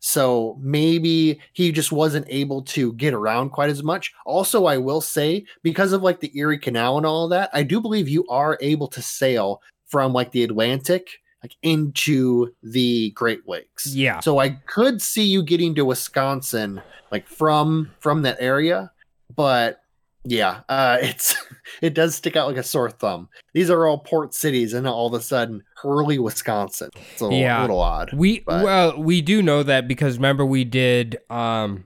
So 0.00 0.58
maybe 0.60 1.40
he 1.54 1.72
just 1.72 1.90
wasn't 1.90 2.26
able 2.28 2.62
to 2.62 2.92
get 2.92 3.14
around 3.14 3.50
quite 3.50 3.70
as 3.70 3.82
much. 3.82 4.12
Also, 4.26 4.66
I 4.66 4.76
will 4.76 5.00
say, 5.00 5.44
because 5.62 5.92
of 5.92 6.02
like 6.02 6.20
the 6.20 6.30
Erie 6.38 6.58
Canal 6.58 6.98
and 6.98 7.06
all 7.06 7.24
of 7.24 7.30
that, 7.30 7.50
I 7.52 7.62
do 7.62 7.80
believe 7.80 8.08
you 8.08 8.26
are 8.28 8.58
able 8.60 8.88
to 8.88 9.00
sail 9.02 9.62
from 9.86 10.12
like 10.12 10.30
the 10.32 10.42
Atlantic 10.44 11.08
like 11.42 11.56
into 11.62 12.54
the 12.62 13.10
Great 13.10 13.46
Lakes. 13.48 13.86
Yeah. 13.86 14.20
So 14.20 14.38
I 14.38 14.50
could 14.66 15.02
see 15.02 15.24
you 15.24 15.42
getting 15.42 15.74
to 15.74 15.84
Wisconsin 15.84 16.80
like 17.10 17.26
from 17.28 17.90
from 18.00 18.22
that 18.22 18.36
area, 18.40 18.92
but 19.34 19.80
yeah, 20.24 20.60
uh, 20.68 20.98
it's 21.02 21.36
it 21.82 21.94
does 21.94 22.14
stick 22.14 22.36
out 22.36 22.48
like 22.48 22.56
a 22.56 22.62
sore 22.62 22.90
thumb. 22.90 23.28
These 23.52 23.70
are 23.70 23.86
all 23.86 23.98
port 23.98 24.34
cities, 24.34 24.72
and 24.72 24.86
all 24.88 25.06
of 25.06 25.14
a 25.14 25.20
sudden, 25.20 25.62
Hurley, 25.82 26.18
Wisconsin. 26.18 26.90
It's 27.12 27.20
a 27.20 27.24
little, 27.24 27.38
Yeah. 27.38 27.60
little 27.60 27.80
odd. 27.80 28.12
We 28.12 28.40
but- 28.40 28.64
well, 28.64 29.02
we 29.02 29.20
do 29.20 29.42
know 29.42 29.62
that 29.62 29.86
because 29.88 30.16
remember 30.16 30.44
we 30.46 30.64
did 30.64 31.18
um 31.30 31.84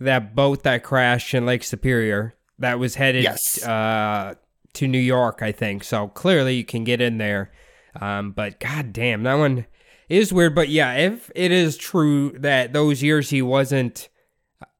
that 0.00 0.34
boat 0.34 0.62
that 0.62 0.82
crashed 0.82 1.34
in 1.34 1.44
Lake 1.46 1.62
Superior 1.64 2.34
that 2.58 2.78
was 2.78 2.94
headed 2.94 3.24
Yes. 3.24 3.62
uh 3.66 4.34
to 4.74 4.86
New 4.86 4.98
York, 5.00 5.40
I 5.42 5.50
think. 5.52 5.82
So 5.84 6.08
clearly 6.08 6.54
you 6.56 6.64
can 6.64 6.84
get 6.84 7.00
in 7.00 7.18
there. 7.18 7.50
Um 8.00 8.30
but 8.32 8.60
god 8.60 8.92
damn, 8.92 9.24
that 9.24 9.34
one 9.34 9.66
is 10.08 10.32
weird, 10.32 10.54
but 10.54 10.68
yeah, 10.68 10.94
if 10.94 11.30
it 11.34 11.50
is 11.52 11.76
true 11.76 12.30
that 12.38 12.72
those 12.72 13.02
years 13.02 13.30
he 13.30 13.42
wasn't 13.42 14.08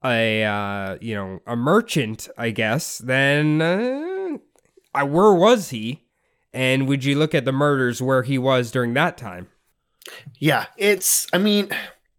a 0.05 0.45
uh, 0.45 0.99
you 1.01 1.15
know, 1.15 1.41
a 1.47 1.57
merchant, 1.57 2.29
I 2.37 2.51
guess, 2.51 2.99
then 2.99 3.61
uh, 3.61 4.39
I, 4.95 5.03
where 5.05 5.33
was 5.33 5.71
he? 5.71 6.05
And 6.53 6.89
would 6.89 7.05
you 7.05 7.17
look 7.17 7.35
at 7.35 7.45
the 7.45 7.53
murders 7.53 8.03
where 8.03 8.23
he 8.23 8.37
was 8.39 8.71
during 8.71 8.95
that 8.95 9.17
time? 9.17 9.49
Yeah, 10.39 10.67
it's. 10.77 11.27
I 11.33 11.39
mean, 11.39 11.69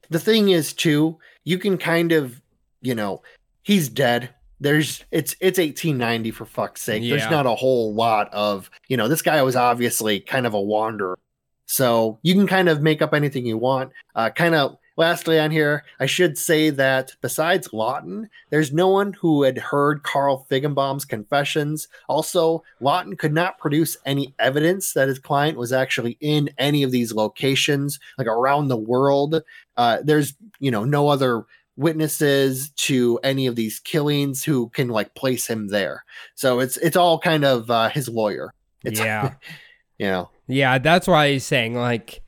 the 0.10 0.20
thing 0.20 0.50
is 0.50 0.74
too. 0.74 1.18
You 1.44 1.58
can 1.58 1.78
kind 1.78 2.12
of, 2.12 2.42
you 2.82 2.96
know, 2.96 3.22
he's 3.64 3.90
dead. 3.90 4.30
There's 4.60 5.04
it's 5.12 5.36
it's 5.42 5.58
1890 5.58 6.32
for 6.32 6.46
fuck's 6.46 6.82
sake. 6.82 7.04
Yeah. 7.04 7.18
There's 7.18 7.32
not 7.32 7.48
a 7.48 7.56
whole 7.56 7.94
lot 7.94 8.30
of 8.32 8.70
you 8.88 8.96
know. 8.96 9.08
This 9.08 9.24
guy 9.24 9.42
was 9.42 9.56
obviously 9.56 10.20
kind 10.20 10.46
of 10.46 10.54
a 10.54 10.62
wanderer, 10.62 11.18
so 11.66 12.20
you 12.22 12.36
can 12.36 12.48
kind 12.48 12.70
of 12.70 12.82
make 12.82 13.02
up 13.02 13.14
anything 13.14 13.46
you 13.46 13.58
want. 13.58 13.92
Uh, 14.16 14.30
kind 14.30 14.56
of. 14.56 14.78
Lastly, 15.02 15.40
on 15.40 15.50
here, 15.50 15.84
I 16.00 16.06
should 16.06 16.38
say 16.38 16.70
that 16.70 17.16
besides 17.22 17.74
Lawton, 17.74 18.30
there's 18.52 18.72
no 18.72 18.88
one 18.88 19.14
who 19.14 19.42
had 19.42 19.58
heard 19.58 20.04
Carl 20.04 20.46
Figgenbaum's 20.48 21.06
confessions. 21.06 21.88
Also, 22.08 22.64
Lawton 22.80 23.18
could 23.18 23.34
not 23.34 23.58
produce 23.58 23.98
any 24.06 24.36
evidence 24.38 24.94
that 24.94 25.08
his 25.08 25.18
client 25.18 25.58
was 25.58 25.74
actually 25.74 26.20
in 26.22 26.52
any 26.60 26.84
of 26.84 26.92
these 26.92 27.16
locations, 27.16 28.00
like 28.20 28.28
around 28.28 28.68
the 28.68 28.78
world. 28.78 29.42
Uh, 29.76 29.98
there's, 30.04 30.36
you 30.60 30.70
know, 30.70 30.84
no 30.84 31.08
other 31.08 31.46
witnesses 31.76 32.70
to 32.76 33.20
any 33.24 33.48
of 33.48 33.56
these 33.56 33.80
killings 33.80 34.44
who 34.44 34.70
can 34.70 34.90
like 34.90 35.16
place 35.16 35.48
him 35.48 35.70
there. 35.70 36.06
So 36.36 36.60
it's 36.60 36.78
it's 36.78 36.96
all 36.96 37.18
kind 37.18 37.44
of 37.44 37.72
uh, 37.72 37.90
his 37.90 38.08
lawyer. 38.08 38.54
It's, 38.84 39.00
yeah. 39.00 39.34
you 39.98 40.06
know, 40.06 40.30
Yeah, 40.46 40.78
that's 40.78 41.08
why 41.08 41.32
he's 41.32 41.44
saying 41.44 41.74
like 41.74 42.21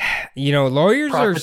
you 0.34 0.52
know, 0.52 0.66
lawyers 0.66 1.12
are 1.12 1.34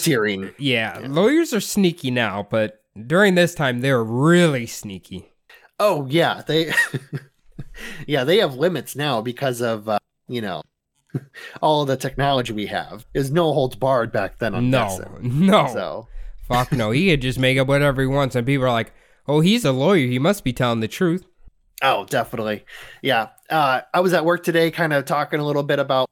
yeah, 0.57 0.99
Yeah. 0.99 1.07
lawyers 1.07 1.53
are 1.53 1.61
sneaky 1.61 2.11
now, 2.11 2.47
but 2.49 2.81
During 3.05 3.35
this 3.35 3.53
time, 3.53 3.81
they're 3.81 4.03
really 4.03 4.65
sneaky. 4.65 5.31
Oh 5.79 6.07
yeah, 6.09 6.41
they 6.47 6.73
yeah 8.07 8.23
they 8.23 8.37
have 8.37 8.55
limits 8.55 8.95
now 8.95 9.21
because 9.21 9.61
of 9.61 9.87
uh, 9.87 9.99
you 10.27 10.41
know 10.41 10.63
all 11.61 11.85
the 11.85 11.97
technology 11.97 12.53
we 12.53 12.65
have. 12.67 13.05
Is 13.13 13.29
no 13.29 13.53
holds 13.53 13.75
barred 13.75 14.11
back 14.11 14.39
then 14.39 14.55
on 14.55 14.71
No, 14.71 14.97
no. 15.21 15.67
So 15.71 16.07
Fuck 16.47 16.71
no. 16.71 16.91
He 16.91 17.09
could 17.11 17.21
just 17.21 17.37
make 17.37 17.57
up 17.59 17.67
whatever 17.67 18.01
he 18.01 18.07
wants, 18.07 18.35
and 18.35 18.47
people 18.47 18.65
are 18.65 18.71
like, 18.71 18.93
"Oh, 19.27 19.41
he's 19.41 19.65
a 19.65 19.71
lawyer. 19.71 20.07
He 20.07 20.17
must 20.17 20.43
be 20.43 20.53
telling 20.53 20.79
the 20.79 20.87
truth." 20.87 21.25
oh 21.83 22.05
definitely 22.05 22.65
yeah. 23.03 23.27
Uh, 23.51 23.81
I 23.93 23.99
was 23.99 24.11
at 24.13 24.25
work 24.25 24.43
today, 24.43 24.71
kind 24.71 24.91
of 24.93 25.05
talking 25.05 25.39
a 25.39 25.45
little 25.45 25.61
bit 25.61 25.77
about 25.77 26.09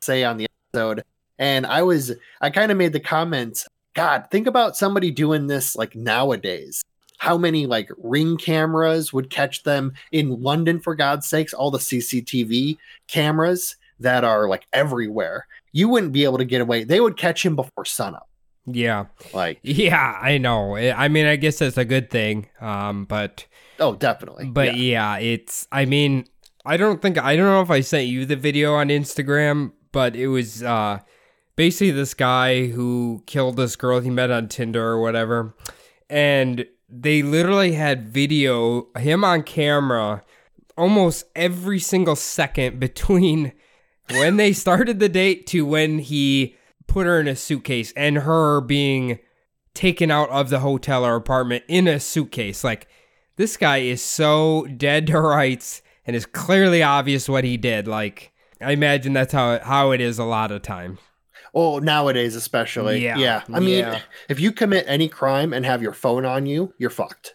say 0.00 0.24
on 0.24 0.38
the 0.38 0.48
episode, 0.72 1.04
and 1.38 1.66
I 1.66 1.82
was 1.82 2.12
I 2.40 2.50
kind 2.50 2.70
of 2.70 2.78
made 2.78 2.92
the 2.92 3.00
comments. 3.00 3.66
God, 3.94 4.26
think 4.30 4.46
about 4.46 4.76
somebody 4.76 5.10
doing 5.10 5.46
this 5.46 5.76
like 5.76 5.94
nowadays. 5.94 6.82
How 7.18 7.38
many 7.38 7.66
like 7.66 7.88
ring 7.96 8.36
cameras 8.36 9.12
would 9.12 9.30
catch 9.30 9.62
them 9.62 9.94
in 10.12 10.42
London 10.42 10.80
for 10.80 10.94
God's 10.94 11.26
sakes? 11.26 11.54
All 11.54 11.70
the 11.70 11.78
CCTV 11.78 12.76
cameras 13.06 13.76
that 14.00 14.24
are 14.24 14.48
like 14.48 14.66
everywhere. 14.72 15.46
You 15.72 15.88
wouldn't 15.88 16.12
be 16.12 16.24
able 16.24 16.38
to 16.38 16.44
get 16.44 16.60
away. 16.60 16.84
They 16.84 17.00
would 17.00 17.16
catch 17.16 17.44
him 17.44 17.56
before 17.56 17.84
sunup. 17.84 18.28
Yeah, 18.66 19.06
Like, 19.34 19.58
yeah, 19.62 20.18
I 20.20 20.38
know. 20.38 20.74
I 20.74 21.04
I 21.04 21.08
mean, 21.08 21.26
I 21.26 21.36
guess 21.36 21.58
that's 21.58 21.76
a 21.76 21.84
good 21.84 22.10
thing. 22.10 22.48
Um, 22.60 23.04
but 23.04 23.46
oh, 23.78 23.94
definitely. 23.94 24.46
but 24.46 24.76
yeah. 24.76 25.18
yeah, 25.18 25.18
it's. 25.18 25.68
I 25.70 25.84
mean, 25.84 26.26
I 26.64 26.76
don't 26.76 27.02
think 27.02 27.18
I 27.18 27.36
don't 27.36 27.46
know 27.46 27.60
if 27.60 27.70
I 27.70 27.80
sent 27.80 28.06
you 28.06 28.24
the 28.24 28.36
video 28.36 28.74
on 28.74 28.88
Instagram, 28.88 29.72
but 29.92 30.16
it 30.16 30.28
was 30.28 30.62
uh 30.62 31.00
basically 31.56 31.90
this 31.90 32.14
guy 32.14 32.66
who 32.66 33.22
killed 33.26 33.56
this 33.56 33.76
girl 33.76 34.00
he 34.00 34.10
met 34.10 34.30
on 34.30 34.48
Tinder 34.48 34.84
or 34.84 35.00
whatever, 35.00 35.54
and 36.08 36.66
they 36.88 37.22
literally 37.22 37.72
had 37.72 38.08
video 38.08 38.88
him 38.96 39.24
on 39.24 39.42
camera 39.42 40.22
almost 40.76 41.24
every 41.34 41.78
single 41.78 42.16
second 42.16 42.78
between 42.80 43.52
when 44.10 44.36
they 44.36 44.52
started 44.52 45.00
the 45.00 45.08
date 45.08 45.46
to 45.46 45.64
when 45.64 45.98
he 45.98 46.56
put 46.86 47.06
her 47.06 47.20
in 47.20 47.28
a 47.28 47.36
suitcase 47.36 47.92
and 47.96 48.18
her 48.18 48.60
being 48.60 49.18
taken 49.72 50.10
out 50.10 50.28
of 50.30 50.50
the 50.50 50.60
hotel 50.60 51.04
or 51.04 51.16
apartment 51.16 51.64
in 51.68 51.88
a 51.88 51.98
suitcase. 51.98 52.62
Like, 52.62 52.86
this 53.36 53.56
guy 53.56 53.78
is 53.78 54.02
so 54.02 54.66
dead 54.76 55.06
to 55.08 55.20
rights 55.20 55.82
and 56.06 56.14
it's 56.14 56.26
clearly 56.26 56.82
obvious 56.82 57.28
what 57.28 57.44
he 57.44 57.56
did. 57.56 57.88
Like, 57.88 58.32
I 58.60 58.72
imagine 58.72 59.12
that's 59.12 59.32
how 59.32 59.58
how 59.60 59.90
it 59.90 60.00
is 60.00 60.18
a 60.18 60.24
lot 60.24 60.52
of 60.52 60.62
times. 60.62 61.00
Oh, 61.54 61.78
nowadays 61.78 62.34
especially. 62.34 63.02
Yeah, 63.02 63.16
Yeah. 63.16 63.42
I 63.52 63.60
mean, 63.60 63.78
yeah. 63.78 64.00
if 64.28 64.40
you 64.40 64.52
commit 64.52 64.84
any 64.88 65.08
crime 65.08 65.52
and 65.52 65.64
have 65.64 65.82
your 65.82 65.92
phone 65.92 66.24
on 66.24 66.46
you, 66.46 66.74
you're 66.78 66.90
fucked. 66.90 67.34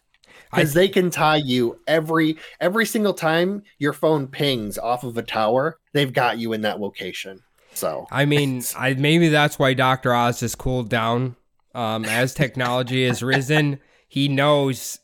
Because 0.52 0.74
they 0.74 0.90
can 0.90 1.12
tie 1.12 1.36
you 1.36 1.80
every 1.88 2.38
every 2.60 2.86
single 2.86 3.14
time 3.14 3.62
your 3.78 3.94
phone 3.94 4.28
pings 4.28 4.80
off 4.80 5.04
of 5.04 5.16
a 5.16 5.22
tower, 5.22 5.78
they've 5.94 6.12
got 6.12 6.40
you 6.40 6.54
in 6.54 6.62
that 6.62 6.80
location. 6.80 7.42
So 7.74 8.08
I 8.12 8.26
mean, 8.26 8.64
I 8.78 8.96
maybe 8.96 9.30
that's 9.30 9.60
why 9.60 9.76
Dr. 9.76 10.14
Oz 10.14 10.40
has 10.40 10.56
cooled 10.56 10.90
down 10.90 11.36
um, 11.76 12.04
as 12.06 12.34
technology 12.34 13.06
has 13.06 13.24
risen. 13.24 13.80
He 14.12 14.28
knows 14.28 14.98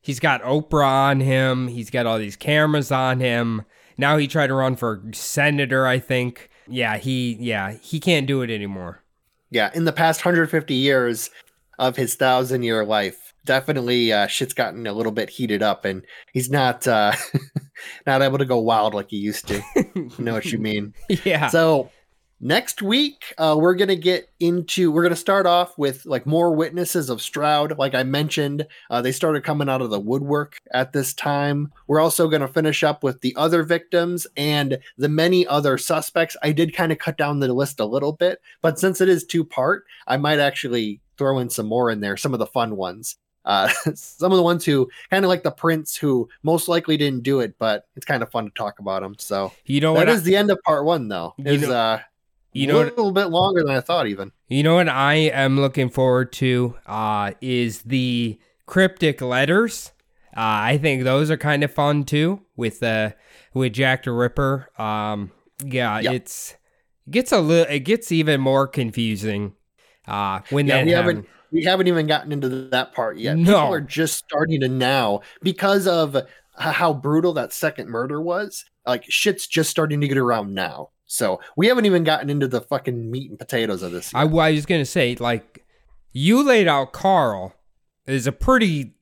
he's 0.00 0.20
got 0.20 0.40
Oprah 0.42 0.86
on 0.86 1.18
him. 1.18 1.66
He's 1.66 1.90
got 1.90 2.06
all 2.06 2.16
these 2.16 2.36
cameras 2.36 2.92
on 2.92 3.18
him. 3.18 3.62
Now 3.98 4.18
he 4.18 4.28
tried 4.28 4.46
to 4.46 4.54
run 4.54 4.76
for 4.76 5.02
senator, 5.12 5.84
I 5.84 5.98
think. 5.98 6.48
Yeah, 6.68 6.96
he 6.96 7.36
yeah, 7.40 7.72
he 7.80 8.00
can't 8.00 8.26
do 8.26 8.42
it 8.42 8.50
anymore. 8.50 9.02
yeah, 9.50 9.70
in 9.74 9.84
the 9.84 9.92
past 9.92 10.24
150 10.24 10.74
years 10.74 11.30
of 11.78 11.96
his 11.96 12.14
thousand 12.14 12.62
year 12.62 12.84
life, 12.84 13.34
definitely 13.44 14.12
uh, 14.12 14.26
shit's 14.26 14.54
gotten 14.54 14.86
a 14.86 14.92
little 14.92 15.12
bit 15.12 15.30
heated 15.30 15.62
up, 15.62 15.84
and 15.84 16.04
he's 16.32 16.50
not 16.50 16.86
uh, 16.86 17.12
not 18.06 18.22
able 18.22 18.38
to 18.38 18.44
go 18.44 18.58
wild 18.58 18.94
like 18.94 19.10
he 19.10 19.16
used 19.16 19.48
to. 19.48 19.60
I 19.76 20.08
know 20.18 20.34
what 20.34 20.46
you 20.46 20.58
mean. 20.58 20.94
yeah. 21.24 21.48
So 21.48 21.90
next 22.42 22.82
week, 22.82 23.32
uh, 23.38 23.56
we're 23.58 23.74
gonna 23.74 23.96
get 23.96 24.28
into. 24.40 24.92
We're 24.92 25.04
gonna 25.04 25.16
start 25.16 25.46
off 25.46 25.78
with 25.78 26.04
like 26.04 26.26
more 26.26 26.54
witnesses 26.54 27.08
of 27.08 27.22
Stride. 27.22 27.78
Like 27.78 27.94
I 27.94 28.02
mentioned, 28.02 28.66
uh, 28.90 29.00
they 29.00 29.12
started 29.12 29.44
coming 29.44 29.68
out 29.68 29.80
of 29.80 29.90
the 29.90 30.00
woodwork 30.00 30.58
at 30.74 30.92
this 30.92 31.14
time. 31.14 31.72
We're 31.86 32.00
also 32.00 32.28
gonna 32.28 32.48
finish 32.48 32.82
up 32.82 33.02
with 33.02 33.20
the 33.22 33.34
other 33.36 33.62
victims 33.62 34.26
and 34.36 34.78
the 34.98 35.08
many 35.08 35.46
other 35.46 35.78
suspects. 35.78 36.36
I 36.42 36.52
did 36.52 36.74
kind 36.74 36.92
of 36.92 36.98
cut 36.98 37.16
down 37.16 37.40
the 37.40 37.52
list 37.52 37.80
a 37.80 37.86
little 37.86 38.12
bit, 38.12 38.42
but 38.60 38.78
since 38.78 39.00
it 39.00 39.08
is 39.08 39.24
two 39.24 39.44
part, 39.44 39.84
I 40.06 40.16
might 40.18 40.38
actually 40.40 41.00
throw 41.16 41.38
in 41.38 41.48
some 41.48 41.66
more 41.66 41.90
in 41.90 42.00
there. 42.00 42.16
Some 42.16 42.32
of 42.34 42.40
the 42.40 42.46
fun 42.46 42.76
ones. 42.76 43.16
Uh, 43.44 43.68
some 43.94 44.32
of 44.32 44.36
the 44.36 44.42
ones 44.42 44.64
who 44.64 44.88
kind 45.10 45.24
of 45.24 45.28
like 45.28 45.42
the 45.42 45.50
prince 45.50 45.96
who 45.96 46.28
most 46.42 46.68
likely 46.68 46.96
didn't 46.96 47.22
do 47.22 47.40
it, 47.40 47.54
but 47.58 47.86
it's 47.96 48.06
kind 48.06 48.22
of 48.22 48.30
fun 48.30 48.44
to 48.44 48.50
talk 48.50 48.78
about 48.78 49.02
them. 49.02 49.14
So 49.18 49.52
you 49.66 49.80
know 49.80 49.94
that 49.94 50.06
what? 50.06 50.08
is 50.08 50.22
the 50.22 50.36
end 50.36 50.50
of 50.50 50.58
part 50.64 50.84
one, 50.84 51.08
though. 51.08 51.34
You 51.38 51.52
Is 51.52 51.62
know- 51.62 51.74
uh, 51.74 52.00
you 52.52 52.64
a 52.64 52.72
know 52.72 52.78
what, 52.78 52.96
little 52.96 53.12
bit 53.12 53.26
longer 53.26 53.62
than 53.62 53.74
I 53.74 53.80
thought, 53.80 54.06
even. 54.06 54.32
You 54.48 54.62
know 54.62 54.76
what 54.76 54.88
I 54.88 55.14
am 55.14 55.58
looking 55.58 55.88
forward 55.88 56.32
to 56.34 56.76
uh, 56.86 57.32
is 57.40 57.82
the 57.82 58.38
cryptic 58.66 59.20
letters. 59.20 59.92
Uh, 60.36 60.40
I 60.72 60.78
think 60.78 61.04
those 61.04 61.30
are 61.30 61.36
kind 61.36 61.62
of 61.64 61.72
fun 61.72 62.04
too 62.04 62.40
with 62.56 62.82
uh, 62.82 63.10
with 63.54 63.72
Jack 63.72 64.04
the 64.04 64.12
Ripper. 64.12 64.70
Um, 64.78 65.30
yeah, 65.64 66.00
it's 66.00 66.56
it 67.06 67.10
gets 67.10 67.32
a 67.32 67.40
little 67.40 67.72
it 67.72 67.80
gets 67.80 68.12
even 68.12 68.40
more 68.40 68.66
confusing 68.66 69.54
uh, 70.06 70.40
when 70.50 70.66
Yeah, 70.66 70.76
that 70.78 70.86
we 70.86 70.92
haven't 70.92 71.28
we 71.52 71.64
haven't 71.64 71.86
even 71.86 72.06
gotten 72.06 72.32
into 72.32 72.48
that 72.48 72.94
part 72.94 73.18
yet. 73.18 73.36
No. 73.36 73.44
People 73.44 73.74
are 73.74 73.80
just 73.80 74.16
starting 74.16 74.60
to 74.60 74.68
now 74.68 75.20
because 75.42 75.86
of 75.86 76.16
how 76.56 76.92
brutal 76.92 77.34
that 77.34 77.52
second 77.52 77.88
murder 77.88 78.20
was. 78.20 78.64
Like 78.86 79.04
shit's 79.08 79.46
just 79.46 79.70
starting 79.70 80.00
to 80.00 80.08
get 80.08 80.16
around 80.16 80.54
now. 80.54 80.90
So 81.12 81.40
we 81.58 81.66
haven't 81.66 81.84
even 81.84 82.04
gotten 82.04 82.30
into 82.30 82.48
the 82.48 82.62
fucking 82.62 83.10
meat 83.10 83.28
and 83.28 83.38
potatoes 83.38 83.82
of 83.82 83.92
this. 83.92 84.14
I. 84.14 84.22
I 84.22 84.24
was 84.24 84.64
gonna 84.64 84.86
say 84.86 85.14
like 85.16 85.62
you 86.10 86.42
laid 86.42 86.66
out 86.66 86.94
Carl 86.94 87.54
is 88.06 88.26
a 88.26 88.32
pretty 88.32 88.94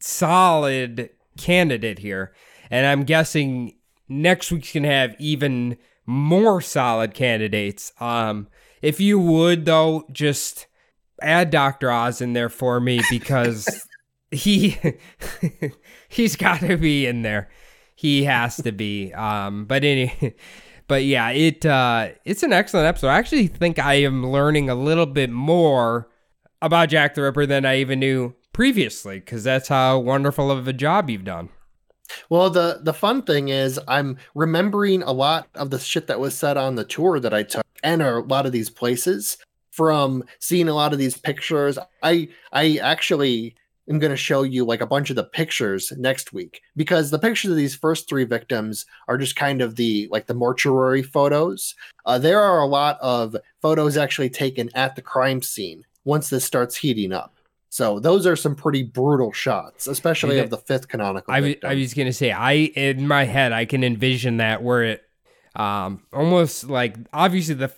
solid 0.00 1.10
candidate 1.36 1.98
here, 1.98 2.32
and 2.70 2.86
I'm 2.86 3.04
guessing 3.04 3.76
next 4.08 4.50
week's 4.50 4.72
gonna 4.72 4.88
have 4.88 5.14
even 5.18 5.76
more 6.06 6.62
solid 6.62 7.12
candidates. 7.12 7.92
Um, 8.00 8.48
if 8.80 8.98
you 8.98 9.18
would 9.18 9.66
though, 9.66 10.06
just 10.10 10.68
add 11.20 11.50
Doctor 11.50 11.90
Oz 11.90 12.22
in 12.22 12.32
there 12.32 12.48
for 12.48 12.80
me 12.80 13.02
because 13.10 13.86
he 14.30 14.78
he's 16.08 16.34
got 16.34 16.60
to 16.60 16.78
be 16.78 17.04
in 17.04 17.20
there. 17.20 17.50
He 17.94 18.24
has 18.24 18.56
to 18.56 18.72
be. 18.72 19.12
Um, 19.12 19.66
but 19.66 19.84
any, 19.84 20.34
but 20.88 21.04
yeah, 21.04 21.30
it 21.30 21.64
uh, 21.64 22.08
it's 22.24 22.42
an 22.42 22.52
excellent 22.52 22.86
episode. 22.86 23.08
I 23.08 23.18
actually 23.18 23.46
think 23.46 23.78
I 23.78 23.94
am 23.94 24.26
learning 24.26 24.68
a 24.68 24.74
little 24.74 25.06
bit 25.06 25.30
more 25.30 26.08
about 26.60 26.88
Jack 26.88 27.14
the 27.14 27.22
Ripper 27.22 27.46
than 27.46 27.64
I 27.64 27.78
even 27.78 28.00
knew 28.00 28.34
previously 28.52 29.20
because 29.20 29.44
that's 29.44 29.68
how 29.68 29.98
wonderful 29.98 30.50
of 30.50 30.66
a 30.66 30.72
job 30.72 31.08
you've 31.10 31.24
done. 31.24 31.50
Well, 32.30 32.50
the 32.50 32.80
the 32.82 32.94
fun 32.94 33.22
thing 33.22 33.48
is 33.48 33.78
I'm 33.86 34.16
remembering 34.34 35.02
a 35.02 35.12
lot 35.12 35.48
of 35.54 35.70
the 35.70 35.78
shit 35.78 36.06
that 36.06 36.20
was 36.20 36.34
said 36.34 36.56
on 36.56 36.74
the 36.74 36.84
tour 36.84 37.20
that 37.20 37.34
I 37.34 37.42
took 37.42 37.64
and 37.84 38.02
a 38.02 38.20
lot 38.20 38.46
of 38.46 38.52
these 38.52 38.70
places 38.70 39.36
from 39.70 40.24
seeing 40.40 40.68
a 40.68 40.74
lot 40.74 40.92
of 40.92 40.98
these 40.98 41.16
pictures. 41.16 41.78
I 42.02 42.28
I 42.52 42.78
actually 42.82 43.54
am 43.88 43.98
going 43.98 44.10
to 44.10 44.16
show 44.16 44.42
you 44.42 44.64
like 44.64 44.80
a 44.80 44.86
bunch 44.86 45.10
of 45.10 45.16
the 45.16 45.24
pictures 45.24 45.92
next 45.96 46.32
week 46.32 46.60
because 46.76 47.10
the 47.10 47.18
pictures 47.18 47.50
of 47.50 47.56
these 47.56 47.74
first 47.74 48.08
three 48.08 48.24
victims 48.24 48.84
are 49.08 49.16
just 49.18 49.36
kind 49.36 49.60
of 49.62 49.76
the 49.76 50.08
like 50.10 50.26
the 50.26 50.34
mortuary 50.34 51.02
photos. 51.02 51.74
Uh, 52.04 52.18
there 52.18 52.40
are 52.40 52.60
a 52.60 52.66
lot 52.66 52.98
of 53.00 53.34
photos 53.62 53.96
actually 53.96 54.30
taken 54.30 54.70
at 54.74 54.94
the 54.96 55.02
crime 55.02 55.42
scene 55.42 55.84
once 56.04 56.28
this 56.30 56.44
starts 56.44 56.76
heating 56.76 57.12
up. 57.12 57.34
So 57.70 58.00
those 58.00 58.26
are 58.26 58.36
some 58.36 58.54
pretty 58.54 58.82
brutal 58.82 59.30
shots, 59.32 59.86
especially 59.86 60.36
Yeah. 60.36 60.42
of 60.42 60.50
the 60.50 60.56
fifth 60.56 60.88
canonical. 60.88 61.32
I 61.32 61.40
was, 61.40 61.48
victim. 61.50 61.70
I 61.70 61.74
was 61.74 61.94
gonna 61.94 62.12
say 62.12 62.30
I 62.30 62.52
in 62.52 63.06
my 63.06 63.24
head 63.24 63.52
I 63.52 63.64
can 63.66 63.84
envision 63.84 64.38
that 64.38 64.62
where 64.62 64.82
it 64.84 65.02
um 65.56 66.02
almost 66.12 66.64
like 66.68 66.96
obviously 67.12 67.54
the 67.54 67.72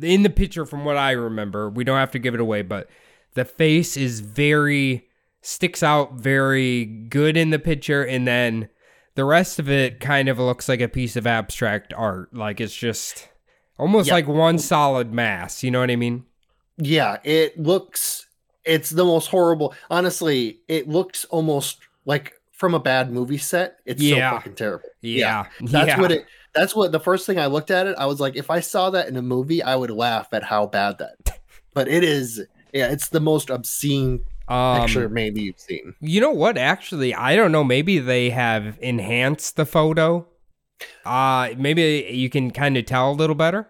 in 0.00 0.22
the 0.22 0.30
picture 0.30 0.64
from 0.64 0.84
what 0.84 0.96
I 0.96 1.12
remember 1.12 1.68
we 1.70 1.84
don't 1.84 1.98
have 1.98 2.12
to 2.12 2.18
give 2.18 2.34
it 2.34 2.40
away 2.40 2.62
but 2.62 2.88
the 3.34 3.44
face 3.44 3.96
is 3.96 4.20
very 4.20 5.08
sticks 5.42 5.82
out 5.82 6.14
very 6.14 6.84
good 6.84 7.36
in 7.36 7.50
the 7.50 7.58
picture 7.58 8.02
and 8.04 8.26
then 8.26 8.68
the 9.16 9.24
rest 9.24 9.58
of 9.58 9.68
it 9.68 10.00
kind 10.00 10.28
of 10.28 10.38
looks 10.38 10.68
like 10.68 10.80
a 10.80 10.88
piece 10.88 11.16
of 11.16 11.26
abstract 11.26 11.92
art 11.94 12.32
like 12.32 12.60
it's 12.60 12.74
just 12.74 13.28
almost 13.78 14.08
Yeah. 14.08 14.14
like 14.14 14.28
one 14.28 14.58
solid 14.58 15.12
mass 15.12 15.62
you 15.62 15.70
know 15.70 15.80
what 15.80 15.90
I 15.90 15.96
mean 15.96 16.24
Yeah, 16.78 17.18
it 17.24 17.58
looks 17.58 18.26
it's 18.64 18.90
the 18.90 19.04
most 19.04 19.26
horrible. 19.26 19.74
Honestly, 19.90 20.60
it 20.68 20.88
looks 20.88 21.24
almost 21.26 21.80
like 22.06 22.32
from 22.52 22.74
a 22.74 22.78
bad 22.78 23.10
movie 23.10 23.36
set. 23.38 23.78
It's 23.84 24.00
Yeah. 24.00 24.30
so 24.30 24.36
fucking 24.36 24.54
terrible. 24.54 24.88
yeah 25.00 25.46
That's 25.60 25.88
yeah. 25.88 26.00
what 26.00 26.12
it 26.12 26.26
that's 26.54 26.74
what 26.76 26.92
the 26.92 27.00
first 27.00 27.26
thing 27.26 27.38
I 27.40 27.46
looked 27.46 27.70
at 27.72 27.86
it, 27.88 27.96
I 27.98 28.06
was 28.06 28.20
like, 28.20 28.36
if 28.36 28.50
I 28.50 28.60
saw 28.60 28.90
that 28.90 29.08
in 29.08 29.16
a 29.16 29.22
movie, 29.22 29.62
I 29.62 29.74
would 29.74 29.90
laugh 29.90 30.28
at 30.32 30.44
how 30.44 30.66
bad 30.66 30.98
that. 30.98 31.40
But 31.74 31.88
it 31.88 32.04
is 32.04 32.40
yeah, 32.72 32.92
it's 32.92 33.08
the 33.08 33.20
most 33.20 33.50
obscene 33.50 34.24
Um, 34.48 34.80
picture 34.82 35.08
maybe 35.08 35.42
you've 35.42 35.58
seen. 35.60 35.94
You 36.00 36.20
know 36.20 36.30
what? 36.30 36.58
Actually, 36.58 37.14
I 37.14 37.36
don't 37.36 37.52
know. 37.52 37.64
Maybe 37.64 37.98
they 37.98 38.30
have 38.30 38.78
enhanced 38.80 39.56
the 39.56 39.66
photo. 39.66 40.26
Uh 41.04 41.50
maybe 41.56 42.08
you 42.10 42.28
can 42.28 42.50
kind 42.50 42.76
of 42.76 42.86
tell 42.86 43.12
a 43.12 43.14
little 43.14 43.36
better. 43.36 43.68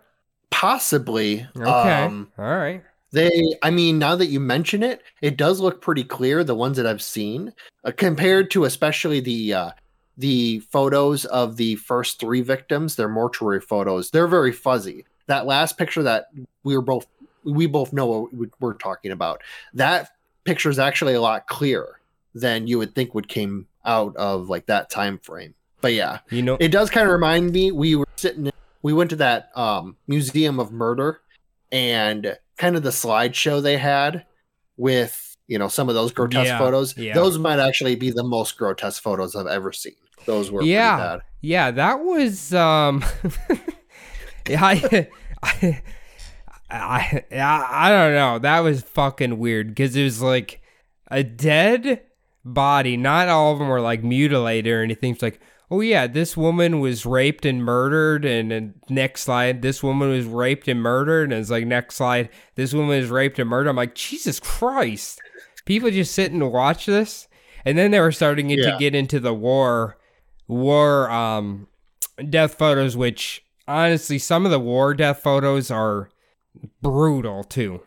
Possibly. 0.51 1.47
Okay. 1.57 2.05
Um, 2.05 2.31
All 2.39 2.45
right. 2.45 2.83
they, 3.11 3.31
I 3.63 3.71
mean, 3.71 3.99
now 3.99 4.17
that 4.17 4.27
you 4.27 4.39
mention 4.41 4.83
it, 4.83 5.03
it 5.21 5.37
does 5.37 5.61
look 5.61 5.81
pretty 5.83 6.05
clear. 6.05 6.45
The 6.45 6.55
ones 6.55 6.77
that 6.77 6.87
I've 6.87 7.03
seen, 7.03 7.53
uh, 7.85 7.93
compared 7.97 8.51
to 8.53 8.65
especially 8.65 9.21
the 9.21 9.55
uh, 9.55 9.71
the 10.17 10.61
photos 10.71 11.25
of 11.27 11.57
the 11.57 11.75
first 11.77 12.21
three 12.21 12.43
victims, 12.43 12.97
their 12.97 13.09
mortuary 13.09 13.61
photos, 13.61 14.11
they're 14.11 14.29
very 14.29 14.53
fuzzy. 14.53 15.05
That 15.27 15.47
last 15.47 15.77
picture 15.79 16.03
that 16.05 16.27
we 16.65 16.77
were 16.77 16.83
both 16.83 17.07
we 17.45 17.67
both 17.67 17.93
know 17.93 18.07
what 18.07 18.33
we- 18.35 18.51
we're 18.61 18.75
talking 18.75 19.11
about. 19.11 19.41
That 19.75 20.11
picture 20.45 20.71
is 20.71 20.79
actually 20.79 21.15
a 21.15 21.21
lot 21.21 21.47
clearer 21.47 22.01
than 22.35 22.67
you 22.67 22.79
would 22.79 22.95
think 22.95 23.15
would 23.15 23.29
came 23.29 23.67
out 23.85 24.17
of 24.17 24.49
like 24.49 24.67
that 24.67 24.91
time 24.91 25.19
frame. 25.19 25.55
But 25.81 25.95
yeah, 25.95 26.21
You 26.31 26.43
know, 26.43 26.57
it 26.61 26.69
does 26.69 26.91
kind 26.91 27.07
of 27.07 27.13
remind 27.13 27.53
me 27.53 27.73
we 27.73 27.97
were 27.97 28.07
sitting 28.17 28.51
we 28.83 28.93
went 28.93 29.11
to 29.11 29.17
that 29.17 29.51
um 29.57 29.97
museum 30.07 30.59
of 30.61 30.73
murder 30.73 31.21
and 31.71 32.37
kind 32.59 32.77
of 32.77 32.83
the 32.83 32.91
slideshow 32.91 33.63
they 33.63 33.77
had 33.79 34.25
with 34.77 35.37
you 35.49 35.59
know 35.59 35.69
some 35.69 35.89
of 35.89 35.95
those 35.95 36.13
grotesque 36.13 36.47
Yeah, 36.49 36.59
photos 36.59 36.97
yeah. 36.97 37.15
those 37.15 37.39
might 37.39 37.59
actually 37.59 37.95
be 37.97 38.11
the 38.11 38.23
most 38.25 38.57
grotesque 38.57 39.03
photos 39.03 39.35
i've 39.37 39.47
ever 39.47 39.73
seen 39.73 39.95
those 40.27 40.51
were 40.51 40.63
Yeah. 40.63 41.19
yeah, 41.41 41.71
that 41.73 42.01
was 42.01 42.55
um 42.55 43.05
yeah, 44.49 44.65
I, 44.65 45.09
I 45.43 45.83
I 46.73 47.25
I 47.31 47.69
I 47.71 47.91
don't 47.91 48.15
know. 48.15 48.39
That 48.39 48.61
was 48.61 48.83
fucking 48.83 49.39
weird 49.39 49.77
cuz 49.77 49.95
it 49.95 50.05
was 50.05 50.23
like 50.23 50.63
a 51.11 51.23
dead 51.23 52.03
body. 52.45 52.97
Not 52.97 53.29
all 53.29 53.53
of 53.53 53.59
them 53.59 53.69
were 53.69 53.81
like 53.81 54.03
mutilated 54.03 54.73
or 54.73 54.83
anything. 54.83 55.13
It's 55.13 55.23
like, 55.23 55.41
"Oh 55.71 55.81
yeah, 55.81 56.07
this 56.07 56.37
woman 56.37 56.81
was 56.81 57.05
raped 57.07 57.45
and 57.45 57.65
murdered." 57.65 58.25
And 58.25 58.51
then 58.51 58.75
next 58.89 59.23
slide, 59.23 59.63
this 59.63 59.83
woman 59.83 60.09
was 60.11 60.27
raped 60.27 60.69
and 60.69 60.81
murdered. 60.81 61.31
And 61.33 61.41
it's 61.41 61.51
like 61.51 61.67
next 61.67 61.97
slide, 61.97 62.31
this 62.55 62.73
woman 62.73 63.01
was 63.01 63.11
raped 63.11 63.39
and 63.39 63.51
murdered. 63.51 63.71
I'm 63.71 63.77
like, 63.77 63.95
"Jesus 63.95 64.41
Christ." 64.41 65.21
People 65.65 65.91
just 65.91 66.15
sit 66.15 66.33
and 66.33 66.51
watch 66.51 66.87
this. 66.87 67.29
And 67.65 67.79
then 67.79 67.93
they 67.93 68.01
were 68.01 68.11
starting 68.13 68.49
to 68.49 68.77
get 68.79 68.95
into 68.95 69.21
the 69.21 69.35
war 69.35 69.97
war 70.49 71.09
um 71.11 71.69
death 72.29 72.55
photos 72.55 72.97
which 72.97 73.45
honestly 73.67 74.19
some 74.19 74.45
of 74.45 74.51
the 74.51 74.59
war 74.59 74.93
death 74.93 75.23
photos 75.23 75.71
are 75.71 76.11
brutal 76.81 77.45
too. 77.45 77.83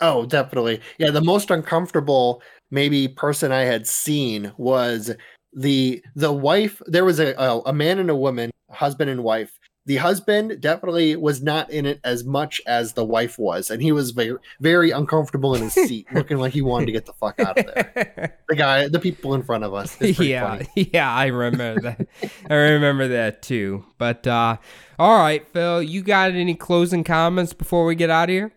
Oh 0.00 0.26
definitely. 0.26 0.80
Yeah 0.98 1.10
the 1.10 1.22
most 1.22 1.50
uncomfortable 1.50 2.42
maybe 2.70 3.06
person 3.06 3.52
i 3.52 3.60
had 3.60 3.86
seen 3.86 4.52
was 4.56 5.12
the 5.52 6.02
the 6.16 6.32
wife 6.32 6.82
there 6.86 7.04
was 7.04 7.20
a, 7.20 7.32
a, 7.34 7.60
a 7.66 7.72
man 7.72 7.98
and 8.00 8.10
a 8.10 8.16
woman 8.16 8.50
husband 8.70 9.08
and 9.08 9.22
wife 9.22 9.58
the 9.86 9.96
husband 9.96 10.60
definitely 10.60 11.14
was 11.16 11.42
not 11.42 11.70
in 11.70 11.86
it 11.86 12.00
as 12.02 12.24
much 12.24 12.60
as 12.66 12.92
the 12.92 13.04
wife 13.04 13.38
was 13.38 13.70
and 13.70 13.80
he 13.80 13.92
was 13.92 14.10
very 14.10 14.36
very 14.60 14.90
uncomfortable 14.90 15.54
in 15.54 15.62
his 15.62 15.72
seat 15.88 16.06
looking 16.12 16.36
like 16.36 16.52
he 16.52 16.60
wanted 16.60 16.86
to 16.86 16.92
get 16.92 17.06
the 17.06 17.12
fuck 17.14 17.40
out 17.40 17.58
of 17.58 17.66
there. 17.66 18.38
The 18.48 18.54
guy 18.54 18.88
the 18.88 19.00
people 19.00 19.34
in 19.34 19.42
front 19.42 19.64
of 19.64 19.74
us 19.74 19.96
yeah 20.00 20.58
funny. 20.58 20.68
yeah 20.92 21.12
i 21.12 21.26
remember 21.26 21.80
that. 21.80 22.06
I 22.48 22.54
remember 22.54 23.08
that 23.08 23.42
too. 23.42 23.84
But 23.98 24.26
uh 24.26 24.58
all 24.98 25.18
right 25.18 25.46
phil 25.48 25.82
you 25.82 26.02
got 26.02 26.30
any 26.30 26.54
closing 26.54 27.02
comments 27.02 27.52
before 27.52 27.86
we 27.86 27.94
get 27.94 28.10
out 28.10 28.28
of 28.28 28.32
here? 28.32 28.52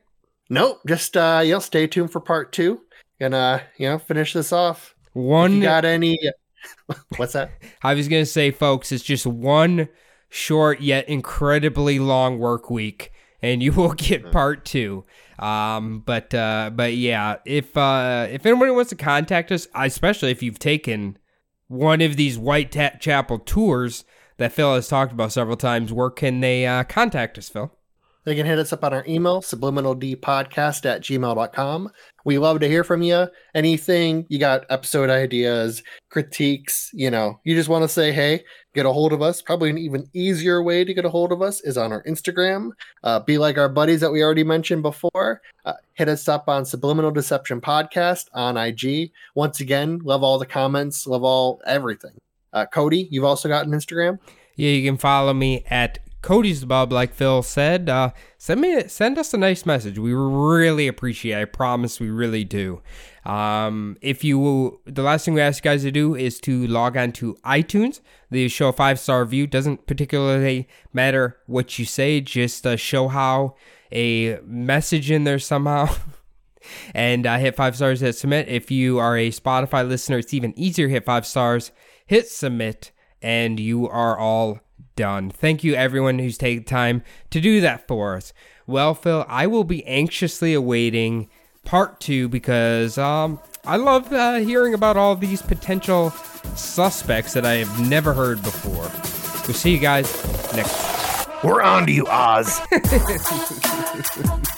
Nope 0.50 0.82
just 0.88 1.16
uh 1.16 1.42
you'll 1.44 1.62
stay 1.62 1.88
tuned 1.88 2.12
for 2.12 2.20
part 2.20 2.52
two 2.52 2.82
gonna 3.20 3.64
you 3.78 3.88
know 3.88 3.98
finish 3.98 4.34
this 4.34 4.52
off. 4.52 4.96
One 5.14 5.54
you 5.54 5.62
got 5.64 5.86
any 5.86 6.20
what's 7.18 7.34
that? 7.34 7.52
I 7.82 7.94
was 7.94 8.08
gonna 8.08 8.26
say 8.26 8.52
folks 8.52 8.92
it's 8.92 9.04
just 9.04 9.26
one 9.26 9.90
short 10.30 10.80
yet 10.82 11.08
incredibly 11.10 12.00
long 12.00 12.40
work 12.40 12.70
week 12.70 13.12
and 13.42 13.64
you 13.64 13.72
will 13.74 13.94
get 13.94 14.32
part 14.32 14.66
two 14.66 15.04
um 15.40 16.02
but 16.06 16.34
uh 16.34 16.70
but 16.74 16.94
yeah 16.94 17.38
if 17.46 17.76
uh 17.78 18.28
if 18.30 18.46
anybody 18.46 18.72
wants 18.72 18.90
to 18.90 18.96
contact 18.96 19.52
us 19.52 19.68
especially 19.76 20.32
if 20.32 20.44
you've 20.44 20.60
taken 20.60 21.18
one 21.68 22.02
of 22.02 22.16
these 22.16 22.38
white 22.38 22.72
chapel 23.00 23.40
tours 23.40 24.04
that 24.38 24.52
phil 24.52 24.76
has 24.76 24.88
talked 24.88 25.12
about 25.12 25.32
several 25.32 25.58
times 25.58 25.92
where 25.94 26.10
can 26.10 26.42
they 26.42 26.66
uh 26.66 26.84
contact 26.84 27.38
us 27.38 27.50
phil 27.50 27.72
They 28.26 28.36
can 28.36 28.46
hit 28.46 28.60
us 28.60 28.74
up 28.74 28.84
on 28.84 28.94
our 28.94 29.06
email, 29.08 29.42
subliminaldpodcast 29.42 30.86
at 30.86 31.02
gmail.com. 31.02 31.90
We 32.26 32.38
love 32.38 32.60
to 32.60 32.68
hear 32.68 32.84
from 32.84 33.02
you. 33.02 33.28
Anything, 33.56 34.26
you 34.30 34.38
got 34.40 34.66
episode 34.70 35.10
ideas, 35.10 35.82
critiques, 36.12 36.92
you 36.94 37.10
know, 37.10 37.40
you 37.46 37.56
just 37.56 37.70
want 37.70 37.84
to 37.84 37.88
say, 37.88 38.12
hey, 38.12 38.44
get 38.74 38.86
a 38.86 38.92
hold 38.92 39.14
of 39.14 39.22
us. 39.22 39.42
Probably 39.42 39.70
an 39.70 39.78
even 39.78 40.10
easier 40.14 40.62
way 40.62 40.84
to 40.84 40.94
get 40.94 41.06
a 41.06 41.10
hold 41.10 41.32
of 41.32 41.42
us 41.42 41.62
is 41.62 41.78
on 41.78 41.92
our 41.92 42.04
Instagram. 42.04 42.72
Uh, 43.04 43.20
be 43.20 43.38
like 43.38 43.58
our 43.58 43.70
buddies 43.70 44.02
that 44.02 44.12
we 44.12 44.24
already 44.24 44.44
mentioned 44.44 44.84
before. 44.84 45.42
Uh, 45.66 45.74
hit 45.94 46.08
us 46.08 46.28
up 46.28 46.48
on 46.48 46.66
Subliminal 46.66 47.12
Deception 47.12 47.62
Podcast 47.62 48.28
on 48.34 48.58
IG. 48.58 49.12
Once 49.36 49.60
again, 49.60 50.00
love 50.04 50.24
all 50.24 50.40
the 50.40 50.46
comments, 50.46 51.08
love 51.08 51.24
all 51.24 51.62
everything. 51.66 52.18
Uh, 52.54 52.66
Cody, 52.66 53.08
you've 53.12 53.24
also 53.24 53.48
got 53.48 53.66
an 53.66 53.72
Instagram. 53.72 54.20
Yeah, 54.56 54.72
you 54.72 54.88
can 54.90 54.98
follow 54.98 55.34
me 55.34 55.64
at 55.70 56.00
Cody's 56.22 56.66
Bub, 56.66 56.92
like 56.92 57.14
Phil 57.14 57.42
said. 57.44 57.90
Uh, 57.90 58.12
send 58.38 58.62
me, 58.62 58.88
send 58.88 59.18
us 59.18 59.34
a 59.34 59.38
nice 59.38 59.66
message. 59.66 59.98
We 59.98 60.14
really 60.14 60.88
appreciate. 60.88 61.38
it. 61.38 61.42
I 61.42 61.46
promise, 61.46 62.00
we 62.00 62.10
really 62.10 62.44
do. 62.44 62.82
Um, 63.30 63.96
if 64.02 64.24
you, 64.24 64.40
will, 64.40 64.82
the 64.86 65.04
last 65.04 65.24
thing 65.24 65.36
we 65.36 65.42
ask 65.42 65.64
you 65.64 65.70
guys 65.70 65.84
to 65.84 65.92
do 65.92 66.16
is 66.16 66.40
to 66.42 66.66
log 66.66 66.98
on 66.98 67.12
to 67.14 67.36
iTunes. 67.46 68.00
The 68.32 68.48
show 68.48 68.70
a 68.70 68.74
five 68.74 69.00
star 69.00 69.22
review 69.22 69.46
doesn't 69.46 69.86
particularly 69.86 70.68
matter 70.94 71.38
what 71.46 71.78
you 71.78 71.86
say. 71.86 72.22
Just 72.22 72.66
uh, 72.66 72.76
show 72.76 73.08
how 73.08 73.56
a 73.92 74.40
message 74.44 75.12
in 75.12 75.26
there 75.26 75.38
somehow. 75.38 75.94
and 76.96 77.28
uh, 77.28 77.38
hit 77.38 77.56
five 77.56 77.76
stars 77.76 78.00
hit 78.00 78.14
submit. 78.14 78.48
If 78.48 78.72
you 78.72 78.98
are 78.98 79.16
a 79.16 79.30
Spotify 79.30 79.88
listener, 79.88 80.18
it's 80.18 80.34
even 80.34 80.58
easier. 80.58 80.88
Hit 80.88 81.06
five 81.06 81.28
stars, 81.28 81.72
hit 82.08 82.28
submit, 82.28 82.92
and 83.22 83.60
you 83.60 83.88
are 83.88 84.18
all 84.18 84.60
done. 84.96 85.30
Thank 85.30 85.64
you, 85.64 85.76
everyone 85.76 86.18
who's 86.18 86.40
taken 86.40 86.64
time 86.64 87.04
to 87.30 87.40
do 87.40 87.62
that 87.62 87.88
for 87.88 88.16
us. 88.16 88.34
Well, 88.66 88.96
Phil, 88.96 89.24
I 89.28 89.46
will 89.46 89.64
be 89.64 89.86
anxiously 89.86 90.56
awaiting 90.56 91.30
part 91.66 92.00
two 92.00 92.28
because 92.28 92.98
um, 92.98 93.40
I 93.66 93.78
love 93.78 94.12
uh, 94.12 94.36
hearing 94.36 94.74
about 94.74 94.98
all 94.98 95.16
these 95.16 95.42
potential 95.42 96.12
suspects 96.56 97.34
that 97.34 97.46
I 97.46 97.56
have 97.56 97.90
never 97.90 98.14
heard 98.14 98.42
before. 98.44 98.90
We'll 99.48 99.56
see 99.56 99.72
you 99.72 99.80
guys 99.80 100.12
next. 100.54 101.28
We're 101.44 101.62
on 101.62 101.86
to 101.86 101.92
you, 101.92 102.06
Oz. 102.08 102.60